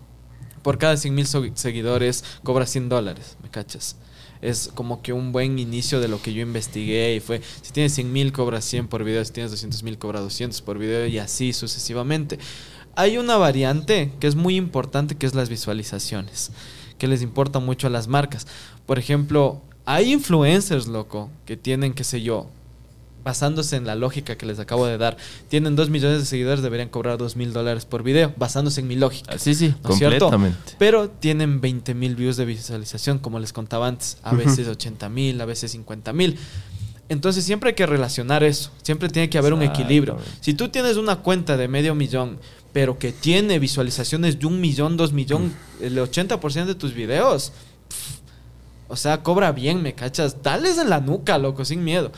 por 0.62 0.78
cada 0.78 0.96
100 0.96 1.14
mil 1.14 1.28
seguidores 1.28 2.24
cobras 2.42 2.68
100 2.70 2.88
dólares, 2.88 3.36
¿me 3.44 3.48
cachas? 3.48 3.94
Es 4.42 4.68
como 4.74 5.00
que 5.00 5.12
un 5.12 5.30
buen 5.30 5.60
inicio 5.60 6.00
de 6.00 6.08
lo 6.08 6.20
que 6.20 6.34
yo 6.34 6.42
investigué 6.42 7.14
y 7.14 7.20
fue, 7.20 7.40
si 7.62 7.72
tienes 7.72 7.94
100 7.94 8.12
mil 8.12 8.32
cobras 8.32 8.64
100 8.64 8.88
por 8.88 9.04
video, 9.04 9.24
si 9.24 9.32
tienes 9.32 9.52
200 9.52 9.84
mil 9.84 9.96
cobras 9.96 10.22
200 10.22 10.60
por 10.62 10.78
video 10.78 11.06
y 11.06 11.18
así 11.18 11.52
sucesivamente. 11.52 12.40
Hay 12.96 13.18
una 13.18 13.36
variante 13.36 14.10
que 14.18 14.26
es 14.26 14.34
muy 14.34 14.56
importante 14.56 15.14
que 15.14 15.26
es 15.26 15.34
las 15.34 15.48
visualizaciones, 15.48 16.50
que 16.98 17.06
les 17.06 17.22
importa 17.22 17.58
mucho 17.58 17.86
a 17.86 17.90
las 17.90 18.08
marcas. 18.08 18.46
Por 18.86 18.98
ejemplo, 18.98 19.60
hay 19.84 20.12
influencers, 20.12 20.86
loco, 20.86 21.30
que 21.44 21.56
tienen, 21.56 21.92
qué 21.92 22.04
sé 22.04 22.22
yo, 22.22 22.48
basándose 23.22 23.76
en 23.76 23.86
la 23.86 23.96
lógica 23.96 24.36
que 24.36 24.46
les 24.46 24.60
acabo 24.60 24.86
de 24.86 24.98
dar, 24.98 25.16
tienen 25.48 25.74
2 25.74 25.90
millones 25.90 26.20
de 26.20 26.26
seguidores, 26.26 26.62
deberían 26.62 26.88
cobrar 26.88 27.18
2 27.18 27.36
mil 27.36 27.52
dólares 27.52 27.84
por 27.84 28.02
video, 28.02 28.32
basándose 28.36 28.80
en 28.80 28.86
mi 28.86 28.94
lógica. 28.94 29.36
Sí, 29.36 29.54
sí, 29.54 29.74
¿No 29.82 29.90
es 29.90 29.98
cierto? 29.98 30.30
completamente. 30.30 30.74
Pero 30.78 31.10
tienen 31.10 31.60
20 31.60 31.92
mil 31.94 32.14
views 32.14 32.36
de 32.36 32.44
visualización, 32.44 33.18
como 33.18 33.40
les 33.40 33.52
contaba 33.52 33.88
antes. 33.88 34.18
A 34.22 34.32
veces 34.32 34.68
80 34.68 35.08
mil, 35.08 35.40
a 35.40 35.44
veces 35.44 35.72
50 35.72 36.12
mil. 36.12 36.38
Entonces 37.08 37.44
siempre 37.44 37.70
hay 37.70 37.74
que 37.74 37.86
relacionar 37.86 38.42
eso. 38.42 38.70
Siempre 38.82 39.08
tiene 39.08 39.28
que 39.28 39.38
haber 39.38 39.52
un 39.52 39.62
equilibrio. 39.62 40.18
Si 40.40 40.54
tú 40.54 40.68
tienes 40.68 40.96
una 40.96 41.16
cuenta 41.16 41.56
de 41.56 41.68
medio 41.68 41.94
millón, 41.96 42.38
pero 42.76 42.98
que 42.98 43.10
tiene 43.10 43.58
visualizaciones 43.58 44.38
de 44.38 44.44
un 44.44 44.60
millón, 44.60 44.98
dos 44.98 45.14
millón, 45.14 45.54
el 45.80 45.96
80% 45.96 46.66
de 46.66 46.74
tus 46.74 46.92
videos, 46.92 47.54
o 48.86 48.96
sea, 48.96 49.22
cobra 49.22 49.50
bien, 49.52 49.82
¿me 49.82 49.94
cachas? 49.94 50.42
Dales 50.42 50.76
en 50.76 50.90
la 50.90 51.00
nuca, 51.00 51.38
loco, 51.38 51.64
sin 51.64 51.82
miedo. 51.82 52.12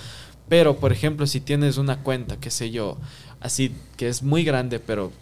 Pero, 0.49 0.79
por 0.79 0.91
ejemplo, 0.91 1.29
si 1.29 1.39
tienes 1.41 1.77
una 1.77 2.03
cuenta, 2.03 2.39
qué 2.41 2.51
sé 2.51 2.73
yo, 2.73 2.99
así, 3.39 3.73
que 3.97 4.09
es 4.09 4.25
muy 4.25 4.43
grande, 4.43 4.81
pero... 4.81 5.13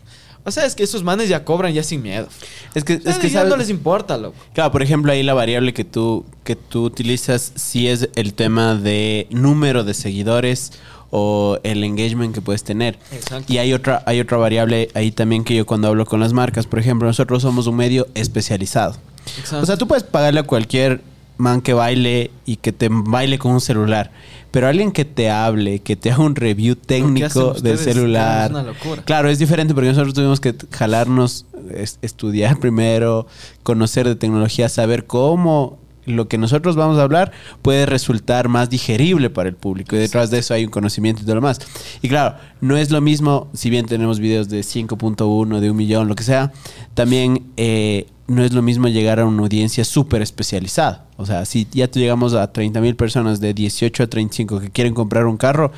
O 0.43 0.51
sea, 0.51 0.65
es 0.65 0.75
que 0.75 0.85
esos 0.85 1.03
manes 1.03 1.29
ya 1.29 1.45
cobran 1.45 1.75
ya 1.75 1.83
sin 1.83 2.01
miedo. 2.01 2.29
Es 2.75 2.83
que, 2.83 2.95
O 2.95 3.01
sea, 3.03 3.13
es 3.13 3.19
que 3.19 3.29
ya 3.29 3.41
¿sabes? 3.41 3.51
no 3.51 3.59
les 3.59 3.69
importa, 3.69 4.17
loco. 4.17 4.39
Claro, 4.55 4.73
por 4.73 4.83
ejemplo, 4.83 5.13
ahí 5.13 5.23
la 5.23 5.35
variable 5.35 5.75
que 5.75 5.85
tú, 5.85 6.25
que 6.45 6.57
tú 6.57 6.83
utilizas 6.85 7.53
sí 7.57 7.89
es 7.89 8.09
el 8.15 8.33
tema 8.33 8.75
de 8.75 9.27
número 9.29 9.85
de 9.85 9.93
seguidores 9.93 10.73
o 11.11 11.59
el 11.63 11.85
engagement 11.85 12.35
que 12.35 12.41
puedes 12.41 12.65
tener. 12.65 12.99
Exacto. 13.13 13.53
Y 13.53 13.59
hay 13.59 13.73
otra, 13.73 14.03
hay 14.07 14.21
otra 14.21 14.37
variable 14.39 14.89
ahí 14.95 15.11
también 15.13 15.45
que 15.45 15.55
yo 15.55 15.67
cuando 15.67 15.89
hablo 15.89 16.05
con 16.07 16.21
las 16.21 16.33
marcas, 16.33 16.67
por 16.67 16.79
ejemplo, 16.79 17.07
nosotros 17.07 17.43
somos 17.43 17.67
un 17.67 17.77
medio 17.77 18.07
especializado. 18.15 18.97
Exacto. 19.39 19.63
O 19.63 19.67
sea, 19.67 19.77
tú 19.77 19.87
puedes 19.89 20.03
pagarle 20.05 20.41
a 20.41 20.45
cualquier 20.45 21.01
man 21.39 21.61
que 21.61 21.75
baile 21.75 22.31
y 22.47 22.57
que 22.57 22.73
te 22.73 22.89
baile 22.91 23.39
con 23.39 23.53
un 23.53 23.61
celular, 23.61 24.11
pero 24.51 24.69
alguien 24.69 24.91
que 24.91 25.05
te 25.05 25.29
hable, 25.31 25.81
que 25.81 25.95
te 25.95 26.11
haga 26.11 26.23
un 26.25 26.35
review 26.35 26.77
técnico 26.77 27.53
del 27.53 27.77
celular. 27.79 28.51
claro, 28.51 28.59
es 28.61 28.65
una 28.65 28.73
locura. 28.73 29.03
Claro, 29.05 29.29
es 29.29 29.39
diferente 29.39 29.75
porque 29.75 29.89
nosotros 29.91 30.15
tuvimos 30.15 30.41
que 30.41 30.55
jalarnos, 30.71 31.45
es- 31.75 31.99
estudiar 32.03 32.59
primero, 32.61 33.27
conocer 33.63 34.07
de 34.09 34.17
tecnología, 34.17 34.69
saber 34.71 35.07
cómo 35.07 35.79
lo 36.07 36.29
que 36.29 36.39
nosotros 36.39 36.77
vamos 36.77 36.99
a 36.99 37.03
hablar 37.03 37.33
puede 37.63 37.87
resultar 37.87 38.49
más 38.49 38.71
digerible 38.71 39.31
para 39.31 39.49
el 39.49 39.57
público. 39.57 39.97
Y 39.97 39.99
detrás 39.99 40.31
de 40.31 40.39
eso 40.39 40.55
hay 40.55 40.65
un 40.65 40.71
conocimiento 40.71 41.23
y 41.23 41.25
todo 41.25 41.37
lo 41.37 41.43
más. 41.43 41.61
Y 42.01 42.09
claro, 42.09 42.37
no 42.61 42.77
es 42.77 42.91
lo 42.91 43.01
mismo, 43.01 43.49
si 43.53 43.71
bien 43.71 43.87
tenemos 43.87 44.21
videos 44.21 44.49
de 44.49 44.61
5.1, 44.61 45.61
de 45.61 45.71
un 45.71 45.77
millón, 45.77 46.09
lo 46.09 46.15
que 46.15 46.25
sea, 46.25 46.53
también 46.95 47.43
eh, 47.57 48.07
no 48.29 48.43
es 48.43 48.53
lo 48.53 48.63
mismo 48.63 48.89
llegar 48.89 49.21
a 49.21 49.27
una 49.27 49.43
audiencia 49.43 49.85
súper 49.85 50.23
especializada. 50.23 51.07
O 51.17 51.27
sea, 51.27 51.45
si 51.45 51.67
ya 51.71 51.91
llegamos 51.91 52.35
a 52.35 52.53
30 52.53 52.81
mil 52.81 52.97
personas 52.97 53.41
de 53.41 53.55
18 53.55 54.03
a 54.03 54.07
35 54.07 54.61
que 54.61 54.71
quieren 54.71 54.95
comprar 54.95 55.27
un 55.27 55.37
carro, 55.37 55.73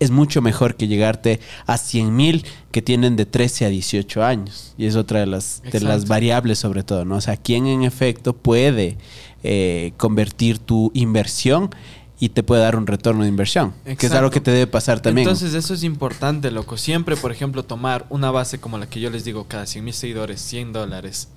es 0.00 0.10
mucho 0.10 0.42
mejor 0.42 0.76
que 0.76 0.88
llegarte 0.88 1.40
a 1.66 1.78
100 1.78 2.14
mil 2.14 2.44
que 2.72 2.82
tienen 2.82 3.16
de 3.16 3.26
13 3.26 3.66
a 3.66 3.68
18 3.68 4.24
años. 4.24 4.74
Y 4.76 4.86
es 4.86 4.96
otra 4.96 5.20
de 5.20 5.26
las, 5.26 5.62
de 5.70 5.80
las 5.80 6.06
variables 6.08 6.58
sobre 6.58 6.82
todo, 6.82 7.04
¿no? 7.04 7.16
O 7.16 7.20
sea, 7.20 7.36
quién 7.36 7.66
en 7.66 7.82
efecto 7.84 8.32
puede 8.34 8.98
eh, 9.42 9.92
convertir 9.96 10.58
tu 10.58 10.90
inversión 10.94 11.70
y 12.18 12.30
te 12.30 12.42
puede 12.42 12.62
dar 12.62 12.76
un 12.76 12.86
retorno 12.86 13.22
de 13.22 13.28
inversión. 13.28 13.74
Que 13.84 14.06
es 14.06 14.12
algo 14.12 14.30
que 14.30 14.40
te 14.40 14.50
debe 14.50 14.66
pasar 14.66 15.00
también. 15.00 15.28
Entonces 15.28 15.54
eso 15.54 15.74
es 15.74 15.82
importante, 15.82 16.50
loco. 16.50 16.76
Siempre, 16.76 17.16
por 17.16 17.32
ejemplo, 17.32 17.64
tomar 17.64 18.06
una 18.08 18.30
base 18.30 18.58
como 18.58 18.78
la 18.78 18.88
que 18.88 19.00
yo 19.00 19.10
les 19.10 19.24
digo, 19.24 19.46
cada 19.46 19.66
100 19.66 19.84
mil 19.84 19.94
seguidores, 19.94 20.40
100 20.40 20.72
dólares. 20.72 21.28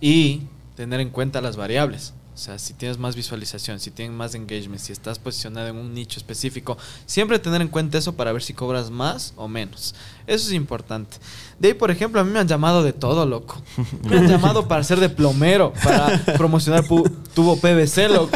Y 0.00 0.42
tener 0.74 1.00
en 1.00 1.10
cuenta 1.10 1.40
las 1.40 1.56
variables. 1.56 2.14
O 2.36 2.38
sea, 2.38 2.58
si 2.58 2.74
tienes 2.74 2.98
más 2.98 3.16
visualización, 3.16 3.80
si 3.80 3.90
tienes 3.90 4.14
más 4.14 4.34
engagement, 4.34 4.78
si 4.78 4.92
estás 4.92 5.18
posicionado 5.18 5.68
en 5.68 5.76
un 5.76 5.94
nicho 5.94 6.20
específico, 6.20 6.76
siempre 7.06 7.38
tener 7.38 7.62
en 7.62 7.68
cuenta 7.68 7.96
eso 7.96 8.14
para 8.14 8.30
ver 8.30 8.42
si 8.42 8.52
cobras 8.52 8.90
más 8.90 9.32
o 9.36 9.48
menos. 9.48 9.94
Eso 10.26 10.46
es 10.48 10.52
importante. 10.52 11.16
De 11.58 11.68
ahí, 11.68 11.74
por 11.74 11.90
ejemplo, 11.90 12.20
a 12.20 12.24
mí 12.24 12.30
me 12.30 12.38
han 12.38 12.46
llamado 12.46 12.82
de 12.84 12.92
todo, 12.92 13.24
loco. 13.24 13.56
Me 14.04 14.18
han 14.18 14.28
llamado 14.28 14.68
para 14.68 14.84
ser 14.84 15.00
de 15.00 15.08
plomero, 15.08 15.72
para 15.82 16.22
promocionar 16.36 16.84
pu- 16.84 17.10
tubo 17.34 17.56
PVC, 17.58 18.10
loco. 18.10 18.28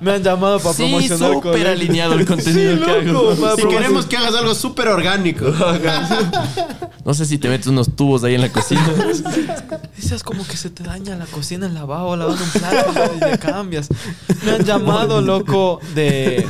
Me 0.00 0.12
han 0.12 0.22
llamado 0.22 0.60
para 0.60 0.72
Sí, 0.72 0.82
promocionar 0.84 1.32
súper 1.42 1.66
alineado 1.66 2.14
el 2.14 2.24
contenido 2.24 2.76
Sí, 2.76 2.82
que 2.84 3.02
loco, 3.02 3.30
hago. 3.44 3.56
Si 3.56 3.66
queremos 3.66 4.06
que 4.06 4.16
hagas 4.16 4.34
algo 4.36 4.54
súper 4.54 4.86
orgánico. 4.88 5.46
No 7.04 7.12
sé 7.12 7.26
si 7.26 7.38
te 7.38 7.48
metes 7.48 7.66
unos 7.66 7.94
tubos 7.96 8.22
ahí 8.24 8.34
en 8.36 8.40
la 8.40 8.50
cocina. 8.52 8.86
Dices 9.96 10.22
como 10.22 10.46
que 10.46 10.56
se 10.56 10.70
te 10.70 10.82
daña 10.84 11.16
la 11.16 11.26
cocina, 11.26 11.66
el 11.66 11.74
lavabo, 11.74 12.16
lavando 12.16 12.42
un 12.44 12.50
plato 12.50 13.14
y 13.16 13.30
le 13.30 13.38
cambias. 13.38 13.88
Me 14.44 14.52
han 14.52 14.64
llamado, 14.64 15.20
loco, 15.20 15.80
de... 15.94 16.46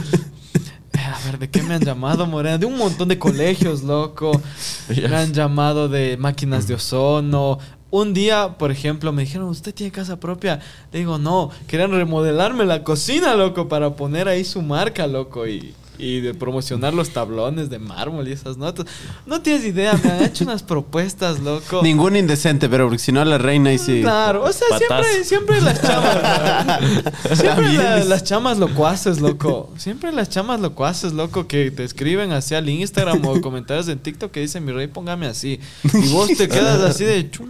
A 1.13 1.19
ver, 1.27 1.39
¿de 1.39 1.51
qué 1.51 1.63
me 1.63 1.75
han 1.75 1.85
llamado, 1.85 2.27
Morena? 2.27 2.59
De 2.59 2.67
un 2.67 2.77
montón 2.77 3.09
de 3.09 3.19
colegios, 3.19 3.83
loco. 3.83 4.41
Me 4.89 5.17
han 5.17 5.33
llamado 5.33 5.89
de 5.89 6.17
máquinas 6.17 6.67
de 6.67 6.75
ozono. 6.75 7.59
Un 7.91 8.13
día, 8.13 8.57
por 8.59 8.73
ejemplo, 8.73 9.13
me 9.13 9.23
dijeron, 9.23 9.49
¿usted 9.49 9.73
tiene 9.73 9.93
casa 9.93 10.19
propia? 10.19 10.59
Le 10.91 10.99
digo, 10.99 11.17
no, 11.17 11.51
querían 11.69 11.93
remodelarme 11.93 12.65
la 12.65 12.83
cocina, 12.83 13.37
loco, 13.37 13.69
para 13.69 13.95
poner 13.95 14.27
ahí 14.27 14.45
su 14.45 14.63
marca, 14.63 15.07
loco, 15.07 15.47
y, 15.47 15.75
y 15.99 16.21
de 16.21 16.35
promocionar 16.35 16.93
los 16.95 17.11
tablones 17.11 17.71
de 17.71 17.79
mármol 17.79 18.27
y 18.29 18.33
esas 18.33 18.57
notas. 18.57 18.87
No 19.27 19.41
tienes 19.41 19.65
idea, 19.65 19.99
me 20.03 20.11
han 20.11 20.25
hecho 20.25 20.45
unas 20.45 20.63
propuestas, 20.63 21.41
loco. 21.41 21.83
Ningún 21.83 22.17
indecente, 22.17 22.69
pero 22.69 22.85
porque 22.87 22.99
si 22.99 23.13
no 23.13 23.25
la 23.25 23.39
reina 23.39 23.73
y 23.73 23.79
sí. 23.79 24.01
Claro, 24.03 24.43
o 24.45 24.53
sea, 24.53 24.67
siempre, 24.79 25.25
siempre 25.25 25.61
las 25.61 25.81
chamas. 25.81 26.81
¿no? 27.31 27.37
siempre 27.37 27.73
la- 27.75 28.05
las 28.05 28.25
chamas 28.25 28.59
locuaces, 28.59 29.21
loco. 29.21 29.71
Siempre 29.77 30.13
las 30.13 30.29
chamas 30.29 30.61
locuaces, 30.61 31.13
loco, 31.13 31.47
que 31.47 31.71
te 31.71 31.85
escriben 31.85 32.33
así 32.33 32.55
al 32.55 32.69
Instagram 32.69 33.25
o 33.27 33.41
comentarios 33.41 33.89
en 33.89 33.99
TikTok 33.99 34.31
que 34.33 34.41
dicen, 34.41 34.65
mi 34.65 34.73
rey, 34.73 34.87
póngame 34.89 35.27
así. 35.27 35.61
Y 35.85 36.09
vos 36.13 36.29
te 36.37 36.49
quedas 36.49 36.81
así 36.81 37.05
de 37.05 37.31
chum. 37.31 37.49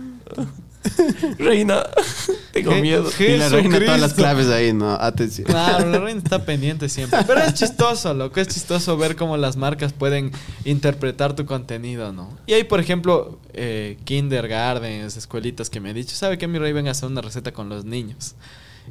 Reina, 1.38 1.84
tengo 2.52 2.72
Je- 2.72 2.80
miedo. 2.82 3.10
Y 3.18 3.36
la 3.36 3.48
reina 3.48 3.78
todas 3.78 4.00
las 4.00 4.14
claves 4.14 4.48
ahí, 4.48 4.72
¿no? 4.72 4.92
Atención. 4.92 5.46
Claro, 5.46 5.88
la 5.90 5.98
reina 5.98 6.20
está 6.22 6.44
pendiente 6.44 6.88
siempre. 6.88 7.20
Pero 7.26 7.40
es 7.40 7.54
chistoso, 7.54 8.12
loco. 8.14 8.40
Es 8.40 8.48
chistoso 8.48 8.96
ver 8.96 9.16
cómo 9.16 9.36
las 9.36 9.56
marcas 9.56 9.92
pueden 9.92 10.30
interpretar 10.64 11.34
tu 11.34 11.46
contenido, 11.46 12.12
¿no? 12.12 12.36
Y 12.46 12.52
hay, 12.54 12.64
por 12.64 12.80
ejemplo, 12.80 13.38
eh, 13.52 13.98
kindergartens, 14.04 15.16
escuelitas 15.16 15.70
que 15.70 15.80
me 15.80 15.90
han 15.90 15.94
dicho, 15.94 16.14
¿sabe 16.14 16.38
qué, 16.38 16.46
mi 16.48 16.58
rey? 16.58 16.72
Venga 16.72 16.90
a 16.90 16.92
hacer 16.92 17.08
una 17.08 17.20
receta 17.20 17.52
con 17.52 17.68
los 17.68 17.84
niños. 17.84 18.34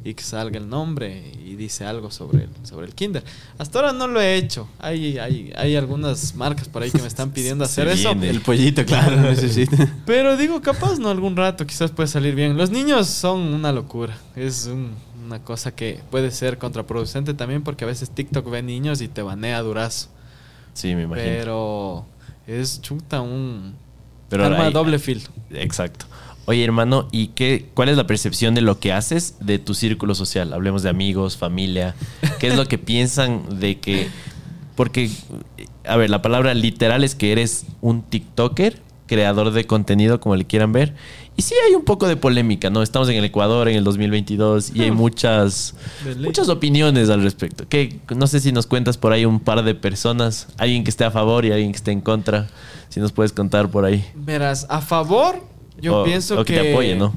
Y 0.02 0.14
que 0.14 0.22
salga 0.22 0.58
el 0.58 0.68
nombre 0.68 1.32
y 1.44 1.54
dice 1.54 1.84
algo 1.86 2.10
sobre 2.10 2.44
el, 2.44 2.50
sobre 2.64 2.86
el 2.86 2.94
kinder. 2.94 3.22
Hasta 3.58 3.78
ahora 3.78 3.92
no 3.92 4.06
lo 4.06 4.20
he 4.20 4.36
hecho. 4.36 4.68
Hay, 4.78 5.18
hay, 5.18 5.52
hay 5.56 5.76
algunas 5.76 6.34
marcas 6.34 6.68
por 6.68 6.82
ahí 6.82 6.90
que 6.90 7.00
me 7.00 7.06
están 7.08 7.30
pidiendo 7.30 7.64
hacer 7.64 7.88
eso. 7.88 8.10
El 8.10 8.40
pollito, 8.40 8.84
claro, 8.84 9.16
necesita. 9.16 9.88
Pero 10.06 10.36
digo, 10.36 10.60
capaz 10.60 10.98
no 10.98 11.08
algún 11.10 11.36
rato, 11.36 11.66
quizás 11.66 11.90
puede 11.90 12.08
salir 12.08 12.34
bien. 12.34 12.56
Los 12.56 12.70
niños 12.70 13.06
son 13.06 13.40
una 13.54 13.72
locura. 13.72 14.18
Es 14.36 14.66
un- 14.66 14.92
una 15.24 15.38
cosa 15.42 15.74
que 15.74 16.00
puede 16.10 16.30
ser 16.30 16.58
contraproducente 16.58 17.32
también 17.32 17.62
porque 17.62 17.84
a 17.84 17.86
veces 17.86 18.10
TikTok 18.10 18.50
ve 18.50 18.62
niños 18.62 19.00
y 19.00 19.08
te 19.08 19.22
banea 19.22 19.62
durazo. 19.62 20.08
Sí, 20.74 20.94
me 20.94 21.04
imagino. 21.04 21.26
Pero 21.28 22.06
es 22.46 22.82
chuta 22.82 23.22
un 23.22 23.74
Pero 24.28 24.44
arma 24.44 24.64
de 24.66 24.70
doble 24.72 24.98
filo. 24.98 25.22
Exacto. 25.50 26.04
Oye, 26.46 26.62
hermano, 26.64 27.08
¿y 27.10 27.28
qué, 27.28 27.68
cuál 27.74 27.88
es 27.88 27.96
la 27.96 28.06
percepción 28.06 28.54
de 28.54 28.60
lo 28.60 28.78
que 28.78 28.92
haces 28.92 29.36
de 29.40 29.58
tu 29.58 29.74
círculo 29.74 30.14
social? 30.14 30.52
Hablemos 30.52 30.82
de 30.82 30.90
amigos, 30.90 31.36
familia. 31.36 31.94
¿Qué 32.38 32.48
es 32.48 32.56
lo 32.56 32.66
que 32.66 32.78
piensan 32.78 33.60
de 33.60 33.78
que... 33.80 34.08
Porque, 34.76 35.10
a 35.86 35.96
ver, 35.96 36.10
la 36.10 36.20
palabra 36.20 36.52
literal 36.52 37.04
es 37.04 37.14
que 37.14 37.32
eres 37.32 37.64
un 37.80 38.02
TikToker, 38.02 38.80
creador 39.06 39.52
de 39.52 39.66
contenido, 39.66 40.20
como 40.20 40.36
le 40.36 40.44
quieran 40.44 40.72
ver. 40.72 40.94
Y 41.36 41.42
sí 41.42 41.54
hay 41.66 41.74
un 41.74 41.84
poco 41.84 42.06
de 42.08 42.16
polémica, 42.16 42.70
¿no? 42.70 42.82
Estamos 42.82 43.08
en 43.08 43.16
el 43.16 43.24
Ecuador 43.24 43.68
en 43.68 43.76
el 43.76 43.84
2022 43.84 44.72
y 44.74 44.82
hay 44.82 44.90
muchas, 44.90 45.74
De 46.04 46.14
ley. 46.14 46.24
muchas 46.24 46.48
opiniones 46.48 47.08
al 47.10 47.22
respecto. 47.22 47.68
Que 47.68 47.98
no 48.14 48.26
sé 48.26 48.40
si 48.40 48.52
nos 48.52 48.66
cuentas 48.66 48.98
por 48.98 49.12
ahí 49.12 49.24
un 49.24 49.40
par 49.40 49.62
de 49.64 49.74
personas, 49.74 50.48
alguien 50.58 50.84
que 50.84 50.90
esté 50.90 51.04
a 51.04 51.10
favor 51.10 51.44
y 51.44 51.52
alguien 51.52 51.72
que 51.72 51.76
esté 51.76 51.90
en 51.92 52.00
contra. 52.00 52.48
Si 52.88 53.00
nos 53.00 53.12
puedes 53.12 53.32
contar 53.32 53.70
por 53.70 53.84
ahí. 53.84 54.04
Verás, 54.14 54.66
a 54.68 54.80
favor, 54.80 55.42
yo 55.84 56.00
O- 56.00 56.04
pienso 56.04 56.40
o 56.40 56.44
que, 56.44 56.54
que 56.54 56.60
te 56.60 56.72
apoye, 56.72 56.96
¿no? 56.96 57.14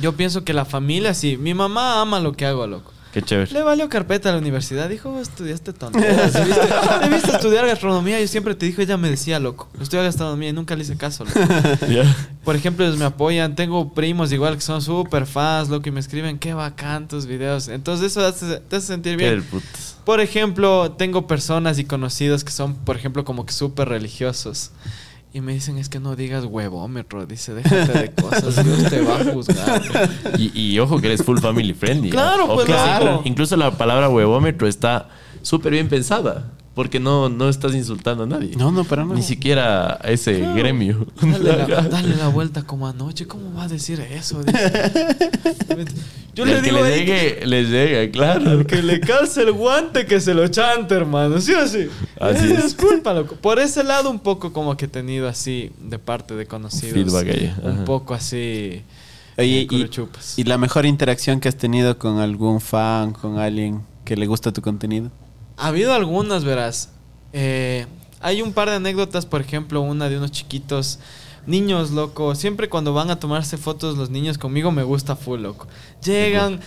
Yo 0.00 0.12
pienso 0.16 0.44
que 0.44 0.52
la 0.52 0.64
familia 0.64 1.14
sí. 1.14 1.36
Mi 1.36 1.54
mamá 1.54 2.00
ama 2.00 2.20
lo 2.20 2.32
que 2.32 2.46
hago, 2.46 2.66
loco. 2.66 2.92
Qué 3.12 3.22
chévere. 3.22 3.50
Le 3.50 3.62
valió 3.64 3.88
carpeta 3.88 4.28
a 4.28 4.32
la 4.32 4.38
universidad. 4.38 4.88
Dijo, 4.88 5.10
"Vos 5.10 5.22
estudiaste 5.22 5.72
tonterías. 5.72 6.32
Debiste, 6.32 6.60
debiste 7.02 7.30
estudiar 7.32 7.66
gastronomía. 7.66 8.20
Yo 8.20 8.28
siempre 8.28 8.54
te 8.54 8.66
dijo, 8.66 8.80
ella 8.82 8.96
me 8.96 9.10
decía, 9.10 9.40
loco. 9.40 9.68
Estudia 9.80 10.04
gastronomía 10.04 10.50
y 10.50 10.52
nunca 10.52 10.76
le 10.76 10.82
hice 10.82 10.96
caso, 10.96 11.24
loco. 11.24 11.40
Por 12.44 12.54
ejemplo, 12.54 12.84
ellos 12.84 12.98
me 12.98 13.04
apoyan. 13.04 13.56
Tengo 13.56 13.92
primos 13.94 14.30
igual 14.30 14.54
que 14.54 14.60
son 14.60 14.80
súper 14.80 15.26
fans, 15.26 15.68
loco, 15.70 15.88
y 15.88 15.92
me 15.92 15.98
escriben, 15.98 16.38
qué 16.38 16.54
bacán 16.54 17.08
tus 17.08 17.26
videos. 17.26 17.66
Entonces 17.66 18.12
eso 18.12 18.24
hace- 18.24 18.60
te 18.60 18.76
hace 18.76 18.86
sentir 18.86 19.16
bien. 19.16 19.44
Por 20.04 20.20
ejemplo, 20.20 20.92
tengo 20.92 21.26
personas 21.26 21.80
y 21.80 21.84
conocidos 21.84 22.44
que 22.44 22.52
son, 22.52 22.76
por 22.76 22.94
ejemplo, 22.96 23.24
como 23.24 23.44
que 23.44 23.52
súper 23.52 23.88
religiosos. 23.88 24.70
Y 25.32 25.40
me 25.40 25.52
dicen, 25.52 25.78
es 25.78 25.88
que 25.88 26.00
no 26.00 26.16
digas 26.16 26.44
huevómetro. 26.44 27.24
Dice, 27.24 27.54
déjate 27.54 27.98
de 27.98 28.12
cosas, 28.12 28.64
Dios 28.64 28.90
te 28.90 29.00
va 29.00 29.20
a 29.20 29.24
juzgar. 29.24 29.82
Y, 30.38 30.50
y 30.60 30.78
ojo 30.80 31.00
que 31.00 31.06
eres 31.06 31.22
full 31.22 31.38
family 31.38 31.72
friendly. 31.72 32.10
Claro, 32.10 32.44
Ojo 32.44 32.54
pues, 32.54 32.66
claro. 32.66 33.22
Incluso 33.24 33.56
la 33.56 33.70
palabra 33.70 34.08
huevómetro 34.08 34.66
está 34.66 35.08
súper 35.42 35.72
bien 35.72 35.88
pensada. 35.88 36.50
Porque 36.74 37.00
no, 37.00 37.28
no 37.28 37.48
estás 37.48 37.74
insultando 37.74 38.22
a 38.22 38.26
nadie. 38.26 38.52
No, 38.56 38.70
no, 38.70 38.84
para 38.84 39.02
nada. 39.04 39.16
Ni 39.16 39.22
siquiera 39.22 39.98
a 40.00 40.08
ese 40.10 40.38
Claro. 40.38 40.54
gremio. 40.54 41.06
Dale 41.20 41.38
la, 41.68 41.82
dale 41.82 42.16
la 42.16 42.28
vuelta 42.28 42.62
como 42.62 42.86
anoche. 42.86 43.26
¿Cómo 43.26 43.52
va 43.54 43.64
a 43.64 43.68
decir 43.68 44.00
eso? 44.00 44.40
Yo 46.34 46.44
le 46.44 46.54
que 46.56 46.62
digo 46.62 46.78
le 46.78 46.84
ahí 46.94 47.00
llegue, 47.04 47.44
le 47.46 47.64
llega, 47.64 48.12
claro. 48.12 48.64
Que 48.66 48.82
le 48.82 49.00
calce 49.00 49.42
el 49.42 49.52
guante 49.52 50.06
que 50.06 50.20
se 50.20 50.32
lo 50.32 50.46
chante, 50.48 50.94
hermano. 50.94 51.40
¿Sí 51.40 51.52
o 51.52 51.66
sí? 51.66 51.88
Así 52.20 52.52
es. 52.52 52.62
Disculpa, 52.64 53.12
loco. 53.14 53.34
Por 53.34 53.58
ese 53.58 53.82
lado, 53.82 54.08
un 54.10 54.20
poco 54.20 54.52
como 54.52 54.76
que 54.76 54.84
he 54.84 54.88
tenido 54.88 55.28
así, 55.28 55.72
de 55.82 55.98
parte 55.98 56.34
de 56.36 56.46
conocidos. 56.46 56.94
Feedback 56.94 57.28
ahí, 57.36 57.54
Un 57.64 57.84
poco 57.84 58.14
así. 58.14 58.82
Oye, 59.36 59.60
y, 59.62 59.66
curuchupas. 59.66 60.38
y 60.38 60.44
la 60.44 60.56
mejor 60.58 60.86
interacción 60.86 61.40
que 61.40 61.48
has 61.48 61.56
tenido 61.56 61.98
con 61.98 62.18
algún 62.18 62.60
fan, 62.60 63.12
con 63.12 63.38
alguien 63.38 63.80
que 64.04 64.16
le 64.16 64.26
gusta 64.26 64.52
tu 64.52 64.60
contenido. 64.62 65.10
Ha 65.60 65.66
habido 65.66 65.92
algunas, 65.92 66.42
verás. 66.42 66.88
Eh, 67.34 67.86
hay 68.20 68.40
un 68.40 68.54
par 68.54 68.70
de 68.70 68.76
anécdotas, 68.76 69.26
por 69.26 69.42
ejemplo, 69.42 69.82
una 69.82 70.08
de 70.08 70.16
unos 70.16 70.30
chiquitos 70.32 70.98
niños, 71.46 71.90
loco. 71.90 72.34
Siempre 72.34 72.70
cuando 72.70 72.94
van 72.94 73.10
a 73.10 73.20
tomarse 73.20 73.58
fotos 73.58 73.98
los 73.98 74.08
niños 74.08 74.38
conmigo 74.38 74.72
me 74.72 74.84
gusta 74.84 75.16
full, 75.16 75.40
loco. 75.40 75.66
Llegan, 76.02 76.60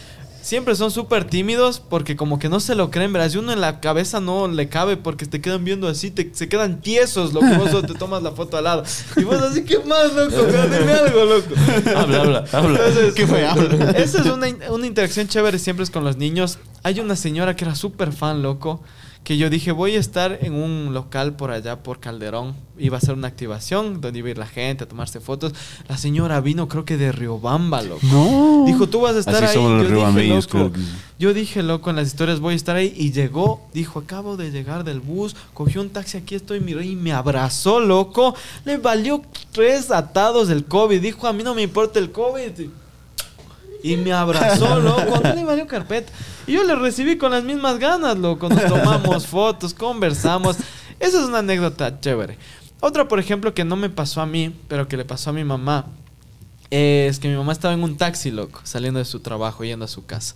siempre 0.43 0.75
son 0.75 0.91
súper 0.91 1.23
tímidos 1.23 1.79
porque 1.79 2.15
como 2.15 2.37
que 2.37 2.49
no 2.49 2.59
se 2.59 2.75
lo 2.75 2.91
creen, 2.91 3.11
verás. 3.13 3.33
Y 3.33 3.37
uno 3.39 3.51
en 3.51 3.61
la 3.61 3.79
cabeza 3.79 4.19
no 4.19 4.47
le 4.47 4.69
cabe 4.69 4.97
porque 4.97 5.25
te 5.25 5.41
quedan 5.41 5.63
viendo 5.63 5.87
así, 5.87 6.11
te, 6.11 6.29
se 6.33 6.47
quedan 6.47 6.81
tiesos, 6.81 7.33
loco. 7.33 7.47
Vos 7.57 7.85
te 7.87 7.93
tomas 7.95 8.21
la 8.21 8.31
foto 8.33 8.57
al 8.57 8.65
lado. 8.65 8.83
Y 9.15 9.23
vos 9.23 9.41
así, 9.41 9.63
¿qué 9.63 9.79
más, 9.79 10.13
loco? 10.13 10.43
Dime 10.43 10.91
algo, 10.91 11.25
loco. 11.25 11.55
Habla, 11.95 12.21
habla, 12.21 12.45
habla. 12.51 12.79
Entonces, 12.79 13.13
¿Qué 13.15 13.25
fue? 13.25 13.47
Habla. 13.47 13.91
Esa 13.91 14.19
es 14.19 14.25
una, 14.25 14.47
una 14.69 14.85
interacción 14.85 15.27
chévere 15.27 15.57
siempre 15.57 15.83
es 15.83 15.89
con 15.89 16.03
los 16.03 16.17
niños. 16.17 16.59
Hay 16.83 16.99
una 16.99 17.15
señora 17.15 17.55
que 17.55 17.63
era 17.63 17.75
súper 17.75 18.11
fan, 18.11 18.43
loco, 18.43 18.83
que 19.24 19.38
yo 19.38 19.49
dije, 19.49 19.71
voy 19.71 19.95
a 19.95 19.99
estar 19.99 20.39
en 20.41 20.53
un 20.53 20.93
local 20.93 21.36
por 21.38 21.51
allá, 21.51 21.82
por 21.82 21.99
Calderón. 22.01 22.55
Iba 22.78 22.97
a 22.97 23.01
ser 23.01 23.13
una 23.13 23.28
activación 23.30 24.01
donde 24.01 24.19
iba 24.19 24.28
a 24.28 24.32
ir 24.32 24.38
la 24.38 24.47
gente 24.47 24.84
a 24.84 24.88
tomarse 24.88 25.21
fotos. 25.21 25.53
La 25.88 25.95
señora 25.97 26.41
vino, 26.41 26.67
creo 26.67 26.84
que 26.84 26.97
de 26.97 27.11
Riobamba, 27.13 27.82
loco. 27.84 28.01
No. 28.03 28.63
Dijo, 28.67 28.88
tú 28.89 28.99
vas 29.01 29.15
a 29.15 29.19
estar 29.19 29.36
Así 29.36 29.45
ahí. 29.45 29.53
somos 29.53 29.71
los 29.84 29.89
Yo 29.89 30.11
dije, 30.11 30.28
loco, 30.57 30.74
que- 30.74 30.80
yo 31.19 31.34
dije, 31.34 31.63
loco, 31.63 31.89
en 31.89 31.95
las 31.95 32.07
historias 32.07 32.41
voy 32.41 32.53
a 32.53 32.57
estar 32.57 32.76
ahí. 32.76 32.93
Y 32.97 33.11
llegó, 33.13 33.61
dijo, 33.74 33.99
acabo 33.99 34.36
de 34.36 34.51
llegar 34.51 34.84
del 34.84 34.99
bus, 34.99 35.36
cogió 35.53 35.80
un 35.82 35.89
taxi, 35.89 36.17
aquí 36.17 36.36
estoy, 36.36 36.59
miró 36.59 36.82
y 36.82 36.95
me 36.97 37.13
abrazó, 37.13 37.80
loco. 37.80 38.36
Le 38.65 38.78
valió 38.78 39.21
tres 39.53 39.89
atados 39.91 40.49
del 40.49 40.65
COVID. 40.65 40.99
Dijo, 41.01 41.28
a 41.28 41.34
mí 41.34 41.43
no 41.43 41.55
me 41.55 41.61
importa 41.61 41.99
el 41.99 42.11
COVID. 42.11 42.67
Y 43.84 43.97
me 43.97 44.13
abrazó, 44.13 44.79
loco. 44.79 45.19
No 45.21 45.36
le 45.36 45.43
valió 45.43 45.67
carpeta. 45.67 46.11
Y 46.47 46.53
yo 46.53 46.63
le 46.63 46.75
recibí 46.75 47.17
con 47.17 47.31
las 47.31 47.43
mismas 47.43 47.77
ganas, 47.77 48.17
loco. 48.17 48.49
Nos 48.49 48.65
tomamos 48.65 49.27
fotos, 49.27 49.73
conversamos. 49.73 50.55
Esa 50.99 51.19
es 51.19 51.25
una 51.25 51.39
anécdota 51.39 51.99
chévere. 51.99 52.38
Otra, 52.79 53.07
por 53.07 53.19
ejemplo, 53.19 53.53
que 53.53 53.65
no 53.65 53.75
me 53.75 53.89
pasó 53.89 54.21
a 54.21 54.25
mí, 54.25 54.55
pero 54.69 54.88
que 54.88 54.97
le 54.97 55.05
pasó 55.05 55.29
a 55.29 55.34
mi 55.34 55.43
mamá. 55.43 55.86
Es 56.71 57.19
que 57.19 57.27
mi 57.27 57.36
mamá 57.36 57.51
estaba 57.51 57.73
en 57.73 57.84
un 57.84 57.97
taxi, 57.97 58.31
loco, 58.31 58.61
saliendo 58.63 58.99
de 58.99 59.05
su 59.05 59.19
trabajo, 59.19 59.63
yendo 59.63 59.86
a 59.86 59.88
su 59.89 60.05
casa. 60.05 60.36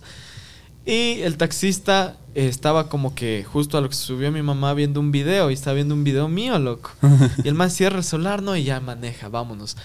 Y 0.86 1.20
el 1.22 1.36
taxista 1.36 2.16
estaba 2.34 2.88
como 2.88 3.14
que 3.14 3.44
justo 3.44 3.76
a 3.76 3.80
lo 3.80 3.88
que 3.88 3.94
subió 3.94 4.30
mi 4.30 4.42
mamá 4.42 4.72
viendo 4.74 5.00
un 5.00 5.10
video 5.10 5.50
y 5.50 5.54
estaba 5.54 5.74
viendo 5.74 5.94
un 5.94 6.04
video 6.04 6.28
mío, 6.28 6.58
loco. 6.58 6.92
Y 7.44 7.48
el 7.48 7.54
man 7.54 7.70
cierra 7.70 7.98
el 7.98 8.04
celular, 8.04 8.42
¿no? 8.42 8.56
Y 8.56 8.64
ya 8.64 8.80
maneja, 8.80 9.28
vámonos. 9.28 9.76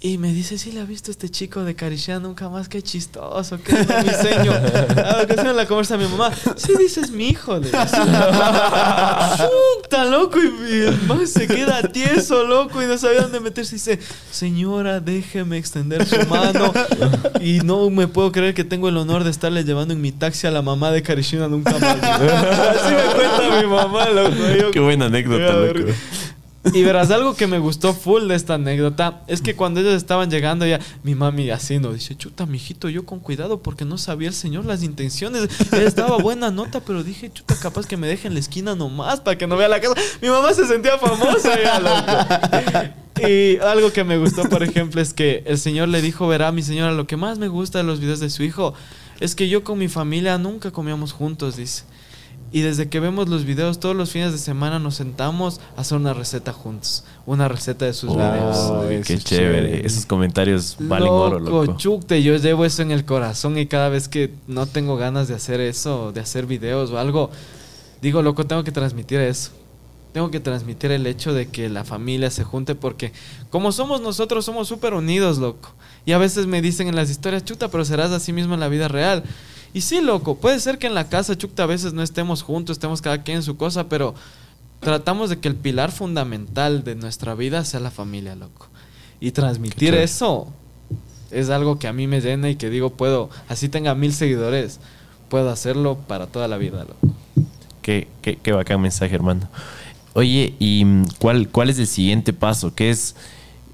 Y 0.00 0.16
me 0.16 0.32
dice, 0.32 0.58
sí, 0.58 0.70
le 0.70 0.80
ha 0.80 0.84
visto 0.84 1.10
este 1.10 1.28
chico 1.28 1.64
de 1.64 1.74
Carishia 1.74 2.20
nunca 2.20 2.48
más, 2.48 2.68
qué 2.68 2.80
chistoso, 2.82 3.58
qué 3.60 3.72
no, 3.72 4.02
mi 4.04 4.10
señor. 4.10 4.56
A 4.96 5.16
la 5.16 5.22
ocasión 5.24 5.56
la 5.56 5.66
conversa 5.66 5.96
mi 5.96 6.04
mamá, 6.06 6.30
sí, 6.56 6.74
dices 6.78 7.10
mi 7.10 7.30
hijo. 7.30 7.58
Le 7.58 7.66
dice. 7.66 7.96
Puta, 9.82 10.04
loco, 10.04 10.38
y, 10.40 10.72
el 10.86 11.02
man 11.02 11.26
se 11.26 11.48
queda 11.48 11.82
tieso, 11.82 12.44
loco, 12.44 12.80
y 12.80 12.86
no 12.86 12.96
sabía 12.96 13.22
dónde 13.22 13.40
meterse. 13.40 13.74
Y 13.74 13.78
dice, 13.78 13.98
señora, 14.30 15.00
déjeme 15.00 15.58
extender 15.58 16.06
su 16.06 16.24
mano. 16.28 16.72
Y 17.40 17.58
no 17.60 17.90
me 17.90 18.06
puedo 18.06 18.30
creer 18.30 18.54
que 18.54 18.62
tengo 18.62 18.88
el 18.88 18.96
honor 18.98 19.24
de 19.24 19.30
estarle 19.30 19.64
llevando 19.64 19.94
en 19.94 20.00
mi 20.00 20.12
taxi 20.12 20.46
a 20.46 20.52
la 20.52 20.62
mamá 20.62 20.92
de 20.92 21.02
Karishina 21.02 21.48
nunca 21.48 21.72
más. 21.72 21.82
Así 22.04 22.94
me 22.94 23.14
cuenta 23.16 23.60
mi 23.60 23.66
mamá, 23.66 24.08
loco. 24.10 24.36
Yo- 24.60 24.70
Qué 24.70 24.78
buena 24.78 25.06
anécdota, 25.06 25.54
loco. 25.54 25.90
Y 26.72 26.82
verás, 26.82 27.10
algo 27.10 27.34
que 27.34 27.46
me 27.46 27.58
gustó 27.58 27.94
full 27.94 28.28
de 28.28 28.34
esta 28.34 28.54
anécdota 28.54 29.22
es 29.26 29.42
que 29.42 29.54
cuando 29.54 29.80
ellos 29.80 29.94
estaban 29.94 30.30
llegando 30.30 30.66
ya, 30.66 30.80
mi 31.02 31.14
mami 31.14 31.50
así 31.50 31.78
no 31.78 31.92
dice, 31.92 32.16
chuta, 32.16 32.46
mijito, 32.46 32.88
yo 32.88 33.04
con 33.04 33.20
cuidado 33.20 33.62
porque 33.62 33.84
no 33.84 33.98
sabía 33.98 34.28
el 34.28 34.34
señor 34.34 34.64
las 34.64 34.82
intenciones. 34.82 35.48
Él 35.72 35.92
daba 35.94 36.18
buena 36.18 36.50
nota, 36.50 36.80
pero 36.80 37.02
dije, 37.02 37.30
chuta, 37.32 37.56
capaz 37.60 37.86
que 37.86 37.96
me 37.96 38.06
deje 38.06 38.28
en 38.28 38.34
la 38.34 38.40
esquina 38.40 38.74
nomás 38.74 39.20
para 39.20 39.38
que 39.38 39.46
no 39.46 39.56
vea 39.56 39.68
la 39.68 39.80
casa. 39.80 39.94
Mi 40.20 40.28
mamá 40.28 40.52
se 40.54 40.66
sentía 40.66 40.98
famosa 40.98 41.58
ya. 41.62 42.94
Y 43.26 43.58
algo 43.58 43.92
que 43.92 44.04
me 44.04 44.16
gustó, 44.16 44.48
por 44.48 44.62
ejemplo, 44.62 45.00
es 45.00 45.12
que 45.12 45.42
el 45.46 45.58
señor 45.58 45.88
le 45.88 46.00
dijo, 46.00 46.28
verá, 46.28 46.52
mi 46.52 46.62
señora, 46.62 46.92
lo 46.92 47.06
que 47.06 47.16
más 47.16 47.38
me 47.38 47.48
gusta 47.48 47.78
de 47.78 47.84
los 47.84 48.00
videos 48.00 48.20
de 48.20 48.30
su 48.30 48.42
hijo 48.44 48.74
es 49.20 49.34
que 49.34 49.48
yo 49.48 49.64
con 49.64 49.78
mi 49.78 49.88
familia 49.88 50.38
nunca 50.38 50.70
comíamos 50.70 51.12
juntos, 51.12 51.56
dice. 51.56 51.84
Y 52.50 52.62
desde 52.62 52.88
que 52.88 52.98
vemos 52.98 53.28
los 53.28 53.44
videos, 53.44 53.78
todos 53.78 53.94
los 53.94 54.10
fines 54.10 54.32
de 54.32 54.38
semana 54.38 54.78
nos 54.78 54.94
sentamos 54.94 55.60
a 55.76 55.82
hacer 55.82 55.98
una 55.98 56.14
receta 56.14 56.52
juntos. 56.52 57.04
Una 57.26 57.46
receta 57.46 57.84
de 57.84 57.92
sus 57.92 58.14
videos. 58.14 58.56
Eso 58.56 58.86
qué 58.88 59.18
chévere. 59.18 59.22
chévere. 59.22 59.86
Esos 59.86 60.06
comentarios 60.06 60.76
valen 60.78 61.08
oro, 61.08 61.38
loco. 61.38 61.76
chukte, 61.76 62.22
yo 62.22 62.36
llevo 62.36 62.64
eso 62.64 62.80
en 62.80 62.90
el 62.90 63.04
corazón 63.04 63.58
y 63.58 63.66
cada 63.66 63.90
vez 63.90 64.08
que 64.08 64.32
no 64.46 64.66
tengo 64.66 64.96
ganas 64.96 65.28
de 65.28 65.34
hacer 65.34 65.60
eso, 65.60 66.10
de 66.12 66.20
hacer 66.20 66.46
videos 66.46 66.90
o 66.90 66.98
algo, 66.98 67.30
digo, 68.00 68.22
loco, 68.22 68.46
tengo 68.46 68.64
que 68.64 68.72
transmitir 68.72 69.20
eso. 69.20 69.50
Tengo 70.14 70.30
que 70.30 70.40
transmitir 70.40 70.90
el 70.90 71.06
hecho 71.06 71.34
de 71.34 71.48
que 71.48 71.68
la 71.68 71.84
familia 71.84 72.30
se 72.30 72.42
junte 72.42 72.74
porque 72.74 73.12
como 73.50 73.72
somos 73.72 74.00
nosotros, 74.00 74.46
somos 74.46 74.66
súper 74.66 74.94
unidos, 74.94 75.36
loco. 75.36 75.74
Y 76.06 76.12
a 76.12 76.18
veces 76.18 76.46
me 76.46 76.62
dicen 76.62 76.88
en 76.88 76.96
las 76.96 77.10
historias, 77.10 77.44
chuta, 77.44 77.68
pero 77.68 77.84
serás 77.84 78.10
así 78.10 78.32
mismo 78.32 78.54
en 78.54 78.60
la 78.60 78.68
vida 78.68 78.88
real. 78.88 79.22
Y 79.74 79.82
sí, 79.82 80.00
loco, 80.00 80.36
puede 80.36 80.58
ser 80.60 80.78
que 80.78 80.86
en 80.86 80.94
la 80.94 81.08
casa, 81.08 81.36
chuta, 81.36 81.64
a 81.64 81.66
veces 81.66 81.92
no 81.92 82.02
estemos 82.02 82.42
juntos, 82.42 82.74
estemos 82.76 83.02
cada 83.02 83.22
quien 83.22 83.38
en 83.38 83.42
su 83.42 83.56
cosa, 83.56 83.88
pero 83.88 84.14
tratamos 84.80 85.28
de 85.30 85.38
que 85.38 85.48
el 85.48 85.54
pilar 85.56 85.92
fundamental 85.92 86.84
de 86.84 86.94
nuestra 86.94 87.34
vida 87.34 87.64
sea 87.64 87.80
la 87.80 87.90
familia, 87.90 88.34
loco. 88.34 88.68
Y 89.20 89.32
transmitir 89.32 89.94
eso 89.94 90.46
es 91.30 91.50
algo 91.50 91.78
que 91.78 91.88
a 91.88 91.92
mí 91.92 92.06
me 92.06 92.20
llena 92.20 92.48
y 92.48 92.56
que 92.56 92.70
digo, 92.70 92.90
puedo, 92.90 93.28
así 93.48 93.68
tenga 93.68 93.94
mil 93.94 94.14
seguidores, 94.14 94.80
puedo 95.28 95.50
hacerlo 95.50 95.98
para 96.06 96.26
toda 96.28 96.48
la 96.48 96.56
vida, 96.56 96.84
loco. 96.84 97.14
Qué, 97.82 98.08
qué, 98.22 98.36
qué 98.36 98.52
bacán 98.52 98.80
mensaje, 98.80 99.14
hermano. 99.14 99.48
Oye, 100.14 100.54
¿y 100.58 100.84
cuál, 101.18 101.48
cuál 101.50 101.70
es 101.70 101.78
el 101.78 101.86
siguiente 101.86 102.32
paso? 102.32 102.74
Que 102.74 102.90
es 102.90 103.14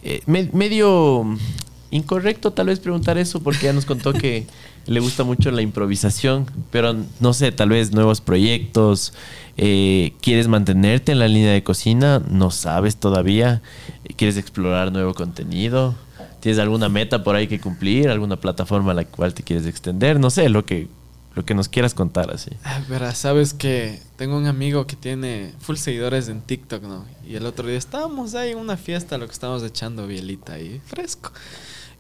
eh, 0.02 0.22
me- 0.26 0.50
medio 0.52 1.24
incorrecto 1.90 2.52
tal 2.52 2.66
vez 2.66 2.80
preguntar 2.80 3.16
eso 3.18 3.40
porque 3.40 3.66
ya 3.66 3.72
nos 3.72 3.84
contó 3.86 4.12
que 4.12 4.46
le 4.86 5.00
gusta 5.00 5.24
mucho 5.24 5.50
la 5.50 5.62
improvisación, 5.62 6.46
pero 6.70 6.94
no 7.20 7.32
sé, 7.32 7.52
tal 7.52 7.70
vez 7.70 7.92
nuevos 7.92 8.20
proyectos, 8.20 9.12
eh, 9.56 10.12
quieres 10.20 10.48
mantenerte 10.48 11.12
en 11.12 11.18
la 11.18 11.28
línea 11.28 11.52
de 11.52 11.62
cocina, 11.62 12.22
no 12.28 12.50
sabes 12.50 12.96
todavía, 12.96 13.62
quieres 14.16 14.36
explorar 14.36 14.92
nuevo 14.92 15.14
contenido, 15.14 15.94
tienes 16.40 16.58
alguna 16.58 16.88
meta 16.88 17.24
por 17.24 17.36
ahí 17.36 17.46
que 17.46 17.60
cumplir, 17.60 18.08
alguna 18.08 18.36
plataforma 18.36 18.92
a 18.92 18.94
la 18.94 19.04
cual 19.04 19.32
te 19.32 19.42
quieres 19.42 19.66
extender, 19.66 20.20
no 20.20 20.30
sé, 20.30 20.48
lo 20.48 20.66
que, 20.66 20.88
lo 21.34 21.44
que 21.44 21.54
nos 21.54 21.68
quieras 21.68 21.94
contar 21.94 22.30
así. 22.30 22.50
Ah, 22.64 22.80
Verás, 22.88 23.18
sabes 23.18 23.54
que 23.54 24.00
tengo 24.16 24.36
un 24.36 24.46
amigo 24.46 24.86
que 24.86 24.96
tiene 24.96 25.52
full 25.60 25.76
seguidores 25.76 26.28
en 26.28 26.42
TikTok, 26.42 26.82
¿no? 26.82 27.04
Y 27.26 27.36
el 27.36 27.46
otro 27.46 27.66
día 27.66 27.78
estábamos 27.78 28.34
ahí 28.34 28.50
en 28.50 28.58
una 28.58 28.76
fiesta, 28.76 29.18
lo 29.18 29.26
que 29.26 29.32
estábamos 29.32 29.62
echando 29.62 30.06
bielita 30.06 30.54
ahí, 30.54 30.80
fresco. 30.84 31.32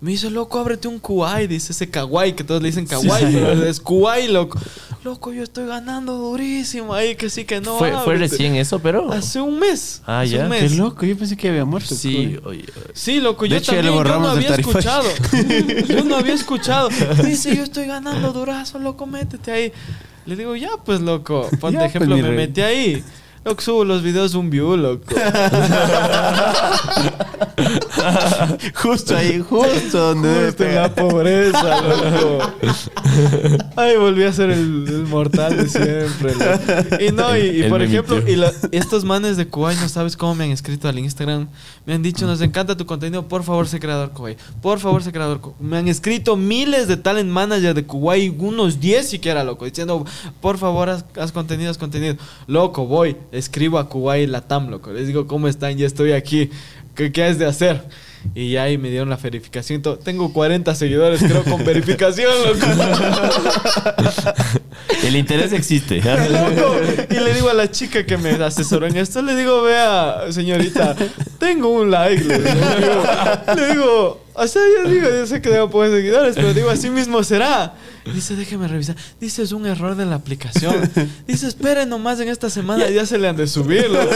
Me 0.00 0.10
dice, 0.10 0.28
loco, 0.30 0.58
ábrete 0.58 0.86
un 0.88 0.98
kuwai, 0.98 1.46
dice 1.46 1.72
ese 1.72 1.88
kawaii, 1.88 2.34
que 2.34 2.44
todos 2.44 2.60
le 2.60 2.68
dicen 2.68 2.86
kawaii, 2.86 3.26
pero 3.32 3.64
es 3.66 3.80
kuwai, 3.80 4.28
loco. 4.28 4.58
Loco, 5.02 5.32
yo 5.32 5.42
estoy 5.42 5.66
ganando 5.66 6.14
durísimo 6.14 6.94
ahí, 6.94 7.14
que 7.14 7.28
sí, 7.30 7.44
que 7.44 7.60
no. 7.60 7.76
fue, 7.78 7.90
fue 7.90 8.00
ábrete". 8.14 8.18
recién 8.32 8.56
eso, 8.56 8.78
pero... 8.78 9.12
Hace 9.12 9.40
un 9.40 9.58
mes. 9.58 10.00
Ah, 10.06 10.20
hace 10.20 10.32
ya, 10.36 10.46
un 10.46 10.50
Qué 10.52 10.68
loco, 10.70 11.04
yo 11.06 11.16
pensé 11.16 11.36
que 11.36 11.48
había 11.48 11.64
muerto. 11.64 11.94
Sí, 11.94 12.38
oye, 12.44 12.64
Sí, 12.94 13.20
loco, 13.20 13.44
De 13.44 13.50
yo 13.50 13.56
hecho, 13.56 13.72
también 13.72 13.94
yo 13.94 14.18
no 14.18 14.28
había 14.30 14.54
escuchado. 14.56 15.08
yo 15.88 16.04
no 16.04 16.16
había 16.16 16.34
escuchado. 16.34 16.88
Dice, 17.22 17.54
yo 17.54 17.62
estoy 17.64 17.86
ganando 17.86 18.32
durazo, 18.32 18.78
loco, 18.78 19.06
métete 19.06 19.52
ahí. 19.52 19.72
Le 20.26 20.36
digo, 20.36 20.56
ya 20.56 20.70
pues, 20.84 21.00
loco. 21.00 21.48
Ponte 21.60 21.74
Ya, 21.74 21.80
pues, 21.80 21.94
ejemplo, 21.94 22.16
me 22.16 22.22
rey. 22.22 22.36
metí 22.36 22.60
ahí. 22.62 23.04
Loco, 23.44 23.60
subo 23.60 23.84
los 23.84 24.02
videos 24.02 24.34
un 24.34 24.48
view, 24.48 24.74
loco. 24.74 25.04
Justo 28.74 29.16
ahí, 29.16 29.40
justo 29.48 29.98
donde 30.14 30.28
debe 30.28 30.46
Justo 30.48 30.64
en 30.64 30.74
la 30.74 30.94
pobreza, 30.94 31.80
loco. 31.82 32.52
Ay, 33.76 33.96
volví 33.96 34.22
a 34.24 34.32
ser 34.32 34.50
el, 34.50 34.84
el 34.88 35.06
mortal 35.06 35.56
de 35.56 35.68
siempre, 35.68 36.34
loco. 36.34 37.02
Y 37.02 37.12
no, 37.12 37.36
y, 37.36 37.64
por 37.68 37.82
ejemplo, 37.82 38.22
y 38.26 38.36
la- 38.36 38.52
estos 38.72 39.04
manes 39.04 39.36
de 39.36 39.46
Kuwait, 39.48 39.78
no 39.80 39.88
sabes 39.88 40.16
cómo 40.16 40.34
me 40.34 40.44
han 40.44 40.50
escrito 40.50 40.88
al 40.88 40.98
Instagram. 40.98 41.48
Me 41.86 41.94
han 41.94 42.02
dicho, 42.02 42.26
nos 42.26 42.40
encanta 42.40 42.76
tu 42.76 42.86
contenido, 42.86 43.26
por 43.28 43.42
favor, 43.44 43.66
sé 43.68 43.80
creador 43.80 44.10
Kuwait. 44.10 44.38
Por 44.62 44.78
favor, 44.78 45.02
sé 45.02 45.12
creador 45.12 45.40
Kuwait. 45.40 45.60
Me 45.60 45.76
han 45.78 45.88
escrito 45.88 46.36
miles 46.36 46.88
de 46.88 46.96
talent 46.96 47.30
managers 47.30 47.74
de 47.74 47.84
Kuwait, 47.84 48.34
unos 48.38 48.80
10 48.80 49.08
siquiera, 49.08 49.44
loco, 49.44 49.64
diciendo, 49.64 50.04
por 50.40 50.58
favor, 50.58 50.88
haz, 50.90 51.04
haz 51.18 51.32
contenido, 51.32 51.70
haz 51.70 51.78
contenido. 51.78 52.16
Loco, 52.46 52.86
voy, 52.86 53.16
escribo 53.32 53.78
a 53.78 53.88
Kuwait 53.88 54.28
Latam, 54.28 54.68
loco. 54.70 54.92
Les 54.92 55.06
digo, 55.06 55.26
¿cómo 55.26 55.48
están? 55.48 55.76
Ya 55.76 55.86
estoy 55.86 56.12
aquí. 56.12 56.50
¿Qué, 56.94 57.12
qué 57.12 57.24
has 57.24 57.38
de 57.38 57.46
hacer? 57.46 57.82
Y 58.34 58.52
ya 58.52 58.62
ahí 58.62 58.78
me 58.78 58.88
dieron 58.90 59.10
la 59.10 59.16
verificación. 59.16 59.82
Tengo 60.02 60.32
40 60.32 60.74
seguidores, 60.74 61.22
creo, 61.22 61.44
con 61.44 61.62
verificación, 61.64 62.32
loco. 62.44 62.66
el 65.04 65.16
interés 65.16 65.52
existe. 65.52 66.00
Loco. 66.30 66.76
Y 67.10 67.14
le 67.14 67.34
digo 67.34 67.50
a 67.50 67.54
la 67.54 67.70
chica 67.70 68.06
que 68.06 68.16
me 68.16 68.30
asesoró 68.30 68.86
en 68.86 68.96
esto, 68.96 69.20
le 69.22 69.36
digo, 69.36 69.62
vea, 69.62 70.22
señorita, 70.30 70.96
tengo 71.38 71.68
un 71.68 71.90
like. 71.90 72.24
Le 72.24 72.38
digo, 72.38 73.02
le 73.56 73.66
digo, 73.72 74.24
o 74.32 74.46
sea, 74.46 74.62
yo 74.82 74.88
digo, 74.88 75.06
yo 75.08 75.26
sé 75.26 75.42
que 75.42 75.50
tengo 75.50 75.68
pocos 75.70 75.90
seguidores, 75.90 76.34
pero 76.34 76.54
digo, 76.54 76.70
así 76.70 76.88
mismo 76.90 77.22
será. 77.22 77.74
Dice, 78.12 78.36
déjeme 78.36 78.68
revisar. 78.68 78.96
Dice, 79.20 79.42
es 79.42 79.52
un 79.52 79.64
error 79.66 79.94
de 79.96 80.04
la 80.06 80.16
aplicación. 80.16 80.90
Dice, 81.26 81.46
espere 81.46 81.86
nomás 81.86 82.20
en 82.20 82.28
esta 82.28 82.50
semana, 82.50 82.88
ya 82.90 83.06
se 83.06 83.18
le 83.18 83.28
han 83.28 83.36
de 83.36 83.46
subir. 83.46 83.88
loco. 83.90 84.10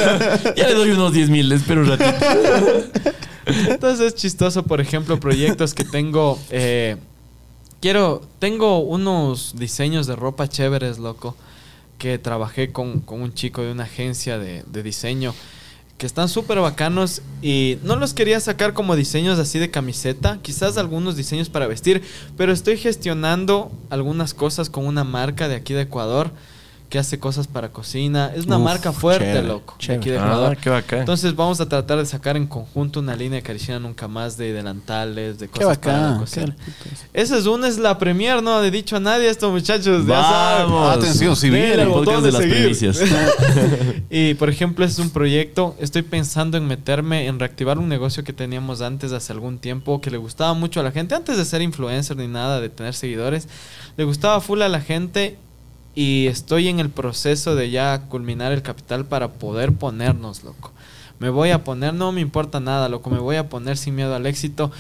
ya 0.57 0.69
le 0.69 0.75
doy 0.75 0.91
unos 0.91 1.13
10 1.13 1.31
mil, 1.31 1.51
espero 1.53 1.81
un 1.83 1.89
ratito. 1.89 2.27
Entonces 3.47 4.09
es 4.09 4.15
chistoso, 4.15 4.63
por 4.65 4.81
ejemplo, 4.81 5.19
proyectos 5.19 5.75
que 5.75 5.85
tengo. 5.85 6.39
eh, 6.51 6.97
quiero. 7.81 8.21
Tengo 8.39 8.81
unos 8.81 9.55
diseños 9.57 10.07
de 10.07 10.17
ropa 10.17 10.49
chéveres, 10.49 10.99
loco. 10.99 11.35
Que 11.97 12.19
trabajé 12.19 12.71
con, 12.73 13.01
con 13.01 13.23
un 13.23 13.35
chico 13.35 13.63
de 13.63 13.73
una 13.73 13.85
agencia 13.85 14.39
de, 14.39 14.63
de 14.67 14.83
diseño. 14.83 15.35
Que 15.99 16.07
están 16.07 16.29
súper 16.29 16.61
bacanos. 16.61 17.23
Y 17.43 17.79
no 17.83 17.97
los 17.97 18.15
quería 18.15 18.41
sacar 18.41 18.73
como 18.73 18.97
diseños 18.97 19.39
así 19.39 19.59
de 19.59 19.71
camiseta. 19.71 20.39
Quizás 20.41 20.79
algunos 20.79 21.17
diseños 21.17 21.51
para 21.51 21.67
vestir. 21.67 22.03
Pero 22.37 22.53
estoy 22.53 22.79
gestionando 22.79 23.71
algunas 23.91 24.33
cosas 24.33 24.71
con 24.71 24.87
una 24.87 25.05
marca 25.05 25.49
de 25.49 25.57
aquí 25.57 25.75
de 25.75 25.83
Ecuador. 25.83 26.31
Que 26.89 26.99
hace 26.99 27.19
cosas 27.19 27.47
para 27.47 27.69
cocina. 27.71 28.33
Es 28.35 28.47
una 28.47 28.57
Uf, 28.57 28.65
marca 28.65 28.93
fuerte, 28.93 29.27
chévere, 29.27 29.47
loco. 29.47 29.75
chévere. 29.79 30.01
aquí 30.01 30.11
de 30.11 30.19
Ah, 30.19 30.25
Ecuador. 30.25 30.57
qué 30.57 30.71
bacán. 30.71 30.99
Entonces 31.01 31.37
vamos 31.37 31.61
a 31.61 31.69
tratar 31.69 31.99
de 31.99 32.07
sacar 32.07 32.37
en 32.39 32.47
conjunto 32.47 33.01
una 33.01 33.15
línea 33.15 33.37
de 33.37 33.43
Caricina 33.43 33.79
Nunca 33.79 34.09
Más 34.09 34.37
de 34.39 34.53
delantales, 34.55 35.39
de 35.39 35.49
Qué 35.49 35.61
cosas 35.61 35.79
para 35.79 35.93
la 35.97 36.03
bacán. 36.05 36.19
cocina. 36.21 36.57
qué- 36.57 37.21
Esa 37.21 37.37
es 37.37 37.47
una, 37.47 37.69
es 37.69 37.77
la 37.79 37.99
premier, 37.99 38.43
no 38.43 38.63
he 38.63 38.71
dicho 38.71 38.97
a 38.97 39.01
nadie 39.01 39.29
estos 39.29 39.53
muchachos. 39.53 40.07
Ya 40.07 40.23
saben. 40.23 40.73
Atención, 40.99 41.37
si 41.37 41.51
viene 41.51 41.83
el 41.83 41.89
podcast 41.89 42.23
de 42.23 42.33
las 42.33 42.43
primicias. 42.43 43.01
y 44.11 44.35
por 44.35 44.49
ejemplo, 44.49 44.85
ese 44.85 44.95
es 44.95 44.99
un 45.01 45.11
proyecto. 45.11 45.77
Estoy 45.79 46.03
pensando 46.03 46.57
en 46.57 46.67
meterme 46.67 47.27
en 47.27 47.39
reactivar 47.39 47.79
un 47.79 47.89
negocio 47.89 48.25
que 48.25 48.33
teníamos 48.33 48.81
antes 48.81 49.13
hace 49.13 49.33
algún 49.33 49.59
tiempo 49.59 50.01
que 50.01 50.11
le 50.11 50.17
gustaba 50.17 50.55
mucho 50.55 50.81
a 50.81 50.83
la 50.83 50.93
gente. 50.93 51.15
Antes 51.15 51.37
de 51.37 51.45
ser 51.45 51.61
influencer 51.63 52.17
ni 52.17 52.29
nada, 52.29 52.61
de 52.61 52.69
tener 52.69 52.95
seguidores, 52.95 53.47
le 53.97 54.05
gustaba 54.05 54.41
full 54.41 54.63
a 54.63 54.69
la 54.69 54.81
gente. 54.81 55.37
Y 56.01 56.29
estoy 56.29 56.69
en 56.69 56.79
el 56.79 56.91
proceso 56.91 57.57
de 57.57 57.71
ya 57.71 58.03
culminar 58.09 58.53
el 58.53 58.63
capital 58.63 59.05
para 59.05 59.33
poder 59.33 59.73
ponernos, 59.73 60.45
loco. 60.45 60.71
Me 61.19 61.29
voy 61.29 61.51
a 61.51 61.65
poner, 61.65 61.93
no 61.93 62.13
me 62.13 62.21
importa 62.21 62.61
nada, 62.61 62.89
loco. 62.89 63.11
Me 63.11 63.19
voy 63.19 63.35
a 63.35 63.49
poner 63.49 63.77
sin 63.77 63.97
miedo 63.97 64.15
al 64.15 64.25
éxito. 64.27 64.71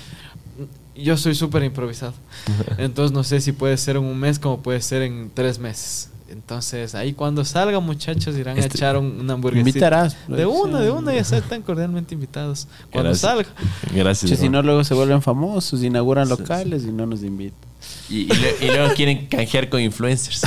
Yo 0.94 1.16
soy 1.16 1.34
súper 1.34 1.64
improvisado. 1.64 2.12
Entonces 2.78 3.10
no 3.10 3.24
sé 3.24 3.40
si 3.40 3.50
puede 3.50 3.76
ser 3.78 3.96
en 3.96 4.04
un 4.04 4.16
mes 4.16 4.38
como 4.38 4.60
puede 4.62 4.80
ser 4.80 5.02
en 5.02 5.32
tres 5.34 5.58
meses. 5.58 6.10
Entonces 6.30 6.94
ahí 6.94 7.14
cuando 7.14 7.44
salga 7.44 7.80
muchachos 7.80 8.36
irán 8.36 8.56
a 8.56 8.60
Este- 8.60 8.76
echar 8.76 8.96
un, 8.96 9.18
una 9.20 9.32
hamburguesita. 9.32 9.68
Invitarás. 9.70 10.16
De 10.28 10.46
una, 10.46 10.78
de 10.80 10.92
una, 10.92 11.12
ya 11.14 11.36
están 11.36 11.62
cordialmente 11.62 12.14
invitados. 12.14 12.68
Cuando 12.92 13.10
Gracias. 13.10 13.20
salga. 13.32 13.48
Gracias. 13.92 14.38
Si 14.38 14.48
no, 14.48 14.62
luego 14.62 14.84
se 14.84 14.94
vuelven 14.94 15.20
famosos, 15.20 15.82
inauguran 15.82 16.26
Sí, 16.28 16.30
locales 16.38 16.84
y 16.84 16.92
no 16.92 17.06
nos 17.06 17.24
invitan. 17.24 17.67
Y, 18.10 18.20
y 18.20 18.26
le- 18.26 18.56
y 18.62 18.66
luego 18.68 18.94
quieren 18.94 19.26
canjear 19.26 19.68
con 19.68 19.80
influencers. 19.80 20.42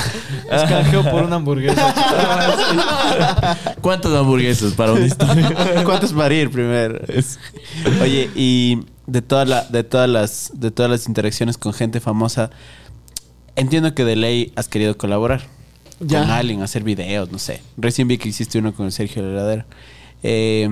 Es 0.50 0.62
canjeo 0.64 1.02
por 1.10 1.22
una 1.22 1.36
hamburguesa. 1.36 1.94
¿Cuántas 3.80 4.12
hamburguesas 4.12 4.72
para 4.74 4.98
historia? 4.98 5.84
¿Cuántos 5.84 6.12
para 6.12 6.34
ir 6.34 6.50
primero? 6.50 7.00
Oye, 8.02 8.30
y 8.34 8.80
de 9.06 9.22
toda 9.22 9.44
la, 9.44 9.62
de 9.64 9.84
todas 9.84 10.08
las, 10.08 10.50
de 10.54 10.70
todas 10.70 10.90
las 10.90 11.06
interacciones 11.08 11.58
con 11.58 11.72
gente 11.72 12.00
famosa, 12.00 12.50
entiendo 13.56 13.94
que 13.94 14.04
de 14.04 14.16
ley 14.16 14.52
has 14.56 14.68
querido 14.68 14.96
colaborar 14.96 15.42
Ya. 16.00 16.20
con 16.22 16.30
alguien, 16.30 16.62
hacer 16.62 16.82
videos, 16.82 17.30
no 17.30 17.38
sé. 17.38 17.60
Recién 17.76 18.08
vi 18.08 18.18
que 18.18 18.28
hiciste 18.28 18.58
uno 18.58 18.72
con 18.74 18.90
Sergio 18.92 19.22
Heladero. 19.22 19.64
Eh, 20.22 20.68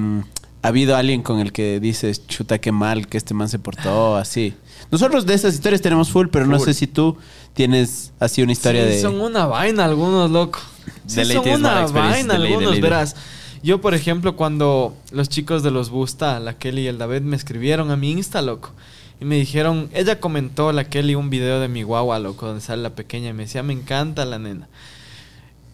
¿Ha 0.63 0.69
habido 0.69 0.95
alguien 0.97 1.23
con 1.23 1.41
el 1.41 1.53
que 1.53 1.81
dices, 1.81 2.27
chuta, 2.27 2.59
qué 2.59 2.71
mal 2.71 3.07
que 3.07 3.17
este 3.17 3.33
man 3.33 3.49
se 3.49 3.59
portó 3.59 4.17
así? 4.17 4.55
Nosotros 4.91 5.25
de 5.25 5.35
esas 5.35 5.55
historias 5.55 5.81
tenemos 5.81 6.11
full, 6.11 6.29
pero 6.31 6.47
no 6.47 6.59
Full. 6.59 6.67
sé 6.67 6.75
si 6.75 6.87
tú 6.87 7.17
tienes 7.55 8.13
así 8.21 8.43
una 8.43 8.53
historia 8.53 8.85
Sí, 8.85 8.91
de... 8.91 9.01
Son 9.01 9.21
una 9.21 9.47
vaina 9.47 9.85
algunos, 9.85 10.31
loco. 10.31 10.61
Sí, 11.07 11.25
son 11.25 11.49
una 11.49 11.87
vaina 11.87 12.35
algunos, 12.35 12.81
verás. 12.81 13.17
Yo, 13.63 13.81
por 13.81 13.95
ejemplo, 13.95 14.37
cuando 14.37 14.95
los 15.13 15.29
chicos 15.29 15.63
de 15.63 15.71
los 15.71 15.91
Busta, 15.91 16.41
la 16.41 16.59
Kelly 16.59 16.83
y 16.83 16.87
el 16.89 16.99
David, 16.99 17.23
me 17.23 17.37
escribieron 17.37 17.91
a 17.91 17.97
mi 17.97 18.11
Insta, 18.13 18.43
loco. 18.43 18.73
Y 19.21 19.25
me 19.27 19.37
dijeron, 19.37 19.91
ella 19.93 20.19
comentó, 20.19 20.73
la 20.73 20.85
Kelly, 20.85 21.15
un 21.15 21.29
video 21.31 21.61
de 21.61 21.69
mi 21.69 21.83
guagua, 21.83 22.19
loco, 22.19 22.47
donde 22.47 22.63
sale 22.63 22.83
la 22.83 22.95
pequeña. 22.95 23.31
Y 23.31 23.33
me 23.35 23.43
decía, 23.45 23.63
me 23.63 23.75
encanta 23.75 24.25
la 24.25 24.39
nena. 24.39 24.69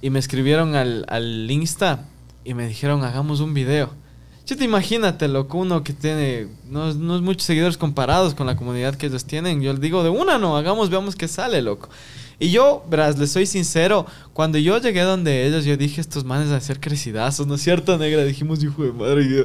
Y 0.02 0.10
me 0.10 0.18
escribieron 0.18 0.74
al, 0.74 1.06
al 1.08 1.48
Insta 1.50 2.04
y 2.44 2.54
me 2.54 2.66
dijeron, 2.66 3.04
hagamos 3.04 3.40
un 3.40 3.54
video. 3.54 3.90
Yo 4.46 4.56
te 4.56 4.64
imagínate, 4.64 5.26
loco, 5.26 5.58
uno 5.58 5.82
que 5.82 5.92
tiene 5.92 6.46
no, 6.70 6.88
es- 6.88 6.96
no 6.96 7.16
es 7.16 7.22
muchos 7.22 7.42
seguidores 7.44 7.76
comparados 7.76 8.34
con 8.34 8.46
la 8.46 8.56
comunidad 8.56 8.94
que 8.94 9.06
ellos 9.06 9.24
tienen. 9.24 9.60
Yo 9.60 9.72
les 9.72 9.80
digo, 9.80 10.04
de 10.04 10.10
una 10.10 10.38
no, 10.38 10.56
hagamos, 10.56 10.88
veamos 10.88 11.16
qué 11.16 11.26
sale, 11.26 11.62
loco. 11.62 11.88
Y 12.38 12.50
yo, 12.50 12.84
verás, 12.90 13.18
les 13.18 13.32
soy 13.32 13.46
sincero, 13.46 14.04
cuando 14.34 14.58
yo 14.58 14.78
llegué 14.78 15.00
donde 15.00 15.46
ellos, 15.46 15.64
yo 15.64 15.76
dije, 15.78 16.02
estos 16.02 16.22
manes 16.24 16.48
van 16.48 16.58
a 16.58 16.60
ser 16.60 16.78
crecidazos, 16.80 17.46
¿no 17.46 17.54
es 17.54 17.62
cierto, 17.62 17.96
negra? 17.96 18.24
Dijimos, 18.24 18.62
hijo 18.62 18.84
de 18.84 18.92
madre, 18.92 19.26
yo, 19.26 19.44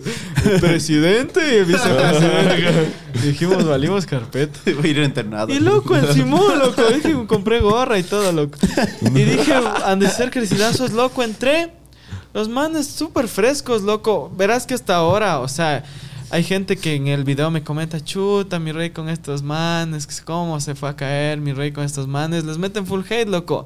el 0.51 0.59
presidente 0.59 1.39
y 1.39 1.55
el 1.59 1.65
vicepresidente. 1.65 2.89
Dijimos, 3.23 3.65
valimos 3.65 4.05
carpeta. 4.05 4.59
Voy 4.77 4.87
a 4.87 4.91
ir 4.91 4.97
internado. 4.99 5.53
Y 5.53 5.59
loco, 5.59 5.95
encima, 5.95 6.37
loco. 6.55 6.83
Dije, 6.93 7.15
compré 7.27 7.61
gorra 7.61 7.97
y 7.97 8.03
todo, 8.03 8.31
loco. 8.33 8.57
Y 9.01 9.09
dije, 9.23 9.53
han 9.85 9.99
de 9.99 10.09
ser 10.09 10.29
crecidazos, 10.29 10.91
loco. 10.91 11.23
Entré. 11.23 11.71
Los 12.33 12.47
manes 12.47 12.87
súper 12.87 13.27
frescos, 13.27 13.81
loco. 13.81 14.31
Verás 14.37 14.65
que 14.65 14.73
hasta 14.73 14.95
ahora, 14.95 15.39
o 15.39 15.47
sea, 15.47 15.83
hay 16.29 16.43
gente 16.43 16.77
que 16.77 16.95
en 16.95 17.07
el 17.07 17.25
video 17.25 17.51
me 17.51 17.61
comenta, 17.61 18.01
chuta, 18.01 18.57
mi 18.57 18.71
rey 18.71 18.91
con 18.91 19.09
estos 19.09 19.43
manes, 19.43 20.07
cómo 20.23 20.61
se 20.61 20.75
fue 20.75 20.89
a 20.89 20.95
caer 20.95 21.41
mi 21.41 21.51
rey 21.51 21.73
con 21.73 21.83
estos 21.83 22.07
manes. 22.07 22.45
Les 22.45 22.57
meten 22.57 22.85
full 22.87 23.01
hate, 23.09 23.27
loco. 23.27 23.65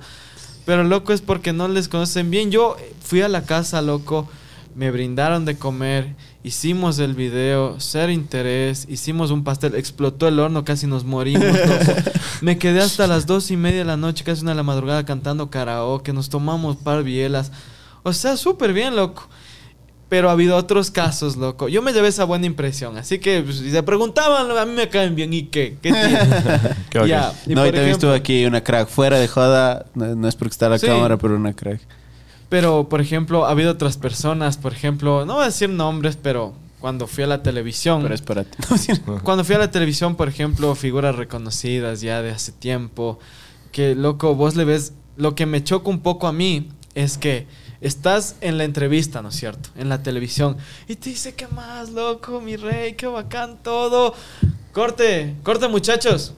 Pero 0.66 0.84
loco 0.84 1.14
es 1.14 1.22
porque 1.22 1.54
no 1.54 1.68
les 1.68 1.88
conocen 1.88 2.32
bien. 2.32 2.50
Yo 2.50 2.76
fui 3.02 3.22
a 3.22 3.30
la 3.30 3.44
casa, 3.44 3.84
loco. 3.84 4.28
Me 4.74 4.90
brindaron 4.90 5.46
de 5.46 5.58
comer. 5.58 6.16
Hicimos 6.44 6.98
el 6.98 7.14
video, 7.14 7.76
cero 7.78 8.12
interés. 8.12 8.88
Hicimos 8.90 9.30
un 9.30 9.44
pastel. 9.44 9.76
Explotó 9.76 10.28
el 10.28 10.40
horno, 10.40 10.66
casi 10.66 10.88
nos 10.88 11.06
morimos, 11.06 11.46
loco. 11.46 12.02
Me 12.42 12.58
quedé 12.58 12.82
hasta 12.82 13.06
las 13.06 13.28
dos 13.28 13.52
y 13.52 13.58
media 13.58 13.80
de 13.80 13.86
la 13.86 13.96
noche, 13.96 14.24
casi 14.24 14.42
una 14.42 14.52
de 14.52 14.58
la 14.58 14.64
madrugada, 14.64 15.06
cantando 15.06 15.52
karaoke. 15.52 16.14
Nos 16.14 16.30
tomamos 16.30 16.78
par 16.78 17.04
bielas. 17.04 17.52
O 18.08 18.14
sea, 18.14 18.38
súper 18.38 18.72
bien, 18.72 18.96
loco. 18.96 19.28
Pero 20.08 20.30
ha 20.30 20.34
habido 20.34 20.56
otros 20.56 20.92
casos, 20.92 21.36
loco. 21.36 21.68
Yo 21.68 21.82
me 21.82 21.92
llevé 21.92 22.10
esa 22.10 22.26
buena 22.26 22.46
impresión. 22.46 22.96
Así 22.98 23.18
que 23.18 23.42
pues, 23.42 23.58
si 23.58 23.72
se 23.72 23.82
preguntaban, 23.82 24.56
a 24.56 24.64
mí 24.66 24.74
me 24.74 24.88
caen 24.88 25.16
bien. 25.16 25.34
¿Y 25.34 25.48
qué? 25.48 25.78
¿Qué 25.82 25.92
tiene? 26.92 27.08
Ya, 27.08 27.34
y 27.48 27.56
no, 27.56 27.66
y 27.66 27.72
también 27.72 27.90
estuvo 27.90 28.12
aquí 28.12 28.46
una 28.46 28.64
crack. 28.64 28.88
Fuera 28.88 29.18
de 29.18 29.28
joda, 29.28 29.88
no, 29.96 30.16
no 30.16 30.28
es 30.28 30.36
porque 30.36 30.52
está 30.54 30.70
la 30.70 30.78
Sí. 30.78 30.86
cámara, 30.86 31.18
pero 31.18 31.36
una 31.36 31.54
crack. 31.54 31.82
Pero, 32.50 32.88
por 32.88 33.02
ejemplo, 33.02 33.46
ha 33.48 33.50
habido 33.50 33.72
otras 33.72 33.98
personas, 33.98 34.58
por 34.58 34.72
ejemplo, 34.74 35.26
no 35.26 35.34
voy 35.34 35.44
a 35.44 35.46
decir 35.48 35.70
nombres, 35.70 36.16
pero 36.22 36.54
cuando 36.80 37.08
fui 37.08 37.24
a 37.24 37.28
la 37.28 37.42
televisión, 37.42 38.04
Pero 38.04 38.14
es 38.14 38.22
para 38.22 38.44
ti. 38.44 38.58
Cuando 39.24 39.44
fui 39.44 39.56
a 39.56 39.58
la 39.58 39.72
televisión, 39.72 40.16
por 40.16 40.28
ejemplo, 40.30 40.76
figuras 40.76 41.16
reconocidas 41.16 42.02
ya 42.02 42.22
de 42.22 42.30
hace 42.30 42.52
tiempo, 42.52 43.18
que 43.72 43.96
loco, 43.96 44.36
vos 44.36 44.56
le 44.56 44.66
ves, 44.66 44.94
lo 45.18 45.34
que 45.34 45.48
me 45.48 45.64
choca 45.64 45.90
un 45.90 46.02
poco 46.02 46.28
a 46.28 46.32
mí 46.32 46.70
es 46.94 47.18
que 47.18 47.48
estás 47.86 48.36
en 48.42 48.58
la 48.58 48.64
entrevista, 48.64 49.22
¿no 49.22 49.30
es 49.30 49.36
cierto? 49.36 49.70
En 49.76 49.90
la 49.90 50.02
televisión, 50.02 50.58
y 50.88 50.96
te 50.96 51.12
dice, 51.12 51.36
¿qué 51.36 51.48
más, 51.48 51.92
loco, 51.92 52.42
mi 52.42 52.56
rey? 52.56 52.94
Qué 52.94 53.06
bacán 53.06 53.60
todo. 53.62 54.16
Corte, 54.74 55.36
corte, 55.44 55.68
muchachos. 55.68 56.34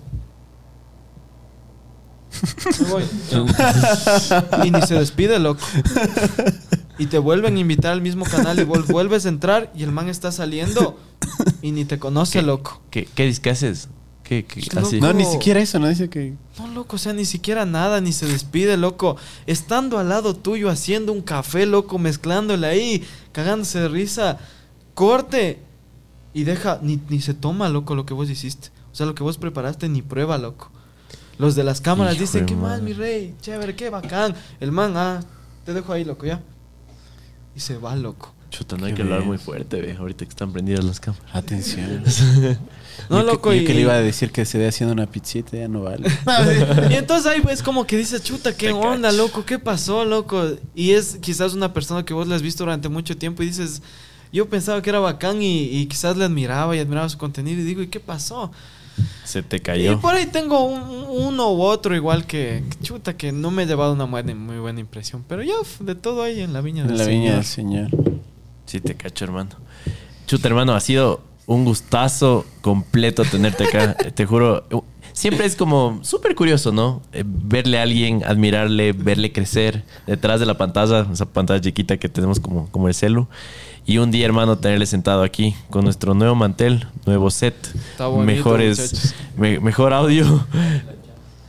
Me 2.82 2.90
voy. 2.90 3.04
y 4.66 4.72
ni 4.72 4.82
se 4.82 4.96
despide, 4.96 5.40
loco. 5.40 5.66
Y 7.00 7.06
te 7.08 7.18
vuelven 7.18 7.56
a 7.56 7.60
invitar 7.60 7.94
al 7.94 8.02
mismo 8.02 8.26
canal 8.26 8.60
y 8.60 8.64
vuelves 8.64 9.26
a 9.26 9.30
entrar 9.30 9.72
y 9.74 9.84
el 9.84 9.92
man 9.92 10.10
está 10.10 10.32
saliendo 10.32 11.00
y 11.62 11.72
ni 11.72 11.86
te 11.86 11.98
conoce, 11.98 12.40
¿Qué? 12.40 12.46
loco. 12.46 12.82
¿Qué, 12.92 13.08
qué? 13.16 13.34
¿Qué 13.42 13.50
haces? 13.50 13.88
¿Qué, 14.28 14.44
qué- 14.46 14.62
No, 14.74 14.82
así? 14.88 15.00
No, 15.00 15.14
ni 15.14 15.24
siquiera 15.26 15.60
eso, 15.62 15.80
no 15.80 15.88
dice 15.88 16.10
que. 16.10 16.34
No, 16.60 16.68
loco, 16.68 16.98
o 16.98 17.00
sea, 17.00 17.14
ni 17.14 17.24
siquiera 17.26 17.66
nada, 17.66 18.02
ni 18.02 18.12
se 18.12 18.26
despide, 18.26 18.76
loco. 18.76 19.16
Estando 19.46 20.00
al 20.00 20.10
lado 20.10 20.36
tuyo, 20.36 20.70
haciendo 20.70 21.14
un 21.14 21.22
café, 21.22 21.66
loco, 21.66 21.98
mezclándole 21.98 22.68
ahí, 22.68 23.08
cagándose 23.32 23.80
de 23.80 23.88
risa. 23.88 24.38
Corte. 24.94 25.60
Y 26.34 26.44
deja, 26.44 26.80
ni, 26.82 27.00
ni 27.10 27.22
se 27.22 27.34
toma, 27.34 27.70
loco, 27.70 27.96
lo 27.96 28.06
que 28.06 28.14
vos 28.14 28.30
hiciste. 28.30 28.70
O 28.92 28.96
sea, 28.96 29.06
lo 29.06 29.16
que 29.16 29.24
vos 29.24 29.38
preparaste, 29.38 29.88
ni 29.90 30.02
prueba, 30.02 30.38
loco. 30.38 30.72
Los 31.38 31.56
de 31.56 31.64
las 31.64 31.82
cámaras 31.82 32.16
Hijo 32.16 32.22
dicen, 32.22 32.46
qué 32.46 32.54
mal, 32.56 32.64
madre. 32.64 32.82
mi 32.84 32.94
rey, 32.94 33.36
chévere, 33.42 33.76
qué 33.76 33.90
bacán. 33.90 34.36
El 34.60 34.72
man, 34.72 34.98
ah, 34.98 35.22
te 35.66 35.74
dejo 35.74 35.94
ahí, 35.94 36.04
loco, 36.04 36.26
ya. 36.26 36.42
Y 37.56 37.60
se 37.60 37.78
va, 37.78 37.96
loco. 37.96 38.34
Chuta, 38.50 38.78
no 38.78 38.86
hay 38.86 38.94
que 38.94 39.02
hablar 39.02 39.24
muy 39.24 39.38
fuerte, 39.38 39.82
ve. 39.82 39.96
Ahorita 40.00 40.26
que 40.26 40.30
están 40.30 40.54
prendidas 40.54 40.84
las 40.86 41.00
cámaras. 41.00 41.26
Atención. 41.34 42.04
No, 43.12 43.20
Yo 43.20 43.26
que- 43.26 43.32
loco, 43.32 43.54
yo 43.54 43.62
y- 43.62 43.66
que 43.66 43.76
le 43.76 43.82
iba 43.82 43.94
a 43.94 44.02
decir 44.02 44.32
que 44.32 44.44
se 44.44 44.58
ve 44.58 44.68
haciendo 44.68 44.92
una 44.92 45.06
pizzita, 45.06 45.56
ya 45.56 45.68
no 45.68 45.84
vale. 45.84 46.10
Y 46.90 46.96
entonces 46.96 47.28
ahí 47.32 47.42
es 47.52 47.62
como 47.62 47.86
que 47.86 47.96
dices, 47.96 48.24
chuta, 48.24 48.58
¿qué 48.58 48.68
Te 48.68 48.74
onda, 48.74 49.10
cacho. 49.10 49.18
loco? 49.22 49.46
¿Qué 49.46 49.60
pasó, 49.60 50.04
loco? 50.04 50.44
Y 50.74 50.92
es 50.92 51.18
quizás 51.22 51.54
una 51.54 51.72
persona 51.74 52.04
que 52.04 52.16
vos 52.16 52.28
le 52.28 52.34
has 52.34 52.42
visto 52.42 52.64
durante 52.64 52.90
mucho 52.90 53.16
tiempo 53.16 53.44
y 53.44 53.46
dices, 53.46 53.84
yo 54.34 54.50
pensaba 54.50 54.82
que 54.82 54.90
era 54.90 54.98
bacán 55.00 55.44
y, 55.44 55.66
y 55.66 55.86
quizás 55.86 56.18
le 56.18 56.26
admiraba 56.26 56.76
y 56.76 56.80
admiraba 56.80 57.08
su 57.08 57.20
contenido 57.20 57.62
y 57.62 57.66
digo, 57.66 57.84
¿y 57.84 57.88
qué 57.88 58.00
pasó? 58.00 58.52
Se 59.24 59.44
te 59.44 59.58
Y 59.58 59.60
cayó. 59.60 60.02
por 60.02 60.16
ahí 60.16 60.26
tengo 60.26 60.64
un- 60.66 61.06
uno 61.08 61.52
u 61.54 61.62
otro 61.62 61.96
igual 61.96 62.26
que, 62.26 62.64
chuta, 62.82 63.16
que 63.16 63.32
no 63.32 63.52
me 63.52 63.64
he 63.64 63.66
llevado 63.68 63.94
una 63.94 64.08
muy 64.08 64.58
buena 64.58 64.80
impresión. 64.80 65.24
Pero 65.30 65.44
ya, 65.44 65.54
f- 65.62 65.84
de 65.84 65.94
todo 65.94 66.24
ahí 66.24 66.42
en 66.42 66.52
la 66.52 66.62
viña 66.62 66.84
del 66.84 66.98
la 66.98 67.06
viña 67.06 67.44
Señor. 67.44 67.92
del 67.92 67.92
Señor. 67.92 68.18
Sí, 68.68 68.80
te 68.80 68.94
cacho, 68.96 69.26
hermano. 69.26 69.50
Chuta, 70.28 70.48
hermano, 70.48 70.74
ha 70.76 70.80
sido 70.80 71.22
un 71.48 71.66
gustazo 71.66 72.46
completo 72.62 73.24
tenerte 73.24 73.64
acá. 73.64 73.96
te 74.16 74.26
juro. 74.26 74.64
Siempre 75.14 75.48
es 75.48 75.56
como 75.56 76.00
súper 76.04 76.36
curioso, 76.36 76.72
¿no? 76.72 77.02
Eh, 77.12 77.24
Verle 77.26 77.80
a 77.80 77.82
alguien, 77.84 78.24
admirarle, 78.24 78.92
verle 78.94 79.32
crecer 79.32 79.84
detrás 80.06 80.40
de 80.40 80.46
la 80.46 80.58
pantalla, 80.60 81.08
esa 81.12 81.26
pantalla 81.26 81.60
chiquita 81.60 81.98
que 81.98 82.08
tenemos 82.08 82.40
como, 82.40 82.68
como 82.70 82.88
el 82.88 82.94
celu. 82.94 83.28
Y 83.88 83.98
un 84.00 84.12
día, 84.12 84.26
hermano, 84.26 84.58
tenerle 84.60 84.86
sentado 84.86 85.24
aquí 85.24 85.56
con 85.72 85.86
nuestro 85.86 86.14
nuevo 86.14 86.36
mantel, 86.36 86.86
nuevo 87.08 87.32
set, 87.32 87.56
Está 87.92 88.08
bonito, 88.08 88.26
mejores, 88.28 89.16
me- 89.38 89.60
mejor 89.62 89.94
audio. 89.94 90.46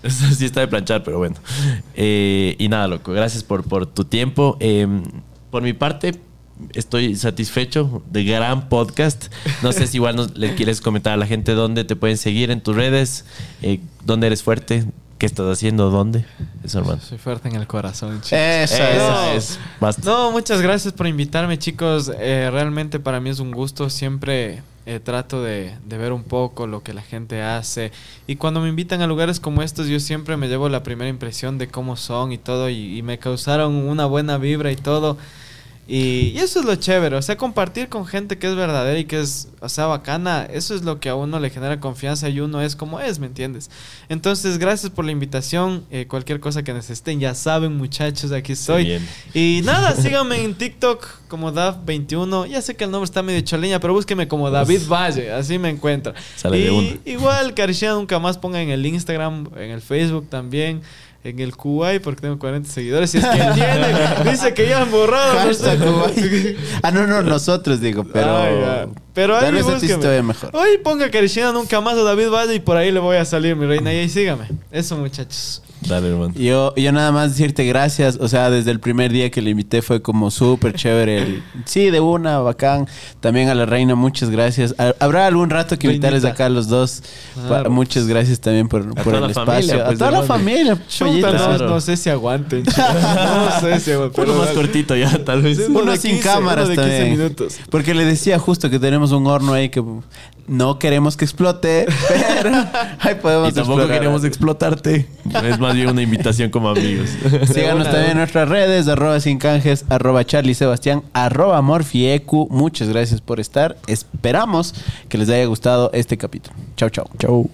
Sí 0.09 0.45
está 0.45 0.61
de 0.61 0.69
planchar, 0.69 1.03
pero 1.03 1.19
bueno. 1.19 1.35
Eh, 1.95 2.55
y 2.59 2.69
nada, 2.69 2.87
loco, 2.87 3.13
gracias 3.13 3.43
por, 3.43 3.65
por 3.65 3.85
tu 3.87 4.05
tiempo. 4.05 4.57
Eh, 4.61 4.87
por 5.51 5.63
mi 5.63 5.73
parte, 5.73 6.15
estoy 6.75 7.17
satisfecho 7.17 8.03
de 8.11 8.25
gran 8.25 8.69
podcast. 8.69 9.33
No 9.63 9.73
sé 9.73 9.87
si 9.87 9.97
igual 9.99 10.17
nos, 10.17 10.37
le 10.37 10.55
quieres 10.55 10.81
comentar 10.81 11.13
a 11.13 11.17
la 11.17 11.27
gente 11.27 11.53
dónde 11.53 11.85
te 11.85 11.97
pueden 11.97 12.17
seguir 12.17 12.51
en 12.51 12.61
tus 12.61 12.77
redes, 12.77 13.25
eh, 13.63 13.81
dónde 14.05 14.27
eres 14.29 14.43
fuerte, 14.43 14.85
qué 15.19 15.27
estás 15.27 15.47
haciendo, 15.47 15.91
dónde. 15.91 16.25
Eso, 16.65 16.79
hermano. 16.79 17.01
Soy 17.01 17.19
fuerte 17.19 17.49
en 17.49 17.57
el 17.57 17.67
corazón, 17.67 18.21
chicos. 18.21 18.33
Esa 18.33 19.35
es. 19.35 19.51
es. 19.51 19.61
Basta. 19.81 20.03
No, 20.05 20.31
muchas 20.31 20.61
gracias 20.61 20.95
por 20.95 21.07
invitarme, 21.07 21.59
chicos. 21.59 22.11
Eh, 22.19 22.49
realmente 22.51 23.01
para 23.01 23.21
mí 23.21 23.31
es 23.31 23.41
un 23.41 23.51
gusto. 23.51 23.91
Siempre 23.91 24.63
eh, 24.87 25.01
trato 25.01 25.43
de, 25.43 25.75
de 25.85 25.99
ver 25.99 26.13
un 26.13 26.23
poco 26.23 26.67
lo 26.67 26.83
que 26.83 26.95
la 26.95 27.03
gente 27.03 27.43
hace. 27.43 27.93
Y 28.27 28.37
cuando 28.37 28.61
me 28.61 28.69
invitan 28.69 29.03
a 29.03 29.07
lugares 29.07 29.41
como 29.41 29.63
estos, 29.63 29.89
yo 29.89 30.01
siempre 30.01 30.37
me 30.37 30.49
llevo 30.49 30.69
la 30.69 30.83
primera 30.83 31.11
impresión 31.11 31.59
de 31.59 31.69
cómo 31.69 31.97
son 31.97 32.33
y 32.33 32.39
todo. 32.39 32.69
Y, 32.69 32.99
y 32.99 33.03
me 33.03 33.19
causaron 33.19 33.75
una 33.75 34.07
buena 34.07 34.39
vibra 34.39 34.71
y 34.71 34.77
todo. 34.77 35.19
Y, 35.91 36.33
y 36.35 36.39
eso 36.41 36.61
es 36.61 36.67
lo 36.67 36.77
chévere, 36.77 37.17
o 37.17 37.23
sea, 37.23 37.39
compartir 37.39 37.89
con 37.89 38.05
gente 38.05 38.37
que 38.37 38.47
es 38.47 38.55
verdadera 38.55 38.99
y 38.99 39.07
que 39.07 39.21
es, 39.21 39.49
o 39.61 39.71
sea, 39.71 39.87
bacana, 39.87 40.47
eso 40.53 40.75
es 40.75 40.83
lo 40.83 41.01
que 41.01 41.09
a 41.09 41.15
uno 41.15 41.41
le 41.41 41.49
genera 41.49 41.81
confianza 41.81 42.29
y 42.29 42.41
uno 42.41 42.61
es 42.61 42.77
como 42.77 43.01
es, 43.01 43.19
¿me 43.19 43.27
entiendes? 43.27 43.71
Entonces, 44.11 44.59
gracias 44.59 44.93
por 44.93 45.07
la 45.07 45.13
invitación, 45.13 45.87
eh, 45.91 46.07
cualquier 46.07 46.41
cosa 46.41 46.63
que 46.63 46.75
necesiten, 46.75 47.21
ya 47.21 47.35
saben 47.35 47.75
muchachos, 47.79 48.33
aquí 48.33 48.53
estoy. 48.53 48.85
Bien. 48.85 49.09
Y 49.33 49.63
nada, 49.65 49.97
síganme 49.97 50.45
en 50.45 50.55
TikTok 50.55 51.07
como 51.27 51.55
Dav21, 51.55 52.49
ya 52.49 52.61
sé 52.61 52.77
que 52.77 52.85
el 52.85 52.91
nombre 52.91 53.07
está 53.07 53.23
medio 53.23 53.41
choleña, 53.41 53.81
pero 53.81 53.95
búsqueme 53.95 54.29
como 54.29 54.51
David 54.51 54.83
Valle, 54.89 55.33
así 55.33 55.59
me 55.59 55.71
encuentran. 55.71 56.15
Sale 56.37 56.59
y 56.59 57.01
de 57.03 57.13
igual, 57.13 57.55
Carishia 57.55 57.93
nunca 57.93 58.19
más 58.19 58.37
pongan 58.37 58.61
en 58.61 58.71
el 58.71 58.85
Instagram, 58.85 59.49
en 59.57 59.71
el 59.71 59.81
Facebook 59.81 60.29
también. 60.29 60.83
En 61.25 61.41
el 61.41 61.57
Kuwait, 61.57 62.01
porque 62.01 62.21
tengo 62.23 62.39
40 62.39 62.71
seguidores. 62.71 63.11
Si 63.11 63.19
es 63.19 63.25
que 63.25 63.37
tiene, 63.37 63.61
dice 64.31 64.55
que 64.55 64.69
ya 64.69 64.83
han 64.83 64.91
borrado. 64.91 65.37
Hashtag. 65.39 65.79
Ah, 66.83 66.91
no, 66.93 67.07
no, 67.07 67.23
nosotros 67.23 67.81
digo, 67.81 68.05
pero. 68.05 68.93
Pero 69.15 69.37
ahí 69.37 69.59
a 69.59 69.63
búsqueme. 69.63 70.23
mejor. 70.23 70.51
Hoy 70.55 70.79
ponga 70.79 71.11
Carishina 71.11 71.51
nunca 71.53 71.81
más 71.81 71.95
o 71.95 72.05
David 72.05 72.29
Valle 72.31 72.55
y 72.55 72.61
por 72.61 72.77
ahí 72.77 72.93
le 72.93 73.01
voy 73.01 73.17
a 73.17 73.25
salir, 73.25 73.57
mi 73.57 73.67
reina. 73.67 73.93
Y 73.93 73.99
ahí 73.99 74.09
sígame. 74.09 74.47
Eso, 74.71 74.97
muchachos. 74.97 75.63
Dale, 75.81 76.09
hermano. 76.09 76.35
Yo, 76.37 76.75
yo 76.75 76.93
nada 76.93 77.13
más 77.13 77.31
decirte 77.31 77.65
gracias. 77.65 78.19
O 78.21 78.29
sea, 78.29 78.51
desde 78.51 78.71
el 78.73 78.81
primer 78.81 79.13
día 79.13 79.31
que 79.31 79.41
le 79.41 79.51
invité 79.51 79.81
fue 79.81 80.03
como 80.03 80.31
súper 80.31 80.75
chévere. 80.75 81.19
el- 81.23 81.43
sí, 81.67 81.91
de 81.91 82.01
una, 82.01 82.39
bacán. 82.41 82.87
También 83.21 83.49
a 83.49 83.55
la 83.55 83.65
reina, 83.65 83.95
muchas 83.95 84.31
gracias. 84.31 84.75
Ha- 84.79 84.95
Habrá 84.99 85.27
algún 85.27 85.51
rato 85.51 85.79
que 85.79 85.87
invitarles 85.87 86.25
acá 86.25 86.47
a 86.47 86.49
los 86.49 86.69
dos. 86.69 87.03
Claro. 87.47 87.65
Pa- 87.65 87.71
Muchas 87.71 88.07
gracias 88.07 88.41
también 88.41 88.69
por, 88.69 88.93
por 88.95 89.05
toda 89.05 89.17
el 89.19 89.23
la 89.23 89.29
espacio. 89.29 89.53
familia, 89.55 89.75
a 89.83 89.87
pues, 89.87 89.99
toda 89.99 90.11
la 90.11 90.19
hermano. 90.19 90.35
familia, 90.41 90.79
Chuta, 90.89 91.33
no, 91.33 91.39
Claro. 91.39 91.69
no 91.71 91.81
sé 91.81 91.97
si 91.97 92.11
aguanten. 92.11 92.65
chicos. 92.65 92.85
No 92.85 93.61
sé 93.61 93.81
si 93.81 93.93
aguanten. 93.93 94.25
Uno 94.25 94.33
pero 94.33 94.35
más 94.39 94.47
dale. 94.49 94.55
cortito 94.61 94.97
ya, 94.97 95.25
tal 95.25 95.43
vez. 95.43 95.59
Sí, 95.59 95.65
Uno 95.69 95.91
de 95.93 95.97
sin 95.97 96.11
15, 96.13 96.29
cámaras 96.29 96.65
uno 96.69 96.71
de 96.71 96.75
15 96.83 96.91
también. 96.99 97.19
minutos. 97.19 97.57
Porque 97.71 97.95
le 97.95 98.05
decía 98.05 98.39
justo 98.39 98.69
que 98.69 98.79
tenemos 98.79 99.13
un 99.13 99.27
horno 99.27 99.53
ahí 99.53 99.69
que 99.69 99.83
no 100.49 100.79
queremos 100.79 101.17
que 101.17 101.25
explote, 101.27 101.87
pero 102.09 102.51
ahí 103.01 103.15
podemos 103.17 103.51
Y 103.51 103.53
tampoco 103.55 103.81
explorar. 103.81 103.89
queremos 103.99 104.25
explotarte. 104.25 105.07
Es 105.45 105.59
más 105.69 105.77
bien 105.77 105.91
una 105.91 106.03
invitación 106.03 106.51
como 106.51 106.71
amigos. 106.71 107.11
Síganos 107.53 107.85
también 107.85 108.13
en 108.13 108.17
nuestras 108.19 108.49
redes, 108.49 108.89
arroba 108.89 109.21
sin 109.21 109.39
canjes, 109.39 109.85
arroba 109.91 110.25
Charlie 110.25 110.55
Sebastián, 110.55 111.03
arroba 111.13 111.61
Morfiecu. 111.61 112.49
Muchas 112.51 112.89
gracias 112.89 113.21
por 113.21 113.39
estar. 113.39 113.77
Esperamos 113.87 114.75
que 115.09 115.19
les 115.19 115.29
haya 115.29 115.45
gustado 115.45 115.91
este 115.93 116.17
capítulo. 116.17 116.57
Chau, 116.77 116.89
chau. 116.89 117.07
Chau. 117.19 117.51